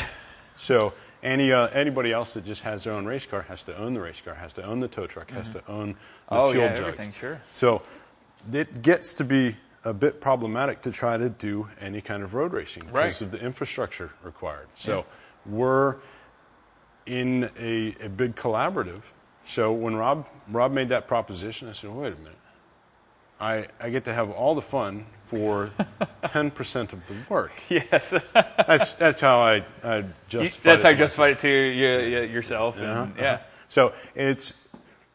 So 0.57 0.93
any 1.23 1.53
uh, 1.53 1.69
anybody 1.69 2.13
else 2.13 2.35
that 2.35 2.45
just 2.45 2.63
has 2.63 2.85
their 2.85 2.93
own 2.93 3.07
race 3.07 3.27
car 3.27 3.43
has 3.43 3.63
to 3.65 3.77
own 3.77 3.95
the 3.95 4.01
race 4.01 4.21
car, 4.21 4.35
has 4.35 4.53
to 4.55 4.63
own 4.63 4.81
the 4.81 4.89
tow 4.89 5.07
truck, 5.07 5.31
has 5.31 5.51
to 5.51 5.63
own 5.71 5.93
the 5.93 5.97
Oh, 6.37 6.53
fuel 6.53 6.65
yeah, 6.65 6.75
jugs. 6.75 6.81
everything, 6.81 7.13
sure. 7.13 7.41
So 7.49 7.83
it 8.53 8.83
gets 8.83 9.15
to 9.15 9.25
be 9.25 9.57
a 9.85 9.95
bit 9.95 10.21
problematic 10.21 10.83
to 10.83 10.93
try 10.93 11.17
to 11.17 11.29
do 11.29 11.69
any 11.81 12.01
kind 12.01 12.23
of 12.23 12.35
road 12.35 12.53
racing 12.53 12.83
Right. 12.91 13.05
because 13.05 13.23
of 13.23 13.31
the 13.31 13.39
infrastructure 13.39 14.11
required. 14.23 14.69
So 14.75 15.07
we're 15.45 15.97
in 17.07 17.51
a, 17.59 17.95
a 18.05 18.09
big 18.09 18.35
collaborative. 18.35 19.05
So 19.45 19.73
when 19.73 19.95
Rob 19.95 20.27
Rob 20.49 20.73
made 20.73 20.89
that 20.89 21.07
proposition, 21.07 21.69
I 21.69 21.73
said, 21.73 21.91
wait 21.91 22.13
a 22.13 22.17
minute. 22.17 22.33
I, 23.41 23.67
I 23.81 23.91
get 23.91 24.05
to 24.05 24.15
have 24.15 24.31
all 24.31 24.55
the 24.55 24.63
fun 24.63 25.07
for 25.27 25.71
10% 26.23 26.93
of 26.93 27.07
the 27.07 27.15
work. 27.29 27.53
Yes. 27.69 28.15
That's, 28.33 28.95
that's 28.95 29.21
how 29.21 29.41
I, 29.41 29.65
I 29.83 30.05
justify 30.29 30.71
that's 30.71 30.83
how 30.85 30.91
you 30.91 30.97
justified 30.97 31.31
it 31.33 31.39
to 31.41 31.49
you, 31.49 31.99
you, 31.99 32.23
yourself. 32.23 32.79
And, 32.79 32.87
Uh-huh, 32.87 33.07
Yeah. 33.19 33.39
So 33.69 33.93
it's 34.15 34.55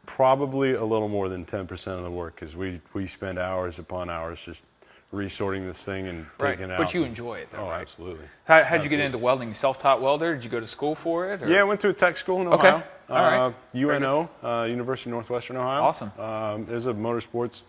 probably 0.05 0.73
a 0.73 0.83
little 0.83 1.07
more 1.07 1.29
than 1.29 1.45
10% 1.45 1.87
of 1.87 2.03
the 2.03 2.11
work 2.11 2.35
because 2.35 2.55
we, 2.55 2.81
we 2.93 3.07
spend 3.07 3.39
hours 3.39 3.79
upon 3.79 4.09
hours 4.09 4.45
just 4.45 4.65
resorting 5.11 5.65
this 5.65 5.85
thing 5.85 6.07
and 6.07 6.25
Right. 6.39 6.51
taking 6.51 6.65
it 6.65 6.71
out. 6.73 6.77
But 6.77 6.93
you 6.93 7.03
enjoy 7.03 7.35
it, 7.39 7.51
though, 7.51 7.59
Oh, 7.59 7.69
right? 7.69 7.81
absolutely. 7.81 8.25
How, 8.45 8.63
how'd 8.63 8.83
you 8.83 8.89
get 8.89 8.99
into 8.99 9.17
welding? 9.17 9.47
You 9.49 9.53
self-taught 9.53 10.01
welder? 10.01 10.33
Did 10.35 10.43
you 10.43 10.49
go 10.49 10.59
to 10.59 10.67
school 10.67 10.95
for 10.95 11.31
it? 11.31 11.41
or- 11.41 11.47
Yeah, 11.49 11.61
I 11.61 11.63
went 11.63 11.79
to 11.81 11.89
a 11.89 11.93
tech 11.93 12.17
school 12.17 12.41
in 12.41 12.47
Okay. 12.47 12.67
Ohio. 12.69 12.83
All 13.09 13.15
right. 13.17 13.37
Uh, 13.39 13.51
UNO, 13.77 14.29
uh, 14.43 14.63
University 14.69 15.09
of 15.09 15.13
Northwestern 15.15 15.57
Ohio. 15.57 15.81
Awesome. 15.83 16.11
Um, 16.17 16.65
there's 16.65 16.85
a 16.87 16.93
motorsports 16.93 17.61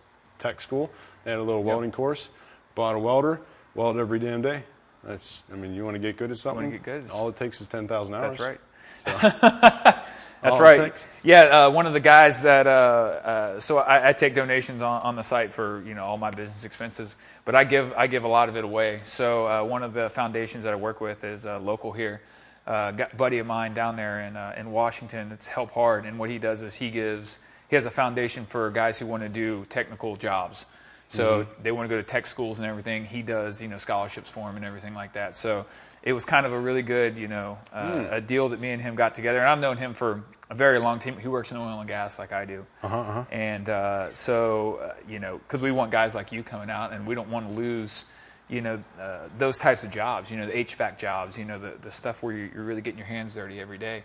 tech 0.42 0.60
school. 0.60 0.90
They 1.24 1.30
had 1.30 1.40
a 1.40 1.42
little 1.42 1.62
welding 1.62 1.92
course. 1.92 2.28
Bought 2.74 2.96
a 2.96 2.98
welder, 2.98 3.40
weld 3.74 3.98
every 3.98 4.18
damn 4.18 4.42
day. 4.42 4.64
That's, 5.04 5.44
I 5.52 5.56
mean, 5.56 5.74
you 5.74 5.84
want 5.84 5.94
to 5.94 6.00
get 6.00 6.16
good 6.16 6.30
at 6.30 6.38
something? 6.38 6.70
get 6.70 6.82
good, 6.82 7.10
All 7.10 7.28
it 7.28 7.36
takes 7.36 7.60
is 7.60 7.66
10,000 7.66 8.14
hours. 8.14 8.36
That's 8.36 8.40
right. 8.40 8.60
That's 10.42 10.58
That's 10.58 10.60
right. 10.60 11.08
Yeah, 11.22 11.66
uh, 11.66 11.70
one 11.70 11.86
of 11.86 11.92
the 11.92 12.00
guys 12.00 12.42
that 12.42 12.66
uh, 12.66 12.70
uh, 12.70 13.60
so 13.60 13.78
I, 13.78 14.08
I 14.08 14.12
take 14.12 14.34
donations 14.34 14.82
on, 14.82 15.00
on 15.02 15.14
the 15.14 15.22
site 15.22 15.52
for 15.52 15.82
you 15.86 15.94
know 15.94 16.04
all 16.04 16.18
my 16.18 16.32
business 16.32 16.64
expenses, 16.64 17.14
but 17.44 17.54
I 17.54 17.62
give 17.62 17.92
I 17.92 18.08
give 18.08 18.24
a 18.24 18.28
lot 18.28 18.48
of 18.48 18.56
it 18.56 18.64
away. 18.64 18.98
So 19.04 19.46
uh, 19.46 19.62
one 19.62 19.84
of 19.84 19.94
the 19.94 20.10
foundations 20.10 20.64
that 20.64 20.72
I 20.72 20.76
work 20.76 21.00
with 21.00 21.22
is 21.22 21.46
uh, 21.46 21.60
local 21.60 21.92
here. 21.92 22.22
Uh, 22.66 22.90
buddy 23.16 23.38
of 23.38 23.46
mine 23.46 23.72
down 23.72 23.94
there 23.94 24.20
in 24.22 24.36
uh, 24.36 24.54
in 24.56 24.72
Washington. 24.72 25.30
It's 25.30 25.46
Help 25.46 25.70
Hard, 25.70 26.06
and 26.06 26.18
what 26.18 26.28
he 26.28 26.40
does 26.40 26.62
is 26.62 26.74
he 26.74 26.90
gives 26.90 27.38
he 27.72 27.76
has 27.76 27.86
a 27.86 27.90
foundation 27.90 28.44
for 28.44 28.70
guys 28.70 28.98
who 28.98 29.06
want 29.06 29.22
to 29.22 29.30
do 29.30 29.64
technical 29.70 30.14
jobs. 30.16 30.66
So 31.08 31.46
they 31.62 31.72
want 31.72 31.88
to 31.88 31.96
go 31.96 31.98
to 31.98 32.06
tech 32.06 32.26
schools 32.26 32.58
and 32.58 32.66
everything. 32.66 33.06
He 33.06 33.22
does, 33.22 33.62
you 33.62 33.68
know, 33.68 33.78
scholarships 33.78 34.28
for 34.28 34.46
them 34.46 34.56
and 34.56 34.64
everything 34.64 34.92
like 34.92 35.14
that. 35.14 35.36
So 35.36 35.64
it 36.02 36.12
was 36.12 36.26
kind 36.26 36.44
of 36.44 36.52
a 36.52 36.60
really 36.60 36.82
good, 36.82 37.16
you 37.16 37.28
know, 37.28 37.56
uh, 37.72 38.08
a 38.10 38.20
deal 38.20 38.50
that 38.50 38.60
me 38.60 38.72
and 38.72 38.82
him 38.82 38.94
got 38.94 39.14
together. 39.14 39.38
And 39.38 39.48
I've 39.48 39.58
known 39.58 39.78
him 39.78 39.94
for 39.94 40.22
a 40.50 40.54
very 40.54 40.80
long 40.80 40.98
time. 40.98 41.16
He 41.16 41.28
works 41.28 41.50
in 41.50 41.56
oil 41.56 41.80
and 41.80 41.88
gas 41.88 42.18
like 42.18 42.30
I 42.30 42.44
do. 42.44 42.66
Uh-huh, 42.82 43.24
And 43.32 43.66
uh, 43.70 44.12
so, 44.12 44.74
uh, 44.82 44.92
you 45.08 45.18
know, 45.18 45.38
because 45.38 45.62
we 45.62 45.72
want 45.72 45.90
guys 45.90 46.14
like 46.14 46.30
you 46.30 46.42
coming 46.42 46.68
out, 46.68 46.92
and 46.92 47.06
we 47.06 47.14
don't 47.14 47.30
want 47.30 47.48
to 47.48 47.54
lose, 47.54 48.04
you 48.50 48.60
know, 48.60 48.84
uh, 49.00 49.28
those 49.38 49.56
types 49.56 49.82
of 49.82 49.90
jobs. 49.90 50.30
You 50.30 50.36
know, 50.36 50.46
the 50.46 50.52
HVAC 50.52 50.98
jobs. 50.98 51.38
You 51.38 51.46
know, 51.46 51.58
the 51.58 51.72
the 51.80 51.90
stuff 51.90 52.22
where 52.22 52.36
you're, 52.36 52.64
really 52.64 52.82
getting 52.82 52.98
your 52.98 53.06
hands 53.06 53.32
dirty 53.32 53.60
every 53.60 53.78
day. 53.78 54.04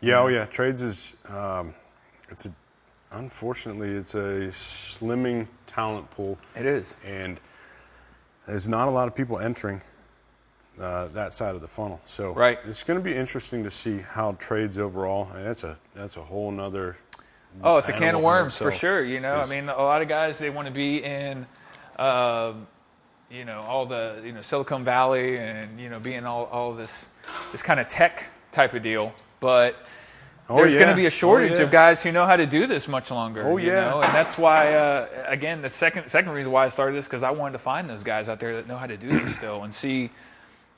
Yeah, 0.00 0.18
oh 0.18 0.26
yeah. 0.26 0.46
Trades 0.46 0.82
is 0.82 1.16
um, 1.28 1.74
it's 2.28 2.46
a 2.46 2.52
unfortunately, 3.12 3.90
it's 3.90 4.14
a 4.14 4.48
slimming 4.50 5.46
talent 5.66 6.10
pool, 6.10 6.38
It 6.56 6.66
is. 6.66 6.96
and 7.04 7.38
there's 8.46 8.68
not 8.68 8.88
a 8.88 8.90
lot 8.90 9.08
of 9.08 9.14
people 9.14 9.38
entering 9.38 9.80
uh, 10.80 11.06
that 11.08 11.34
side 11.34 11.54
of 11.54 11.60
the 11.60 11.68
funnel. 11.68 12.00
So 12.06 12.32
Right. 12.32 12.58
it's 12.64 12.82
going 12.82 12.98
to 12.98 13.04
be 13.04 13.14
interesting 13.14 13.64
to 13.64 13.70
see 13.70 13.98
how 13.98 14.32
trades 14.32 14.78
overall. 14.78 15.28
And 15.34 15.44
that's 15.44 15.64
a 15.64 15.78
that's 15.94 16.16
a 16.16 16.22
whole 16.22 16.50
nother. 16.50 16.96
Oh, 17.62 17.78
it's 17.78 17.88
a 17.88 17.92
can 17.92 18.14
of 18.14 18.20
worms 18.22 18.56
for 18.56 18.70
sure. 18.70 19.02
You 19.02 19.20
know, 19.20 19.34
I 19.40 19.46
mean, 19.48 19.68
a 19.68 19.76
lot 19.76 20.02
of 20.02 20.08
guys 20.08 20.38
they 20.38 20.50
want 20.50 20.66
to 20.68 20.72
be 20.72 21.02
in, 21.02 21.46
um, 21.98 22.68
you 23.30 23.44
know, 23.44 23.60
all 23.62 23.86
the 23.86 24.20
you 24.24 24.32
know 24.32 24.40
Silicon 24.42 24.84
Valley 24.84 25.38
and 25.38 25.80
you 25.80 25.88
know 25.88 25.98
being 25.98 26.24
all 26.24 26.44
all 26.44 26.72
this 26.74 27.10
this 27.50 27.60
kind 27.62 27.80
of 27.80 27.88
tech 27.88 28.28
type 28.52 28.74
of 28.74 28.82
deal, 28.82 29.12
but. 29.40 29.76
Oh, 30.50 30.56
There's 30.56 30.76
going 30.76 30.88
to 30.88 30.94
be 30.96 31.04
a 31.04 31.06
Oh, 31.06 31.10
shortage 31.10 31.58
yeah. 31.58 31.64
of 31.64 31.70
guys 31.70 32.02
who 32.02 32.10
know 32.10 32.24
how 32.24 32.36
to 32.36 32.46
do 32.46 32.66
this 32.66 32.88
much 32.88 33.10
longer. 33.10 33.42
Oh, 33.46 33.58
you 33.58 33.66
yeah. 33.68 33.90
know? 33.90 34.00
and 34.00 34.14
that's 34.14 34.38
why, 34.38 34.72
uh, 34.74 35.06
again, 35.26 35.60
the 35.60 35.68
second 35.68 36.08
second 36.08 36.32
reason 36.32 36.50
why 36.52 36.64
I 36.64 36.68
started 36.68 36.96
this 36.96 37.06
because 37.06 37.22
I 37.22 37.32
wanted 37.32 37.52
to 37.52 37.58
find 37.58 37.88
those 37.88 38.02
guys 38.02 38.28
out 38.30 38.40
there 38.40 38.54
that 38.56 38.66
know 38.66 38.76
how 38.76 38.86
to 38.86 38.96
do 38.96 39.08
this 39.08 39.34
still 39.40 39.62
and 39.62 39.74
see, 39.74 40.08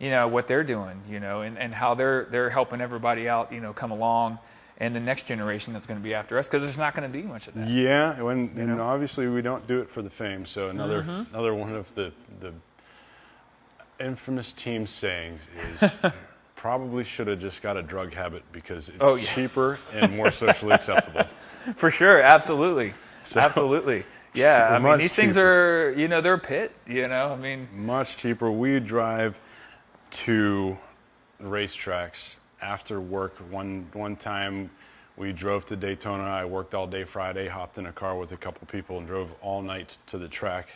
you 0.01 0.11
know, 0.11 0.27
what 0.27 0.49
they're 0.49 0.65
doing, 0.65 1.01
you 1.09 1.21
know, 1.21 1.43
and, 1.43 1.57
and 1.57 1.73
how 1.73 1.95
they're 1.95 2.25
they're 2.31 2.51
helping 2.51 2.81
everybody 2.81 3.29
out, 3.29 3.53
you 3.53 3.61
know, 3.61 3.73
come 3.73 3.93
along, 3.93 4.39
and 4.79 4.93
the 4.93 5.01
next 5.01 5.29
generation 5.29 5.73
that's 5.73 5.87
going 5.87 6.01
to 6.01 6.05
be 6.05 6.15
after 6.15 6.37
us 6.37 6.49
because 6.49 6.63
there's 6.63 6.79
not 6.79 6.97
going 6.97 7.09
to 7.11 7.17
be 7.17 7.23
much 7.25 7.47
of 7.47 7.55
that. 7.55 7.69
Yeah, 7.69 8.21
when, 8.23 8.39
and 8.39 8.57
know? 8.57 8.65
Mm-hmm. 8.67 8.81
obviously 8.81 9.29
we 9.29 9.41
don't 9.41 9.69
do 9.69 9.81
it 9.81 9.89
for 9.89 10.03
the 10.03 10.11
fame. 10.11 10.47
So 10.47 10.69
another 10.69 11.01
another 11.31 11.55
one 11.55 11.75
of 11.77 11.95
the 11.95 12.13
the 12.41 12.53
infamous 14.01 14.51
team 14.53 14.87
sayings 14.87 15.49
is 15.73 15.97
probably 16.65 17.03
should 17.05 17.27
have 17.27 17.41
just 17.41 17.63
got 17.63 17.79
a 17.79 17.83
drug 17.83 18.13
habit 18.13 18.43
because 18.53 18.91
it's 18.91 18.99
Oh, 19.01 19.15
yeah. 19.15 19.25
cheaper 19.25 19.79
and 19.95 20.15
more 20.15 20.31
socially 20.31 20.73
acceptable. 20.75 21.25
For 21.75 21.91
sure, 21.91 22.21
absolutely, 22.21 22.93
So- 23.23 23.41
absolutely. 23.41 24.05
Yeah, 24.35 24.69
I 24.71 24.79
mean, 24.79 24.99
these 24.99 25.17
things 25.17 25.37
are, 25.39 25.93
you 25.97 26.07
know, 26.07 26.21
they're 26.21 26.35
a 26.35 26.39
pit. 26.39 26.73
You 26.87 27.05
know, 27.07 27.31
I 27.33 27.37
mean, 27.37 27.67
Much 27.75 28.17
cheaper. 28.19 28.49
We 28.53 28.79
drive 28.79 29.41
to 30.27 30.79
racetracks 31.43 32.37
after 32.63 33.01
work. 33.01 33.37
One 33.51 33.89
one 33.93 34.15
time 34.15 34.71
we 35.17 35.33
drove 35.33 35.67
to 35.67 35.77
Daytona. 35.77 36.23
I 36.25 36.45
worked 36.45 36.75
all 36.75 36.87
day 36.87 37.03
Friday, 37.03 37.49
hopped 37.49 37.77
in 37.79 37.87
a 37.87 37.93
car 37.93 38.17
with 38.17 38.31
a 38.31 38.37
couple 38.37 38.67
people 38.69 38.99
and 38.99 39.07
drove 39.07 39.35
all 39.43 39.63
night 39.63 39.97
to 40.09 40.19
the 40.19 40.29
track 40.29 40.69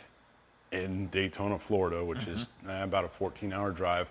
in 0.73 1.07
Daytona, 1.07 1.57
Florida, 1.57 2.03
which 2.03 2.27
is 2.27 2.47
Mm-hmm. 2.65 2.69
uh, 2.69 2.83
about 2.83 3.05
a 3.05 3.07
14-hour 3.07 3.71
drive. 3.71 4.09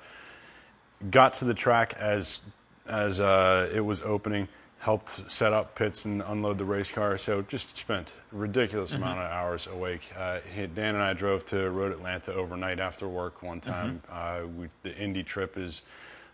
Got 1.11 1.35
to 1.35 1.45
the 1.45 1.55
track 1.55 1.95
as 1.99 2.41
as 2.87 3.21
uh, 3.21 3.71
it 3.75 3.81
was 3.81 4.03
opening. 4.03 4.49
Helped 4.81 5.09
set 5.09 5.55
up 5.55 5.75
pits 5.77 6.05
and 6.05 6.21
unload 6.21 6.59
the 6.59 6.65
race 6.67 6.93
car. 6.93 7.17
So 7.17 7.41
just 7.41 7.77
spent 7.79 8.13
a 8.33 8.37
ridiculous 8.37 8.93
Mm-hmm. 8.93 9.03
amount 9.03 9.19
of 9.21 9.31
hours 9.31 9.67
awake. 9.67 10.11
Uh, 10.17 10.41
Dan 10.75 10.95
and 10.95 11.03
I 11.03 11.15
drove 11.15 11.47
to 11.47 11.71
Road 11.71 11.91
Atlanta 11.93 12.35
overnight 12.35 12.79
after 12.81 13.09
work 13.09 13.43
one 13.43 13.61
Mm-hmm. 13.63 13.71
time. 13.71 14.03
Uh, 14.11 14.41
we, 14.47 14.69
the 14.83 14.95
Indy 14.95 15.23
trip 15.23 15.57
is 15.57 15.81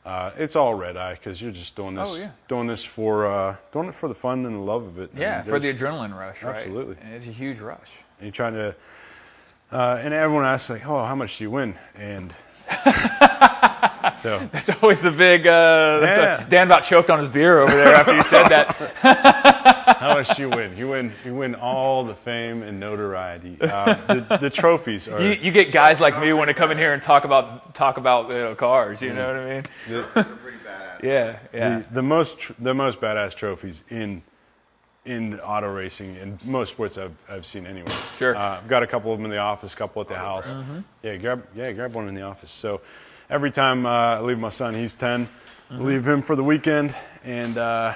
uh, 0.05 0.33
it's 0.37 0.57
all 0.57 0.75
red 0.75 0.97
eye 0.97 1.13
because 1.15 1.41
you're 1.41 1.53
just 1.53 1.77
doing 1.77 1.95
this 1.95 2.11
Oh, 2.11 2.17
yeah. 2.17 2.31
doing 2.49 2.67
this 2.67 2.85
for 2.85 3.31
uh, 3.31 3.57
doing 3.71 3.89
it 3.89 3.95
for 3.95 4.09
the 4.09 4.15
fun 4.15 4.45
and 4.45 4.55
the 4.57 4.59
love 4.61 4.83
of 4.85 4.99
it. 4.99 5.11
yeah, 5.17 5.41
And 5.41 5.49
for 5.49 5.59
the 5.61 5.73
adrenaline 5.73 6.17
rush, 6.19 6.43
right? 6.43 6.57
Absolutely. 6.57 6.97
And 7.03 7.15
it's 7.15 7.27
a 7.29 7.31
huge 7.31 7.61
rush. 7.61 7.99
and 8.19 8.27
you're 8.27 8.33
trying 8.33 8.55
to, 8.55 8.75
uh, 9.71 10.01
and 10.03 10.13
everyone 10.13 10.45
asks 10.45 10.71
like, 10.71 10.89
"Oh, 10.89 11.05
how 11.05 11.15
much 11.15 11.39
do 11.39 11.45
you 11.45 11.51
win?" 11.53 11.77
And 11.95 12.35
so 14.19 14.39
that's 14.53 14.71
always 14.83 15.03
the 15.03 15.11
big. 15.11 15.47
Uh, 15.47 16.01
Yeah. 16.03 16.47
a- 16.47 16.51
Dan 16.51 16.67
about 16.67 16.85
choked 16.85 17.11
on 17.11 17.19
his 17.19 17.29
beer 17.29 17.59
over 17.59 17.73
there 17.73 17.95
after 17.95 18.15
you 18.15 18.23
said 18.23 18.49
that. 18.49 18.77
how 20.01 20.15
much 20.15 20.37
do 20.37 20.43
you 20.43 20.51
win? 20.51 20.77
You 20.77 20.89
win. 20.89 21.13
You 21.25 21.35
win 21.35 21.55
all 21.55 22.05
the 22.05 22.15
fame 22.15 22.63
and 22.63 22.81
notoriety. 22.81 23.57
Uh, 23.61 23.95
the, 24.07 24.39
the 24.41 24.51
trophies 24.51 25.09
are. 25.13 25.21
You, 25.21 25.33
you 25.33 25.51
get 25.51 25.73
guys 25.73 26.01
like 26.01 26.19
me 26.21 26.33
want 26.33 26.49
to 26.49 26.55
come 26.55 26.71
in 26.71 26.79
here 26.79 26.93
and 26.93 27.03
talk 27.03 27.25
about 27.25 27.75
talk 27.75 27.97
about 27.99 28.31
you 28.33 28.39
know, 28.39 28.55
cars. 28.55 29.03
You 29.03 29.13
know 29.13 29.27
what 29.27 29.37
I 29.37 29.55
mean? 29.55 29.65
Some 30.15 30.39
pretty 30.39 30.59
badass. 30.59 31.03
Yeah, 31.03 31.39
yeah. 31.53 31.79
the, 31.79 31.95
the 31.95 32.03
most 32.03 32.39
tr- 32.39 32.53
the 32.59 32.75
most 32.75 33.01
badass 33.01 33.35
trophies 33.35 33.85
in 33.89 34.23
in 35.05 35.35
auto 35.41 35.73
racing 35.73 36.17
and 36.19 36.45
most 36.45 36.73
sports 36.73 36.99
I've, 36.99 37.15
I've 37.29 37.47
seen 37.47 37.67
anyway. 37.67 37.91
Sure. 38.17 38.37
Uh, 38.37 38.59
I've 38.59 38.69
got 38.69 38.83
a 38.83 38.87
couple 38.87 39.11
of 39.13 39.19
them 39.19 39.25
in 39.25 39.31
the 39.31 39.39
office, 39.39 39.73
a 39.73 39.77
couple 39.77 40.03
at 40.03 40.09
the 40.09 40.17
house. 40.17 40.53
Mm-hmm. 40.53 40.81
Yeah, 41.03 41.17
grab 41.17 41.47
yeah 41.55 41.73
grab 41.73 41.95
one 41.95 42.07
in 42.09 42.15
the 42.15 42.23
office. 42.23 42.51
So 42.51 42.81
every 43.31 43.51
time 43.51 43.87
uh, 43.87 43.89
I 43.91 44.21
leave 44.21 44.39
my 44.39 44.49
son, 44.51 44.75
he's 44.75 44.95
10 44.95 45.29
Mm-hmm. 45.71 45.85
leave 45.85 46.09
him 46.09 46.21
for 46.23 46.35
the 46.35 46.43
weekend, 46.43 46.93
and 47.25 47.57
uh, 47.57 47.93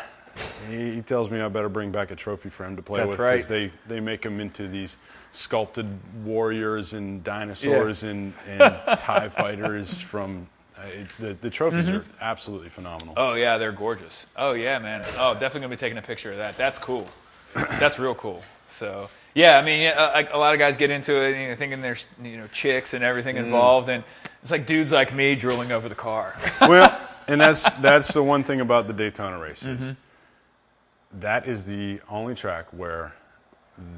he, 0.70 0.95
he 0.95 1.03
tells 1.03 1.28
me 1.28 1.41
I 1.41 1.49
better 1.49 1.68
bring 1.68 1.91
back 1.91 2.12
a 2.12 2.14
trophy 2.14 2.49
for 2.49 2.64
him 2.64 2.76
to 2.76 2.82
play 2.82 3.01
That's 3.01 3.11
with 3.11 3.18
right. 3.18 3.43
they 3.43 3.72
they 3.89 3.99
make 3.99 4.24
him 4.24 4.39
into 4.39 4.68
these 4.68 4.97
sculpted 5.32 5.89
warriors 6.24 6.93
and 6.93 7.24
dinosaurs 7.24 8.05
and, 8.05 8.32
and 8.47 8.76
tie 8.97 9.28
fighters 9.28 10.01
from. 10.01 10.47
Uh, 10.78 10.82
it, 10.87 11.09
the, 11.18 11.32
the 11.41 11.51
trophies 11.51 11.87
Mm-hmm. 11.87 11.97
are 11.97 12.05
absolutely 12.20 12.68
phenomenal. 12.68 13.14
Oh 13.16 13.35
yeah, 13.35 13.59
they're 13.59 13.72
gorgeous. 13.72 14.26
Oh 14.37 14.53
yeah, 14.53 14.78
man. 14.78 15.03
Oh, 15.18 15.32
definitely 15.32 15.62
gonna 15.62 15.68
be 15.70 15.76
taking 15.76 15.99
a 15.99 16.03
picture 16.03 16.30
of 16.30 16.37
that. 16.39 16.57
That's 16.57 16.78
cool. 16.78 17.09
That's 17.55 17.99
real 17.99 18.14
cool. 18.14 18.41
So 18.68 19.09
yeah, 19.35 19.59
I 19.59 19.62
mean, 19.62 19.82
yeah, 19.82 19.91
uh, 20.01 20.24
a 20.32 20.39
lot 20.39 20.53
of 20.55 20.61
guys 20.61 20.76
get 20.76 20.91
into 20.93 21.12
it, 21.20 21.41
you 21.43 21.49
know, 21.49 21.55
thinking 21.57 21.82
there's 21.82 22.07
you 22.22 22.37
know 22.37 22.47
chicks 22.47 22.95
and 22.95 23.03
everything 23.03 23.35
Mm. 23.35 23.41
involved, 23.47 23.89
and 23.89 24.05
it's 24.45 24.51
like 24.53 24.66
dudes 24.66 24.92
like 24.92 25.12
me 25.14 25.34
drooling 25.34 25.72
over 25.72 25.88
the 25.88 25.95
car. 25.95 26.36
well, 26.61 26.97
and 27.26 27.40
that's 27.40 27.68
that's 27.80 28.12
the 28.12 28.22
one 28.22 28.45
thing 28.45 28.61
about 28.61 28.86
the 28.86 28.92
Daytona 28.92 29.38
races. 29.38 29.80
Mm-hmm. 29.86 31.20
That 31.20 31.47
is 31.49 31.64
the 31.64 32.01
only 32.11 32.34
track 32.34 32.66
where 32.72 33.14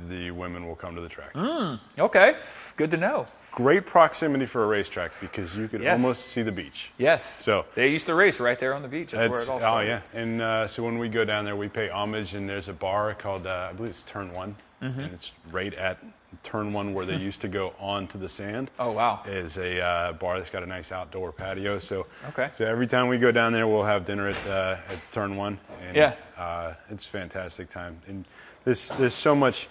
the 0.09 0.31
women 0.31 0.67
will 0.67 0.77
come 0.77 0.95
to 0.95 1.01
the 1.01 1.09
track. 1.09 1.33
Mm. 1.35 1.81
okay, 1.99 2.37
good 2.77 2.91
to 2.93 2.97
know. 2.97 3.27
Great 3.51 3.87
proximity 3.87 4.47
for 4.47 4.63
a 4.63 4.67
racetrack 4.67 5.13
because 5.21 5.57
you 5.57 5.67
could 5.67 5.83
Yes. 5.83 6.01
almost 6.01 6.27
see 6.29 6.43
the 6.43 6.53
beach. 6.53 6.91
Yes. 6.99 7.25
So- 7.25 7.65
they 7.75 7.89
used 7.89 8.07
to 8.07 8.15
race 8.15 8.39
right 8.39 8.59
there 8.59 8.73
on 8.75 8.83
the 8.83 8.89
beach. 8.89 9.11
That's 9.13 9.31
where 9.31 9.43
it 9.43 9.49
all 9.49 9.59
started. 9.59 9.87
oh 9.87 9.89
yeah, 9.89 10.01
and 10.21 10.41
uh, 10.43 10.67
so 10.67 10.83
when 10.85 10.99
we 10.99 11.09
go 11.09 11.25
down 11.25 11.45
there, 11.45 11.57
we 11.57 11.69
pay 11.69 11.89
homage, 11.89 12.35
and 12.35 12.49
there's 12.49 12.69
a 12.69 12.73
bar 12.73 13.13
called 13.15 13.47
uh, 13.47 13.69
I 13.71 13.73
believe 13.73 13.91
it's 13.91 14.03
Turn 14.03 14.33
One, 14.33 14.55
Mm-hmm. 14.83 15.01
and 15.01 15.13
it's 15.15 15.33
right 15.51 15.73
at 15.75 15.99
Turn 16.43 16.73
One 16.73 16.95
where 16.95 17.07
they 17.07 17.17
used 17.31 17.41
to 17.43 17.49
go 17.49 17.75
onto 17.79 18.19
the 18.19 18.29
sand. 18.29 18.71
Oh, 18.79 18.93
wow. 18.93 19.23
Is 19.27 19.57
a 19.59 19.81
uh, 19.81 20.13
bar 20.13 20.39
that's 20.39 20.51
got 20.51 20.63
a 20.63 20.67
nice 20.67 20.93
outdoor 20.93 21.33
patio. 21.33 21.79
So 21.79 22.07
Okay. 22.31 22.51
So 22.55 22.65
every 22.65 22.87
time 22.87 23.09
we 23.09 23.19
go 23.19 23.33
down 23.33 23.53
there, 23.53 23.67
we'll 23.67 23.85
have 23.85 24.05
dinner 24.05 24.29
at 24.29 24.47
uh, 24.49 24.77
at 24.89 24.99
Turn 25.13 25.37
One, 25.37 25.59
and 25.83 25.97
Yeah. 25.97 26.15
uh, 26.37 26.75
it's 26.91 27.07
fantastic 27.07 27.69
time. 27.71 28.01
And 28.07 28.25
there's 28.65 28.91
there's 28.91 29.15
so 29.15 29.35
much 29.35 29.69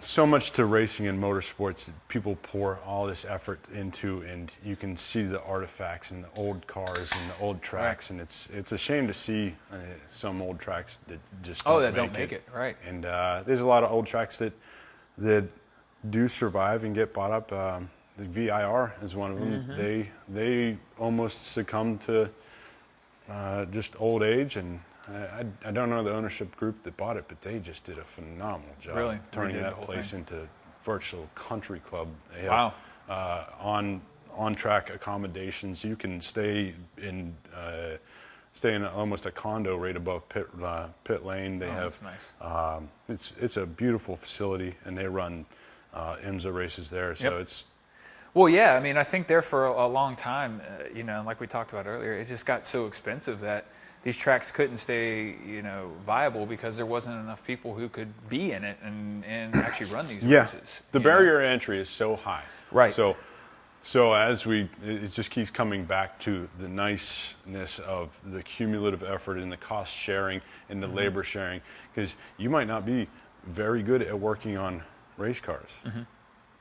so 0.00 0.26
much 0.26 0.50
to 0.52 0.66
racing 0.66 1.06
and 1.06 1.18
motorsports 1.22 1.86
that 1.86 1.94
people 2.08 2.36
pour 2.42 2.78
all 2.80 3.06
this 3.06 3.24
effort 3.24 3.58
into 3.74 4.20
and 4.20 4.52
you 4.62 4.76
can 4.76 4.98
see 4.98 5.22
the 5.22 5.42
artifacts 5.44 6.10
and 6.10 6.24
the 6.24 6.28
old 6.36 6.66
cars 6.66 7.10
and 7.18 7.30
the 7.30 7.42
old 7.42 7.62
tracks 7.62 8.10
and 8.10 8.20
it's 8.20 8.50
it's 8.50 8.72
a 8.72 8.76
shame 8.76 9.06
to 9.06 9.14
see 9.14 9.54
uh, 9.72 9.76
some 10.06 10.42
old 10.42 10.60
tracks 10.60 10.98
that 11.08 11.18
just 11.42 11.62
Oh, 11.64 11.80
that 11.80 11.92
make 11.92 11.96
don't 11.96 12.12
make 12.12 12.32
it, 12.32 12.42
right. 12.54 12.76
and 12.86 13.06
uh, 13.06 13.44
there's 13.46 13.60
a 13.60 13.66
lot 13.66 13.82
of 13.82 13.90
old 13.90 14.06
tracks 14.06 14.36
that 14.38 14.52
that 15.18 15.44
do 16.10 16.26
survive 16.28 16.84
and 16.84 16.94
get 16.94 17.12
bought 17.14 17.30
up 17.30 17.52
um, 17.52 17.90
the 18.18 18.24
VIR 18.24 18.94
is 19.02 19.14
one 19.16 19.30
of 19.32 19.38
them 19.38 19.52
Mm-hmm. 19.52 19.76
they 19.76 20.10
they 20.28 20.78
almost 20.98 21.46
succumb 21.46 21.98
to 21.98 22.28
uh, 23.28 23.64
just 23.66 23.94
old 24.00 24.22
age 24.22 24.56
and 24.56 24.80
I, 25.08 25.12
I, 25.14 25.44
I 25.66 25.70
don't 25.72 25.90
know 25.90 26.02
the 26.04 26.12
ownership 26.14 26.54
group 26.56 26.82
that 26.84 26.96
bought 26.96 27.16
it, 27.16 27.24
but 27.26 27.40
they 27.42 27.58
just 27.58 27.84
did 27.84 27.98
a 27.98 28.04
phenomenal 28.04 28.74
job 28.80 28.96
Really? 28.96 29.18
turning 29.32 29.60
that 29.60 29.80
place 29.80 30.12
thing. 30.12 30.20
into 30.20 30.46
virtual 30.84 31.28
country 31.34 31.80
club. 31.80 32.06
They 32.32 32.42
have, 32.42 32.50
Wow. 32.50 32.74
Uh, 33.08 33.44
on 33.58 34.00
on 34.36 34.54
track 34.54 34.90
accommodations. 34.94 35.82
You 35.84 35.96
can 35.96 36.20
stay 36.20 36.74
in 36.98 37.34
uh, 37.54 37.96
stay 38.54 38.74
in 38.74 38.84
almost 38.84 39.26
a 39.26 39.30
condo 39.30 39.76
right 39.76 39.96
above 39.96 40.28
pit 40.28 40.46
uh, 40.62 40.88
pit 41.04 41.24
lane. 41.24 41.58
They 41.58 41.66
Oh, 41.66 41.70
have 41.70 41.82
that's 41.82 42.02
nice. 42.02 42.32
um, 42.40 42.88
it's 43.08 43.32
it's 43.40 43.56
a 43.56 43.66
beautiful 43.66 44.16
facility, 44.16 44.76
and 44.84 44.96
they 44.96 45.06
run 45.06 45.46
uh, 45.94 46.16
IMSA 46.24 46.52
races 46.54 46.90
there. 46.90 47.14
So 47.14 47.32
Yep. 47.32 47.40
it's 47.42 47.64
Well, 48.34 48.48
yeah. 48.48 48.74
I 48.74 48.80
mean, 48.80 48.96
I 48.96 49.04
think 49.04 49.26
there 49.26 49.42
for 49.42 49.66
a, 49.66 49.86
a 49.86 49.88
long 49.88 50.16
time, 50.16 50.60
uh, 50.62 50.84
you 50.94 51.02
know, 51.02 51.22
like 51.26 51.40
we 51.40 51.46
talked 51.46 51.72
about 51.72 51.86
earlier, 51.86 52.14
it 52.14 52.26
just 52.26 52.46
got 52.46 52.64
so 52.66 52.86
expensive 52.86 53.40
that 53.40 53.66
these 54.02 54.16
tracks 54.16 54.50
couldn't 54.50 54.78
stay, 54.78 55.36
you 55.46 55.62
know, 55.62 55.92
viable 56.04 56.44
because 56.46 56.76
there 56.76 56.86
wasn't 56.86 57.14
enough 57.20 57.44
people 57.46 57.74
who 57.74 57.88
could 57.88 58.12
be 58.28 58.50
in 58.52 58.64
it 58.64 58.76
and, 58.82 59.24
and 59.24 59.54
actually 59.54 59.90
run 59.92 60.08
these 60.08 60.24
yeah. 60.24 60.40
races. 60.40 60.82
The 60.92 60.98
you 60.98 61.04
know? 61.04 61.10
barrier 61.10 61.40
entry 61.40 61.78
is 61.78 61.88
so 61.88 62.16
high. 62.16 62.42
Right. 62.72 62.90
So 62.90 63.16
so 63.82 64.12
as 64.12 64.46
we 64.46 64.68
it 64.84 65.10
just 65.12 65.30
keeps 65.30 65.50
coming 65.50 65.84
back 65.84 66.18
to 66.20 66.48
the 66.58 66.68
niceness 66.68 67.78
of 67.80 68.18
the 68.24 68.42
cumulative 68.42 69.02
effort 69.02 69.38
and 69.38 69.50
the 69.50 69.56
cost 69.56 69.94
sharing 69.96 70.40
and 70.68 70.82
the 70.82 70.86
Mm-hmm. 70.86 70.96
labor 70.96 71.22
sharing 71.24 71.60
because 71.92 72.14
you 72.38 72.48
might 72.48 72.66
not 72.68 72.86
be 72.86 73.08
very 73.44 73.82
good 73.82 74.02
at 74.02 74.18
working 74.18 74.56
on 74.56 74.82
race 75.18 75.40
cars 75.40 75.78
Mm-hmm. 75.84 76.02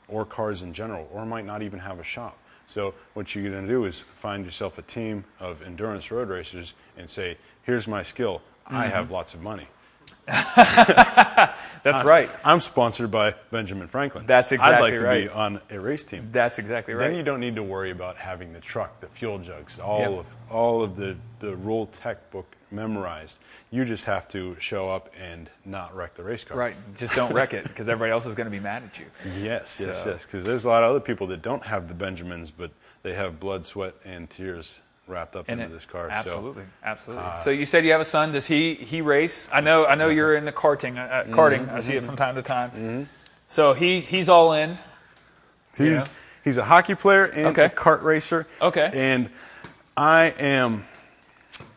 or 0.07 0.25
cars 0.25 0.61
in 0.61 0.73
general 0.73 1.07
or 1.11 1.25
might 1.25 1.45
not 1.45 1.61
even 1.61 1.79
have 1.79 1.99
a 1.99 2.03
shop. 2.03 2.37
So 2.67 2.93
what 3.13 3.35
you're 3.35 3.49
going 3.51 3.65
to 3.67 3.71
do 3.71 3.85
is 3.85 3.99
find 3.99 4.45
yourself 4.45 4.77
a 4.77 4.81
team 4.81 5.25
of 5.39 5.61
endurance 5.61 6.09
road 6.09 6.29
racers 6.29 6.73
and 6.97 7.09
say, 7.09 7.37
"Here's 7.63 7.87
my 7.87 8.01
skill. 8.03 8.41
I 8.65 8.85
Mm-hmm. 8.85 8.93
have 8.95 9.11
lots 9.11 9.33
of 9.33 9.41
money." 9.41 9.67
That's 11.83 12.05
right. 12.05 12.29
I'm 12.45 12.59
sponsored 12.59 13.09
by 13.09 13.33
Benjamin 13.49 13.87
Franklin. 13.87 14.25
That's 14.27 14.51
exactly 14.51 14.73
right. 14.73 15.01
I'd 15.01 15.03
like 15.03 15.23
to 15.23 15.27
be 15.27 15.29
on 15.29 15.59
a 15.71 15.79
race 15.79 16.05
team. 16.05 16.29
That's 16.31 16.59
exactly 16.59 16.93
right. 16.93 17.07
Then 17.07 17.15
you 17.17 17.23
don't 17.23 17.39
need 17.39 17.55
to 17.55 17.63
worry 17.63 17.89
about 17.91 18.17
having 18.17 18.53
the 18.53 18.59
truck, 18.59 18.99
the 18.99 19.07
fuel 19.07 19.39
jugs, 19.39 19.79
all 19.79 19.99
Yep. 19.99 20.09
of 20.11 20.25
all 20.51 20.83
of 20.83 20.95
the 20.95 21.17
the 21.39 21.55
rule 21.55 21.87
tech 21.87 22.29
book 22.31 22.55
memorized. 22.69 23.39
You 23.71 23.83
just 23.85 24.05
have 24.05 24.27
to 24.29 24.55
show 24.59 24.89
up 24.91 25.09
and 25.19 25.49
not 25.65 25.95
wreck 25.95 26.13
the 26.15 26.23
race 26.23 26.43
car. 26.43 26.55
right. 26.57 26.75
Just 26.95 27.15
don't 27.15 27.33
wreck 27.33 27.53
it 27.53 27.63
because 27.63 27.89
everybody 27.89 28.11
else 28.11 28.25
is 28.27 28.35
going 28.35 28.45
to 28.45 28.51
be 28.51 28.59
mad 28.59 28.83
at 28.83 28.99
you. 28.99 29.05
Yes, 29.41 29.81
yes, 29.83 30.03
So- 30.03 30.11
yes. 30.11 30.25
Because 30.25 30.45
there's 30.45 30.65
a 30.65 30.69
lot 30.69 30.83
of 30.83 30.91
other 30.91 30.99
people 30.99 31.25
that 31.27 31.41
don't 31.41 31.65
have 31.65 31.87
the 31.87 31.93
Benjamins, 31.95 32.51
but 32.51 32.71
they 33.03 33.13
have 33.13 33.39
blood, 33.39 33.65
sweat, 33.65 33.95
and 34.05 34.29
tears 34.29 34.79
wrapped 35.11 35.35
up 35.35 35.47
in 35.49 35.59
into 35.59 35.71
it. 35.71 35.77
this 35.77 35.85
car. 35.85 36.09
Absolutely, 36.09 36.63
absolutely. 36.83 37.23
uh, 37.25 37.35
so 37.35 37.49
you 37.51 37.65
said 37.65 37.85
you 37.85 37.91
have 37.91 38.01
a 38.01 38.05
son. 38.05 38.31
Does 38.31 38.47
he 38.47 38.73
he 38.73 39.01
race? 39.01 39.51
I 39.53 39.61
know 39.61 39.85
I 39.85 39.95
know 39.95 40.09
you're 40.09 40.35
in 40.35 40.45
the 40.45 40.51
karting. 40.51 40.97
Uh, 40.97 41.01
uh, 41.01 41.25
karting. 41.25 41.71
I 41.71 41.81
see 41.81 41.93
it 41.93 42.03
from 42.03 42.15
time 42.15 42.35
to 42.35 42.41
time. 42.41 43.07
So 43.47 43.73
he 43.73 43.99
he's 43.99 44.29
all 44.29 44.53
in. 44.53 44.77
He's 45.77 46.07
Yeah. 46.07 46.13
he's 46.43 46.57
a 46.57 46.63
hockey 46.63 46.95
player 46.95 47.25
and 47.25 47.47
Okay. 47.47 47.65
a 47.65 47.69
kart 47.69 48.01
racer. 48.03 48.47
Okay. 48.61 48.89
And 48.93 49.29
I 49.95 50.33
am, 50.39 50.85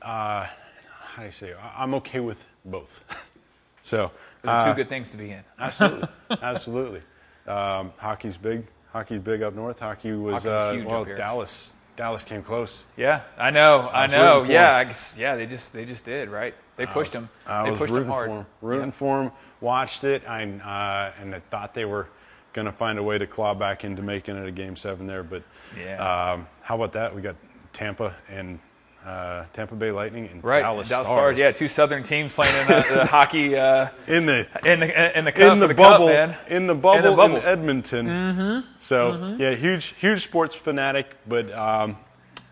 uh, 0.03 0.47
how 0.47 1.21
do 1.21 1.25
you 1.27 1.33
say? 1.33 1.53
I- 1.55 1.83
I'm 1.83 1.95
okay 1.95 2.21
with 2.21 2.45
both. 2.65 3.29
so 3.83 4.11
Those 4.43 4.51
are 4.53 4.61
uh, 4.61 4.71
two 4.71 4.77
good 4.77 4.89
things 4.89 5.11
to 5.11 5.17
be 5.17 5.31
in. 5.31 5.43
Absolutely, 5.59 6.09
absolutely. 6.43 7.03
Um, 7.47 7.93
hockey's 7.99 8.37
big. 8.37 8.67
Hockey's 8.93 9.21
big 9.21 9.43
up 9.43 9.55
north. 9.55 9.81
Hockey 9.81 10.13
was 10.13 10.45
Hockey's 10.45 10.47
uh, 10.47 10.73
huge 10.73 10.85
well 10.87 11.01
up 11.01 11.07
here. 11.09 11.17
Dallas. 11.17 11.73
Dallas 11.97 12.25
came 12.25 12.43
close. 12.43 12.85
Yeah, 12.97 13.23
I 13.39 13.51
know, 13.51 13.89
I, 13.93 14.03
was 14.03 14.13
know. 14.13 14.43
Yeah. 14.43 14.75
I 14.77 14.85
guess, 14.85 15.17
yeah. 15.19 15.37
They 15.37 15.47
just 15.47 15.73
they 15.73 15.85
just 15.85 16.05
did 16.05 16.29
right. 16.29 16.55
They 16.77 16.87
pushed 16.87 17.13
him. 17.13 17.29
I 17.47 17.63
they 17.65 17.71
was 17.71 17.79
pushed 17.79 17.93
rooting 17.93 18.07
him 18.07 18.13
hard. 18.13 18.31
for 18.31 18.37
him. 18.37 18.47
Rooting 18.63 18.93
for 18.93 19.23
him. 19.23 19.33
Watched 19.61 20.03
it. 20.05 20.29
I 20.29 20.43
uh, 20.43 21.13
and 21.21 21.35
I 21.35 21.39
thought 21.39 21.73
they 21.75 21.85
were 21.85 22.09
going 22.53 22.67
to 22.67 22.73
find 22.73 22.99
a 22.99 23.03
way 23.03 23.19
to 23.19 23.27
claw 23.27 23.55
back 23.55 23.85
into 23.85 24.03
making 24.03 24.37
it 24.37 24.47
a 24.47 24.51
game 24.51 24.77
seven 24.77 25.07
there. 25.07 25.23
But 25.23 25.43
Yeah. 25.79 26.33
um, 26.33 26.47
how 26.63 26.75
about 26.77 26.93
that? 26.93 27.15
We 27.15 27.23
got 27.23 27.37
Tampa 27.73 28.15
and 28.29 28.59
uh, 29.05 29.45
Tampa 29.53 29.75
Bay 29.75 29.91
Lightning 29.91 30.29
and 30.33 30.43
Right, 30.43 30.61
Dallas, 30.61 30.87
Stars. 30.87 31.07
Stars. 31.07 31.39
Yeah, 31.39 31.51
two 31.53 31.69
Southern 31.69 32.03
teams 32.03 32.33
playing 32.33 32.55
in 32.63 32.67
the, 32.69 32.95
the 32.95 33.07
hockey 33.11 33.57
uh, 33.57 33.89
In 34.09 34.27
the 34.27 34.47
in 34.65 34.81
the 34.81 35.19
in 35.19 35.25
the 35.25 35.53
in 35.53 35.59
the, 35.59 35.69
the 35.69 35.75
bubble, 35.75 36.07
cup, 36.07 36.15
man. 36.15 36.37
in 36.49 36.67
the 36.67 36.75
bubble, 36.75 37.11
in, 37.11 37.17
bubble. 37.17 37.37
Edmonton. 37.39 38.07
Mm-hmm. 38.07 38.69
So 38.79 39.37
yeah, 39.39 39.55
huge, 39.55 39.89
huge 39.95 40.23
sports 40.25 40.57
fanatic, 40.57 41.15
but 41.29 41.53
um, 41.53 41.97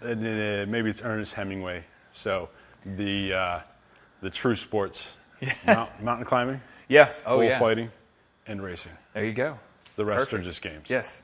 and, 0.02 0.20
uh, 0.20 0.70
maybe 0.70 0.90
it's 0.90 1.02
Ernest 1.02 1.34
Hemingway. 1.34 1.84
So 2.12 2.48
the 2.84 3.32
uh, 3.32 3.60
the 4.20 4.30
true 4.30 4.54
sports, 4.54 5.16
mount, 5.66 6.02
mountain 6.02 6.26
climbing, 6.26 6.60
Yeah. 6.88 7.12
Oh 7.24 7.40
yeah. 7.40 7.58
bullfighting, 7.58 7.90
and 8.46 8.62
racing. 8.62 8.92
There 9.14 9.24
you 9.24 9.32
go. 9.32 9.58
The 9.96 10.04
rest 10.04 10.30
Perfect. 10.30 10.40
are 10.40 10.44
just 10.44 10.62
games. 10.62 10.90
Yes. 10.90 11.22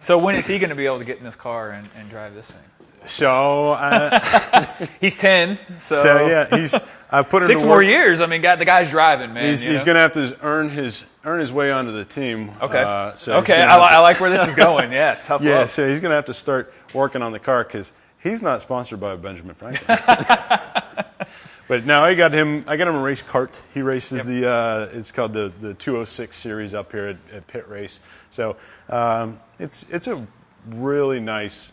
So 0.00 0.18
when 0.18 0.34
is 0.36 0.46
he 0.46 0.58
going 0.58 0.70
to 0.70 0.76
be 0.76 0.86
able 0.86 0.98
to 0.98 1.04
get 1.04 1.18
in 1.18 1.24
this 1.24 1.36
car 1.36 1.70
and, 1.70 1.88
and 1.96 2.08
drive 2.10 2.34
this 2.34 2.50
thing? 2.50 2.62
So, 3.06 3.72
uh, 3.72 4.64
He's 5.00 5.16
ten, 5.16 5.58
so, 5.78 5.96
so 5.96 6.26
yeah, 6.26 6.56
he's. 6.56 6.74
I 7.10 7.22
put 7.22 7.42
him 7.42 7.46
six 7.46 7.64
more 7.64 7.82
years. 7.82 8.20
I 8.20 8.26
mean, 8.26 8.42
God, 8.42 8.58
the 8.58 8.64
guy's 8.64 8.90
driving, 8.90 9.32
man. 9.32 9.48
He's, 9.48 9.62
he's 9.62 9.84
going 9.84 9.94
to 9.94 10.00
have 10.00 10.12
to 10.12 10.36
earn 10.42 10.68
his 10.68 11.06
earn 11.24 11.40
his 11.40 11.52
way 11.52 11.70
onto 11.70 11.92
the 11.92 12.04
team. 12.04 12.52
Okay. 12.60 12.82
Uh, 12.82 13.14
so 13.14 13.38
okay. 13.38 13.62
I, 13.62 13.76
li- 13.76 13.88
to- 13.88 13.94
I 13.94 13.98
like 13.98 14.20
where 14.20 14.30
this 14.30 14.46
is 14.46 14.54
going. 14.54 14.92
Yeah. 14.92 15.14
Tough 15.22 15.42
Yeah, 15.42 15.66
so 15.66 15.88
he's 15.88 16.00
going 16.00 16.10
to 16.10 16.16
have 16.16 16.26
to 16.26 16.34
start 16.34 16.72
working 16.92 17.22
on 17.22 17.32
the 17.32 17.38
car 17.38 17.64
because 17.64 17.92
he's 18.22 18.42
not 18.42 18.60
sponsored 18.60 19.00
by 19.00 19.16
Benjamin 19.16 19.54
Franklin. 19.54 19.98
but 21.68 21.86
now 21.86 22.04
I 22.04 22.14
got 22.14 22.32
him. 22.32 22.64
I 22.66 22.76
got 22.76 22.88
him 22.88 22.96
a 22.96 23.02
race 23.02 23.22
cart. 23.22 23.62
He 23.72 23.80
races 23.80 24.24
the. 24.26 24.48
Uh, 24.48 24.88
it's 24.92 25.12
called 25.12 25.32
the 25.32 25.52
the 25.60 25.74
206 25.74 26.36
series 26.36 26.74
up 26.74 26.92
here 26.92 27.06
at, 27.06 27.16
at 27.32 27.46
PittRace. 27.46 28.00
So 28.30 28.56
um, 28.90 29.40
it's 29.58 29.88
it's 29.90 30.08
a 30.08 30.26
really 30.66 31.20
nice 31.20 31.72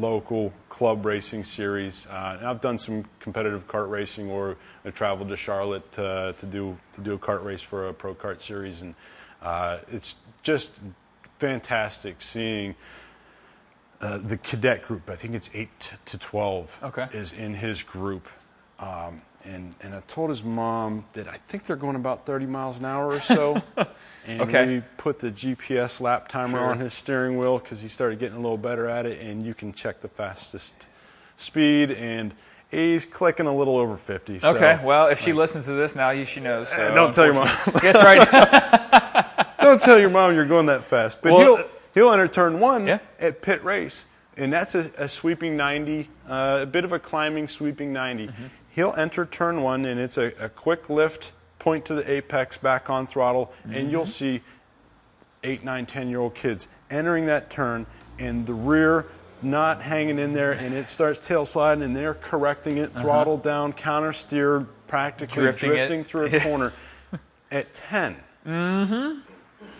local 0.00 0.52
club 0.68 1.04
racing 1.04 1.44
series. 1.44 2.06
Uh, 2.06 2.36
and 2.38 2.46
I've 2.46 2.60
done 2.60 2.78
some 2.78 3.04
competitive 3.20 3.66
kart 3.66 3.90
racing, 3.90 4.30
or 4.30 4.56
I 4.84 4.90
traveled 4.90 5.28
to 5.28 5.36
Charlotte 5.36 5.90
to, 5.92 6.34
to 6.38 6.46
do 6.46 6.78
to 6.94 7.00
do 7.00 7.14
a 7.14 7.18
kart 7.18 7.44
race 7.44 7.62
for 7.62 7.88
a 7.88 7.94
pro 7.94 8.14
kart 8.14 8.40
series, 8.40 8.82
and 8.82 8.94
uh, 9.42 9.78
it's 9.90 10.16
just 10.42 10.78
fantastic 11.38 12.22
seeing 12.22 12.74
uh, 14.00 14.18
the 14.18 14.36
cadet 14.36 14.82
group. 14.82 15.08
I 15.10 15.14
think 15.14 15.34
it's 15.34 15.50
eight 15.54 15.92
to 16.06 16.18
twelve. 16.18 16.78
Okay. 16.82 17.08
is 17.12 17.32
in 17.32 17.54
his 17.54 17.82
group. 17.82 18.28
Um, 18.78 19.22
and, 19.44 19.74
and 19.80 19.94
I 19.94 20.00
told 20.08 20.30
his 20.30 20.42
mom 20.44 21.04
that 21.14 21.28
I 21.28 21.36
think 21.46 21.64
they're 21.64 21.76
going 21.76 21.96
about 21.96 22.26
30 22.26 22.46
miles 22.46 22.78
an 22.80 22.84
hour 22.84 23.06
or 23.06 23.20
so. 23.20 23.62
and 24.26 24.40
Okay. 24.42 24.66
we 24.66 24.82
put 24.96 25.18
the 25.20 25.30
GPS 25.30 26.00
lap 26.00 26.28
timer 26.28 26.58
Sure. 26.58 26.64
on 26.66 26.78
his 26.80 26.92
steering 26.94 27.38
wheel 27.38 27.58
because 27.58 27.80
he 27.80 27.88
started 27.88 28.18
getting 28.18 28.36
a 28.36 28.40
little 28.40 28.58
better 28.58 28.86
at 28.88 29.06
it. 29.06 29.20
And 29.20 29.44
you 29.44 29.54
can 29.54 29.72
check 29.72 30.00
the 30.00 30.08
fastest 30.08 30.86
speed. 31.36 31.92
And 31.92 32.34
he's 32.70 33.06
clicking 33.06 33.46
a 33.46 33.54
little 33.54 33.76
over 33.78 33.96
50. 33.96 34.38
so- 34.40 34.54
Okay. 34.56 34.80
Well, 34.82 35.06
if 35.06 35.20
she 35.20 35.32
listens 35.32 35.66
to 35.66 35.72
this 35.72 35.94
now, 35.96 36.12
she 36.24 36.40
knows. 36.40 36.68
So 36.68 36.88
Uh, 36.88 36.94
don't 36.94 37.14
tell 37.14 37.24
your 37.24 37.34
mom. 37.34 37.48
That's 37.82 38.02
right. 38.04 39.44
Don't 39.60 39.82
tell 39.82 39.98
your 39.98 40.08
mom 40.10 40.34
you're 40.34 40.46
going 40.46 40.66
that 40.66 40.84
fast. 40.84 41.20
But 41.20 41.32
Well, 41.32 41.40
he'll 41.56 41.64
uh, 41.64 41.68
he'll 41.92 42.12
enter 42.12 42.28
turn 42.28 42.58
one 42.60 42.86
Yeah. 42.86 43.00
at 43.20 43.42
PittRace, 43.42 44.04
and 44.36 44.50
that's 44.52 44.74
a, 44.74 44.90
a 44.96 45.08
sweeping 45.08 45.56
90, 45.56 46.08
uh, 46.28 46.60
a 46.62 46.66
bit 46.66 46.84
of 46.84 46.92
a 46.92 46.98
climbing 46.98 47.48
sweeping 47.48 47.92
90. 47.92 48.28
Mm-hmm. 48.28 48.44
He'll 48.78 48.94
enter 48.96 49.26
turn 49.26 49.60
one, 49.62 49.84
and 49.84 49.98
it's 49.98 50.16
a, 50.16 50.26
a 50.38 50.48
quick 50.48 50.88
lift, 50.88 51.32
point 51.58 51.84
to 51.86 51.94
the 51.96 52.08
apex, 52.08 52.58
back 52.58 52.88
on 52.88 53.08
throttle, 53.08 53.52
and 53.68 53.90
you'll 53.90 54.02
Mm-hmm. 54.02 54.08
see 54.10 54.40
eight, 55.42 55.64
nine, 55.64 55.84
ten 55.84 56.08
year 56.08 56.20
old 56.20 56.36
kids 56.36 56.68
entering 56.88 57.26
that 57.26 57.50
turn, 57.50 57.86
and 58.20 58.46
the 58.46 58.54
rear 58.54 59.06
not 59.42 59.82
hanging 59.82 60.20
in 60.20 60.32
there, 60.32 60.52
and 60.52 60.72
it 60.76 60.88
starts 60.88 61.18
tail 61.26 61.44
sliding, 61.44 61.82
and 61.82 61.96
they're 61.96 62.14
correcting 62.14 62.78
it, 62.78 62.92
throttle 62.92 63.36
down, 63.36 63.72
counter 63.72 64.12
steer, 64.12 64.60
practically 64.86 65.42
Uh-huh. 65.42 65.50
Drifting 65.50 65.70
it. 65.72 65.74
drifting 65.74 66.04
through 66.04 66.26
a 66.26 66.40
corner 66.44 66.72
at 67.50 67.74
10 67.74 68.14
Mm-hmm. 68.46 69.18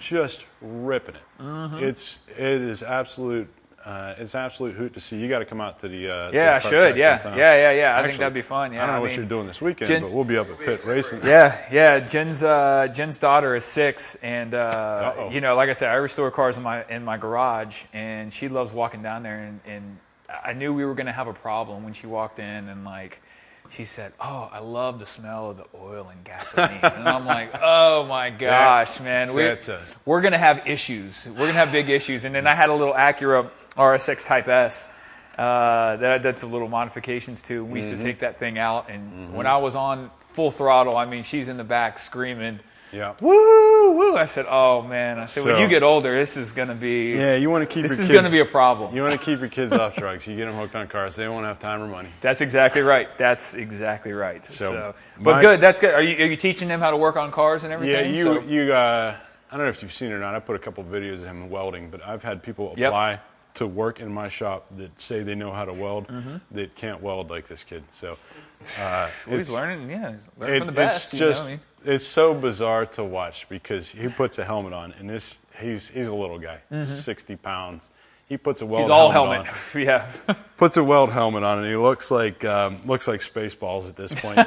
just 0.00 0.44
ripping 0.60 1.14
it. 1.14 1.20
Mm-hmm. 1.40 1.76
It's 1.84 2.18
it 2.30 2.36
is 2.62 2.82
absolute. 2.82 3.48
Uh, 3.88 4.14
it's 4.18 4.34
absolute 4.34 4.74
hoot 4.74 4.92
to 4.92 5.00
see. 5.00 5.16
You 5.18 5.30
got 5.30 5.38
to 5.38 5.46
come 5.46 5.62
out 5.62 5.80
to 5.80 5.88
the. 5.88 6.10
Uh, 6.10 6.30
Yeah, 6.30 6.56
I 6.56 6.58
the 6.58 6.66
kart 6.66 6.68
should. 6.68 6.96
Yeah, 6.98 7.18
sometime. 7.20 7.38
yeah, 7.38 7.54
yeah, 7.54 7.70
yeah. 7.72 7.98
I 7.98 8.02
think 8.06 8.18
that'd 8.18 8.34
be 8.34 8.42
fun. 8.42 8.74
Yeah, 8.74 8.82
I 8.82 8.86
don't 8.86 8.96
know 8.96 8.98
I 8.98 9.00
what 9.00 9.16
you're 9.16 9.24
doing 9.24 9.46
this 9.46 9.62
weekend, 9.62 9.88
Jen- 9.88 10.02
but 10.02 10.10
we'll 10.10 10.24
be 10.24 10.36
up 10.36 10.50
at 10.50 10.58
pit 10.58 10.84
racing. 10.84 11.20
Yeah, 11.24 11.56
yeah. 11.72 11.98
Jen's 12.00 12.42
uh, 12.44 12.88
Jen's 12.92 13.16
daughter 13.16 13.54
is 13.54 13.64
six, 13.64 14.16
and 14.16 14.52
uh, 14.52 15.30
you 15.32 15.40
know, 15.40 15.56
like 15.56 15.70
I 15.70 15.72
said, 15.72 15.88
I 15.88 15.94
restore 15.94 16.30
cars 16.30 16.58
in 16.58 16.62
my 16.62 16.84
in 16.90 17.02
my 17.02 17.16
garage, 17.16 17.84
and 17.94 18.30
she 18.30 18.48
loves 18.48 18.74
walking 18.74 19.02
down 19.02 19.22
there. 19.22 19.38
And, 19.38 19.60
and 19.66 19.98
I 20.44 20.52
knew 20.52 20.74
we 20.74 20.84
were 20.84 20.94
going 20.94 21.06
to 21.06 21.12
have 21.12 21.28
a 21.28 21.32
problem 21.32 21.82
when 21.82 21.94
she 21.94 22.06
walked 22.06 22.40
in, 22.40 22.68
and 22.68 22.84
like 22.84 23.22
she 23.70 23.84
said, 23.84 24.12
"Oh, 24.20 24.50
I 24.52 24.58
love 24.58 24.98
the 24.98 25.06
smell 25.06 25.48
of 25.48 25.56
the 25.56 25.66
oil 25.74 26.08
and 26.10 26.22
gasoline," 26.24 26.78
and 26.82 27.08
I'm 27.08 27.24
like, 27.24 27.58
"Oh 27.62 28.04
my 28.04 28.28
gosh, 28.28 29.00
man, 29.00 29.32
we, 29.32 29.44
a- 29.44 29.58
we're 30.04 30.20
going 30.20 30.32
to 30.32 30.38
have 30.38 30.66
issues. 30.66 31.26
We're 31.26 31.36
going 31.36 31.54
to 31.54 31.60
have 31.60 31.72
big 31.72 31.88
issues." 31.88 32.24
And 32.24 32.34
then 32.34 32.46
I 32.46 32.54
had 32.54 32.68
a 32.68 32.74
little 32.74 32.92
Acura 32.94 33.48
RSX 33.78 34.26
Type 34.26 34.48
S. 34.48 34.90
Uh, 35.38 35.96
that 35.96 36.22
did 36.22 36.38
some 36.38 36.50
little 36.52 36.68
modifications 36.68 37.42
too. 37.42 37.64
We 37.64 37.68
Mm-hmm. 37.68 37.76
used 37.76 37.90
to 37.90 38.02
take 38.02 38.18
that 38.20 38.38
thing 38.38 38.58
out, 38.58 38.90
and 38.90 39.32
when 39.34 39.46
I 39.46 39.56
was 39.58 39.74
on 39.76 40.10
full 40.32 40.50
throttle, 40.50 40.96
I 40.96 41.04
mean, 41.06 41.22
she's 41.22 41.48
in 41.48 41.56
the 41.56 41.64
back 41.64 41.96
screaming, 41.98 42.58
Yeah. 42.92 43.12
"Woo, 43.20 43.96
woo!" 43.96 44.16
I 44.16 44.24
said, 44.24 44.46
"Oh 44.48 44.82
man!" 44.82 45.20
I 45.20 45.26
said, 45.26 45.44
"When 45.46 45.60
you 45.60 45.68
get 45.68 45.84
older, 45.84 46.12
this 46.18 46.36
is 46.36 46.50
gonna 46.52 46.74
be 46.74 47.12
Yeah, 47.14 47.36
you 47.36 47.50
want 47.50 47.62
to 47.68 47.72
keep 47.72 47.82
this 47.84 47.92
your 47.98 48.02
is 48.02 48.08
kids. 48.08 48.18
gonna 48.20 48.30
be 48.30 48.40
a 48.40 48.44
problem." 48.50 48.94
You 48.96 49.02
want 49.02 49.12
to 49.18 49.24
keep 49.24 49.38
your 49.38 49.48
kids 49.48 49.72
off 49.72 49.94
drugs. 50.02 50.26
You 50.26 50.34
get 50.36 50.46
them 50.46 50.54
hooked 50.56 50.74
on 50.74 50.88
cars. 50.88 51.14
They 51.14 51.28
won't 51.28 51.46
have 51.46 51.60
time 51.60 51.80
or 51.82 51.86
money. 51.86 52.08
That's 52.20 52.40
exactly 52.40 52.82
right. 52.82 53.08
That's 53.16 53.54
exactly 53.54 54.12
right. 54.12 54.44
So, 54.44 54.70
So, 54.72 54.94
but 55.20 55.36
my- 55.36 55.40
good. 55.40 55.60
That's 55.60 55.80
good. 55.80 55.94
Are 55.94 56.02
you 56.02 56.16
are 56.24 56.26
you 56.28 56.36
teaching 56.36 56.66
them 56.66 56.80
how 56.80 56.90
to 56.90 56.96
work 56.96 57.16
on 57.16 57.30
cars 57.30 57.62
and 57.62 57.72
everything? 57.72 57.94
Yeah, 58.12 58.18
you 58.18 58.24
So- 58.24 58.40
you. 58.40 58.72
Uh, 58.72 59.14
I 59.50 59.56
don't 59.56 59.64
know 59.66 59.70
if 59.70 59.82
you've 59.82 59.92
seen 59.94 60.10
it 60.10 60.14
or 60.14 60.18
not. 60.18 60.34
I 60.34 60.40
put 60.40 60.56
a 60.56 60.58
couple 60.58 60.82
of 60.82 60.90
videos 60.90 61.14
of 61.22 61.24
him 61.26 61.48
welding, 61.48 61.90
but 61.90 62.04
I've 62.06 62.22
had 62.24 62.42
people 62.42 62.74
Yep. 62.76 62.92
To 63.58 63.66
work 63.66 64.00
in 64.00 64.12
my 64.12 64.28
shop 64.28 64.66
that 64.76 65.00
say 65.00 65.22
they 65.22 65.34
know 65.34 65.52
how 65.52 65.64
to 65.64 65.72
weld 65.72 66.08
Mm-hmm. 66.08 66.36
that 66.52 66.74
can't 66.74 67.02
weld 67.02 67.30
like 67.30 67.46
this 67.48 67.62
kid. 67.64 67.84
So 67.92 68.16
uh, 68.80 69.10
he's 69.28 69.52
learning. 69.52 69.90
Yeah, 69.90 70.12
he's 70.12 70.28
learning 70.38 70.56
It- 70.56 70.58
from 70.60 70.66
the 70.66 70.72
best. 70.72 71.12
It's 71.12 71.20
you 71.20 71.20
know, 71.26 71.32
just 71.32 71.46
mean. 71.46 71.60
it's 71.84 72.06
so 72.06 72.34
bizarre 72.34 72.86
to 72.86 73.04
watch 73.04 73.48
because 73.48 73.88
he 73.88 74.08
puts 74.08 74.38
a 74.38 74.44
helmet 74.44 74.72
on 74.72 74.92
and 74.98 75.08
this 75.08 75.38
he's 75.60 75.88
he's 75.88 76.08
a 76.08 76.14
little 76.16 76.38
guy, 76.38 76.58
sixty 76.84 77.36
pounds. 77.36 77.90
He 78.28 78.36
puts 78.36 78.60
a 78.60 78.66
weld 78.66 78.82
Mm-hmm. 78.82 78.90
he's 78.90 78.90
all 78.90 79.10
helmet, 79.10 79.46
helmet. 79.46 79.74
yeah. 80.28 80.34
puts 80.56 80.76
a 80.76 80.84
weld 80.84 81.10
helmet 81.12 81.42
on, 81.44 81.58
and 81.58 81.66
he 81.66 81.76
looks 81.76 82.10
like 82.10 82.44
um, 82.44 82.80
looks 82.86 83.08
like 83.08 83.20
Spaceballs 83.20 83.88
at 83.88 83.96
this 83.96 84.12
point. 84.12 84.38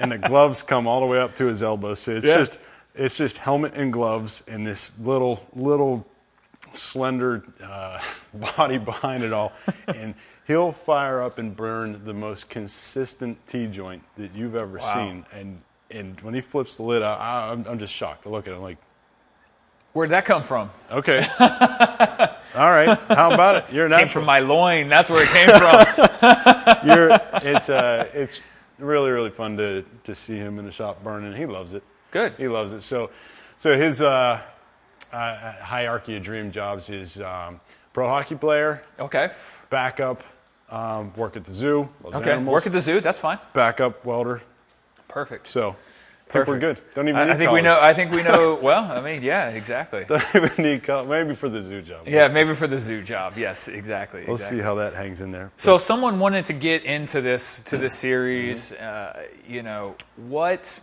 and, 0.00 0.10
the, 0.12 0.18
gloves 0.28 0.62
come 0.62 0.86
all 0.88 1.00
the 1.00 1.06
way 1.06 1.20
up 1.20 1.34
to 1.36 1.46
his 1.46 1.62
elbows. 1.62 2.00
So 2.00 2.12
it's 2.16 2.26
Yeah. 2.26 2.38
just 2.38 2.58
it's 2.94 3.16
just 3.16 3.38
helmet 3.38 3.74
and 3.74 3.92
gloves 3.92 4.42
and 4.48 4.66
this 4.66 4.90
little 4.98 5.44
little 5.54 6.04
slender 6.72 7.42
uh, 7.62 8.00
body 8.56 8.78
behind 8.78 9.22
it 9.24 9.32
all, 9.32 9.52
and 9.86 10.14
he'll 10.46 10.72
fire 10.72 11.22
up 11.22 11.38
and 11.38 11.56
burn 11.56 12.04
the 12.04 12.14
most 12.14 12.48
consistent 12.50 13.38
T 13.46 13.66
joint 13.66 14.02
that 14.16 14.34
you've 14.34 14.56
ever 14.56 14.78
Wow. 14.78 14.94
seen, 14.94 15.24
and 15.34 15.62
And 15.90 16.20
when 16.20 16.34
he 16.34 16.40
flips 16.40 16.76
the 16.76 16.84
lid, 16.84 17.02
I, 17.02 17.50
I'm, 17.50 17.66
I'm 17.66 17.78
just 17.78 17.92
shocked. 17.92 18.26
I 18.26 18.30
look 18.30 18.46
at 18.46 18.52
him 18.54 18.62
like, 18.62 18.78
Where'd 19.92 20.10
that 20.10 20.24
come 20.24 20.44
from? 20.44 20.70
okay, 20.90 21.18
all 21.40 22.70
right, 22.70 22.96
how 23.08 23.32
about 23.32 23.56
it? 23.56 23.64
You're 23.72 23.86
an 23.86 23.92
Came 23.92 24.06
from 24.08 24.24
my 24.24 24.38
loin. 24.38 24.88
That's 24.88 25.10
where 25.10 25.24
it 25.24 25.28
came 25.30 25.48
from. 25.48 26.86
You're, 26.88 27.10
it's 27.42 27.68
uh, 27.68 28.08
it's 28.14 28.40
really 28.78 29.10
really 29.10 29.30
fun 29.30 29.56
to 29.56 29.84
to 30.04 30.14
see 30.14 30.36
him 30.36 30.60
in 30.60 30.64
the 30.64 30.70
shop 30.72 31.02
burning. 31.02 31.34
He 31.34 31.44
loves 31.46 31.74
it. 31.74 31.82
Good. 32.12 32.34
He 32.38 32.46
loves 32.46 32.72
it. 32.72 32.82
So, 32.82 33.10
so 33.56 33.76
his 33.76 34.00
uh, 34.00 34.40
uh, 35.12 35.52
hierarchy 35.62 36.16
of 36.16 36.22
dream 36.22 36.50
jobs 36.52 36.90
is 36.90 37.20
um, 37.20 37.60
pro 37.92 38.08
hockey 38.08 38.34
player, 38.36 38.82
Okay. 38.98 39.30
backup, 39.68 40.22
um, 40.70 41.12
work 41.14 41.36
at 41.36 41.44
the 41.44 41.52
zoo, 41.52 41.88
Okay. 42.04 42.32
animals, 42.32 42.52
Work 42.52 42.66
at 42.66 42.72
the 42.72 42.80
zoo. 42.80 43.00
That's 43.00 43.20
fine. 43.20 43.38
backup 43.52 44.04
welder. 44.04 44.42
Perfect. 45.08 45.48
So, 45.48 45.76
I 46.28 46.32
think 46.32 46.46
we're 46.46 46.58
good. 46.60 46.78
Don't 46.94 47.08
even. 47.08 47.20
I, 47.20 47.24
need 47.24 47.32
I 47.32 47.36
think 47.36 47.50
we 47.50 47.60
know. 47.60 47.78
I 47.80 47.92
think 47.92 48.12
we 48.12 48.22
know. 48.22 48.54
Well, 48.62 48.84
I 48.84 49.00
mean, 49.00 49.20
yeah, 49.20 49.48
exactly. 49.50 50.04
Don't 50.08 50.22
even 50.32 50.52
need 50.62 50.84
college. 50.84 51.08
Maybe 51.08 51.34
for 51.34 51.48
the 51.48 51.60
zoo 51.60 51.82
job. 51.82 52.06
Yeah, 52.06 52.28
maybe 52.28 52.54
for 52.54 52.68
the 52.68 52.78
zoo 52.78 53.02
job. 53.02 53.36
Yes, 53.36 53.66
exactly. 53.66 54.20
We'll 54.24 54.36
exactly. 54.36 54.58
see 54.58 54.62
how 54.62 54.76
that 54.76 54.94
hangs 54.94 55.20
in 55.22 55.32
there. 55.32 55.50
So, 55.56 55.74
if 55.74 55.82
someone 55.82 56.20
wanted 56.20 56.44
to 56.44 56.52
get 56.52 56.84
into 56.84 57.20
this 57.20 57.62
to 57.62 57.76
this 57.76 57.94
series, 57.94 58.70
uh, 58.74 59.24
you 59.48 59.64
know, 59.64 59.96
what? 60.16 60.78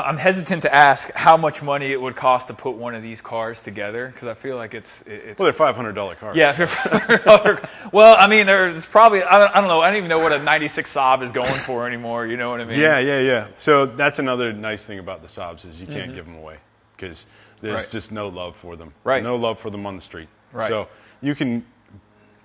I'm 0.00 0.16
hesitant 0.16 0.62
to 0.62 0.74
ask 0.74 1.12
how 1.12 1.36
much 1.36 1.62
money 1.62 1.92
it 1.92 2.00
would 2.00 2.16
cost 2.16 2.48
to 2.48 2.54
put 2.54 2.74
one 2.76 2.94
of 2.94 3.02
these 3.02 3.20
cars 3.20 3.60
together 3.60 4.08
because 4.08 4.26
I 4.26 4.34
feel 4.34 4.56
like 4.56 4.74
it's 4.74 5.02
it- 5.02 5.12
it's 5.26 5.38
Well, 5.38 5.44
they're 5.44 5.52
five 5.52 5.76
hundred 5.76 5.94
dollar 5.94 6.14
cars. 6.16 6.36
yeah. 6.36 6.52
well, 7.92 8.16
I 8.18 8.26
mean, 8.26 8.46
there's 8.46 8.86
probably 8.86 9.22
I 9.22 9.38
don't, 9.38 9.50
I 9.56 9.60
don't 9.60 9.68
know. 9.68 9.80
I 9.80 9.88
don't 9.88 9.96
even 9.98 10.08
know 10.08 10.18
what 10.18 10.32
a 10.32 10.38
'96 10.42 10.92
Saab 10.94 11.22
is 11.22 11.32
going 11.32 11.52
for 11.60 11.86
anymore. 11.86 12.26
You 12.26 12.36
know 12.36 12.50
what 12.50 12.60
I 12.60 12.64
mean? 12.64 12.78
Yeah, 12.80 12.98
yeah, 12.98 13.20
yeah. 13.20 13.48
So 13.52 13.86
that's 13.86 14.18
another 14.18 14.52
nice 14.52 14.86
thing 14.86 14.98
about 14.98 15.22
the 15.22 15.28
Saabs 15.28 15.64
is 15.66 15.80
you 15.80 15.86
can't 15.86 16.14
give 16.14 16.26
them 16.26 16.36
away 16.36 16.56
because 16.96 17.26
there's 17.60 17.74
Mm-hmm. 17.74 17.74
Right. 17.76 17.88
just 17.92 18.12
no 18.12 18.28
love 18.28 18.56
for 18.56 18.76
them. 18.76 18.92
Right. 19.04 19.22
No 19.22 19.36
love 19.36 19.58
for 19.58 19.70
them 19.70 19.86
on 19.86 19.94
the 19.96 20.02
street. 20.02 20.28
Right. 20.52 20.68
So 20.68 20.88
you 21.22 21.34
can 21.34 21.64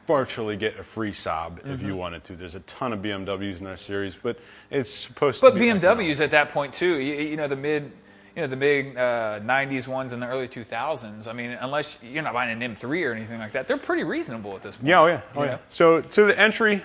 virtually 0.10 0.57
get 0.57 0.80
a 0.80 0.84
free 0.84 1.10
if 1.10 1.15
Mm-hmm. 1.26 1.86
you 1.88 1.95
wanted 1.95 2.23
to. 2.23 2.36
There's 2.36 2.56
a 2.56 2.61
ton 2.61 2.94
of 2.94 2.99
BMWs 2.99 3.61
in 3.61 3.68
our 3.68 3.77
series, 3.77 4.15
but 4.15 4.40
it's 4.72 4.90
supposed 4.91 5.40
to 5.40 5.52
But 5.52 5.60
BMWs 5.60 5.77
economic. 5.84 6.19
at 6.22 6.31
that 6.31 6.49
point 6.49 6.73
too. 6.73 6.95
You, 6.98 7.14
you 7.14 7.38
know 7.38 7.48
the 7.48 7.56
mid, 7.56 7.91
you 8.36 8.41
know 8.41 8.48
the 8.48 8.56
big 8.57 8.98
uh, 8.98 9.40
'90s 9.41 9.88
ones 9.88 10.11
in 10.11 10.19
the 10.19 10.26
early 10.27 10.48
2000s. 10.48 11.27
I 11.27 11.34
mean, 11.34 11.52
unless 11.52 11.99
you're 12.02 12.23
not 12.23 12.34
buying 12.34 12.60
an 12.61 12.76
M3 12.76 13.07
or 13.07 13.14
anything 13.14 13.38
like 13.40 13.52
that, 13.52 13.68
they're 13.68 13.77
pretty 13.77 14.03
reasonable 14.03 14.56
at 14.56 14.64
this 14.64 14.77
point. 14.77 14.88
Yeah, 14.88 15.02
oh 15.02 15.06
yeah, 15.07 15.22
oh 15.36 15.44
Yeah. 15.44 15.49
yeah. 15.52 15.57
So, 15.69 16.02
so 16.10 16.26
the 16.26 16.40
entry, 16.40 16.81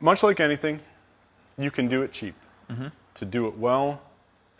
much 0.00 0.24
like 0.24 0.40
anything, 0.40 0.80
you 1.56 1.70
can 1.70 1.86
do 1.88 2.02
it 2.02 2.10
cheap. 2.12 2.34
Mm-hmm. 2.70 2.88
To 3.14 3.24
do 3.24 3.46
it 3.46 3.56
well, 3.56 4.02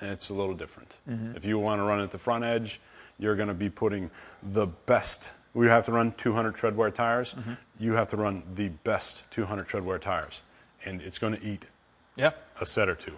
it's 0.00 0.28
a 0.30 0.34
little 0.34 0.54
different. 0.54 0.94
If 1.36 1.44
you 1.44 1.58
want 1.58 1.80
to 1.80 1.84
run 1.84 1.98
at 2.00 2.10
the 2.12 2.18
front 2.18 2.44
edge, 2.44 2.80
you're 3.18 3.34
going 3.36 3.48
to 3.48 3.54
be 3.54 3.70
putting 3.70 4.10
the 4.42 4.66
best. 4.68 5.34
We 5.58 5.66
have 5.66 5.86
to 5.86 5.92
run 5.92 6.12
200 6.12 6.54
treadwear 6.54 6.94
tires. 6.94 7.34
Mm-hmm. 7.34 7.54
You 7.80 7.94
have 7.94 8.06
to 8.08 8.16
run 8.16 8.44
the 8.54 8.68
best 8.68 9.28
200 9.32 9.66
treadwear 9.66 10.00
tires, 10.00 10.44
and 10.84 11.02
it's 11.02 11.18
going 11.18 11.34
to 11.34 11.42
eat 11.42 11.66
Yeah. 12.14 12.30
a 12.60 12.64
set 12.64 12.88
or 12.88 12.94
two. 12.94 13.14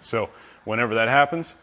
So, 0.00 0.30
whenever 0.64 0.94
that 0.94 1.08
happens, 1.08 1.56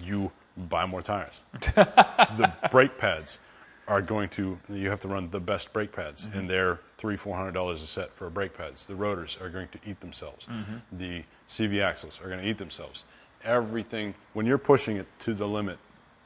you 0.00 0.32
buy 0.56 0.86
more 0.86 1.02
tires. 1.02 1.42
the 1.74 2.54
brake 2.70 2.96
pads 2.96 3.38
are 3.86 4.00
going 4.00 4.30
to 4.30 4.58
you 4.70 4.88
have 4.88 5.00
to 5.00 5.08
run 5.08 5.28
the 5.28 5.40
best 5.40 5.74
brake 5.74 5.92
pads 5.92 6.26
and 6.32 6.48
they're 6.48 6.80
three 6.96 7.18
four 7.18 7.36
hundred 7.36 7.52
dollars 7.52 7.82
a 7.82 7.86
set 7.86 8.14
for 8.16 8.30
brake 8.30 8.56
pads 8.56 8.86
the 8.86 8.94
rotors 8.94 9.36
are 9.42 9.50
going 9.50 9.68
to 9.68 9.78
eat 9.84 10.00
themselves 10.00 10.48
the 10.90 11.22
cv 11.50 11.82
axles 11.84 12.18
are 12.24 12.28
going 12.28 12.40
to 12.40 12.48
eat 12.48 12.56
themselves 12.56 13.04
everything 13.44 14.14
when 14.32 14.46
you're 14.46 14.56
pushing 14.56 14.96
it 14.96 15.06
to 15.18 15.34
the 15.34 15.46
limit 15.46 15.76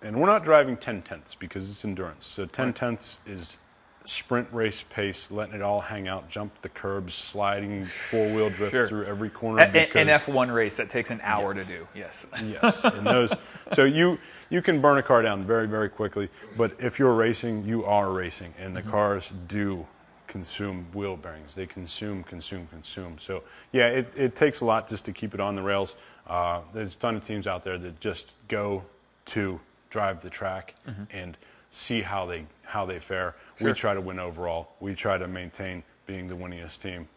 and 0.02 0.20
we're 0.20 0.26
not 0.26 0.44
driving 0.44 0.76
10 0.76 1.02
tenths 1.02 1.34
because 1.34 1.68
it's 1.70 1.84
endurance 1.84 2.26
so 2.26 2.46
10 2.46 2.72
tenths 2.72 3.18
is 3.26 3.56
sprint 4.04 4.48
race 4.52 4.84
pace 4.88 5.30
letting 5.30 5.54
it 5.54 5.60
all 5.62 5.80
hang 5.82 6.08
out 6.08 6.28
jump 6.30 6.52
the 6.62 6.68
curbs 6.68 7.12
sliding 7.14 7.84
four-wheel 7.84 8.48
drift 8.50 8.70
Sure. 8.72 8.88
through 8.88 9.04
every 9.04 9.28
corner 9.28 9.62
A- 9.64 9.68
because 9.68 9.96
An 10.00 10.08
F1 10.08 10.52
race 10.54 10.76
that 10.78 10.88
takes 10.88 11.10
an 11.10 11.20
hour 11.22 11.54
Yes. 11.54 11.66
to 11.66 11.72
do. 11.76 11.88
Yes. 11.94 12.26
yes, 12.42 12.84
and 12.84 13.06
those. 13.06 13.34
So 13.72 13.84
you 13.84 14.18
you 14.50 14.62
can 14.62 14.80
burn 14.80 14.96
a 14.96 15.02
car 15.02 15.20
down 15.20 15.44
very 15.44 15.66
very 15.68 15.90
quickly, 15.90 16.30
but 16.56 16.72
if 16.78 16.98
you're 16.98 17.12
racing, 17.12 17.66
you 17.66 17.84
are 17.84 18.10
racing, 18.10 18.54
and 18.58 18.74
the 18.74 18.80
cars 18.82 19.30
do 19.46 19.86
consume 20.26 20.86
wheel 20.94 21.16
bearings. 21.18 21.54
They 21.54 21.66
consume, 21.66 22.22
consume, 22.24 22.66
consume. 22.68 23.18
So 23.18 23.42
yeah, 23.72 23.88
it, 23.88 24.10
it 24.16 24.34
takes 24.34 24.60
a 24.62 24.64
lot 24.64 24.88
just 24.88 25.04
to 25.04 25.12
keep 25.12 25.34
it 25.34 25.40
on 25.40 25.54
the 25.54 25.62
rails. 25.62 25.96
Uh, 26.26 26.60
there's 26.72 26.96
a 26.96 26.98
ton 26.98 27.16
of 27.16 27.24
teams 27.26 27.46
out 27.46 27.62
there 27.62 27.76
that 27.76 28.00
just 28.00 28.32
go 28.48 28.84
to 29.26 29.60
drive 29.90 30.22
the 30.22 30.30
track 30.30 30.74
and 31.10 31.36
see 31.70 32.02
how 32.02 32.26
they 32.26 32.46
how 32.64 32.84
they 32.86 32.98
fare. 32.98 33.34
Sure. 33.58 33.68
We 33.68 33.74
try 33.74 33.94
to 33.94 34.00
win 34.00 34.18
overall. 34.18 34.70
We 34.80 34.94
try 34.94 35.18
to 35.18 35.26
maintain 35.28 35.82
being 36.06 36.28
the 36.28 36.34
winningest 36.34 36.82
team 36.82 37.08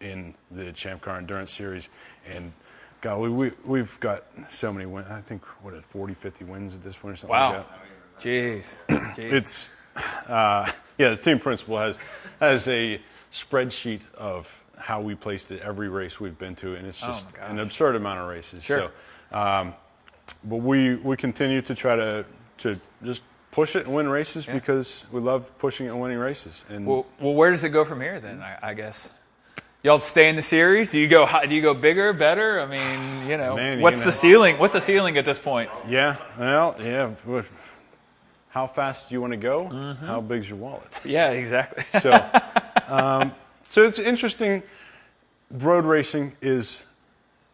in 0.00 0.34
the 0.50 0.72
Champ 0.72 1.02
Car 1.02 1.18
Endurance 1.18 1.52
Series. 1.52 1.88
And 2.26 2.52
God, 3.00 3.18
we, 3.20 3.28
we, 3.28 3.50
we've 3.64 3.98
got 4.00 4.24
so 4.48 4.72
many 4.72 4.86
wins. 4.86 5.08
I 5.10 5.20
think, 5.20 5.42
what, 5.62 5.74
40, 5.84 6.14
50 6.14 6.44
wins 6.44 6.74
at 6.74 6.82
this 6.82 6.96
point 6.96 7.14
or 7.14 7.16
something 7.16 7.30
like 7.36 7.52
Wow. 7.52 7.64
that. 8.18 8.20
Jeez. 8.20 8.78
Jeez. 8.88 9.24
It's, 9.32 9.72
uh, 10.28 10.70
yeah, 10.98 11.10
the 11.10 11.16
team 11.16 11.38
principal 11.38 11.78
has, 11.78 11.98
has 12.40 12.66
a 12.68 13.00
spreadsheet 13.32 14.02
of 14.14 14.62
how 14.76 15.00
we 15.00 15.14
placed 15.14 15.50
at 15.52 15.60
every 15.60 15.88
race 15.88 16.18
we've 16.20 16.38
been 16.38 16.54
to, 16.56 16.74
and 16.74 16.86
it's 16.86 17.02
Oh, 17.02 17.08
just 17.08 17.32
gosh. 17.32 17.50
an 17.50 17.58
absurd 17.60 17.96
amount 17.96 18.20
of 18.20 18.28
races. 18.28 18.64
Sure. 18.64 18.90
So, 19.32 19.36
um, 19.38 19.74
but 20.44 20.56
we, 20.56 20.96
we 20.96 21.16
continue 21.16 21.62
to 21.62 21.74
try 21.74 21.96
to, 21.96 22.24
to 22.58 22.80
just 23.04 23.22
push 23.50 23.76
it 23.76 23.86
and 23.86 23.94
win 23.94 24.08
races 24.08 24.46
because 24.46 25.04
we 25.12 25.20
love 25.20 25.56
pushing 25.58 25.86
and 25.88 26.00
winning 26.00 26.18
races. 26.18 26.64
And 26.68 26.86
well, 26.86 27.06
well, 27.20 27.34
where 27.34 27.50
does 27.50 27.64
it 27.64 27.70
go 27.70 27.84
from 27.84 28.00
here 28.00 28.18
then? 28.20 28.40
I, 28.42 28.70
I 28.70 28.74
guess. 28.74 29.10
Y'all 29.82 29.98
stay 29.98 30.28
in 30.28 30.36
the 30.36 30.42
series? 30.42 30.92
Do 30.92 31.00
you 31.00 31.08
go? 31.08 31.26
Do 31.48 31.52
you 31.54 31.60
go 31.60 31.74
bigger, 31.74 32.12
better? 32.12 32.60
I 32.60 32.66
mean, 32.66 33.28
you 33.28 33.36
know, 33.36 33.56
Man, 33.56 33.78
you 33.78 33.82
what's 33.82 34.00
know- 34.00 34.06
the 34.06 34.12
ceiling? 34.12 34.58
What's 34.58 34.74
the 34.74 34.80
ceiling 34.80 35.18
at 35.18 35.24
this 35.24 35.40
point? 35.40 35.70
Yeah, 35.88 36.16
well, 36.38 36.76
yeah. 36.80 37.10
How 38.50 38.68
fast 38.68 39.08
do 39.08 39.14
you 39.16 39.20
want 39.20 39.32
to 39.32 39.38
go? 39.38 39.64
Mm-hmm. 39.64 40.06
How 40.06 40.20
big's 40.20 40.48
your 40.48 40.58
wallet? 40.58 40.86
Yeah, 41.04 41.30
exactly. 41.30 41.84
So, 42.00 42.12
um, 42.86 43.32
so 43.70 43.82
it's 43.82 43.98
interesting. 43.98 44.62
Road 45.50 45.84
racing 45.84 46.34
is 46.40 46.84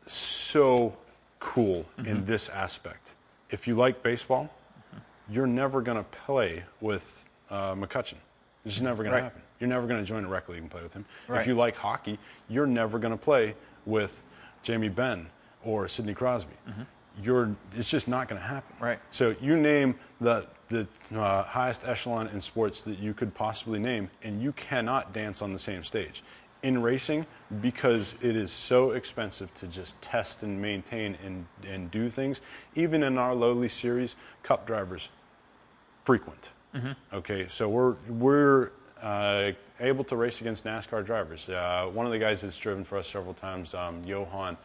so 0.05 0.98
cool 1.41 1.87
Mm-hmm. 1.99 2.07
in 2.07 2.25
this 2.25 2.49
aspect. 2.49 3.13
If 3.51 3.67
you 3.67 3.75
like 3.75 4.03
baseball, 4.03 4.51
you're 5.31 5.47
never 5.47 5.81
going 5.81 5.99
to 5.99 6.05
play 6.05 6.65
with 6.81 7.27
uh, 7.51 7.75
McCutchen. 7.75 8.15
It's 8.65 8.75
just 8.75 8.83
never 8.83 9.03
going 9.03 9.13
Right. 9.15 9.19
to 9.21 9.25
happen. 9.25 9.43
You're 9.61 9.69
never 9.69 9.87
going 9.87 10.01
to 10.01 10.07
join 10.07 10.25
a 10.25 10.29
rec 10.29 10.49
league 10.49 10.59
and 10.63 10.71
play 10.71 10.83
with 10.83 10.95
him. 10.95 11.05
Right. 11.27 11.41
If 11.41 11.47
you 11.47 11.55
like 11.55 11.77
hockey, 11.77 12.19
you're 12.49 12.67
never 12.67 12.99
going 12.99 13.11
to 13.17 13.23
play 13.23 13.55
with 13.87 14.23
Jamie 14.63 14.89
Benn 14.89 15.29
or 15.65 15.89
Sidney 15.89 16.15
Crosby. 16.15 16.55
You're, 17.21 17.57
it's 17.75 17.91
just 17.91 18.07
not 18.07 18.29
going 18.29 18.41
to 18.41 18.47
happen. 18.47 18.75
Mm-hmm. 18.77 18.85
Right. 18.85 18.99
So 19.11 19.35
you 19.41 19.57
name 19.57 19.97
the 20.21 20.47
the 20.69 20.87
uh, 21.15 21.45
highest 21.45 21.89
echelon 21.89 22.27
in 22.29 22.43
sports 22.43 22.83
that 22.83 22.99
you 22.99 23.15
could 23.15 23.33
possibly 23.35 23.79
name, 23.79 24.11
and 24.23 24.43
you 24.43 24.53
cannot 24.53 25.15
dance 25.15 25.41
on 25.41 25.55
the 25.55 25.59
same 25.59 25.83
stage. 25.83 26.23
In 26.61 26.83
racing, 26.83 27.27
because 27.61 28.17
it 28.21 28.35
is 28.35 28.51
so 28.51 28.91
expensive 28.91 29.55
to 29.55 29.69
just 29.69 30.01
test 30.03 30.43
and 30.43 30.61
maintain 30.61 31.17
and, 31.25 31.47
and 31.65 31.89
do 31.91 32.09
things, 32.09 32.41
even 32.75 33.05
in 33.05 33.17
our 33.17 33.33
lowly 33.35 33.69
series, 33.69 34.17
cup 34.43 34.67
drivers 34.67 35.11
frequent. 36.05 36.51
Okay, 37.13 37.47
so 37.49 37.69
we're 37.69 37.95
we're 38.09 38.71
uh, 39.03 39.53
able 39.81 40.05
to 40.05 40.17
race 40.17 40.41
against 40.41 40.65
NASCAR 40.65 41.05
drivers. 41.07 41.49
Uh, 41.49 41.89
one 41.93 42.07
of 42.07 42.13
the 42.13 42.19
guys 42.19 42.43
that's 42.43 42.59
driven 42.59 42.85
for 42.85 42.99
us 42.99 43.09
several 43.09 43.35
times, 43.35 43.75
um, 43.75 44.03
Johan, 44.05 44.57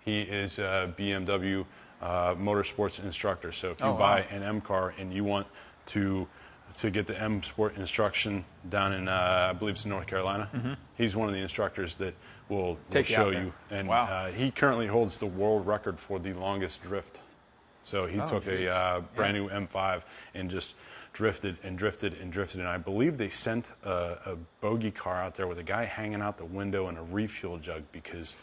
he 0.00 0.20
is 0.22 0.58
a 0.58 0.92
BMW 0.98 1.64
uh, 2.00 2.34
motorsports 2.34 3.02
instructor. 3.04 3.52
So 3.52 3.70
if 3.70 3.80
you 3.80 3.86
Oh, 3.86 3.92
wow. 3.92 3.98
buy 3.98 4.20
an 4.30 4.42
M 4.42 4.60
car 4.60 4.94
and 4.98 5.12
you 5.12 5.22
want 5.24 5.46
to 5.86 6.26
to 6.78 6.90
get 6.90 7.06
the 7.06 7.20
M 7.20 7.42
Sport 7.42 7.76
instruction 7.76 8.44
down 8.68 8.92
in, 8.92 9.08
uh, 9.08 9.48
I 9.50 9.52
believe 9.52 9.74
it's 9.76 9.84
in 9.84 9.90
North 9.90 10.06
Carolina, 10.06 10.76
he's 10.96 11.16
one 11.16 11.28
of 11.28 11.34
the 11.34 11.40
instructors 11.40 11.96
that 11.98 12.14
will, 12.48 12.56
will 12.58 12.74
Mm-hmm. 12.76 12.90
Take 12.90 13.10
you 13.10 13.16
out 13.16 13.32
show 13.32 13.38
you. 13.40 13.52
And 13.70 13.88
Wow. 13.88 14.04
uh, 14.04 14.32
he 14.32 14.50
currently 14.50 14.86
holds 14.86 15.18
the 15.18 15.26
world 15.26 15.66
record 15.66 15.98
for 15.98 16.18
the 16.18 16.32
longest 16.32 16.82
drift. 16.82 17.20
So 17.82 18.06
he 18.06 18.20
Oh, 18.20 18.26
took 18.26 18.44
geez. 18.44 18.68
a 18.68 18.74
uh, 18.74 19.00
brand 19.14 19.36
new 19.36 19.48
M5 19.48 20.02
and 20.34 20.50
just 20.50 20.74
drifted 21.12 21.56
and 21.64 21.76
drifted 21.78 22.14
and 22.14 22.30
drifted. 22.32 22.60
And 22.60 22.68
I 22.68 22.76
believe 22.78 23.18
they 23.18 23.30
sent 23.30 23.72
a, 23.84 23.90
a 24.26 24.36
bogey 24.60 24.90
car 24.90 25.20
out 25.22 25.34
there 25.34 25.46
with 25.46 25.58
a 25.58 25.62
guy 25.64 25.84
hanging 25.84 26.20
out 26.22 26.36
the 26.36 26.44
window 26.44 26.86
and 26.88 26.98
a 26.98 27.02
refuel 27.02 27.58
jug 27.58 27.82
because 27.92 28.36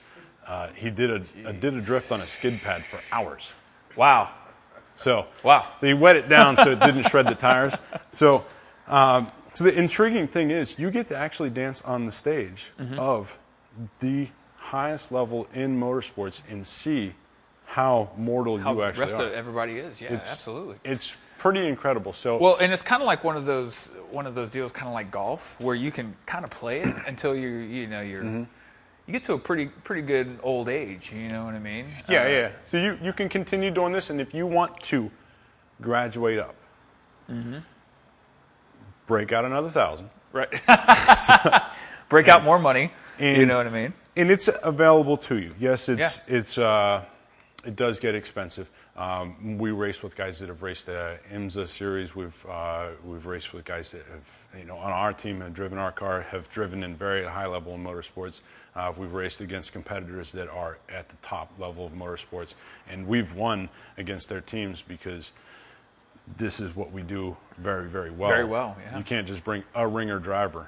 uh, 0.47 0.69
he 0.75 0.89
did 0.89 1.09
a, 1.11 1.49
a 1.49 1.53
did 1.53 1.73
a 1.75 1.81
drift 1.81 2.11
on 2.11 2.19
a 2.21 2.25
skid 2.25 2.59
pad 2.63 2.81
for 2.81 2.99
hours. 3.15 3.53
wow. 3.95 4.29
So 4.97 5.27
Wow. 5.43 5.67
they 5.79 5.93
wet 5.93 6.15
it 6.17 6.27
down 6.27 6.57
so 6.57 6.71
it 6.71 6.79
didn't 6.79 7.03
shred 7.03 7.27
the 7.27 7.35
tires. 7.35 7.79
So, 8.09 8.45
um, 8.87 9.27
so 9.53 9.63
the 9.63 9.73
intriguing 9.77 10.27
thing 10.27 10.51
is 10.51 10.77
you 10.77 10.91
get 10.91 11.07
to 11.07 11.17
actually 11.17 11.49
dance 11.51 11.81
on 11.83 12.05
the 12.05 12.11
stage 12.11 12.71
Mm-hmm. 12.79 12.99
of 12.99 13.39
the 13.99 14.27
highest 14.57 15.11
level 15.11 15.47
in 15.53 15.79
motorsports 15.79 16.41
and 16.49 16.65
see 16.67 17.13
how 17.65 18.09
mortal 18.17 18.57
How 18.57 18.73
you 18.73 18.83
actually 18.83 19.01
rest 19.01 19.15
are. 19.15 19.17
Rest 19.19 19.31
of 19.33 19.37
everybody 19.37 19.77
is. 19.77 20.01
Yeah, 20.01 20.13
it's 20.13 20.31
absolutely. 20.31 20.75
It's 20.83 21.15
pretty 21.37 21.67
incredible. 21.67 22.11
So 22.13 22.37
Well, 22.37 22.57
and 22.57 22.73
it's 22.73 22.81
kind 22.81 23.01
of 23.03 23.05
like 23.05 23.23
one 23.23 23.37
of 23.37 23.45
those 23.45 23.91
one 24.09 24.25
of 24.25 24.33
those 24.35 24.49
deals, 24.49 24.71
kind 24.71 24.87
of 24.87 24.93
like 24.93 25.11
golf, 25.11 25.59
where 25.61 25.75
you 25.75 25.91
can 25.91 26.15
kind 26.25 26.43
of 26.43 26.49
play 26.49 26.81
it 26.81 26.95
until 27.07 27.35
you 27.35 27.49
you 27.49 27.85
know 27.87 28.01
you're 28.01 28.23
Mm-hmm. 28.23 28.43
You 29.07 29.13
get 29.13 29.23
to 29.23 29.33
a 29.33 29.39
pretty 29.39 29.67
pretty 29.67 30.01
good 30.03 30.37
old 30.43 30.69
age. 30.69 31.11
You 31.11 31.29
know 31.29 31.45
what 31.45 31.55
I 31.55 31.59
mean? 31.59 31.87
yeah, 32.09 32.23
Uh, 32.23 32.27
yeah. 32.27 32.51
So 32.61 32.77
you 32.77 32.99
you 33.01 33.13
can 33.13 33.29
continue 33.29 33.71
doing 33.71 33.93
this, 33.93 34.09
and 34.09 34.19
if 34.21 34.33
you 34.33 34.45
want 34.45 34.79
to 34.81 35.09
graduate 35.81 36.39
up, 36.39 36.55
Mm-hmm. 37.29 37.57
break 39.05 39.31
out 39.33 39.45
another 39.45 39.69
thousand. 39.69 40.09
Right. 40.33 40.49
Break 42.09 42.27
out 42.29 42.43
more 42.43 42.57
money. 42.59 42.91
you 43.19 43.45
know 43.45 43.57
what 43.57 43.67
I 43.67 43.69
mean? 43.69 43.93
and 44.15 44.31
it's 44.31 44.49
available 44.63 45.17
to 45.17 45.37
you. 45.37 45.53
Yes, 45.59 45.89
it's 45.89 46.21
it's 46.27 46.57
uh, 46.57 47.03
it 47.65 47.75
does 47.75 47.99
get 47.99 48.15
expensive. 48.15 48.69
Um, 48.95 49.57
we 49.57 49.71
race 49.71 50.01
with 50.01 50.15
guys 50.15 50.39
that 50.39 50.47
have 50.49 50.61
raced 50.63 50.85
the 50.87 51.19
IMSA 51.31 51.67
series. 51.67 52.15
We've 52.15 52.45
uh, 52.49 52.89
we've 53.03 53.25
raced 53.25 53.53
with 53.53 53.65
guys 53.65 53.91
that 53.91 54.03
have 54.09 54.47
you 54.57 54.63
know 54.65 54.77
on 54.77 54.91
our 54.91 55.11
team 55.13 55.41
have 55.41 55.53
driven 55.53 55.77
our 55.77 55.91
car, 55.91 56.21
have 56.21 56.49
driven 56.49 56.81
in 56.83 56.95
very 56.95 57.25
high 57.25 57.45
level 57.47 57.75
in 57.75 57.83
motorsports. 57.83 58.41
Uh, 58.77 58.93
we've 58.95 59.13
raced 59.13 59.41
against 59.41 59.73
competitors 59.73 60.31
that 60.33 60.47
are 60.47 60.77
at 60.87 61.09
the 61.09 61.15
top 61.23 61.51
level 61.57 61.85
of 61.87 61.93
motorsports, 61.93 62.53
and 62.87 63.07
we've 63.07 63.33
won 63.33 63.69
against 63.97 64.29
their 64.29 64.39
teams 64.39 64.83
because 64.83 65.31
this 66.37 66.59
is 66.59 66.75
what 66.75 66.91
we 66.91 67.01
do 67.01 67.35
very 67.57 67.89
very 67.89 68.11
well. 68.11 68.29
Very 68.29 68.45
well, 68.45 68.77
yeah. 68.85 68.97
You 68.97 69.03
can't 69.03 69.27
just 69.27 69.43
bring 69.43 69.63
a 69.73 69.87
ringer 69.87 70.19
driver 70.19 70.67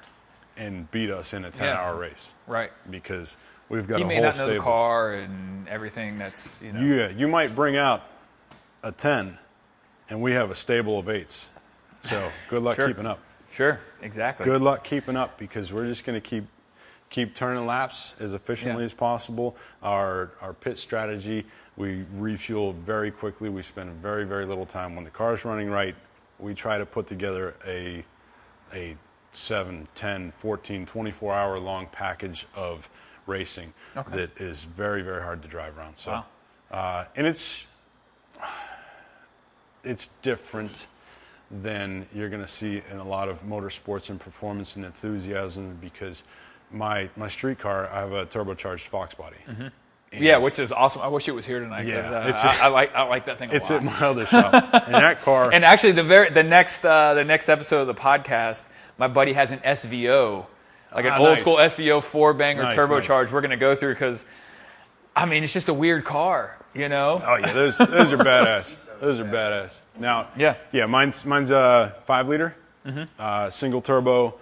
and 0.56 0.90
beat 0.90 1.08
us 1.10 1.32
in 1.32 1.44
a 1.44 1.50
ten 1.52 1.68
hour 1.76 1.96
race 1.96 2.30
Right. 2.48 2.72
because 2.90 3.36
we've 3.68 3.86
got 3.86 4.00
You 4.00 4.06
a 4.06 4.08
may 4.08 4.16
not 4.16 4.34
know 4.36 4.42
stable. 4.42 4.54
the 4.54 4.60
car 4.60 5.12
and 5.12 5.68
everything. 5.68 6.16
That's 6.16 6.60
you 6.62 6.72
know. 6.72 6.80
Yeah, 6.80 7.10
you 7.10 7.28
might 7.28 7.54
bring 7.54 7.76
out 7.76 8.02
a 8.82 8.90
ten, 8.90 9.38
and 10.08 10.20
we 10.20 10.32
have 10.32 10.50
a 10.50 10.56
stable 10.56 10.98
of 10.98 11.08
eights. 11.08 11.50
So 12.02 12.32
good 12.48 12.62
luck 12.64 12.74
Sure. 12.76 12.88
keeping 12.88 13.06
up. 13.06 13.20
Sure. 13.52 13.78
Exactly. 14.02 14.44
Good 14.46 14.62
luck 14.62 14.82
keeping 14.82 15.16
up 15.16 15.38
because 15.38 15.72
we're 15.72 15.86
just 15.86 16.04
going 16.04 16.20
to 16.20 16.26
keep 16.26 16.44
keep 17.10 17.34
turning 17.34 17.66
laps 17.66 18.14
as 18.20 18.32
efficiently 18.32 18.82
Yeah. 18.82 18.86
as 18.86 18.94
possible. 18.94 19.56
Our 19.82 20.30
our 20.40 20.54
pit 20.54 20.78
strategy, 20.78 21.46
we 21.76 22.06
refuel 22.14 22.72
very 22.72 23.10
quickly. 23.10 23.48
We 23.48 23.62
spend 23.62 24.00
very 24.00 24.24
very 24.24 24.46
little 24.46 24.66
time 24.66 24.94
when 24.94 25.04
the 25.04 25.10
car's 25.10 25.44
running 25.44 25.68
right. 25.70 25.96
We 26.38 26.54
try 26.54 26.78
to 26.78 26.86
put 26.86 27.06
together 27.06 27.56
a 27.66 28.04
a 28.72 28.96
7, 29.32 29.86
10, 29.94 30.32
14, 30.32 30.86
24 30.86 31.34
hour 31.34 31.58
long 31.58 31.86
package 31.86 32.46
of 32.54 32.88
racing 33.26 33.74
Okay. 33.96 34.16
that 34.16 34.40
is 34.40 34.64
very 34.64 35.02
very 35.02 35.22
hard 35.22 35.42
to 35.42 35.48
drive 35.48 35.76
around. 35.76 35.96
So 35.98 36.12
Wow. 36.12 36.24
uh, 36.70 37.04
and 37.16 37.26
it's 37.26 37.66
it's 39.82 40.08
different 40.22 40.86
than 41.50 42.06
you're 42.14 42.28
going 42.28 42.42
to 42.42 42.48
see 42.48 42.82
in 42.90 42.98
a 42.98 43.04
lot 43.04 43.28
of 43.28 43.42
motorsports 43.42 44.08
and 44.10 44.20
performance 44.20 44.76
and 44.76 44.84
enthusiasm 44.84 45.76
because 45.80 46.22
my 46.72 47.08
my 47.16 47.28
street 47.28 47.58
car 47.58 47.88
I 47.92 48.00
have 48.00 48.12
a 48.12 48.26
turbocharged 48.26 48.86
Fox 48.88 49.14
body. 49.14 49.36
And 50.12 50.24
Yeah, 50.24 50.38
which 50.38 50.58
is 50.58 50.72
awesome. 50.72 51.02
I 51.02 51.08
wish 51.08 51.28
it 51.28 51.32
was 51.32 51.46
here 51.46 51.60
tonight. 51.60 51.86
Yeah, 51.86 51.98
uh, 52.10 52.28
it's- 52.28 52.44
I, 52.44 52.64
I 52.64 52.66
like 52.68 52.94
I 52.94 53.02
like 53.02 53.26
that 53.26 53.38
thing 53.38 53.50
a 53.52 53.54
It's 53.54 53.70
lot. 53.70 53.76
at 53.76 53.84
my 53.84 54.06
other 54.06 54.26
shop, 54.26 54.52
and 54.52 54.94
that 54.94 55.20
car. 55.22 55.52
And 55.52 55.64
actually, 55.64 55.92
the 55.92 56.02
very 56.02 56.30
the 56.30 56.42
next 56.42 56.84
uh, 56.84 57.14
the 57.14 57.24
next 57.24 57.48
episode 57.48 57.82
of 57.82 57.86
the 57.86 57.94
podcast, 57.94 58.68
my 58.98 59.06
buddy 59.08 59.32
has 59.34 59.50
an 59.52 59.58
SVO, 59.60 60.46
like 60.94 61.04
an 61.04 61.12
Ah, 61.12 61.18
old 61.18 61.28
nice. 61.30 61.40
school 61.40 61.56
SVO 61.56 62.02
four 62.02 62.34
banger 62.34 62.64
Nice, 62.64 62.76
turbocharged. 62.76 63.30
We're 63.32 63.40
gonna 63.40 63.56
go 63.56 63.74
through 63.76 63.94
because, 63.94 64.26
I 65.14 65.26
mean, 65.26 65.44
it's 65.44 65.52
just 65.52 65.68
a 65.68 65.74
weird 65.74 66.04
car, 66.04 66.56
you 66.74 66.88
know. 66.88 67.16
Oh 67.24 67.36
yeah, 67.36 67.52
those 67.52 67.78
those 67.78 68.12
are 68.12 68.18
badass. 68.18 68.86
Those 69.00 69.20
are 69.20 69.24
badass. 69.24 69.80
Now, 69.98 70.28
Yeah. 70.36 70.56
yeah, 70.72 70.86
mine's 70.86 71.24
mine's 71.24 71.50
a 71.52 71.94
five 72.06 72.26
liter, 72.28 72.56
uh, 73.18 73.48
single 73.50 73.80
turbo. 73.80 74.34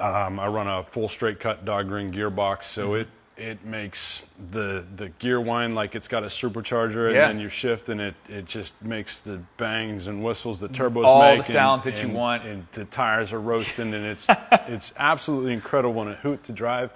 Um, 0.00 0.40
I 0.40 0.46
run 0.48 0.66
a 0.66 0.82
full 0.82 1.08
straight 1.08 1.38
cut 1.40 1.64
dog 1.64 1.90
ring 1.90 2.10
gearbox, 2.12 2.64
so 2.64 2.94
it 2.94 3.08
it 3.36 3.64
makes 3.64 4.26
the 4.50 4.86
the 4.96 5.08
gear 5.10 5.40
whine 5.40 5.74
like 5.74 5.94
it's 5.94 6.08
got 6.08 6.22
a 6.22 6.26
supercharger, 6.26 7.06
and 7.06 7.14
Yeah. 7.16 7.28
then 7.28 7.38
you 7.38 7.48
shift, 7.48 7.88
and 7.88 8.00
it 8.00 8.14
it 8.28 8.46
just 8.46 8.80
makes 8.82 9.20
the 9.20 9.40
bangs 9.56 10.06
and 10.06 10.22
whistles 10.22 10.60
the 10.60 10.68
turbos 10.68 11.04
All 11.04 11.36
the 11.36 11.42
sounds 11.42 11.86
and, 11.86 11.94
that 11.94 12.02
you 12.02 12.08
want. 12.10 12.44
and 12.44 12.66
the 12.72 12.84
tires 12.86 13.32
are 13.32 13.40
roasting, 13.40 13.94
and 13.94 14.04
it's 14.06 14.26
it's 14.68 14.92
absolutely 14.98 15.52
incredible 15.52 16.02
and 16.02 16.10
a 16.10 16.14
hoot 16.16 16.44
to 16.44 16.52
drive, 16.52 16.92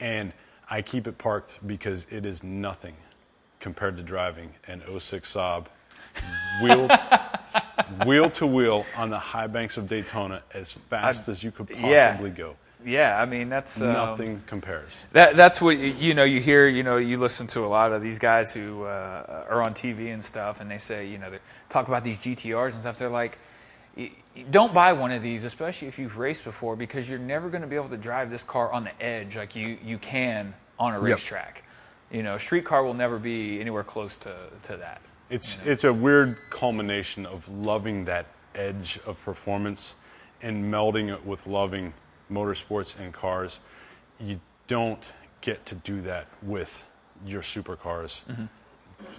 and 0.00 0.32
I 0.68 0.82
keep 0.82 1.06
it 1.06 1.18
parked 1.18 1.64
because 1.66 2.06
it 2.10 2.24
is 2.26 2.42
nothing 2.42 2.96
compared 3.60 3.96
to 3.96 4.02
driving 4.02 4.54
an 4.66 4.82
06 4.98 5.34
Saab 5.34 5.66
wheel 6.62 6.88
wheel 8.06 8.30
to 8.30 8.46
wheel 8.46 8.84
on 8.96 9.10
the 9.10 9.18
high 9.18 9.46
banks 9.46 9.76
of 9.76 9.88
Daytona 9.88 10.42
as 10.52 10.72
fast 10.72 11.28
as 11.28 11.42
you 11.42 11.50
could 11.50 11.70
yeah. 11.70 12.10
possibly 12.12 12.30
go. 12.30 12.56
Yeah, 12.84 13.20
I 13.20 13.24
mean 13.24 13.48
that's 13.48 13.80
um, 13.80 13.92
Nothing 13.92 14.42
compares. 14.46 14.96
That 15.12 15.36
that's 15.36 15.60
what 15.62 15.78
you- 15.78 15.94
you 15.98 16.14
know. 16.14 16.24
You 16.24 16.40
hear, 16.40 16.68
you 16.68 16.82
know, 16.82 16.98
you 16.98 17.16
listen 17.16 17.46
to 17.48 17.64
a 17.64 17.66
lot 17.66 17.92
of 17.92 18.02
these 18.02 18.18
guys 18.18 18.52
who 18.52 18.84
uh, 18.84 19.46
are 19.48 19.62
on 19.62 19.72
TV 19.72 20.12
and 20.12 20.22
stuff, 20.22 20.60
and 20.60 20.70
they 20.70 20.78
say, 20.78 21.06
you 21.08 21.16
know, 21.16 21.30
they 21.30 21.38
talk 21.70 21.88
about 21.88 22.04
these 22.04 22.18
GTRs 22.18 22.72
and 22.72 22.80
stuff. 22.80 22.98
They're 22.98 23.08
like, 23.08 23.38
don't 24.50 24.74
buy 24.74 24.92
one 24.92 25.12
of 25.12 25.22
these, 25.22 25.44
especially 25.44 25.88
if 25.88 25.98
you've 25.98 26.18
raced 26.18 26.44
before, 26.44 26.76
because 26.76 27.08
you're 27.08 27.18
never 27.18 27.48
going 27.48 27.62
to 27.62 27.68
be 27.68 27.76
able 27.76 27.88
to 27.88 27.96
drive 27.96 28.28
this 28.30 28.42
car 28.42 28.70
on 28.70 28.84
the 28.84 29.02
edge 29.02 29.36
like 29.36 29.56
you 29.56 29.78
you 29.82 29.96
can 29.96 30.52
on 30.78 30.92
a 30.92 31.00
racetrack. 31.00 31.64
You 32.10 32.22
know, 32.22 32.34
a 32.34 32.40
street 32.40 32.66
car 32.66 32.84
will 32.84 32.94
never 32.94 33.18
be 33.18 33.60
anywhere 33.60 33.84
close 33.84 34.16
to 34.18 34.34
to 34.64 34.76
that. 34.76 35.00
It's 35.34 35.66
it's 35.66 35.82
a 35.82 35.92
weird 35.92 36.36
culmination 36.50 37.26
of 37.26 37.48
loving 37.48 38.04
that 38.04 38.26
edge 38.54 39.00
of 39.04 39.20
performance 39.24 39.96
and 40.40 40.72
melding 40.72 41.12
it 41.12 41.26
with 41.26 41.48
loving 41.48 41.92
motorsports 42.30 42.96
and 42.96 43.12
cars. 43.12 43.58
You 44.20 44.38
don't 44.68 45.12
get 45.40 45.66
to 45.66 45.74
do 45.74 46.00
that 46.02 46.28
with 46.40 46.84
your 47.26 47.42
supercars 47.42 48.22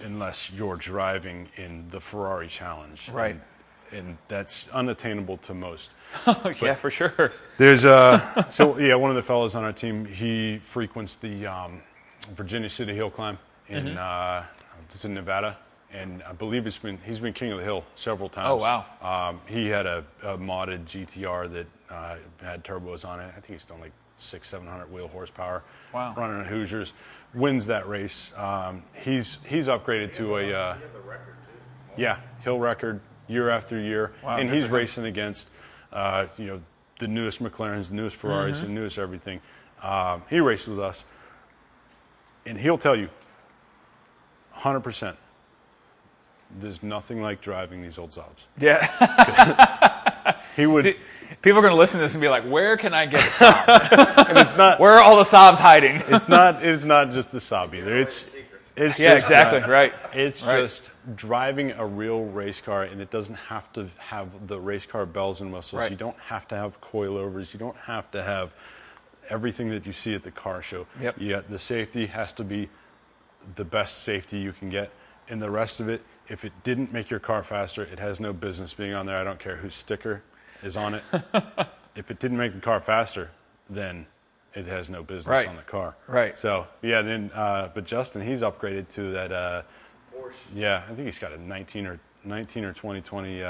unless 0.02 0.50
you're 0.52 0.76
driving 0.78 1.48
in 1.56 1.90
the 1.90 2.00
Ferrari 2.00 2.48
Challenge. 2.48 3.10
Right. 3.10 3.38
And, 3.90 4.08
and 4.08 4.18
that's 4.26 4.68
unattainable 4.70 5.36
to 5.36 5.52
most. 5.52 5.90
yeah, 6.62 6.74
for 6.74 6.90
sure. 6.90 7.30
There's 7.58 7.84
uh 7.84 8.18
so 8.50 8.78
yeah, 8.78 8.94
one 8.94 9.10
of 9.10 9.16
the 9.16 9.22
fellows 9.22 9.54
on 9.54 9.64
our 9.64 9.72
team, 9.74 10.06
he 10.06 10.60
frequents 10.62 11.18
the 11.18 11.46
um, 11.46 11.82
Virginia 12.30 12.70
City 12.70 12.94
Hill 12.94 13.10
Climb 13.10 13.38
in 13.68 13.84
Mm-hmm. 13.84 13.98
uh, 13.98 14.44
it's 14.88 15.04
in 15.04 15.12
Nevada, 15.12 15.58
and 15.92 16.22
I 16.24 16.32
believe 16.32 16.64
he's 16.64 16.78
been 16.78 16.98
he's 17.04 17.20
been 17.20 17.32
king 17.32 17.52
of 17.52 17.58
the 17.58 17.64
hill 17.64 17.84
several 17.94 18.28
times. 18.28 18.48
Oh, 18.48 18.56
wow. 18.56 18.84
Um, 19.00 19.40
he 19.46 19.68
had 19.68 19.86
a, 19.86 20.04
a 20.22 20.36
modded 20.38 20.84
GTR 20.84 21.50
that 21.52 21.66
uh, 21.90 22.16
had 22.40 22.64
turbos 22.64 23.06
on 23.06 23.20
it. 23.20 23.26
I 23.28 23.32
think 23.40 23.46
he's 23.46 23.64
done 23.64 23.80
like 23.80 23.92
six 24.18 24.48
seven 24.48 24.66
hundred 24.66 24.90
wheel 24.92 25.08
horsepower. 25.08 25.62
Wow. 25.94 26.14
Running 26.16 26.40
a 26.40 26.44
Hoosiers, 26.44 26.92
wins 27.34 27.66
that 27.66 27.88
race. 27.88 28.32
Um, 28.36 28.82
he's 28.94 29.42
he's 29.44 29.68
upgraded 29.68 30.12
to 30.14 30.36
a 30.36 30.52
uh, 30.52 30.76
yeah 31.96 32.18
hill 32.42 32.58
record 32.58 33.00
year 33.28 33.48
after 33.50 33.80
year, 33.80 34.12
Wow, 34.22 34.36
and 34.36 34.48
he's 34.50 34.62
for 34.64 34.68
him. 34.68 34.74
racing 34.74 35.04
against 35.06 35.48
uh, 35.92 36.26
you 36.36 36.46
know 36.46 36.62
the 36.98 37.08
newest 37.08 37.42
McLarens, 37.42 37.90
the 37.90 37.94
newest 37.96 38.16
Ferraris, 38.16 38.58
Mm-hmm. 38.58 38.66
the 38.68 38.72
newest 38.72 38.98
everything. 38.98 39.40
Um, 39.82 40.22
he 40.30 40.40
races 40.40 40.68
with 40.68 40.80
us, 40.80 41.04
and 42.46 42.58
he'll 42.58 42.78
tell 42.78 42.96
you, 42.96 43.10
hundred 44.52 44.80
percent. 44.80 45.16
There's 46.58 46.82
nothing 46.82 47.20
like 47.22 47.40
driving 47.40 47.82
these 47.82 47.98
old 47.98 48.10
Saabs. 48.10 48.46
Yeah, 48.58 48.86
He 50.56 50.66
would. 50.66 50.84
people 51.42 51.58
are 51.58 51.62
going 51.62 51.74
to 51.74 51.78
listen 51.78 51.98
to 51.98 52.04
this 52.04 52.14
and 52.14 52.20
be 52.22 52.28
like, 52.28 52.44
"Where 52.44 52.76
can 52.76 52.94
I 52.94 53.06
get 53.06 53.20
a 53.20 53.24
Saab? 53.28 54.26
and 54.28 54.38
it's 54.38 54.56
not. 54.56 54.80
Where 54.80 54.92
are 54.92 55.02
all 55.02 55.16
the 55.16 55.22
Saabs 55.22 55.58
hiding?" 55.58 56.02
It's 56.06 56.28
not. 56.28 56.62
It's 56.64 56.84
not 56.84 57.10
just 57.12 57.32
the 57.32 57.38
Saab 57.38 57.74
either. 57.74 57.96
It's. 57.98 58.34
It's 58.78 58.98
yeah, 59.00 59.14
just 59.14 59.26
uh, 59.30 59.34
exactly. 59.34 59.60
that- 59.60 59.68
Right. 59.70 59.94
It's 60.12 60.42
Right. 60.42 60.60
just 60.60 60.90
driving 61.14 61.70
a 61.72 61.86
real 61.86 62.24
race 62.24 62.60
car, 62.60 62.82
and 62.82 63.00
it 63.00 63.10
doesn't 63.10 63.36
have 63.36 63.72
to 63.72 63.88
have 63.98 64.46
the 64.48 64.60
race 64.60 64.84
car 64.84 65.06
bells 65.06 65.40
and 65.40 65.50
whistles. 65.50 65.80
Right. 65.80 65.90
You 65.90 65.96
don't 65.96 66.18
have 66.26 66.46
to 66.48 66.56
have 66.56 66.80
coilovers. 66.82 67.54
You 67.54 67.58
don't 67.58 67.76
have 67.78 68.10
to 68.10 68.22
have 68.22 68.54
everything 69.30 69.70
that 69.70 69.86
you 69.86 69.92
see 69.92 70.14
at 70.14 70.24
the 70.24 70.30
car 70.30 70.60
show. 70.60 70.86
Yep. 71.00 71.14
Yeah, 71.18 71.40
the 71.48 71.58
safety 71.58 72.06
has 72.06 72.32
to 72.34 72.44
be 72.44 72.68
the 73.54 73.64
best 73.64 74.02
safety 74.02 74.38
you 74.38 74.52
can 74.52 74.68
get, 74.68 74.90
and 75.28 75.40
the 75.40 75.50
rest 75.50 75.80
of 75.80 75.88
it, 75.88 76.02
if 76.28 76.44
it 76.44 76.52
didn't 76.62 76.92
make 76.92 77.10
your 77.10 77.20
car 77.20 77.42
faster, 77.42 77.82
it 77.82 77.98
has 77.98 78.20
no 78.20 78.32
business 78.32 78.74
being 78.74 78.92
on 78.94 79.06
there. 79.06 79.16
I 79.18 79.24
don't 79.24 79.38
care 79.38 79.56
whose 79.56 79.74
sticker 79.74 80.22
is 80.62 80.76
on 80.76 80.94
it. 80.94 81.02
if 81.96 82.10
it 82.10 82.18
didn't 82.18 82.36
make 82.38 82.52
the 82.52 82.60
car 82.60 82.80
faster, 82.80 83.30
then 83.70 84.06
it 84.54 84.66
has 84.66 84.88
no 84.90 85.02
business 85.02 85.26
Right. 85.28 85.48
on 85.48 85.56
the 85.56 85.62
car. 85.62 85.96
Right. 86.06 86.38
So 86.38 86.66
yeah, 86.82 87.02
then 87.02 87.30
uh, 87.34 87.68
but 87.74 87.84
Justin, 87.84 88.22
he's 88.22 88.42
upgraded 88.42 88.88
to 88.94 89.12
that. 89.12 89.32
Uh, 89.32 89.62
Porsche. 90.14 90.32
yeah, 90.54 90.82
I 90.90 90.94
think 90.94 91.06
he's 91.06 91.18
got 91.18 91.32
a 91.32 91.38
19 91.40 91.86
or 91.86 92.00
19 92.24 92.64
or 92.64 92.72
2020 92.72 93.42
uh, 93.42 93.46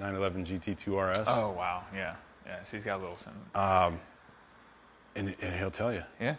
911 0.00 0.44
GT2 0.44 1.10
RS, 1.20 1.24
Oh 1.28 1.52
wow, 1.52 1.84
yeah, 1.94 2.16
yeah. 2.44 2.62
So 2.64 2.76
he's 2.76 2.84
got 2.84 2.96
a 2.98 3.00
little 3.02 3.16
some. 3.16 3.32
and, 5.14 5.34
and 5.40 5.54
he'll 5.58 5.70
tell 5.70 5.92
you, 5.92 6.02
yeah, 6.20 6.34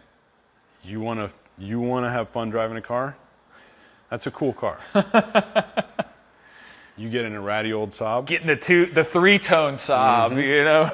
you 0.84 1.00
want 1.00 1.20
to 1.20 1.34
you 1.58 1.80
want 1.80 2.04
to 2.06 2.10
have 2.10 2.28
fun 2.28 2.50
driving 2.50 2.76
a 2.76 2.82
car, 2.82 3.16
That's 4.10 4.26
a 4.26 4.30
cool 4.30 4.52
car. 4.52 4.78
you 6.96 7.08
get 7.08 7.24
in 7.24 7.34
a 7.34 7.40
ratty 7.40 7.72
old 7.72 7.90
Saab. 7.90 8.26
Getting 8.26 8.48
the 8.48 8.56
two, 8.56 8.86
the 8.86 9.04
three 9.04 9.38
tone 9.38 9.74
Saab, 9.74 10.30
Mm-hmm. 10.32 10.38
you 10.40 10.64
know, 10.64 10.90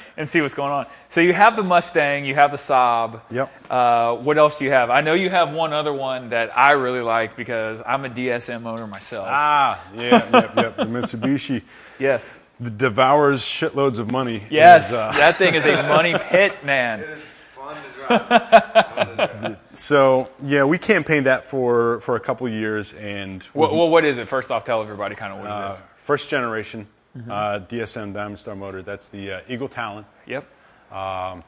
and 0.16 0.28
see 0.28 0.40
what's 0.40 0.54
going 0.54 0.70
on. 0.72 0.86
So 1.08 1.20
you 1.20 1.32
have 1.32 1.56
the 1.56 1.62
Mustang, 1.64 2.24
you 2.26 2.34
have 2.34 2.50
the 2.50 2.56
Saab. 2.58 3.22
Yep. 3.30 3.50
Uh, 3.70 4.16
what 4.16 4.36
else 4.38 4.58
do 4.58 4.66
you 4.66 4.70
have? 4.70 4.90
I 4.90 5.00
know 5.00 5.14
you 5.14 5.30
have 5.30 5.52
one 5.52 5.72
other 5.72 5.92
one 5.92 6.28
that 6.28 6.56
I 6.56 6.72
really 6.72 7.00
like 7.00 7.34
because 7.36 7.82
I'm 7.84 8.04
a 8.04 8.10
DSM 8.10 8.66
owner 8.66 8.86
myself. 8.86 9.26
Ah, 9.28 9.82
yeah, 9.94 10.10
yep, 10.32 10.56
yep. 10.56 10.76
The 10.76 10.84
Mitsubishi 10.84 11.62
yes. 11.98 12.38
that 12.60 12.76
devours 12.78 13.42
shitloads 13.42 13.98
of 13.98 14.10
money. 14.12 14.42
Yes, 14.50 14.90
is, 14.92 14.96
uh, 14.98 15.12
that 15.12 15.36
thing 15.36 15.54
is 15.54 15.64
a 15.66 15.82
money 15.84 16.14
pit, 16.18 16.64
man. 16.64 17.00
It 17.00 17.08
is 17.08 17.24
fun 17.50 17.74
to 17.76 17.80
drive. 17.80 17.94
so 19.74 20.30
yeah, 20.42 20.64
we 20.64 20.78
campaigned 20.78 21.26
that 21.26 21.44
for 21.44 22.00
for 22.00 22.16
a 22.16 22.20
couple 22.20 22.48
years, 22.48 22.94
and 22.94 23.46
Well, 23.54 23.74
well, 23.74 23.88
what 23.88 24.04
is 24.04 24.18
it? 24.18 24.28
First 24.28 24.50
off, 24.50 24.64
tell 24.64 24.82
everybody 24.82 25.14
kind 25.14 25.32
of 25.32 25.38
what 25.40 25.46
it 25.46 25.52
uh, 25.52 25.70
is. 25.70 25.82
first 25.96 26.28
generation 26.28 26.86
Mm-hmm. 27.16 27.30
uh, 27.32 27.58
DSM 27.60 28.12
Diamond 28.12 28.38
Star 28.38 28.54
motor. 28.54 28.82
That's 28.82 29.08
the 29.08 29.32
uh, 29.32 29.40
Eagle 29.48 29.66
Talon. 29.66 30.04
Yep. 30.26 30.46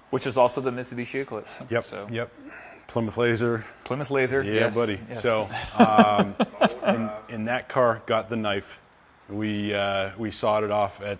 Which 0.09 0.27
is 0.27 0.37
also 0.39 0.61
the 0.63 0.71
Mitsubishi 0.73 1.21
Eclipse. 1.21 1.61
Um, 1.61 1.67
Yep, 1.71 1.85
So 1.85 2.09
yep. 2.11 2.33
Plymouth 2.89 3.17
Laser. 3.19 3.65
Plymouth 3.85 4.11
Laser. 4.11 4.43
Yeah, 4.43 4.53
yes, 4.53 4.75
buddy. 4.77 4.99
yes. 5.09 5.23
So, 5.23 5.49
um, 5.79 6.35
in, 7.29 7.35
in 7.35 7.45
that 7.45 7.69
car, 7.69 8.03
got 8.07 8.31
the 8.31 8.37
knife. 8.37 8.81
We 9.29 9.73
uh, 9.75 10.11
we 10.19 10.31
sawed 10.33 10.65
it 10.65 10.71
off 10.73 11.01
at 11.03 11.19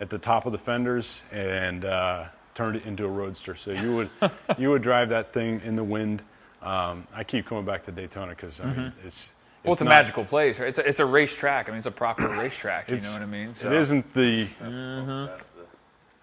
at 0.00 0.08
the 0.10 0.18
top 0.18 0.46
of 0.46 0.52
the 0.52 0.58
fenders 0.58 1.22
and 1.32 1.84
uh, 1.84 2.26
turned 2.54 2.76
it 2.76 2.84
into 2.84 3.04
a 3.04 3.08
roadster. 3.08 3.54
So 3.54 3.72
you 3.72 3.96
would 3.96 4.10
you 4.58 4.70
would 4.70 4.82
drive 4.82 5.10
that 5.10 5.32
thing 5.32 5.60
in 5.64 5.76
the 5.76 5.84
wind. 5.84 6.22
Um, 6.60 7.06
I 7.14 7.24
keep 7.24 7.46
coming 7.46 7.64
back 7.64 7.82
to 7.84 7.92
Daytona 7.92 8.30
because 8.30 8.60
I 8.60 8.64
mean 8.64 8.92
it's. 9.04 9.24
Mm-hmm. 9.24 9.68
well, 9.68 9.72
it's 9.72 9.82
a 9.82 9.86
magical 9.86 10.24
place. 10.24 10.60
Right? 10.60 10.68
It's 10.68 10.78
a, 10.78 10.88
it's 10.88 11.00
a 11.00 11.06
racetrack. 11.06 11.68
I 11.68 11.72
mean, 11.72 11.78
it's 11.78 11.86
a 11.86 11.90
proper 11.90 12.28
racetrack. 12.38 12.88
You 12.88 12.96
know 12.96 13.12
what 13.12 13.22
I 13.22 13.26
mean? 13.26 13.54
So. 13.54 13.68
It 13.68 13.74
isn't 13.74 14.14
the. 14.14 14.48
That's 14.60 14.72
the, 14.74 15.30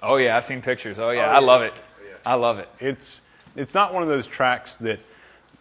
Oh 0.02 0.16
yeah, 0.16 0.38
I've 0.38 0.46
seen 0.46 0.62
pictures. 0.62 1.00
Oh 1.00 1.12
yeah, 1.12 1.30
I 1.30 1.40
love 1.40 1.62
it. 1.62 1.74
I 2.26 2.36
love 2.36 2.60
it. 2.60 2.70
It's 2.80 3.24
it's 3.56 3.74
not 3.74 3.94
one 3.94 4.04
of 4.04 4.10
those 4.10 4.28
tracks 4.28 4.76
that 4.78 5.00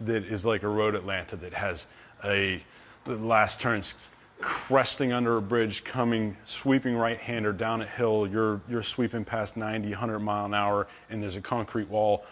that 0.00 0.24
is 0.24 0.46
like 0.46 0.62
a 0.62 0.68
road 0.68 0.94
Atlanta 0.94 1.36
that 1.36 1.54
has 1.54 1.86
a 2.24 2.62
the 3.04 3.16
last 3.16 3.60
turns 3.60 3.96
cresting 4.40 5.12
under 5.12 5.36
a 5.36 5.43
bridge, 5.43 5.85
coming 5.85 6.36
sweeping 6.44 6.97
right 6.97 7.19
hander 7.19 7.52
down 7.52 7.82
a 7.82 7.86
hill. 7.86 8.27
You're 8.27 8.60
you're 8.69 8.82
sweeping 8.82 9.24
past 9.24 9.56
90, 9.56 9.90
100 9.90 10.19
mile 10.20 10.47
an 10.47 10.55
hour, 10.55 10.86
and 11.10 11.23
there's 11.23 11.36
a 11.36 11.40
concrete 11.40 11.89
wall 11.89 12.24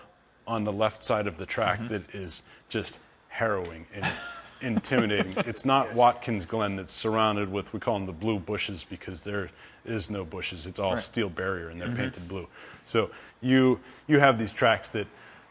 on 0.46 0.64
the 0.64 0.72
left 0.72 1.04
side 1.04 1.26
of 1.26 1.38
the 1.38 1.46
track 1.46 1.78
mm-hmm. 1.78 1.88
that 1.88 2.14
is 2.14 2.42
just 2.68 3.00
harrowing 3.28 3.86
and 3.94 4.06
intimidating. 4.60 5.32
It's 5.38 5.64
not 5.64 5.94
Watkins 5.94 6.46
Glen 6.46 6.76
that's 6.76 6.92
surrounded 6.92 7.50
with 7.50 7.72
we 7.72 7.80
call 7.80 7.94
them 7.94 8.06
the 8.06 8.12
blue 8.12 8.38
bushes 8.38 8.84
because 8.84 9.24
there 9.24 9.50
is 9.84 10.10
no 10.10 10.24
bushes. 10.24 10.66
It's 10.66 10.78
all 10.78 10.96
steel 10.96 11.28
barrier 11.28 11.68
and 11.68 11.80
they're 11.80 11.88
mm-hmm. 11.88 11.96
painted 11.96 12.28
blue. 12.28 12.48
So 12.84 13.10
you 13.40 13.80
you 14.06 14.20
have 14.20 14.38
these 14.38 14.52
tracks 14.52 14.88
that 14.90 15.06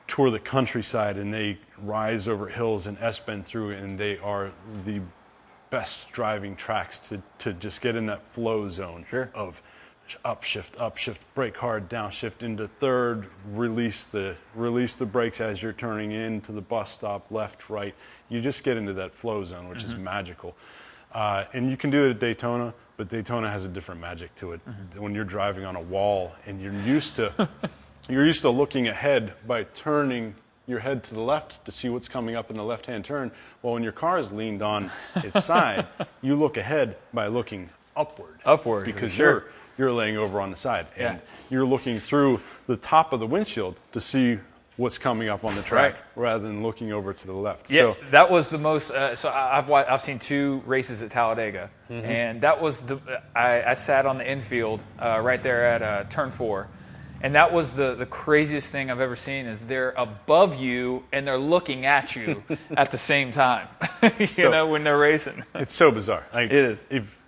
tour 0.07 0.29
the 0.29 0.39
countryside 0.39 1.17
and 1.17 1.33
they 1.33 1.57
rise 1.81 2.27
over 2.27 2.47
hills 2.47 2.87
and 2.87 2.97
S 2.99 3.19
bend 3.19 3.45
through 3.45 3.71
and 3.71 3.99
they 3.99 4.17
are 4.19 4.51
the 4.85 5.01
best 5.69 6.11
driving 6.11 6.55
tracks 6.55 6.99
to, 6.99 7.21
to 7.39 7.53
just 7.53 7.81
get 7.81 7.95
in 7.95 8.05
that 8.07 8.25
flow 8.25 8.69
zone 8.69 9.03
Sure. 9.07 9.29
of 9.33 9.61
upshift, 10.23 10.75
upshift, 10.75 11.21
brake 11.33 11.57
hard, 11.57 11.89
downshift 11.89 12.43
into 12.43 12.67
third, 12.67 13.27
release 13.51 14.05
the 14.05 14.35
release 14.53 14.95
the 14.95 15.05
brakes 15.05 15.41
as 15.41 15.63
you're 15.63 15.73
turning 15.73 16.11
into 16.11 16.51
the 16.51 16.61
bus 16.61 16.91
stop, 16.91 17.31
left, 17.31 17.69
right. 17.69 17.95
You 18.29 18.41
just 18.41 18.63
get 18.63 18.77
into 18.77 18.93
that 18.93 19.13
flow 19.13 19.43
zone, 19.45 19.67
which 19.67 19.83
is 19.83 19.95
magical. 19.95 20.55
Uh, 21.11 21.45
and 21.53 21.69
you 21.69 21.77
can 21.77 21.89
do 21.89 22.05
it 22.05 22.09
at 22.11 22.19
Daytona, 22.19 22.73
but 22.97 23.07
Daytona 23.07 23.49
has 23.49 23.65
a 23.65 23.69
different 23.69 24.01
magic 24.01 24.35
to 24.35 24.51
it. 24.51 24.59
When 24.97 25.15
you're 25.15 25.23
driving 25.23 25.63
on 25.65 25.75
a 25.75 25.81
wall 25.81 26.33
and 26.45 26.61
you're 26.61 26.73
used 26.73 27.15
to 27.15 27.49
you're 28.09 28.25
used 28.25 28.41
to 28.41 28.49
looking 28.49 28.87
ahead 28.87 29.33
by 29.47 29.63
turning 29.63 30.35
your 30.67 30.79
head 30.79 31.03
to 31.03 31.13
the 31.13 31.21
left 31.21 31.63
to 31.65 31.71
see 31.71 31.89
what's 31.89 32.07
coming 32.07 32.35
up 32.35 32.49
in 32.49 32.57
the 32.57 32.63
left-hand 32.63 33.05
turn. 33.05 33.31
Well, 33.61 33.73
when 33.73 33.83
your 33.83 33.91
car 33.91 34.17
is 34.19 34.31
leaned 34.31 34.61
on 34.61 34.91
its 35.15 35.43
side, 35.51 35.85
you 36.21 36.35
look 36.35 36.57
ahead 36.57 36.97
by 37.13 37.27
looking 37.27 37.69
upward. 37.95 38.39
Upward, 38.45 38.85
because 38.85 39.11
sure. 39.13 39.29
you're 39.29 39.45
you're 39.77 39.91
laying 39.91 40.15
over 40.17 40.39
on 40.39 40.51
the 40.51 40.55
side 40.57 40.87
Yeah. 40.97 41.11
and 41.11 41.21
you're 41.49 41.65
looking 41.65 41.97
through 41.97 42.39
the 42.65 42.77
top 42.77 43.11
of 43.11 43.19
the 43.19 43.27
windshield 43.27 43.75
to 43.91 43.99
see 43.99 44.39
what's 44.77 44.97
coming 44.97 45.27
up 45.29 45.43
on 45.43 45.53
the 45.55 45.61
track 45.61 45.93
Right. 45.95 46.01
rather 46.15 46.43
than 46.47 46.63
looking 46.63 46.91
over 46.93 47.13
to 47.13 47.27
the 47.27 47.33
left. 47.33 47.69
Yeah, 47.69 47.81
So 47.93 47.97
that 48.11 48.29
was 48.31 48.49
the 48.49 48.57
most. 48.57 48.91
Uh, 48.91 49.15
so 49.15 49.29
I've 49.29 49.69
I've 49.71 50.01
seen 50.01 50.17
two 50.19 50.61
races 50.65 51.01
at 51.03 51.11
Talladega, 51.11 51.69
Mm-hmm. 51.89 52.05
and 52.05 52.41
that 52.41 52.59
was 52.61 52.81
the. 52.81 52.99
I, 53.35 53.63
I 53.63 53.73
sat 53.75 54.05
on 54.05 54.17
the 54.17 54.29
infield 54.29 54.83
uh, 54.97 55.19
right 55.23 55.41
there 55.43 55.65
at 55.67 55.81
uh, 55.81 56.03
turn 56.05 56.31
four, 56.31 56.67
and 57.25 57.33
that 57.35 57.51
was 57.51 57.73
the 57.73 57.95
the 57.95 58.05
craziest 58.05 58.71
thing 58.71 58.91
I've 58.91 59.01
ever 59.01 59.15
seen. 59.15 59.45
Is 59.47 59.65
they're 59.65 59.93
above 59.97 60.55
you 60.55 61.03
and 61.11 61.25
they're 61.27 61.39
looking 61.55 61.85
at 61.85 62.15
you 62.15 62.43
at 62.77 62.91
the 62.91 62.97
same 62.97 63.31
time. 63.31 63.67
you 64.19 64.27
So- 64.27 64.51
know 64.51 64.67
when 64.67 64.83
they're 64.83 64.97
racing. 65.11 65.43
It's 65.55 65.73
so 65.73 65.91
bizarre. 65.91 66.25
Like, 66.33 66.51
It 66.51 66.65
is. 66.71 66.85
If 66.89 67.21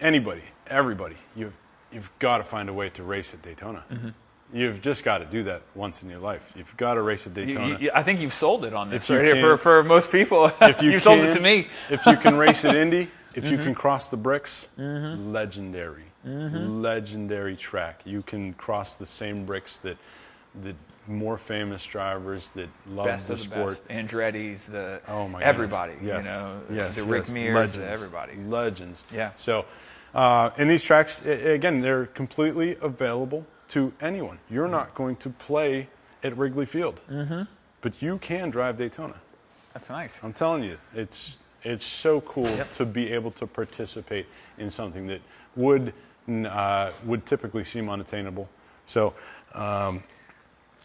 anybody, 0.00 0.42
everybody, 0.66 1.16
you've 1.36 1.54
you've 1.92 2.10
got 2.18 2.38
to 2.38 2.44
find 2.44 2.68
a 2.68 2.72
way 2.72 2.88
to 2.90 3.02
race 3.02 3.34
at 3.34 3.42
Daytona. 3.42 3.84
Mm-hmm. 3.90 4.08
You've 4.52 4.80
just 4.80 5.04
got 5.04 5.18
to 5.18 5.26
do 5.26 5.42
that 5.44 5.60
once 5.74 6.02
in 6.02 6.08
your 6.10 6.20
life. 6.20 6.52
You've 6.56 6.74
got 6.78 6.94
to 6.94 7.02
race 7.02 7.26
at 7.26 7.34
Daytona. 7.34 7.78
you- 7.78 7.90
I 7.94 8.02
think 8.02 8.20
you've 8.20 8.32
sold 8.32 8.64
it 8.64 8.72
on 8.72 8.88
this 8.88 9.08
you 9.10 9.16
right 9.16 9.34
here 9.34 9.42
for, 9.42 9.56
for 9.58 9.84
most 9.84 10.10
people. 10.10 10.50
if 10.62 10.80
you 10.82 10.98
sold 10.98 11.20
it 11.20 11.34
to 11.34 11.40
me. 11.40 11.64
Mm-hmm. 11.64 11.94
if 11.94 12.06
you 12.06 12.16
can 12.16 12.36
race 12.38 12.64
at 12.64 12.74
Indy, 12.74 13.08
if 13.34 13.44
you 13.50 13.58
can 13.58 13.74
cross 13.74 14.08
the 14.08 14.16
bricks, 14.16 14.68
legendary, 14.78 16.04
legendary 16.24 17.56
track. 17.56 18.02
You 18.04 18.22
can 18.22 18.54
cross 18.54 18.94
the 18.94 19.06
same 19.06 19.44
bricks 19.44 19.78
that 19.78 19.96
the 20.62 20.74
more 21.06 21.38
famous 21.38 21.84
drivers 21.84 22.50
that 22.50 22.68
love 22.86 23.06
Best 23.06 23.28
the 23.28 23.34
the 23.34 23.38
sport. 23.38 23.68
best. 23.68 23.88
Andretti's, 23.88 24.66
the 24.66 25.00
Oh 25.08 25.28
my 25.28 25.42
everybody. 25.42 25.94
goodness. 25.94 26.26
Yes. 26.26 26.36
You 26.36 26.44
know, 26.46 26.60
yes. 26.70 26.96
the 26.96 27.10
Rick 27.10 27.22
yes. 27.22 27.34
Mears, 27.34 27.54
Legends. 27.54 28.02
everybody. 28.02 28.36
Legends. 28.36 29.04
Yeah. 29.12 29.30
So, 29.36 29.64
uh, 30.14 30.50
and 30.58 30.68
these 30.68 30.82
tracks, 30.84 31.24
again, 31.24 31.80
they're 31.80 32.06
completely 32.06 32.76
available 32.80 33.46
to 33.68 33.92
anyone. 34.00 34.38
You're 34.50 34.68
not 34.68 34.94
going 34.94 35.16
to 35.16 35.30
play 35.30 35.88
at 36.22 36.36
Wrigley 36.36 36.66
Field, 36.66 37.00
mm-hmm. 37.10 37.42
but 37.80 38.02
you 38.02 38.18
can 38.18 38.50
drive 38.50 38.76
Daytona. 38.76 39.14
That's 39.72 39.90
nice. 39.90 40.22
I'm 40.24 40.32
telling 40.32 40.64
you, 40.64 40.78
it's 40.94 41.38
it's 41.62 41.84
so 41.84 42.20
cool 42.22 42.48
to 42.74 42.86
be 42.86 43.12
able 43.12 43.30
to 43.32 43.46
participate 43.46 44.26
in 44.58 44.70
something 44.70 45.06
that 45.08 45.20
would 45.56 45.92
uh, 46.28 46.90
would 47.04 47.24
typically 47.26 47.64
seem 47.64 47.88
unattainable. 47.88 48.48
So, 48.84 49.14
um, 49.54 50.02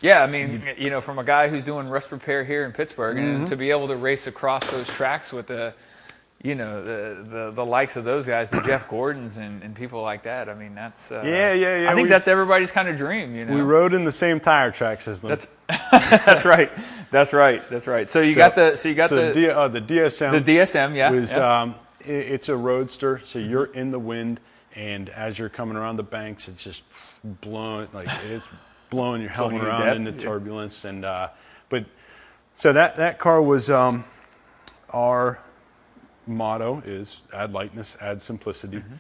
Yeah, 0.02 0.22
I 0.24 0.28
mean, 0.28 0.64
you 0.78 0.90
know, 0.90 1.02
from 1.02 1.20
a 1.20 1.24
guy 1.24 1.48
who's 1.48 1.64
doing 1.64 1.88
rust 1.88 2.11
repair 2.11 2.44
here 2.44 2.65
in 2.65 2.72
Pittsburgh, 2.72 3.18
Mm-hmm. 3.18 3.36
and 3.36 3.48
to 3.48 3.56
be 3.56 3.72
able 3.72 3.88
to 3.88 3.95
race 3.95 4.28
across 4.28 4.70
those 4.72 4.88
tracks 4.90 5.32
with 5.32 5.48
the, 5.48 5.74
you 6.41 6.56
know, 6.56 6.84
the 6.84 7.24
the, 7.24 7.52
the 7.52 7.65
likes 7.65 7.95
of 7.95 8.03
those 8.03 8.26
guys, 8.28 8.49
the 8.49 8.61
Jeff 8.65 8.90
Gordons 8.90 9.38
and, 9.38 9.64
and 9.64 9.74
people 9.76 10.02
like 10.02 10.24
that. 10.24 10.49
I 10.49 10.56
mean, 10.56 10.76
that's 10.76 11.10
uh, 11.11 11.22
Yeah, 11.26 11.53
yeah, 11.53 11.84
yeah, 11.84 11.91
I 11.91 11.94
think 11.95 12.06
we- 12.06 12.10
that's 12.10 12.28
everybody's 12.28 12.72
kind 12.72 12.90
of 12.90 12.98
dream. 12.98 13.34
You 13.36 13.45
know, 13.45 13.53
we 13.53 13.61
rode 13.61 13.94
in 13.94 14.03
the 14.03 14.11
same 14.11 14.40
tire 14.41 14.72
tracks 14.72 15.07
as 15.07 15.22
them. 15.22 15.30
that's 15.30 15.48
that's 16.26 16.44
right. 16.45 16.70
That's 17.11 17.32
right. 17.32 17.61
That's 17.70 17.88
right. 17.88 18.07
So 18.07 18.20
you 18.20 18.34
So- 18.34 18.38
got 18.38 18.56
the 18.56 18.76
so 18.76 18.90
you 18.90 18.95
got 18.95 19.07
so 19.10 19.15
the 19.28 19.34
D- 19.34 19.49
uh, 19.49 19.68
the 19.70 19.82
DSM. 19.82 20.32
the 20.44 20.52
DSM, 20.57 20.95
yeah. 20.95 21.11
was 21.11 21.38
yeah. 21.38 21.61
um, 21.61 21.76
i 22.06 22.10
it's 22.10 22.49
a 22.49 22.57
roadster, 22.57 23.22
so 23.24 23.40
you're 23.40 23.72
in 23.72 23.91
the 23.91 23.99
wind, 23.99 24.41
and 24.76 25.10
as 25.10 25.38
you're 25.40 25.50
coming 25.50 25.78
around 25.78 25.95
the 25.98 26.04
banks, 26.04 26.48
it's 26.48 26.64
just 26.64 26.84
blowing 27.24 27.88
like 27.94 28.08
it's 28.26 28.70
blowing 28.90 29.22
your 29.22 29.32
helmet 29.32 29.62
Blowing 29.62 29.72
you 29.74 29.78
to 29.78 29.84
around 29.88 29.98
into 30.08 30.12
yeah. 30.12 30.30
turbulence, 30.30 30.86
and 30.86 31.06
uh, 31.06 31.30
but 31.70 31.86
so 32.56 32.74
that 32.74 32.95
that 32.98 33.20
car 33.20 33.41
was 33.41 33.70
um, 33.70 34.04
our 34.90 35.40
motto 36.28 36.82
is 36.86 37.22
add 37.34 37.52
lightness, 37.52 37.98
add 38.02 38.22
simplicity, 38.22 38.78
Mm-hmm. 38.78 38.95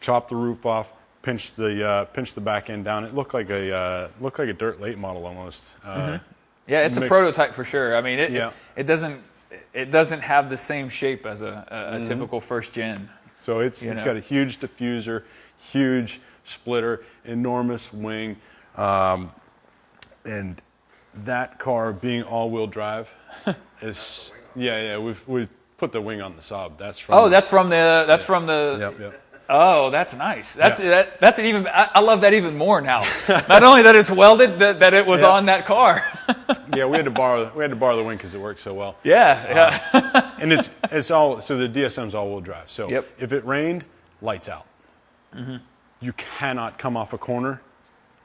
chop 0.00 0.28
the 0.28 0.36
roof 0.36 0.66
off. 0.66 0.92
Pinch 1.22 1.52
the 1.52 1.86
uh, 1.86 2.04
pinch 2.06 2.34
the 2.34 2.40
back 2.40 2.68
end 2.68 2.84
down. 2.84 3.04
It 3.04 3.14
looked 3.14 3.32
like 3.32 3.48
a 3.48 3.72
uh, 3.72 4.08
looked 4.20 4.40
like 4.40 4.48
a 4.48 4.52
dirt 4.52 4.80
late 4.80 4.98
model 4.98 5.24
almost. 5.24 5.76
Uh, 5.84 6.18
yeah, 6.66 6.84
it's 6.84 6.98
a 6.98 7.02
prototype 7.06 7.54
for 7.54 7.62
sure. 7.62 7.96
I 7.96 8.00
mean, 8.00 8.18
it, 8.18 8.32
Yeah. 8.32 8.48
it 8.74 8.80
it 8.80 8.86
doesn't 8.88 9.20
it 9.72 9.92
doesn't 9.92 10.20
have 10.22 10.50
the 10.50 10.56
same 10.56 10.88
shape 10.88 11.24
as 11.24 11.42
a, 11.42 11.46
a, 11.46 11.74
Mm-hmm. 11.94 12.02
a 12.02 12.06
typical 12.08 12.40
first 12.40 12.72
gen. 12.72 13.08
So 13.42 13.58
it's 13.58 13.82
You 13.82 13.90
it's 13.90 14.02
know? 14.02 14.06
got 14.06 14.16
a 14.16 14.20
huge 14.20 14.60
diffuser, 14.60 15.24
huge 15.58 16.20
splitter, 16.44 17.02
enormous 17.24 17.92
wing, 17.92 18.36
um, 18.76 19.32
and 20.24 20.62
that 21.12 21.58
car 21.58 21.92
being 21.92 22.22
all-wheel 22.22 22.68
drive 22.68 23.10
is 23.82 24.30
yeah 24.54 24.80
yeah 24.80 24.98
we've 24.98 25.26
we 25.26 25.48
put 25.76 25.90
the 25.90 26.00
wing 26.00 26.22
on 26.22 26.36
the 26.36 26.40
Saab. 26.40 26.78
That's 26.78 27.00
from 27.00 27.16
Oh, 27.16 27.28
that's 27.28 27.50
from 27.50 27.68
the 27.68 28.04
that's 28.06 28.24
from 28.24 28.46
the 28.46 28.76
yep 28.78 29.00
yep 29.00 29.20
Oh, 29.48 29.90
that's 29.90 30.16
nice. 30.16 30.54
That's 30.54 30.80
Yeah. 30.80 30.90
that, 30.90 31.20
that's 31.20 31.38
an 31.38 31.44
even. 31.46 31.66
I, 31.66 31.90
I 31.94 32.00
love 32.00 32.20
that 32.22 32.32
even 32.34 32.56
more 32.56 32.80
now. 32.80 33.04
Not 33.28 33.62
only 33.62 33.82
that 33.82 33.94
it's 33.96 34.10
welded, 34.10 34.58
that, 34.60 34.80
that 34.80 34.94
it 34.94 35.04
was 35.06 35.20
Yeah. 35.20 35.30
on 35.30 35.46
that 35.46 35.66
car. 35.66 36.04
Yeah, 36.74 36.86
we 36.86 36.96
had 36.96 37.04
to 37.04 37.10
borrow 37.10 37.52
we 37.54 37.62
had 37.62 37.68
to 37.70 37.76
borrow 37.76 37.96
the 37.98 38.02
wing 38.02 38.16
because 38.16 38.34
it 38.34 38.40
worked 38.40 38.60
so 38.60 38.72
well. 38.72 38.96
yeah, 39.04 39.78
yeah. 39.92 40.30
And 40.40 40.50
it's 40.50 40.70
it's 40.90 41.10
all 41.10 41.38
so 41.42 41.58
the 41.58 41.68
DSM's 41.68 42.14
all 42.14 42.30
wheel 42.30 42.40
drive. 42.40 42.70
So 42.70 42.86
Yep. 42.88 43.06
if 43.18 43.30
it 43.34 43.44
rained, 43.44 43.84
lights 44.22 44.48
out. 44.48 44.64
You 46.00 46.12
cannot 46.14 46.78
come 46.78 46.96
off 46.96 47.12
a 47.12 47.18
corner 47.18 47.60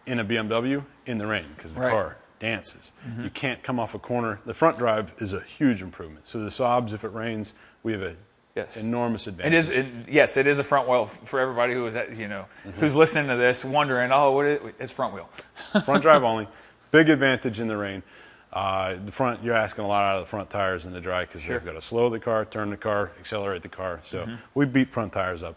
in 0.06 0.20
a 0.20 0.24
BMW 0.26 0.84
in 1.06 1.18
the 1.18 1.28
rain 1.28 1.46
because 1.58 1.76
the 1.76 1.82
Right. 1.82 1.88
Mm-hmm. 1.88 1.96
car 1.96 2.18
dances. 2.40 2.92
You 3.22 3.30
can't 3.30 3.62
come 3.64 3.80
off 3.82 3.94
a 3.94 4.00
corner. 4.00 4.40
The 4.46 4.54
front 4.54 4.78
drive 4.78 5.14
is 5.18 5.34
a 5.34 5.42
huge 5.42 5.82
improvement. 5.82 6.28
So 6.28 6.40
the 6.40 6.50
Saabs, 6.50 6.94
if 6.94 7.04
it 7.04 7.12
rains, 7.14 7.52
we 7.84 7.92
have 7.92 8.02
a 8.02 8.16
Yes. 8.58 8.76
enormous 8.78 9.28
advantage. 9.28 9.54
is. 9.54 9.70
It, 9.70 9.86
yes, 10.10 10.36
it 10.38 10.48
is 10.48 10.60
a 10.60 10.64
front 10.64 10.90
wheel 10.90 11.06
for 11.06 11.40
everybody 11.40 11.74
who 11.74 11.86
is 11.86 11.96
at, 11.96 12.16
you 12.18 12.28
know 12.28 12.46
who's 12.80 12.96
listening 12.96 13.28
to 13.30 13.36
this, 13.38 13.64
wondering, 13.64 14.12
oh, 14.12 14.32
what 14.32 14.46
is 14.48 14.60
it's 14.80 14.92
front 14.92 15.14
wheel. 15.14 15.30
front 15.86 16.02
drive 16.02 16.24
only. 16.24 16.48
Big 16.92 17.10
advantage 17.10 17.60
in 17.60 17.68
the 17.68 17.78
rain. 17.78 18.04
Uh, 18.52 18.96
the 19.06 19.12
front, 19.12 19.44
you're 19.44 19.56
asking 19.56 19.84
a 19.84 19.88
lot 19.88 20.04
out 20.04 20.18
of 20.18 20.24
the 20.24 20.30
front 20.30 20.50
tires 20.50 20.86
in 20.86 20.94
the 20.94 21.02
dry 21.02 21.26
because 21.26 21.42
Sure. 21.44 21.58
they've 21.58 21.66
got 21.66 21.74
to 21.74 21.82
slow 21.82 22.10
the 22.10 22.20
car, 22.20 22.46
turn 22.46 22.70
the 22.70 22.78
car, 22.78 23.12
accelerate 23.20 23.62
the 23.62 23.70
car. 23.70 24.00
So 24.04 24.24
Mm-hmm. 24.26 24.36
we 24.56 24.66
beat 24.66 24.88
front 24.88 25.14
tires 25.14 25.44
up. 25.44 25.56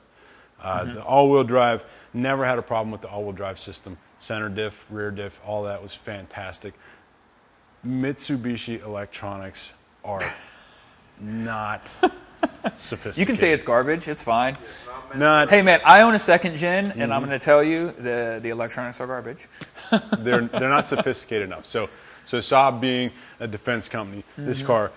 Uh, 0.61 0.85
The 0.85 1.03
all-wheel 1.03 1.45
drive 1.45 1.85
never 2.13 2.45
had 2.45 2.59
a 2.59 2.63
problem 2.63 2.91
with 2.91 3.01
the 3.01 3.09
all-wheel 3.09 3.33
drive 3.33 3.59
system. 3.59 3.97
Center 4.19 4.49
diff, 4.51 4.87
rear 4.91 5.11
diff, 5.11 5.41
all 5.47 5.63
that 5.63 5.83
was 5.83 5.95
fantastic. 5.95 6.75
Mitsubishi 7.87 8.83
electronics 8.85 9.73
are 10.05 10.21
not 11.21 11.83
sophisticated. 12.77 13.19
You 13.19 13.27
can 13.27 13.37
say 13.37 13.53
it's 13.53 13.65
garbage. 13.65 14.09
It's 14.09 14.23
fine. 14.23 14.57
not. 15.15 15.51
Hey 15.51 15.63
man, 15.63 15.81
I 15.85 16.03
own 16.03 16.15
a 16.15 16.19
second 16.19 16.57
gen, 16.57 16.87
and 16.87 16.95
Mm-hmm. 16.95 17.13
I'm 17.13 17.21
going 17.25 17.39
to 17.39 17.45
tell 17.45 17.63
you 17.63 17.93
the 17.93 18.39
the 18.43 18.51
electronics 18.51 19.01
are 19.01 19.07
garbage. 19.07 19.49
they're 20.19 20.43
they're 20.43 20.69
not 20.69 20.87
sophisticated 20.87 21.47
enough. 21.49 21.67
So 21.67 21.89
so 22.25 22.39
Saab 22.39 22.81
being 22.81 23.11
a 23.41 23.49
defense 23.49 23.89
company, 23.89 24.25
this 24.37 24.63
car 24.63 24.93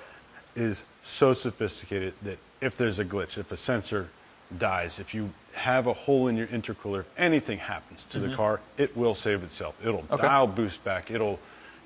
is 0.56 0.84
so 1.02 1.34
sophisticated 1.34 2.14
that 2.22 2.38
if 2.62 2.78
there's 2.78 3.00
a 3.00 3.06
glitch, 3.06 3.38
if 3.38 3.52
a 3.52 3.58
sensor 3.58 4.10
dies, 4.56 5.00
if 5.00 5.14
you 5.14 5.32
have 5.56 5.88
a 5.88 5.94
hole 5.94 6.28
in 6.28 6.38
your 6.38 6.48
intercooler, 6.48 7.00
if 7.02 7.10
anything 7.18 7.58
happens 7.60 8.06
to 8.06 8.20
the 8.20 8.36
car, 8.36 8.60
it 8.78 8.96
will 8.96 9.16
save 9.16 9.44
itself. 9.44 9.76
It'll 9.84 10.06
Okay. 10.12 10.22
dial 10.24 10.48
boost 10.48 10.84
back. 10.84 11.10
It'll 11.10 11.40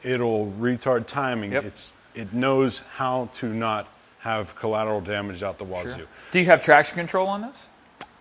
it'll 0.03 0.51
retard 0.59 1.07
timing. 1.07 1.51
Yep. 1.53 1.63
It's 1.65 1.93
it 2.13 2.33
knows 2.33 2.79
how 2.95 3.29
to 3.33 3.47
not 3.53 3.87
have 4.27 4.55
collateral 4.57 4.99
damage 4.99 5.41
out 5.41 5.57
the 5.57 5.63
wazoo. 5.63 6.05
Do 6.31 6.39
you 6.39 6.45
have 6.47 6.61
traction 6.61 6.97
control 6.97 7.27
on 7.27 7.41
this? 7.41 7.69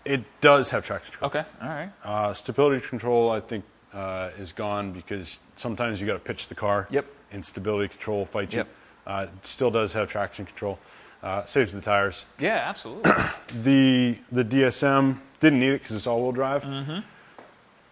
It 0.04 0.22
does 0.40 0.70
have 0.70 0.84
traction 0.86 1.10
control. 1.12 1.28
Okay, 1.30 1.44
all 1.60 1.68
right. 1.68 1.90
Uh, 2.04 2.32
stability 2.32 2.86
control, 2.86 3.28
I 3.30 3.40
think, 3.40 3.64
uh, 3.92 4.30
is 4.38 4.52
gone 4.52 4.92
because 4.92 5.40
sometimes 5.56 6.00
you 6.00 6.06
got 6.06 6.12
to 6.12 6.20
pitch 6.20 6.46
the 6.46 6.54
car. 6.54 6.86
Yep. 6.92 7.06
And 7.32 7.44
stability 7.44 7.88
control 7.88 8.18
will 8.18 8.26
fight 8.26 8.52
you. 8.52 8.58
Yep. 8.58 8.68
Uh, 9.04 9.26
it 9.34 9.46
still 9.46 9.72
does 9.72 9.94
have 9.94 10.08
traction 10.08 10.46
control. 10.46 10.78
Uh, 11.24 11.44
saves 11.44 11.72
the 11.72 11.80
tires. 11.80 12.26
Yeah, 12.38 12.62
absolutely. 12.64 13.10
The 13.62 14.18
the 14.30 14.44
DSM 14.44 15.18
didn't 15.40 15.58
need 15.60 15.70
it 15.70 15.80
because 15.80 15.96
it's 15.96 16.06
all-wheel 16.06 16.32
drive. 16.32 16.62
Mm-hmm. 16.64 16.98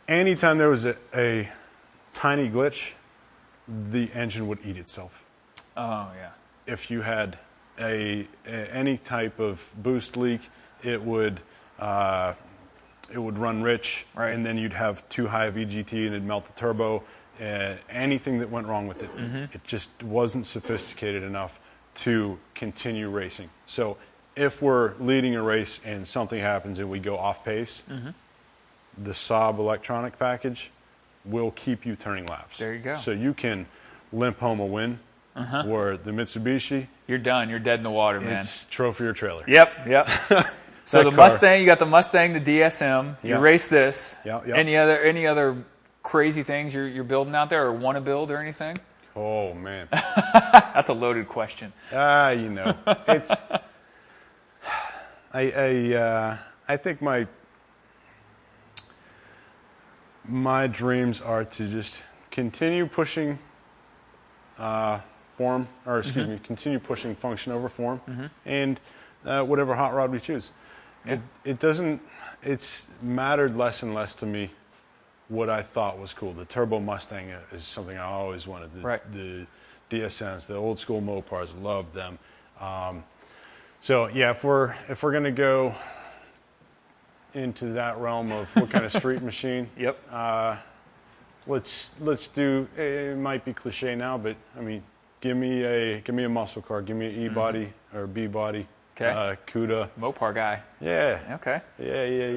Anytime 0.09 0.59
there 0.59 0.69
was 0.69 0.85
a, 0.85 0.97
a 1.15 1.51
tiny 2.13 2.49
glitch, 2.51 2.95
the 3.67 4.11
engine 4.13 4.47
would 4.47 4.59
eat 4.65 4.77
itself. 4.77 5.25
oh 5.77 6.11
yeah. 6.17 6.31
If 6.67 6.91
you 6.91 7.03
had 7.03 7.39
a, 7.81 8.27
a 8.47 8.51
any 8.75 8.99
type 8.99 9.39
of 9.41 9.71
boost 9.77 10.17
leak, 10.17 10.49
it 10.83 11.03
would 11.03 11.41
uh, 11.79 12.35
it 13.13 13.19
would 13.19 13.37
run 13.39 13.63
rich, 13.63 14.07
Right. 14.15 14.33
and 14.33 14.45
then 14.47 14.57
you'd 14.57 14.73
have 14.73 15.07
too 15.09 15.27
high 15.29 15.47
of 15.47 15.55
EGT 15.55 15.93
and 15.93 16.15
it'd 16.15 16.25
melt 16.25 16.47
the 16.47 16.53
turbo. 16.53 17.03
Uh, 17.41 17.75
anything 17.91 18.39
that 18.39 18.49
went 18.51 18.67
wrong 18.67 18.87
with 18.87 19.03
it, 19.03 19.11
Mm-hmm. 19.17 19.37
it 19.53 19.65
just 19.65 20.03
wasn't 20.03 20.47
sophisticated 20.47 21.23
enough 21.23 21.59
to 21.97 22.39
continue 22.55 23.11
racing. 23.11 23.51
So 23.67 23.97
if 24.37 24.63
we're 24.63 24.95
leading 25.01 25.35
a 25.35 25.43
race 25.43 25.81
and 25.85 26.07
something 26.09 26.41
happens 26.41 26.79
and 26.79 26.89
we 26.91 26.99
go 27.01 27.17
off 27.19 27.45
pace, 27.45 27.83
Mm-hmm. 27.91 28.11
the 29.03 29.11
Saab 29.13 29.59
electronic 29.59 30.19
package 30.19 30.71
will 31.25 31.51
keep 31.51 31.85
you 31.85 31.97
turning 31.97 32.27
laps. 32.27 32.59
There 32.59 32.73
you 32.75 32.81
go. 32.81 32.95
So 32.95 33.11
you 33.11 33.35
can 33.35 33.67
limp 34.13 34.39
home 34.39 34.61
a 34.61 34.67
win. 34.67 35.01
Uh-huh. 35.37 35.65
Where 35.65 35.97
the 35.97 36.13
Mitsubishi, 36.13 36.87
You're 37.07 37.19
done. 37.19 37.51
You're 37.51 37.59
dead 37.59 37.81
in 37.81 37.83
the 37.85 37.91
water, 37.91 38.21
man. 38.21 38.37
it's 38.37 38.65
trophy 38.65 39.05
or 39.05 39.13
trailer. 39.13 39.45
Yep, 39.47 39.87
yep. 39.87 40.09
so 40.85 41.03
the 41.03 41.11
car. 41.11 41.17
Mustang, 41.17 41.61
you 41.61 41.67
got 41.67 41.79
the 41.79 41.87
Mustang, 41.87 42.33
the 42.33 42.41
DSM. 42.41 43.23
You 43.23 43.39
race 43.39 43.69
this. 43.69 44.17
Yeah, 44.25 44.41
yeah. 44.47 44.57
Any 44.57 44.77
other 44.77 44.99
any 45.01 45.27
other 45.27 45.65
crazy 46.03 46.43
things 46.43 46.75
you're 46.75 46.89
you're 46.89 47.05
building 47.05 47.35
out 47.35 47.51
there 47.51 47.67
or 47.67 47.73
want 47.73 47.97
to 47.97 48.01
build 48.01 48.31
or 48.31 48.39
anything? 48.39 48.79
Oh 49.17 49.55
man, 49.55 49.89
That's 49.93 50.89
a 50.89 50.95
loaded 50.95 51.29
question. 51.29 51.73
ah, 51.93 52.31
you 52.31 52.49
know, 52.49 52.77
it's. 53.07 53.31
I 55.33 55.51
I 55.51 55.95
uh, 55.95 56.39
I 56.69 56.77
think 56.77 57.03
my 57.03 57.27
my 60.27 60.67
dreams 60.67 61.21
are 61.21 61.45
to 61.45 61.69
just 61.69 62.03
continue 62.31 62.87
pushing 62.87 63.39
uh, 64.59 65.01
form, 65.37 65.69
or 65.87 65.99
excuse 66.01 66.27
me, 66.27 66.39
continue 66.43 66.79
pushing 66.79 67.15
function 67.15 67.53
over 67.53 67.69
form, 67.69 68.01
and 68.47 68.81
uh, 69.27 69.43
whatever 69.43 69.75
hot 69.75 69.95
rod 69.95 70.11
we 70.11 70.21
choose. 70.21 70.51
It 71.05 71.21
it 71.45 71.59
doesn't. 71.59 72.01
It's 72.43 72.91
mattered 73.03 73.57
less 73.57 73.83
and 73.83 73.95
less 73.95 74.15
to 74.17 74.27
me 74.27 74.51
what 75.29 75.49
I 75.49 75.63
thought 75.63 75.99
was 75.99 76.13
cool. 76.13 76.33
The 76.35 76.45
Turbo 76.45 76.79
Mustang 76.81 77.31
is 77.53 77.65
something 77.65 77.97
I 77.97 78.05
always 78.05 78.47
wanted. 78.47 78.75
The, 78.75 78.81
Right. 78.81 79.13
the 79.13 79.47
DSMs, 79.91 80.47
the 80.47 80.55
old 80.57 80.79
school 80.79 81.01
Mopars, 81.01 81.61
loved 81.63 81.95
them. 81.95 82.19
Um, 82.61 83.05
so 83.81 84.07
yeah, 84.09 84.31
if 84.31 84.45
we're 84.45 84.75
if 84.89 85.03
we're 85.03 85.13
gonna 85.13 85.31
go 85.31 85.75
into 87.35 87.73
that 87.73 87.99
realm 87.99 88.31
of 88.33 88.55
what 88.57 88.71
kind 88.71 88.85
of 88.85 88.93
street 89.01 89.23
machine, 89.23 89.69
Yep. 89.77 89.99
let's 91.47 91.93
let's 92.01 92.29
do. 92.29 92.69
It 92.77 93.17
might 93.17 93.45
be 93.45 93.53
cliche 93.53 93.95
now, 93.95 94.17
but 94.19 94.37
I 94.59 94.61
mean, 94.61 94.83
give 95.25 95.37
me 95.39 95.65
a 95.65 96.01
give 96.03 96.15
me 96.15 96.25
a 96.25 96.29
muscle 96.29 96.61
car, 96.61 96.83
give 96.83 96.97
me 96.99 97.07
an 97.07 97.23
E 97.23 97.29
body 97.29 97.73
or 97.95 98.07
B 98.07 98.27
body, 98.27 98.67
Mm-hmm. 98.97 99.03
Okay. 99.05 99.11
uh, 99.11 99.35
CUDA, 99.51 99.89
Mopar 99.99 100.33
guy. 100.35 100.61
yeah, 100.81 101.19
Okay. 101.37 101.61
yeah, 101.81 102.05
yeah, 102.05 102.29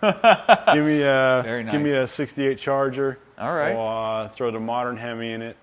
yeah. 0.00 0.72
give 0.74 0.84
me 0.86 1.02
a 1.02 1.42
Very 1.44 1.64
give 1.64 1.82
me 1.82 1.90
a 1.92 2.06
'68 2.06 2.56
Charger. 2.58 3.18
All 3.36 3.52
right. 3.52 3.74
Or, 3.74 4.22
uh, 4.24 4.28
throw 4.28 4.50
the 4.50 4.60
modern 4.60 4.96
Hemi 4.96 5.32
in 5.32 5.42
it. 5.42 5.56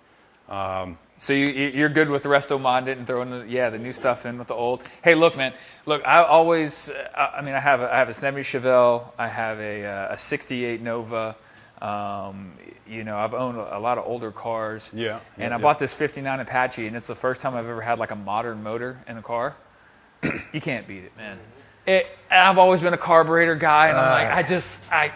So 1.19 1.33
you 1.33 1.47
you- 1.47 1.71
you're 1.79 1.89
good 1.89 2.09
with 2.09 2.21
the 2.23 2.29
resto 2.29 2.59
mod 2.61 2.87
and 2.87 3.07
throwing 3.07 3.31
the 3.31 3.45
yeah 3.47 3.71
the 3.71 3.79
new 3.79 3.91
stuff 3.93 4.25
in 4.27 4.37
with 4.37 4.47
the 4.47 4.53
old. 4.53 4.83
Hey, 5.03 5.15
look, 5.15 5.35
man. 5.37 5.53
Look, 5.87 6.05
I 6.05 6.21
always. 6.23 6.91
I 7.15 7.37
I 7.37 7.41
mean, 7.41 7.55
I 7.55 7.59
have 7.59 7.81
a, 7.81 7.91
I 7.91 7.97
have 7.97 8.09
a 8.09 8.13
semi 8.13 8.41
Chevelle. 8.41 9.05
I 9.17 9.27
have 9.27 9.59
a 9.59 9.85
uh, 9.85 10.13
a 10.13 10.17
'68 10.17 10.81
Nova. 10.81 11.35
Um, 11.81 12.51
you 12.89 13.03
know, 13.03 13.17
I've 13.17 13.33
owned 13.33 13.57
a 13.57 13.79
lot 13.79 13.97
of 13.97 14.05
older 14.05 14.31
cars. 14.31 14.91
Yeah, 14.93 15.19
And 15.37 15.39
yeah, 15.39 15.47
I 15.47 15.49
yeah. 15.51 15.57
bought 15.57 15.79
this 15.79 15.93
'59 15.93 16.39
Apache, 16.39 16.87
and 16.87 16.95
it's 16.95 17.07
the 17.07 17.15
first 17.15 17.41
time 17.41 17.55
I've 17.55 17.67
ever 17.67 17.81
had 17.81 17.99
like 17.99 18.11
a 18.11 18.15
modern 18.15 18.63
motor 18.63 18.99
in 19.07 19.17
a 19.17 19.21
car. 19.21 19.55
you 20.53 20.61
can't 20.61 20.87
beat 20.87 21.03
it, 21.03 21.15
man. 21.17 21.37
It, 21.85 22.07
I've 22.29 22.57
always 22.57 22.81
been 22.81 22.93
a 22.93 22.97
carburetor 22.97 23.55
guy, 23.55 23.87
and 23.89 23.97
I'm 23.97 24.11
like, 24.11 24.33
I 24.45 24.47
just 24.47 24.81
I. 24.91 25.11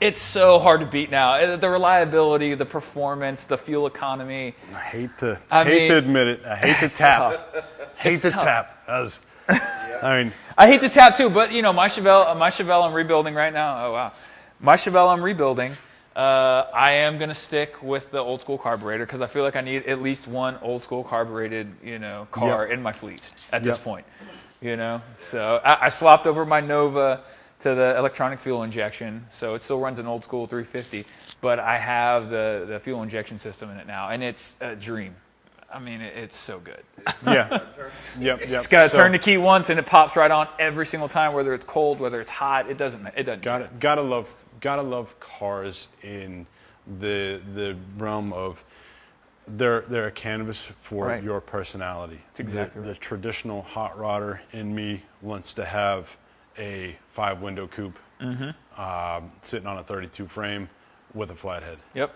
It's 0.00 0.22
so 0.22 0.58
hard 0.58 0.80
to 0.80 0.86
beat 0.86 1.10
now. 1.10 1.32
Uh, 1.32 1.56
The 1.56 1.68
reliability, 1.68 2.54
the 2.54 2.64
performance, 2.64 3.44
the 3.44 3.58
fuel 3.58 3.86
economy. 3.86 4.54
I 4.74 4.78
hate 4.78 5.18
to 5.18 5.38
I 5.50 5.62
hate 5.64 5.80
mean- 5.82 5.90
to 5.90 5.96
admit 5.98 6.26
it. 6.28 6.44
I 6.46 6.56
hate 6.56 6.76
to 6.78 6.88
tap. 6.96 7.32
tough. 7.52 7.64
Hate 7.96 8.12
It's 8.14 8.22
to 8.22 8.30
tough. 8.30 8.42
tap. 8.42 8.82
Was, 8.88 9.20
I 10.02 10.22
mean, 10.22 10.32
I 10.56 10.68
hate 10.68 10.80
to 10.82 10.88
tap 10.88 11.16
too, 11.18 11.28
but 11.28 11.52
you 11.52 11.60
know 11.60 11.72
my 11.74 11.88
Chevelle, 11.88 12.26
uh, 12.28 12.34
my 12.34 12.48
Chevelle 12.50 12.86
I'm 12.86 12.94
rebuilding 12.94 13.34
right 13.34 13.52
now. 13.52 13.76
Oh 13.86 13.92
wow, 13.92 14.12
my 14.60 14.76
Chevelle 14.76 15.12
I'm 15.12 15.22
rebuilding. 15.22 15.72
Uh, 16.20 16.66
I 16.74 16.90
am 16.92 17.16
gonna 17.16 17.34
stick 17.34 17.82
with 17.82 18.10
the 18.10 18.18
old 18.18 18.42
school 18.42 18.58
carburetor 18.58 19.06
because 19.06 19.22
I 19.22 19.26
feel 19.26 19.42
like 19.42 19.56
I 19.56 19.62
need 19.62 19.86
at 19.86 20.02
least 20.02 20.28
one 20.28 20.58
old 20.60 20.82
school 20.82 21.02
carbureted, 21.02 21.72
you 21.82 21.98
know, 21.98 22.28
car 22.30 22.64
Yep. 22.66 22.74
in 22.74 22.82
my 22.82 22.92
fleet 22.92 23.30
at 23.52 23.62
this 23.62 23.78
point. 23.78 24.04
You 24.60 24.76
know, 24.76 25.00
so 25.18 25.62
I, 25.64 25.86
I 25.86 25.88
swapped 25.88 26.26
over 26.26 26.44
my 26.44 26.60
Nova 26.60 27.22
to 27.60 27.74
the 27.74 27.94
electronic 27.96 28.38
fuel 28.38 28.62
injection, 28.64 29.24
so 29.30 29.54
it 29.54 29.62
still 29.62 29.80
runs 29.80 29.98
an 29.98 30.06
old 30.06 30.22
school 30.22 30.46
350, 30.46 31.06
but 31.40 31.58
I 31.58 31.78
have 31.78 32.28
the 32.28 32.66
the 32.68 32.78
fuel 32.78 33.02
injection 33.02 33.38
system 33.38 33.70
in 33.70 33.78
it 33.78 33.86
now, 33.86 34.10
and 34.10 34.22
it's 34.22 34.56
a 34.60 34.76
dream. 34.76 35.14
I 35.72 35.78
mean, 35.78 36.02
it, 36.02 36.14
it's 36.18 36.36
so 36.36 36.58
good. 36.58 36.82
yeah. 37.24 37.60
Yep. 38.20 38.40
It's 38.42 38.52
yep. 38.52 38.68
got 38.70 38.82
to 38.82 38.90
So, 38.90 38.96
turn 38.96 39.12
the 39.12 39.18
key 39.18 39.38
once 39.38 39.70
and 39.70 39.78
it 39.78 39.86
pops 39.86 40.16
right 40.16 40.30
on 40.30 40.48
every 40.58 40.84
single 40.84 41.08
time, 41.08 41.32
whether 41.32 41.54
it's 41.54 41.64
cold, 41.64 41.98
whether 42.00 42.20
it's 42.20 42.30
hot. 42.30 42.68
It 42.68 42.76
doesn't. 42.76 43.06
It 43.16 43.22
doesn't. 43.22 43.42
Gotta 43.42 43.70
gotta 43.78 44.02
love 44.02 44.26
gotta 44.60 44.82
love 44.82 45.18
cars 45.20 45.88
in 46.02 46.46
the 47.00 47.40
the 47.54 47.76
realm 47.98 48.32
of 48.32 48.64
they're 49.48 49.80
they're 49.82 50.06
a 50.06 50.12
canvas 50.12 50.66
for 50.80 51.06
Right. 51.06 51.22
your 51.22 51.40
personality. 51.40 52.20
exactly 52.38 52.82
the, 52.82 52.88
right. 52.88 52.94
the 52.94 53.00
traditional 53.00 53.62
hot 53.62 53.96
rodder 53.98 54.40
in 54.52 54.74
me 54.74 55.04
wants 55.22 55.54
to 55.54 55.64
have 55.64 56.16
a 56.58 56.96
five 57.10 57.40
window 57.40 57.66
coupe, 57.66 57.98
Mm-hmm. 58.20 58.80
um, 58.80 59.32
sitting 59.40 59.66
on 59.66 59.78
a 59.78 59.82
32 59.82 60.26
frame 60.26 60.68
with 61.14 61.30
a 61.30 61.34
flathead. 61.34 61.78
Yep. 61.94 62.14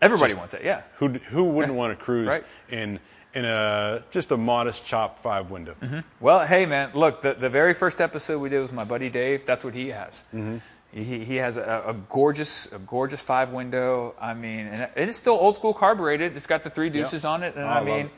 Everybody 0.00 0.34
wants 0.34 0.54
it. 0.54 0.62
Yeah. 0.64 0.82
Who 0.96 1.08
who 1.08 1.44
wouldn't 1.44 1.74
want 1.76 1.96
to 1.96 2.04
cruise 2.04 2.26
Right. 2.26 2.44
in 2.68 2.98
in 3.34 3.44
a 3.44 4.02
just 4.10 4.30
a 4.32 4.36
modest 4.36 4.84
chop 4.84 5.20
five 5.20 5.50
window? 5.50 5.76
Well, 6.20 6.40
hey, 6.44 6.66
man, 6.66 6.90
look, 6.94 7.22
the, 7.22 7.34
the 7.34 7.48
very 7.48 7.72
first 7.74 8.00
episode 8.00 8.40
we 8.40 8.48
did 8.48 8.58
was 8.60 8.72
my 8.72 8.84
buddy 8.84 9.08
Dave. 9.08 9.46
That's 9.46 9.64
what 9.64 9.74
he 9.74 9.88
has. 9.90 10.24
Mm-hmm. 10.34 10.56
He, 10.92 11.24
he 11.24 11.36
has 11.36 11.56
a, 11.56 11.84
a 11.86 11.94
gorgeous 12.10 12.70
a 12.70 12.78
gorgeous 12.78 13.22
five 13.22 13.50
window. 13.50 14.14
I 14.20 14.34
mean, 14.34 14.66
and 14.66 14.90
it 14.94 15.08
is 15.08 15.16
still 15.16 15.32
old 15.34 15.56
school 15.56 15.72
carbureted. 15.72 16.36
It's 16.36 16.46
got 16.46 16.62
the 16.62 16.70
three 16.70 16.90
deuces 16.90 17.24
on 17.24 17.42
it, 17.42 17.54
and 17.56 17.64
Oh, 17.64 17.68
I 17.68 17.78
I 17.80 17.84
mean, 17.84 18.06
it. 18.06 18.12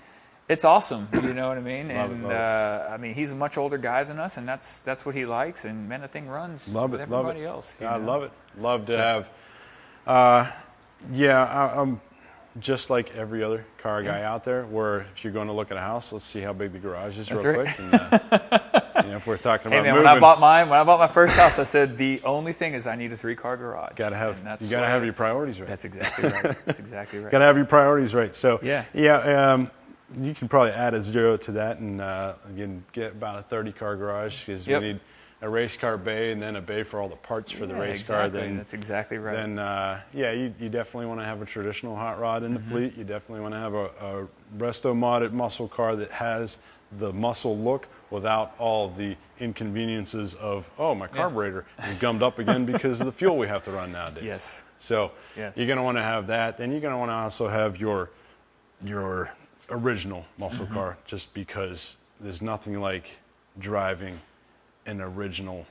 it's 0.49 0.65
awesome. 0.65 1.07
You 1.15 1.33
know 1.35 1.47
what 1.49 1.57
I 1.57 1.61
mean? 1.61 1.89
Love 1.95 2.11
it, 2.11 2.15
and 2.15 2.23
love 2.25 2.33
it. 2.33 2.37
Uh, 2.37 2.89
I 2.91 2.97
mean, 2.97 3.15
he's 3.15 3.31
a 3.31 3.37
much 3.37 3.57
older 3.59 3.79
guy 3.79 4.03
than 4.03 4.19
us, 4.19 4.37
and 4.39 4.49
that's 4.49 4.83
that's 4.83 5.07
what 5.07 5.15
he 5.15 5.25
likes. 5.25 5.65
And 5.65 5.89
man, 5.89 6.01
the 6.01 6.09
thing 6.09 6.27
runs. 6.29 6.69
Love 6.75 6.91
with 6.91 7.01
it, 7.01 7.09
love 7.09 7.27
everybody 7.27 7.45
it. 7.45 7.49
else. 7.49 7.81
I 7.81 7.97
know? 7.97 8.05
love 8.05 8.23
it. 8.25 8.33
Love 8.59 8.87
to 8.87 8.93
So- 8.93 8.99
have. 8.99 9.29
Uh, 10.07 10.51
yeah, 11.13 11.45
I, 11.45 11.81
I'm 11.81 12.01
just 12.59 12.91
like 12.91 13.15
every 13.17 13.43
other 13.45 13.65
car 13.79 14.03
guy 14.03 14.23
out 14.23 14.43
there. 14.45 14.65
Where 14.65 15.07
if 15.15 15.23
you're 15.23 15.33
going 15.33 15.47
to 15.49 15.53
look 15.55 15.71
at 15.71 15.77
a 15.77 15.81
house, 15.81 16.13
let's 16.13 16.25
see 16.25 16.41
how 16.41 16.53
big 16.53 16.73
the 16.73 16.79
garage 16.81 17.19
is 17.19 17.29
That's 17.29 17.45
real 17.45 17.61
right. 17.61 17.75
quick. 17.77 17.79
And, 17.93 17.95
uh, 18.33 18.81
you 19.05 19.11
know, 19.11 19.17
if 19.17 19.27
we're 19.27 19.37
talking 19.37 19.71
Hey 19.71 19.79
about 19.79 19.85
man, 19.85 19.95
moving, 19.95 20.07
when 20.07 20.17
I 20.17 20.21
bought 20.21 20.41
mine, 20.41 20.69
when 20.69 20.79
I 20.79 20.85
bought 20.85 20.99
my 20.99 21.07
first 21.07 21.37
house, 21.37 21.59
I 21.59 21.63
said 21.65 21.97
the 21.97 22.21
only 22.25 22.53
thing 22.53 22.75
is 22.75 22.87
I 22.87 22.97
need 22.97 23.13
a 23.13 23.17
three 23.17 23.37
car 23.37 23.57
garage. 23.57 23.93
gotta 23.97 24.17
have 24.17 24.39
you 24.61 24.69
gotta 24.69 24.87
have 24.87 25.05
your 25.05 25.13
priorities 25.13 25.61
right. 25.61 25.69
That's 25.69 25.85
exactly 25.85 26.25
right. 26.29 26.57
That's 26.67 26.79
exactly 26.79 27.19
right. 27.21 27.31
Gotta 27.31 27.45
have 27.45 27.57
your 27.57 27.67
priorities 27.67 28.15
right. 28.15 28.35
So 28.35 28.61
Yeah. 28.63 28.85
yeah. 28.95 29.53
Um, 29.53 29.71
you 30.19 30.35
can 30.35 30.49
probably 30.49 30.71
add 30.73 30.95
a 30.95 31.03
zero 31.03 31.37
to 31.39 31.53
that, 31.53 31.79
and 31.79 32.01
uh, 32.01 32.35
again, 32.49 32.85
get 32.93 33.13
about 33.13 33.39
a 33.39 33.43
30 33.43 33.73
car 33.73 33.97
garage 33.97 34.47
because 34.47 34.67
Yep. 34.67 34.81
we 34.83 34.89
need 34.89 35.01
a 35.43 35.49
race 35.49 35.77
car 35.77 35.99
bay 35.99 36.31
and 36.31 36.41
then 36.41 36.57
a 36.57 36.61
bay 36.61 36.85
for 36.85 37.01
all 37.01 37.09
the 37.09 37.17
parts 37.17 37.51
for 37.53 37.67
the 37.67 37.75
Yeah, 37.75 37.81
race 37.81 38.07
car. 38.07 38.29
Then 38.29 38.57
that's 38.57 38.73
exactly 38.75 39.19
right. 39.19 39.35
then 39.35 39.59
uh, 39.59 40.01
yeah, 40.13 40.31
you, 40.33 40.55
you 40.59 40.69
definitely 40.69 41.07
want 41.07 41.21
to 41.21 41.27
have 41.27 41.43
a 41.43 41.45
traditional 41.47 41.97
hot 41.97 42.19
rod 42.21 42.43
in 42.45 42.55
the 42.55 42.61
Mm-hmm. 42.61 42.71
fleet. 42.71 42.97
You 42.97 43.05
definitely 43.05 43.41
want 43.41 43.55
to 43.55 43.59
have 43.61 43.75
a, 43.75 43.85
a 43.85 44.29
resto 44.57 44.95
modded 44.97 45.33
muscle 45.33 45.69
car 45.69 45.97
that 45.97 46.13
has 46.13 46.59
the 46.99 47.13
muscle 47.13 47.59
look 47.59 47.89
without 48.15 48.55
all 48.59 48.89
the 48.89 49.17
inconveniences 49.39 50.35
of 50.37 50.71
oh 50.79 50.95
my 50.95 51.07
carburetor 51.09 51.67
is 51.89 51.99
gummed 51.99 52.23
up 52.23 52.39
again 52.39 52.65
because 52.73 53.01
of 53.01 53.07
the 53.07 53.13
fuel 53.13 53.37
we 53.37 53.47
have 53.49 53.63
to 53.65 53.71
run 53.71 53.93
nowadays. 53.93 54.25
Yes. 54.25 54.65
So 54.79 55.11
Yes. 55.37 55.57
you're 55.57 55.67
going 55.67 55.77
to 55.79 55.83
want 55.83 55.99
to 55.99 56.03
have 56.03 56.29
that. 56.29 56.57
Then 56.59 56.71
you're 56.71 56.81
going 56.81 56.93
to 56.95 56.99
want 56.99 57.11
to 57.11 57.15
also 57.15 57.49
have 57.49 57.79
your 57.79 58.11
your 58.83 59.33
original 59.71 60.25
muscle 60.39 60.67
Mm-hmm. 60.67 60.75
car, 60.75 60.99
just 61.07 61.35
because 61.35 61.97
there's 62.21 62.43
nothing 62.43 62.81
like 62.81 63.19
driving 63.59 64.21
an 64.87 65.01
original 65.01 65.67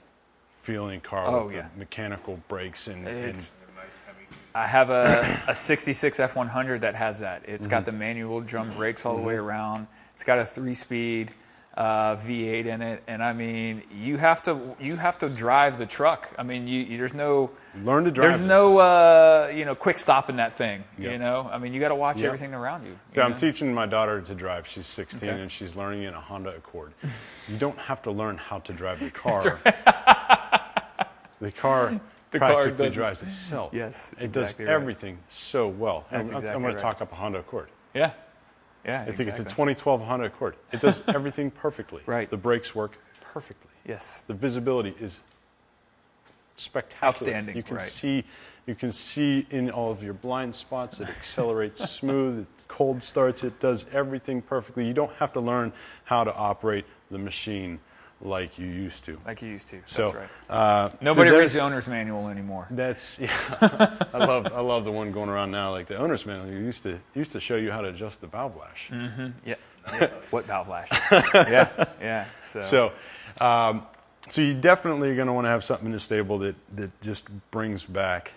feeling 0.60 1.00
car 1.02 1.28
Oh, 1.28 1.46
with 1.48 1.56
yeah. 1.56 1.68
the 1.74 1.80
mechanical 1.80 2.40
brakes 2.48 2.88
and, 2.88 3.08
and 3.08 3.50
I 4.56 4.68
have 4.68 4.90
a, 4.90 5.42
a 5.48 5.56
66 5.56 6.20
F100 6.20 6.80
that 6.82 6.96
has 6.96 7.20
that. 7.20 7.44
It's 7.46 7.64
Mm-hmm. 7.66 7.72
got 7.72 7.86
the 7.86 7.92
manual 7.92 8.42
drum 8.42 8.72
brakes 8.72 9.06
all 9.06 9.16
the 9.18 9.22
way 9.24 9.36
around. 9.36 9.88
It's 10.14 10.24
got 10.24 10.40
a 10.40 10.46
three-speed 10.46 11.32
uh, 11.76 12.16
V8 12.18 12.66
in 12.68 12.82
it, 12.84 13.04
and 13.08 13.24
I 13.24 13.34
mean, 13.34 13.82
you 13.92 14.18
have 14.18 14.44
to 14.44 14.76
you 14.80 14.96
have 14.96 15.18
to 15.20 15.30
drive 15.30 15.78
the 15.80 15.86
truck. 15.88 16.30
I 16.38 16.44
mean, 16.44 16.68
you, 16.68 16.82
you 16.82 16.98
there's 17.00 17.14
no 17.16 17.50
learn 17.84 18.04
to 18.04 18.12
drive. 18.12 18.30
there's 18.30 18.44
no 18.44 18.78
uh, 18.78 19.52
you 19.54 19.66
know 19.66 19.74
quick 19.74 19.98
stop 19.98 20.30
in 20.30 20.36
that 20.36 20.56
thing. 20.56 20.84
Yeah. 21.00 21.12
You 21.14 21.18
know, 21.18 21.50
I 21.52 21.58
mean, 21.58 21.74
you 21.74 21.80
got 21.80 21.90
to 21.90 21.96
watch 21.96 22.22
Yeah. 22.22 22.28
everything 22.28 22.54
around 22.54 22.84
you. 22.84 22.90
you 22.92 22.98
Yeah, 23.16 23.24
I'm 23.26 23.36
teaching 23.36 23.74
my 23.74 23.88
daughter 23.88 24.22
to 24.22 24.36
drive. 24.36 24.68
She's 24.68 24.86
16 24.86 25.28
Okay. 25.28 25.42
and 25.42 25.52
she's 25.52 25.76
learning 25.76 26.04
in 26.04 26.14
a 26.14 26.22
Honda 26.22 26.56
Accord. 26.56 26.94
you 27.48 27.58
don't 27.58 27.80
have 27.80 28.02
to 28.04 28.12
learn 28.12 28.38
how 28.38 28.60
to 28.60 28.74
drive 28.74 29.00
the 29.00 29.10
car. 29.24 29.60
the 31.40 31.52
car 31.52 32.00
The 32.32 32.40
car 32.40 32.54
practically 32.64 32.88
it. 32.88 32.94
drives 32.94 33.22
itself. 33.22 33.74
Yes, 33.76 34.12
it 34.20 34.24
exactly 34.26 34.28
does 34.42 34.60
right. 34.60 34.68
everything 34.74 35.20
so 35.30 35.68
well. 35.68 36.06
That's 36.10 36.32
I'm, 36.32 36.38
I'm 36.38 36.44
going 36.46 36.64
right. 36.64 36.76
to 36.76 36.82
talk 36.82 37.00
up 37.00 37.12
a 37.12 37.16
Honda 37.16 37.40
Accord. 37.40 37.70
Yeah, 37.94 38.10
yeah. 38.86 39.06
I 39.08 39.12
think 39.12 39.30
it's 39.30 39.40
a 39.40 39.44
2012 39.44 40.02
Honda 40.02 40.26
Accord. 40.26 40.56
It 40.72 40.82
does 40.82 41.08
everything 41.08 41.52
perfectly. 41.52 42.02
Right. 42.06 42.30
The 42.30 42.38
brakes 42.38 42.74
work 42.76 42.98
perfectly. 43.22 43.72
Yes. 43.88 44.24
The 44.28 44.34
visibility 44.34 44.96
is 45.00 45.20
spectacular. 46.56 47.08
Outstanding, 47.10 47.56
You 47.56 47.64
can 47.64 47.78
right. 47.78 47.86
see 47.86 48.24
you 48.66 48.76
can 48.76 48.94
see 48.94 49.46
in 49.50 49.70
all 49.70 49.92
of 49.92 50.02
your 50.02 50.14
blind 50.14 50.56
spots. 50.56 51.02
It 51.02 51.10
accelerates 51.10 51.90
smooth. 51.92 52.40
It 52.40 52.48
cold 52.70 53.04
starts. 53.04 53.44
It 53.44 53.60
does 53.60 53.86
everything 53.92 54.42
perfectly. 54.42 54.88
You 54.88 54.94
don't 54.94 55.12
have 55.16 55.34
to 55.34 55.42
learn 55.42 55.74
how 56.06 56.24
to 56.24 56.34
operate 56.34 56.86
the 57.12 57.18
machine 57.18 57.80
like 58.24 58.58
you 58.58 58.66
used 58.68 59.04
to. 59.06 59.20
Like 59.26 59.42
you 59.42 59.50
used 59.50 59.68
to. 59.68 59.82
So 59.86 60.04
That's 60.04 60.16
right. 60.16 60.30
uh, 60.50 60.90
Nobody 61.02 61.30
there's- 61.30 61.40
reads 61.42 61.54
the 61.54 61.60
owner's 61.62 61.88
manual 61.88 62.30
anymore. 62.30 62.68
That's 62.72 63.20
yeah. 63.20 63.30
I 64.14 64.18
love 64.26 64.48
I 64.54 64.62
love 64.62 64.86
the 64.86 64.92
one 64.92 65.12
going 65.12 65.30
around 65.30 65.52
now. 65.52 65.72
Like 65.72 65.88
the 65.88 65.98
owner's 65.98 66.26
manual 66.26 66.48
you 66.48 66.60
used 66.60 66.84
to 66.84 67.00
used 67.14 67.34
to 67.34 67.40
show 67.40 67.58
you 67.58 67.72
how 67.72 67.82
to 67.82 67.90
adjust 67.90 68.22
the 68.22 68.28
valve 68.28 68.56
lash. 68.56 68.90
Yeah. 69.46 69.56
what 70.32 70.46
valve 70.46 70.70
lash? 70.70 70.88
yeah, 71.12 71.86
yeah. 72.00 72.26
So, 72.42 72.62
So, 72.62 72.92
um, 73.42 73.86
so 74.30 74.42
you 74.42 74.54
definitely 74.54 75.10
are 75.10 75.16
going 75.16 75.28
to 75.28 75.34
want 75.34 75.44
to 75.44 75.50
have 75.50 75.62
something 75.66 75.88
in 75.88 75.92
the 75.92 76.00
stable 76.00 76.38
that, 76.38 76.56
that 76.78 77.02
just 77.02 77.28
brings 77.52 77.84
back 77.86 78.32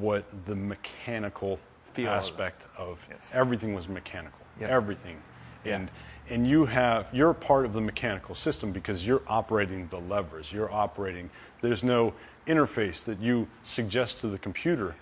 what 0.00 0.24
the 0.46 0.56
mechanical 0.56 1.60
Feel 1.92 2.08
of 2.08 2.14
aspect 2.14 2.66
of 2.76 3.06
Yes. 3.08 3.34
everything 3.36 3.72
was 3.72 3.88
mechanical. 3.88 4.40
Yep. 4.60 4.70
Everything, 4.70 5.22
Yeah. 5.64 5.76
and 5.76 5.90
and 6.30 6.46
you 6.46 6.66
have 6.66 7.08
you're 7.12 7.34
part 7.34 7.64
of 7.64 7.72
the 7.72 7.80
mechanical 7.80 8.34
system 8.34 8.72
because 8.72 9.06
you're 9.06 9.22
operating 9.26 9.88
the 9.88 9.98
levers. 10.00 10.52
You're 10.52 10.72
operating. 10.72 11.30
There's 11.60 11.82
no 11.84 12.14
interface 12.46 13.04
that 13.04 13.20
you 13.20 13.48
suggest 13.62 14.20
to 14.22 14.28
the 14.28 14.38
computer. 14.38 14.96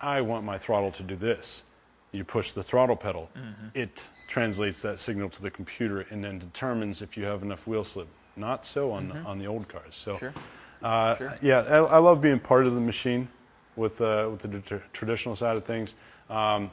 I 0.00 0.20
want 0.22 0.44
my 0.44 0.56
throttle 0.58 0.92
to 0.92 1.02
do 1.02 1.16
this. 1.16 1.62
You 2.12 2.24
push 2.24 2.52
the 2.52 2.62
throttle 2.62 2.96
pedal. 2.96 3.30
Mm-hmm. 3.36 3.68
It 3.78 4.08
translates 4.28 4.82
that 4.82 4.98
signal 4.98 5.28
to 5.30 5.42
the 5.42 5.50
computer 5.50 6.00
and 6.10 6.24
then 6.24 6.38
determines 6.38 7.02
if 7.02 7.16
you 7.16 7.24
have 7.24 7.42
enough 7.42 7.66
wheel 7.66 7.84
slip. 7.84 8.08
Not 8.36 8.64
so 8.64 8.92
on 8.92 9.12
on 9.26 9.38
the 9.38 9.46
old 9.46 9.68
cars. 9.68 9.94
So, 9.96 10.12
Mm-hmm. 10.12 10.18
Sure. 10.18 10.32
uh, 10.82 11.14
Sure. 11.16 11.32
yeah, 11.42 11.58
I, 11.68 11.76
I 11.76 11.98
love 11.98 12.20
being 12.20 12.38
part 12.40 12.66
of 12.66 12.74
the 12.74 12.80
machine 12.80 13.28
with 13.76 14.00
uh, 14.00 14.28
with 14.30 14.40
the 14.42 14.60
tr- 14.60 14.84
traditional 14.92 15.36
side 15.36 15.56
of 15.56 15.64
things. 15.64 15.94
Um, 16.30 16.70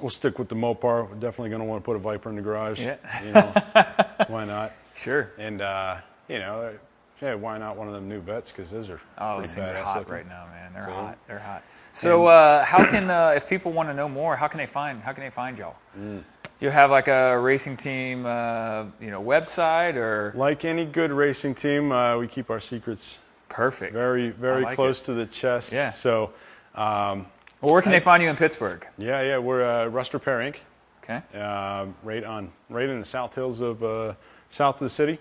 we'll 0.00 0.10
stick 0.10 0.38
with 0.38 0.48
the 0.48 0.54
Mopar. 0.54 1.08
We're 1.08 1.14
definitely 1.14 1.50
going 1.50 1.60
to 1.60 1.66
want 1.66 1.82
to 1.82 1.84
put 1.84 1.96
a 1.96 1.98
Viper 1.98 2.30
in 2.30 2.36
the 2.36 2.42
garage. 2.42 2.80
Yeah. 2.80 2.96
You 3.24 3.32
know, 3.32 4.04
why 4.28 4.44
not? 4.44 4.72
sure. 4.94 5.30
And 5.38 5.60
uh, 5.60 5.96
you 6.28 6.38
know, 6.38 6.74
yeah, 7.22 7.34
why 7.34 7.58
not 7.58 7.76
one 7.76 7.88
of 7.88 7.94
them 7.94 8.08
new 8.08 8.20
Vettes? 8.20 8.50
Because 8.52 8.70
those 8.70 8.88
are 8.90 9.00
Oh, 9.18 9.40
these 9.40 9.54
things 9.54 9.68
are 9.68 9.76
hot 9.76 9.98
looking. 9.98 10.12
right 10.14 10.28
now, 10.28 10.46
man. 10.52 10.72
They're 10.72 10.84
So- 10.84 10.90
hot. 10.92 11.18
They're 11.26 11.38
hot. 11.38 11.62
So, 11.92 12.26
uh, 12.26 12.64
how 12.64 12.88
can 12.88 13.10
uh, 13.10 13.32
if 13.34 13.48
people 13.48 13.72
want 13.72 13.88
to 13.88 13.94
know 13.94 14.08
more, 14.08 14.36
how 14.36 14.46
can 14.46 14.58
they 14.58 14.66
find 14.66 15.02
how 15.02 15.12
can 15.12 15.24
they 15.24 15.30
find 15.30 15.58
y'all? 15.58 15.76
Mm. 15.98 16.22
You 16.60 16.70
have 16.70 16.90
like 16.90 17.08
a 17.08 17.38
racing 17.38 17.76
team, 17.76 18.26
uh, 18.26 18.84
you 19.00 19.10
know, 19.10 19.22
website 19.22 19.94
or 19.96 20.32
Like 20.36 20.64
any 20.64 20.84
good 20.84 21.10
racing 21.12 21.54
team, 21.54 21.90
uh, 21.92 22.16
we 22.18 22.26
keep 22.28 22.50
our 22.50 22.60
secrets 22.60 23.20
perfect. 23.48 23.94
very, 23.94 24.30
very 24.30 24.62
like 24.64 24.74
close 24.74 25.00
it. 25.00 25.04
to 25.06 25.14
the 25.14 25.26
chest. 25.26 25.72
Yeah. 25.72 25.90
So, 25.90 26.32
um, 26.74 27.26
Well, 27.60 27.72
where 27.72 27.82
can 27.82 27.92
they 27.92 28.00
find 28.00 28.22
you 28.22 28.28
in 28.28 28.36
Pittsburgh? 28.36 28.86
yeah, 28.98 29.20
yeah, 29.22 29.38
we're 29.38 29.64
uh, 29.64 29.86
Rust 29.86 30.14
Repair 30.14 30.38
Inc. 30.38 30.56
Okay. 31.02 31.22
uh, 31.34 31.86
right 32.02 32.22
on, 32.22 32.52
right 32.68 32.88
in 32.88 32.98
the 32.98 33.04
South 33.04 33.34
Hills 33.34 33.60
of 33.60 33.82
uh, 33.82 34.14
south 34.50 34.76
of 34.76 34.80
the 34.80 34.88
city. 34.90 35.18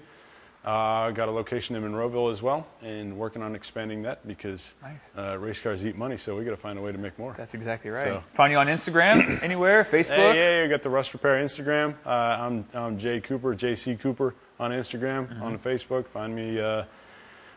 Uh, 0.66 1.12
got 1.12 1.30
a 1.30 1.32
location 1.32 1.78
in 1.78 1.82
Monroeville 1.84 2.30
as 2.32 2.42
well, 2.42 2.68
and 2.82 3.18
working 3.18 3.42
on 3.42 3.56
expanding 3.56 4.02
that 4.04 4.28
because 4.28 4.74
Nice. 4.84 5.14
uh, 5.18 5.38
race 5.40 5.62
cars 5.62 5.86
eat 5.86 5.96
money, 5.96 6.18
so 6.18 6.36
we 6.36 6.44
got 6.44 6.52
to 6.52 6.58
find 6.58 6.78
a 6.78 6.82
way 6.82 6.92
to 6.92 6.98
make 6.98 7.18
more. 7.18 7.34
That's 7.38 7.54
exactly 7.54 7.90
right. 7.90 8.04
So- 8.06 8.24
Find 8.34 8.52
you 8.52 8.58
on 8.58 8.68
Instagram, 8.68 9.42
anywhere, 9.44 9.84
Facebook. 9.86 10.34
Hey, 10.34 10.36
yeah, 10.60 10.64
yeah, 10.64 10.68
got 10.68 10.84
the 10.84 10.90
Rust 10.90 11.14
Repair 11.14 11.42
Instagram. 11.44 11.96
Uh, 12.06 12.10
I'm, 12.10 12.66
I'm 12.74 13.00
Jay 13.00 13.22
Cooper, 13.22 13.56
JC 13.56 13.98
Cooper 13.98 14.36
on 14.60 14.72
Instagram, 14.72 15.30
Mm-hmm. 15.30 15.44
on 15.44 15.58
Facebook. 15.60 16.06
Find 16.08 16.36
me, 16.36 16.60
uh, 16.60 16.84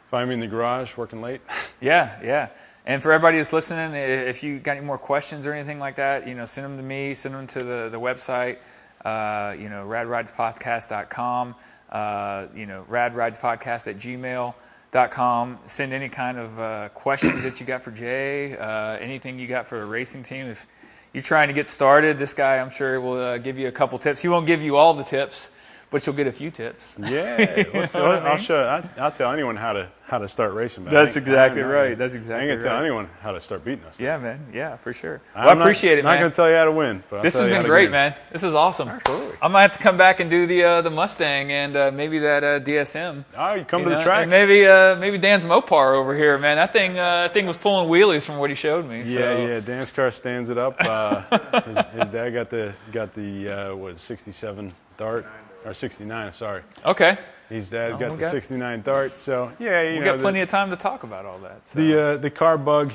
find 0.09 0.28
me 0.28 0.35
in 0.35 0.40
the 0.40 0.47
garage 0.47 0.97
working 0.97 1.20
late. 1.20 1.40
Yeah, 1.82 2.16
yeah. 2.23 2.48
And 2.86 3.02
for 3.02 3.12
everybody 3.12 3.36
that's 3.36 3.52
listening, 3.52 3.94
if 3.94 4.43
you 4.43 4.59
got 4.59 4.77
any 4.77 4.86
more 4.86 4.98
questions 4.98 5.47
or 5.47 5.52
anything 5.52 5.78
like 5.78 5.97
that, 5.97 6.27
you 6.27 6.35
know, 6.35 6.47
send 6.47 6.65
them 6.65 6.77
to 6.78 6.82
me, 6.82 7.12
send 7.12 7.35
them 7.35 7.47
to 7.48 7.62
the, 7.62 7.89
the 7.90 8.01
website, 8.01 8.57
uh, 9.05 9.55
you 9.59 9.69
know, 9.69 9.85
radridespodcast.com, 9.86 11.55
uh, 11.90 12.47
you 12.55 12.66
know, 12.66 12.86
radridespodcast 12.89 13.86
at 13.86 13.97
gmail.com. 13.98 15.59
Send 15.66 15.93
any 15.93 16.09
kind 16.09 16.39
of 16.39 16.59
uh, 16.59 16.89
questions 16.90 17.44
that 17.44 17.61
you 17.61 17.66
got 17.66 17.82
for 17.82 17.90
Jay, 17.90 18.57
uh, 18.57 18.97
anything 18.97 19.39
you 19.39 19.47
got 19.47 19.66
for 19.66 19.81
a 19.81 19.85
racing 19.85 20.23
team. 20.23 20.47
If 20.47 20.66
you're 21.12 21.23
trying 21.23 21.48
to 21.48 21.55
get 21.55 21.69
started, 21.69 22.16
this 22.16 22.32
guy, 22.32 22.59
I'm 22.59 22.70
sure, 22.70 22.98
will 23.01 23.20
uh, 23.20 23.39
give 23.39 23.59
you 23.59 23.69
a 23.69 23.73
couple 23.73 23.98
tips. 23.98 24.23
He 24.23 24.28
won't 24.28 24.47
give 24.47 24.62
you 24.62 24.77
all 24.77 24.94
the 24.94 25.05
tips, 25.05 25.51
but 25.91 26.07
you'll 26.07 26.17
get 26.17 26.27
a 26.27 26.33
few 26.33 26.51
tips. 26.51 26.97
Yeah, 26.99 27.65
I'll, 27.95 28.03
I'll 28.05 28.37
show. 28.37 28.62
I, 28.62 28.89
I'll 29.01 29.11
tell 29.11 29.33
anyone 29.33 29.57
how 29.57 29.73
to 29.73 29.89
how 30.03 30.19
to 30.19 30.29
start 30.29 30.55
racing. 30.55 30.85
That's 30.87 31.17
exactly 31.17 31.62
right. 31.62 31.97
That's 31.97 32.15
exactly. 32.15 32.49
I 32.49 32.53
ain't 32.53 32.61
gonna 32.62 32.71
tell 32.75 32.83
anyone 32.85 33.09
how 33.21 33.31
to 33.33 33.41
start 33.41 33.65
beating 33.65 33.85
us. 33.85 34.01
Yeah, 34.01 34.19
man. 34.19 34.47
Yeah, 34.53 34.77
for 34.77 34.93
sure. 34.93 35.21
Well, 35.37 35.49
I 35.49 35.55
not- 35.55 35.61
appreciate 35.62 35.99
it, 35.99 36.05
Not 36.05 36.15
man. 36.15 36.23
gonna 36.23 36.35
tell 36.35 36.51
you 36.51 36.57
how 36.57 36.65
to 36.65 36.73
win. 36.73 37.03
But 37.11 37.23
This 37.23 37.39
has 37.39 37.47
been 37.49 37.65
great, 37.65 37.91
man. 37.91 38.15
This 38.33 38.43
is 38.43 38.55
awesome. 38.55 38.89
Absolutely. 38.89 39.37
I'm 39.43 39.53
gonna 39.53 39.62
have 39.62 39.73
to 39.73 39.79
come 39.79 39.97
back 39.97 40.19
and 40.21 40.29
do 40.31 40.47
the 40.47 40.65
uh, 40.65 40.83
the 40.83 40.91
Mustang 40.91 41.53
and 41.53 41.77
uh, 41.77 41.91
maybe 41.93 42.19
that 42.21 42.43
uh, 42.43 42.61
DSM. 42.61 43.25
Oh, 43.37 43.55
you 43.55 43.65
come 43.65 43.83
You 43.83 43.87
to 43.87 43.91
know, 43.93 43.99
the 43.99 44.05
track. 44.05 44.23
and 44.23 44.31
maybe 44.31 44.67
uh, 44.67 44.97
maybe 44.97 45.19
Dan's 45.19 45.45
Mopar 45.45 45.95
over 45.95 46.15
here, 46.17 46.39
man. 46.39 46.57
That 46.57 46.73
thing 46.73 46.93
uh, 46.99 47.23
that 47.23 47.35
thing 47.35 47.47
was 47.47 47.57
pulling 47.57 47.89
wheelies 47.89 48.25
from 48.25 48.39
what 48.39 48.51
he 48.51 48.57
showed 48.57 48.89
me. 48.89 48.99
Yeah, 49.03 49.05
so. 49.05 49.47
yeah. 49.47 49.61
Dan's 49.61 49.91
car 49.93 50.11
stands 50.11 50.51
it 50.51 50.59
up. 50.59 50.77
Uh, 50.81 51.23
his, 51.62 51.79
his 51.87 52.09
dad 52.09 52.31
got 52.31 52.51
the 52.51 52.75
got 52.93 53.12
the 53.12 53.49
uh, 53.49 53.77
what 53.77 53.99
67 53.99 54.73
Dart 54.97 55.25
or 55.65 55.74
69. 55.74 56.32
Sorry, 56.32 56.62
Okay, 56.85 57.19
his 57.49 57.69
dad's 57.70 57.97
got 57.99 58.11
we 58.11 58.16
the 58.16 58.23
got- 58.23 58.31
69 58.31 58.82
Dart. 58.82 59.20
So 59.20 59.53
yeah, 59.59 59.82
you 59.82 59.95
we 59.95 59.99
know 60.01 60.05
got 60.07 60.16
the, 60.19 60.23
plenty 60.23 60.41
of 60.41 60.49
time 60.49 60.70
to 60.70 60.77
talk 60.77 61.03
about 61.03 61.24
all 61.27 61.39
that. 61.41 61.69
so. 61.69 61.78
the 61.78 62.03
uh, 62.03 62.16
the 62.16 62.31
car 62.31 62.57
bug. 62.59 62.93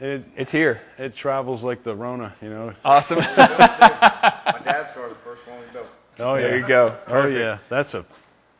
It 0.00 0.24
it's 0.36 0.50
here. 0.50 0.82
it 0.98 1.14
travels 1.14 1.62
like 1.62 1.84
the 1.84 1.94
Rona, 1.94 2.34
you 2.42 2.50
know. 2.50 2.74
Awesome. 2.84 3.18
My 3.36 4.60
dad's 4.64 4.90
car, 4.90 5.08
the 5.08 5.14
first 5.14 5.46
one 5.46 5.58
we 5.60 5.66
built. 5.72 5.86
Oh 6.18 6.34
yeah. 6.34 6.40
there 6.42 6.58
you 6.58 6.66
go. 6.66 6.96
Oh 7.06 7.26
yeah. 7.26 7.58
That's 7.68 7.94
a 7.94 8.04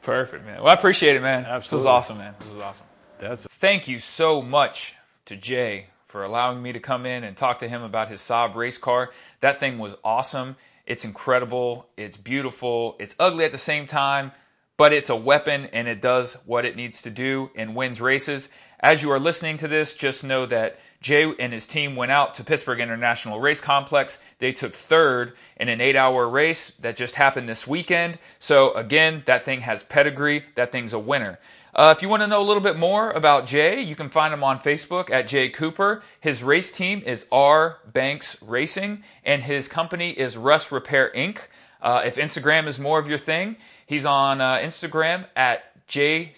Perfect, 0.02 0.44
man. 0.44 0.58
Well, 0.58 0.68
I 0.68 0.74
appreciate 0.74 1.16
it, 1.16 1.22
man. 1.22 1.46
Absolutely, 1.46 1.60
This 1.62 1.72
was 1.72 1.86
awesome, 1.86 2.18
man. 2.18 2.34
This 2.38 2.48
was 2.50 2.60
awesome. 2.60 2.86
that's 3.18 3.46
a, 3.46 3.48
Thank 3.48 3.88
you 3.88 3.98
so 3.98 4.42
much 4.42 4.94
to 5.24 5.34
Jay 5.34 5.86
for 6.08 6.24
allowing 6.24 6.62
me 6.62 6.72
to 6.74 6.78
come 6.80 7.06
in 7.06 7.24
and 7.24 7.34
talk 7.36 7.60
to 7.60 7.68
him 7.68 7.82
about 7.82 8.08
his 8.08 8.20
Saab 8.20 8.54
race 8.54 8.76
car. 8.76 9.10
That 9.40 9.60
thing 9.60 9.78
was 9.78 9.96
awesome. 10.04 10.56
It's 10.86 11.04
incredible. 11.04 11.88
It's 11.96 12.16
beautiful. 12.16 12.96
It's 12.98 13.16
ugly 13.18 13.44
at 13.44 13.52
the 13.52 13.58
same 13.58 13.86
time, 13.86 14.32
but 14.76 14.92
it's 14.92 15.10
a 15.10 15.16
weapon 15.16 15.66
and 15.72 15.88
it 15.88 16.02
does 16.02 16.34
what 16.46 16.64
it 16.64 16.76
needs 16.76 17.02
to 17.02 17.10
do 17.10 17.50
and 17.56 17.74
wins 17.74 18.00
races. 18.00 18.48
As 18.80 19.02
you 19.02 19.10
are 19.12 19.18
listening 19.18 19.56
to 19.58 19.68
this, 19.68 19.94
just 19.94 20.24
know 20.24 20.44
that 20.46 20.78
Jay 21.00 21.32
and 21.38 21.52
his 21.52 21.66
team 21.66 21.96
went 21.96 22.12
out 22.12 22.34
to 22.34 22.44
Pittsburgh 22.44 22.80
International 22.80 23.40
Race 23.40 23.60
Complex. 23.60 24.18
They 24.38 24.52
took 24.52 24.74
third 24.74 25.34
in 25.56 25.68
an 25.68 25.80
eight 25.80 25.96
hour 25.96 26.28
race 26.28 26.70
that 26.80 26.96
just 26.96 27.14
happened 27.14 27.48
this 27.48 27.66
weekend. 27.66 28.18
So, 28.38 28.72
again, 28.74 29.22
that 29.26 29.44
thing 29.44 29.60
has 29.62 29.82
pedigree. 29.82 30.44
That 30.54 30.70
thing's 30.70 30.92
a 30.92 30.98
winner. 30.98 31.38
Uh, 31.74 31.92
if 31.96 32.02
you 32.02 32.08
want 32.08 32.22
to 32.22 32.26
know 32.28 32.40
a 32.40 32.44
little 32.44 32.62
bit 32.62 32.78
more 32.78 33.10
about 33.10 33.46
Jay, 33.46 33.80
you 33.80 33.96
can 33.96 34.08
find 34.08 34.32
him 34.32 34.44
on 34.44 34.60
Facebook 34.60 35.10
at 35.10 35.26
Jay 35.26 35.48
Cooper. 35.48 36.04
His 36.20 36.44
race 36.44 36.70
team 36.70 37.02
is 37.04 37.26
R 37.32 37.80
Banks 37.92 38.40
Racing, 38.40 39.02
and 39.24 39.42
his 39.42 39.66
company 39.66 40.10
is 40.10 40.36
Rust 40.36 40.70
Repair 40.70 41.10
Inc. 41.16 41.48
Uh, 41.82 42.02
if 42.04 42.14
Instagram 42.14 42.68
is 42.68 42.78
more 42.78 43.00
of 43.00 43.08
your 43.08 43.18
thing, 43.18 43.56
he's 43.86 44.06
on 44.06 44.40
uh, 44.40 44.58
Instagram 44.58 45.26
at 45.34 45.64
j.c.cooper 45.88 46.36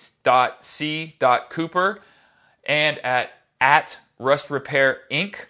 and 2.65 2.99
at 2.99 3.33
at 3.61 4.01
Rust 4.19 4.51
Repair 4.51 5.01
Inc. 5.11 5.45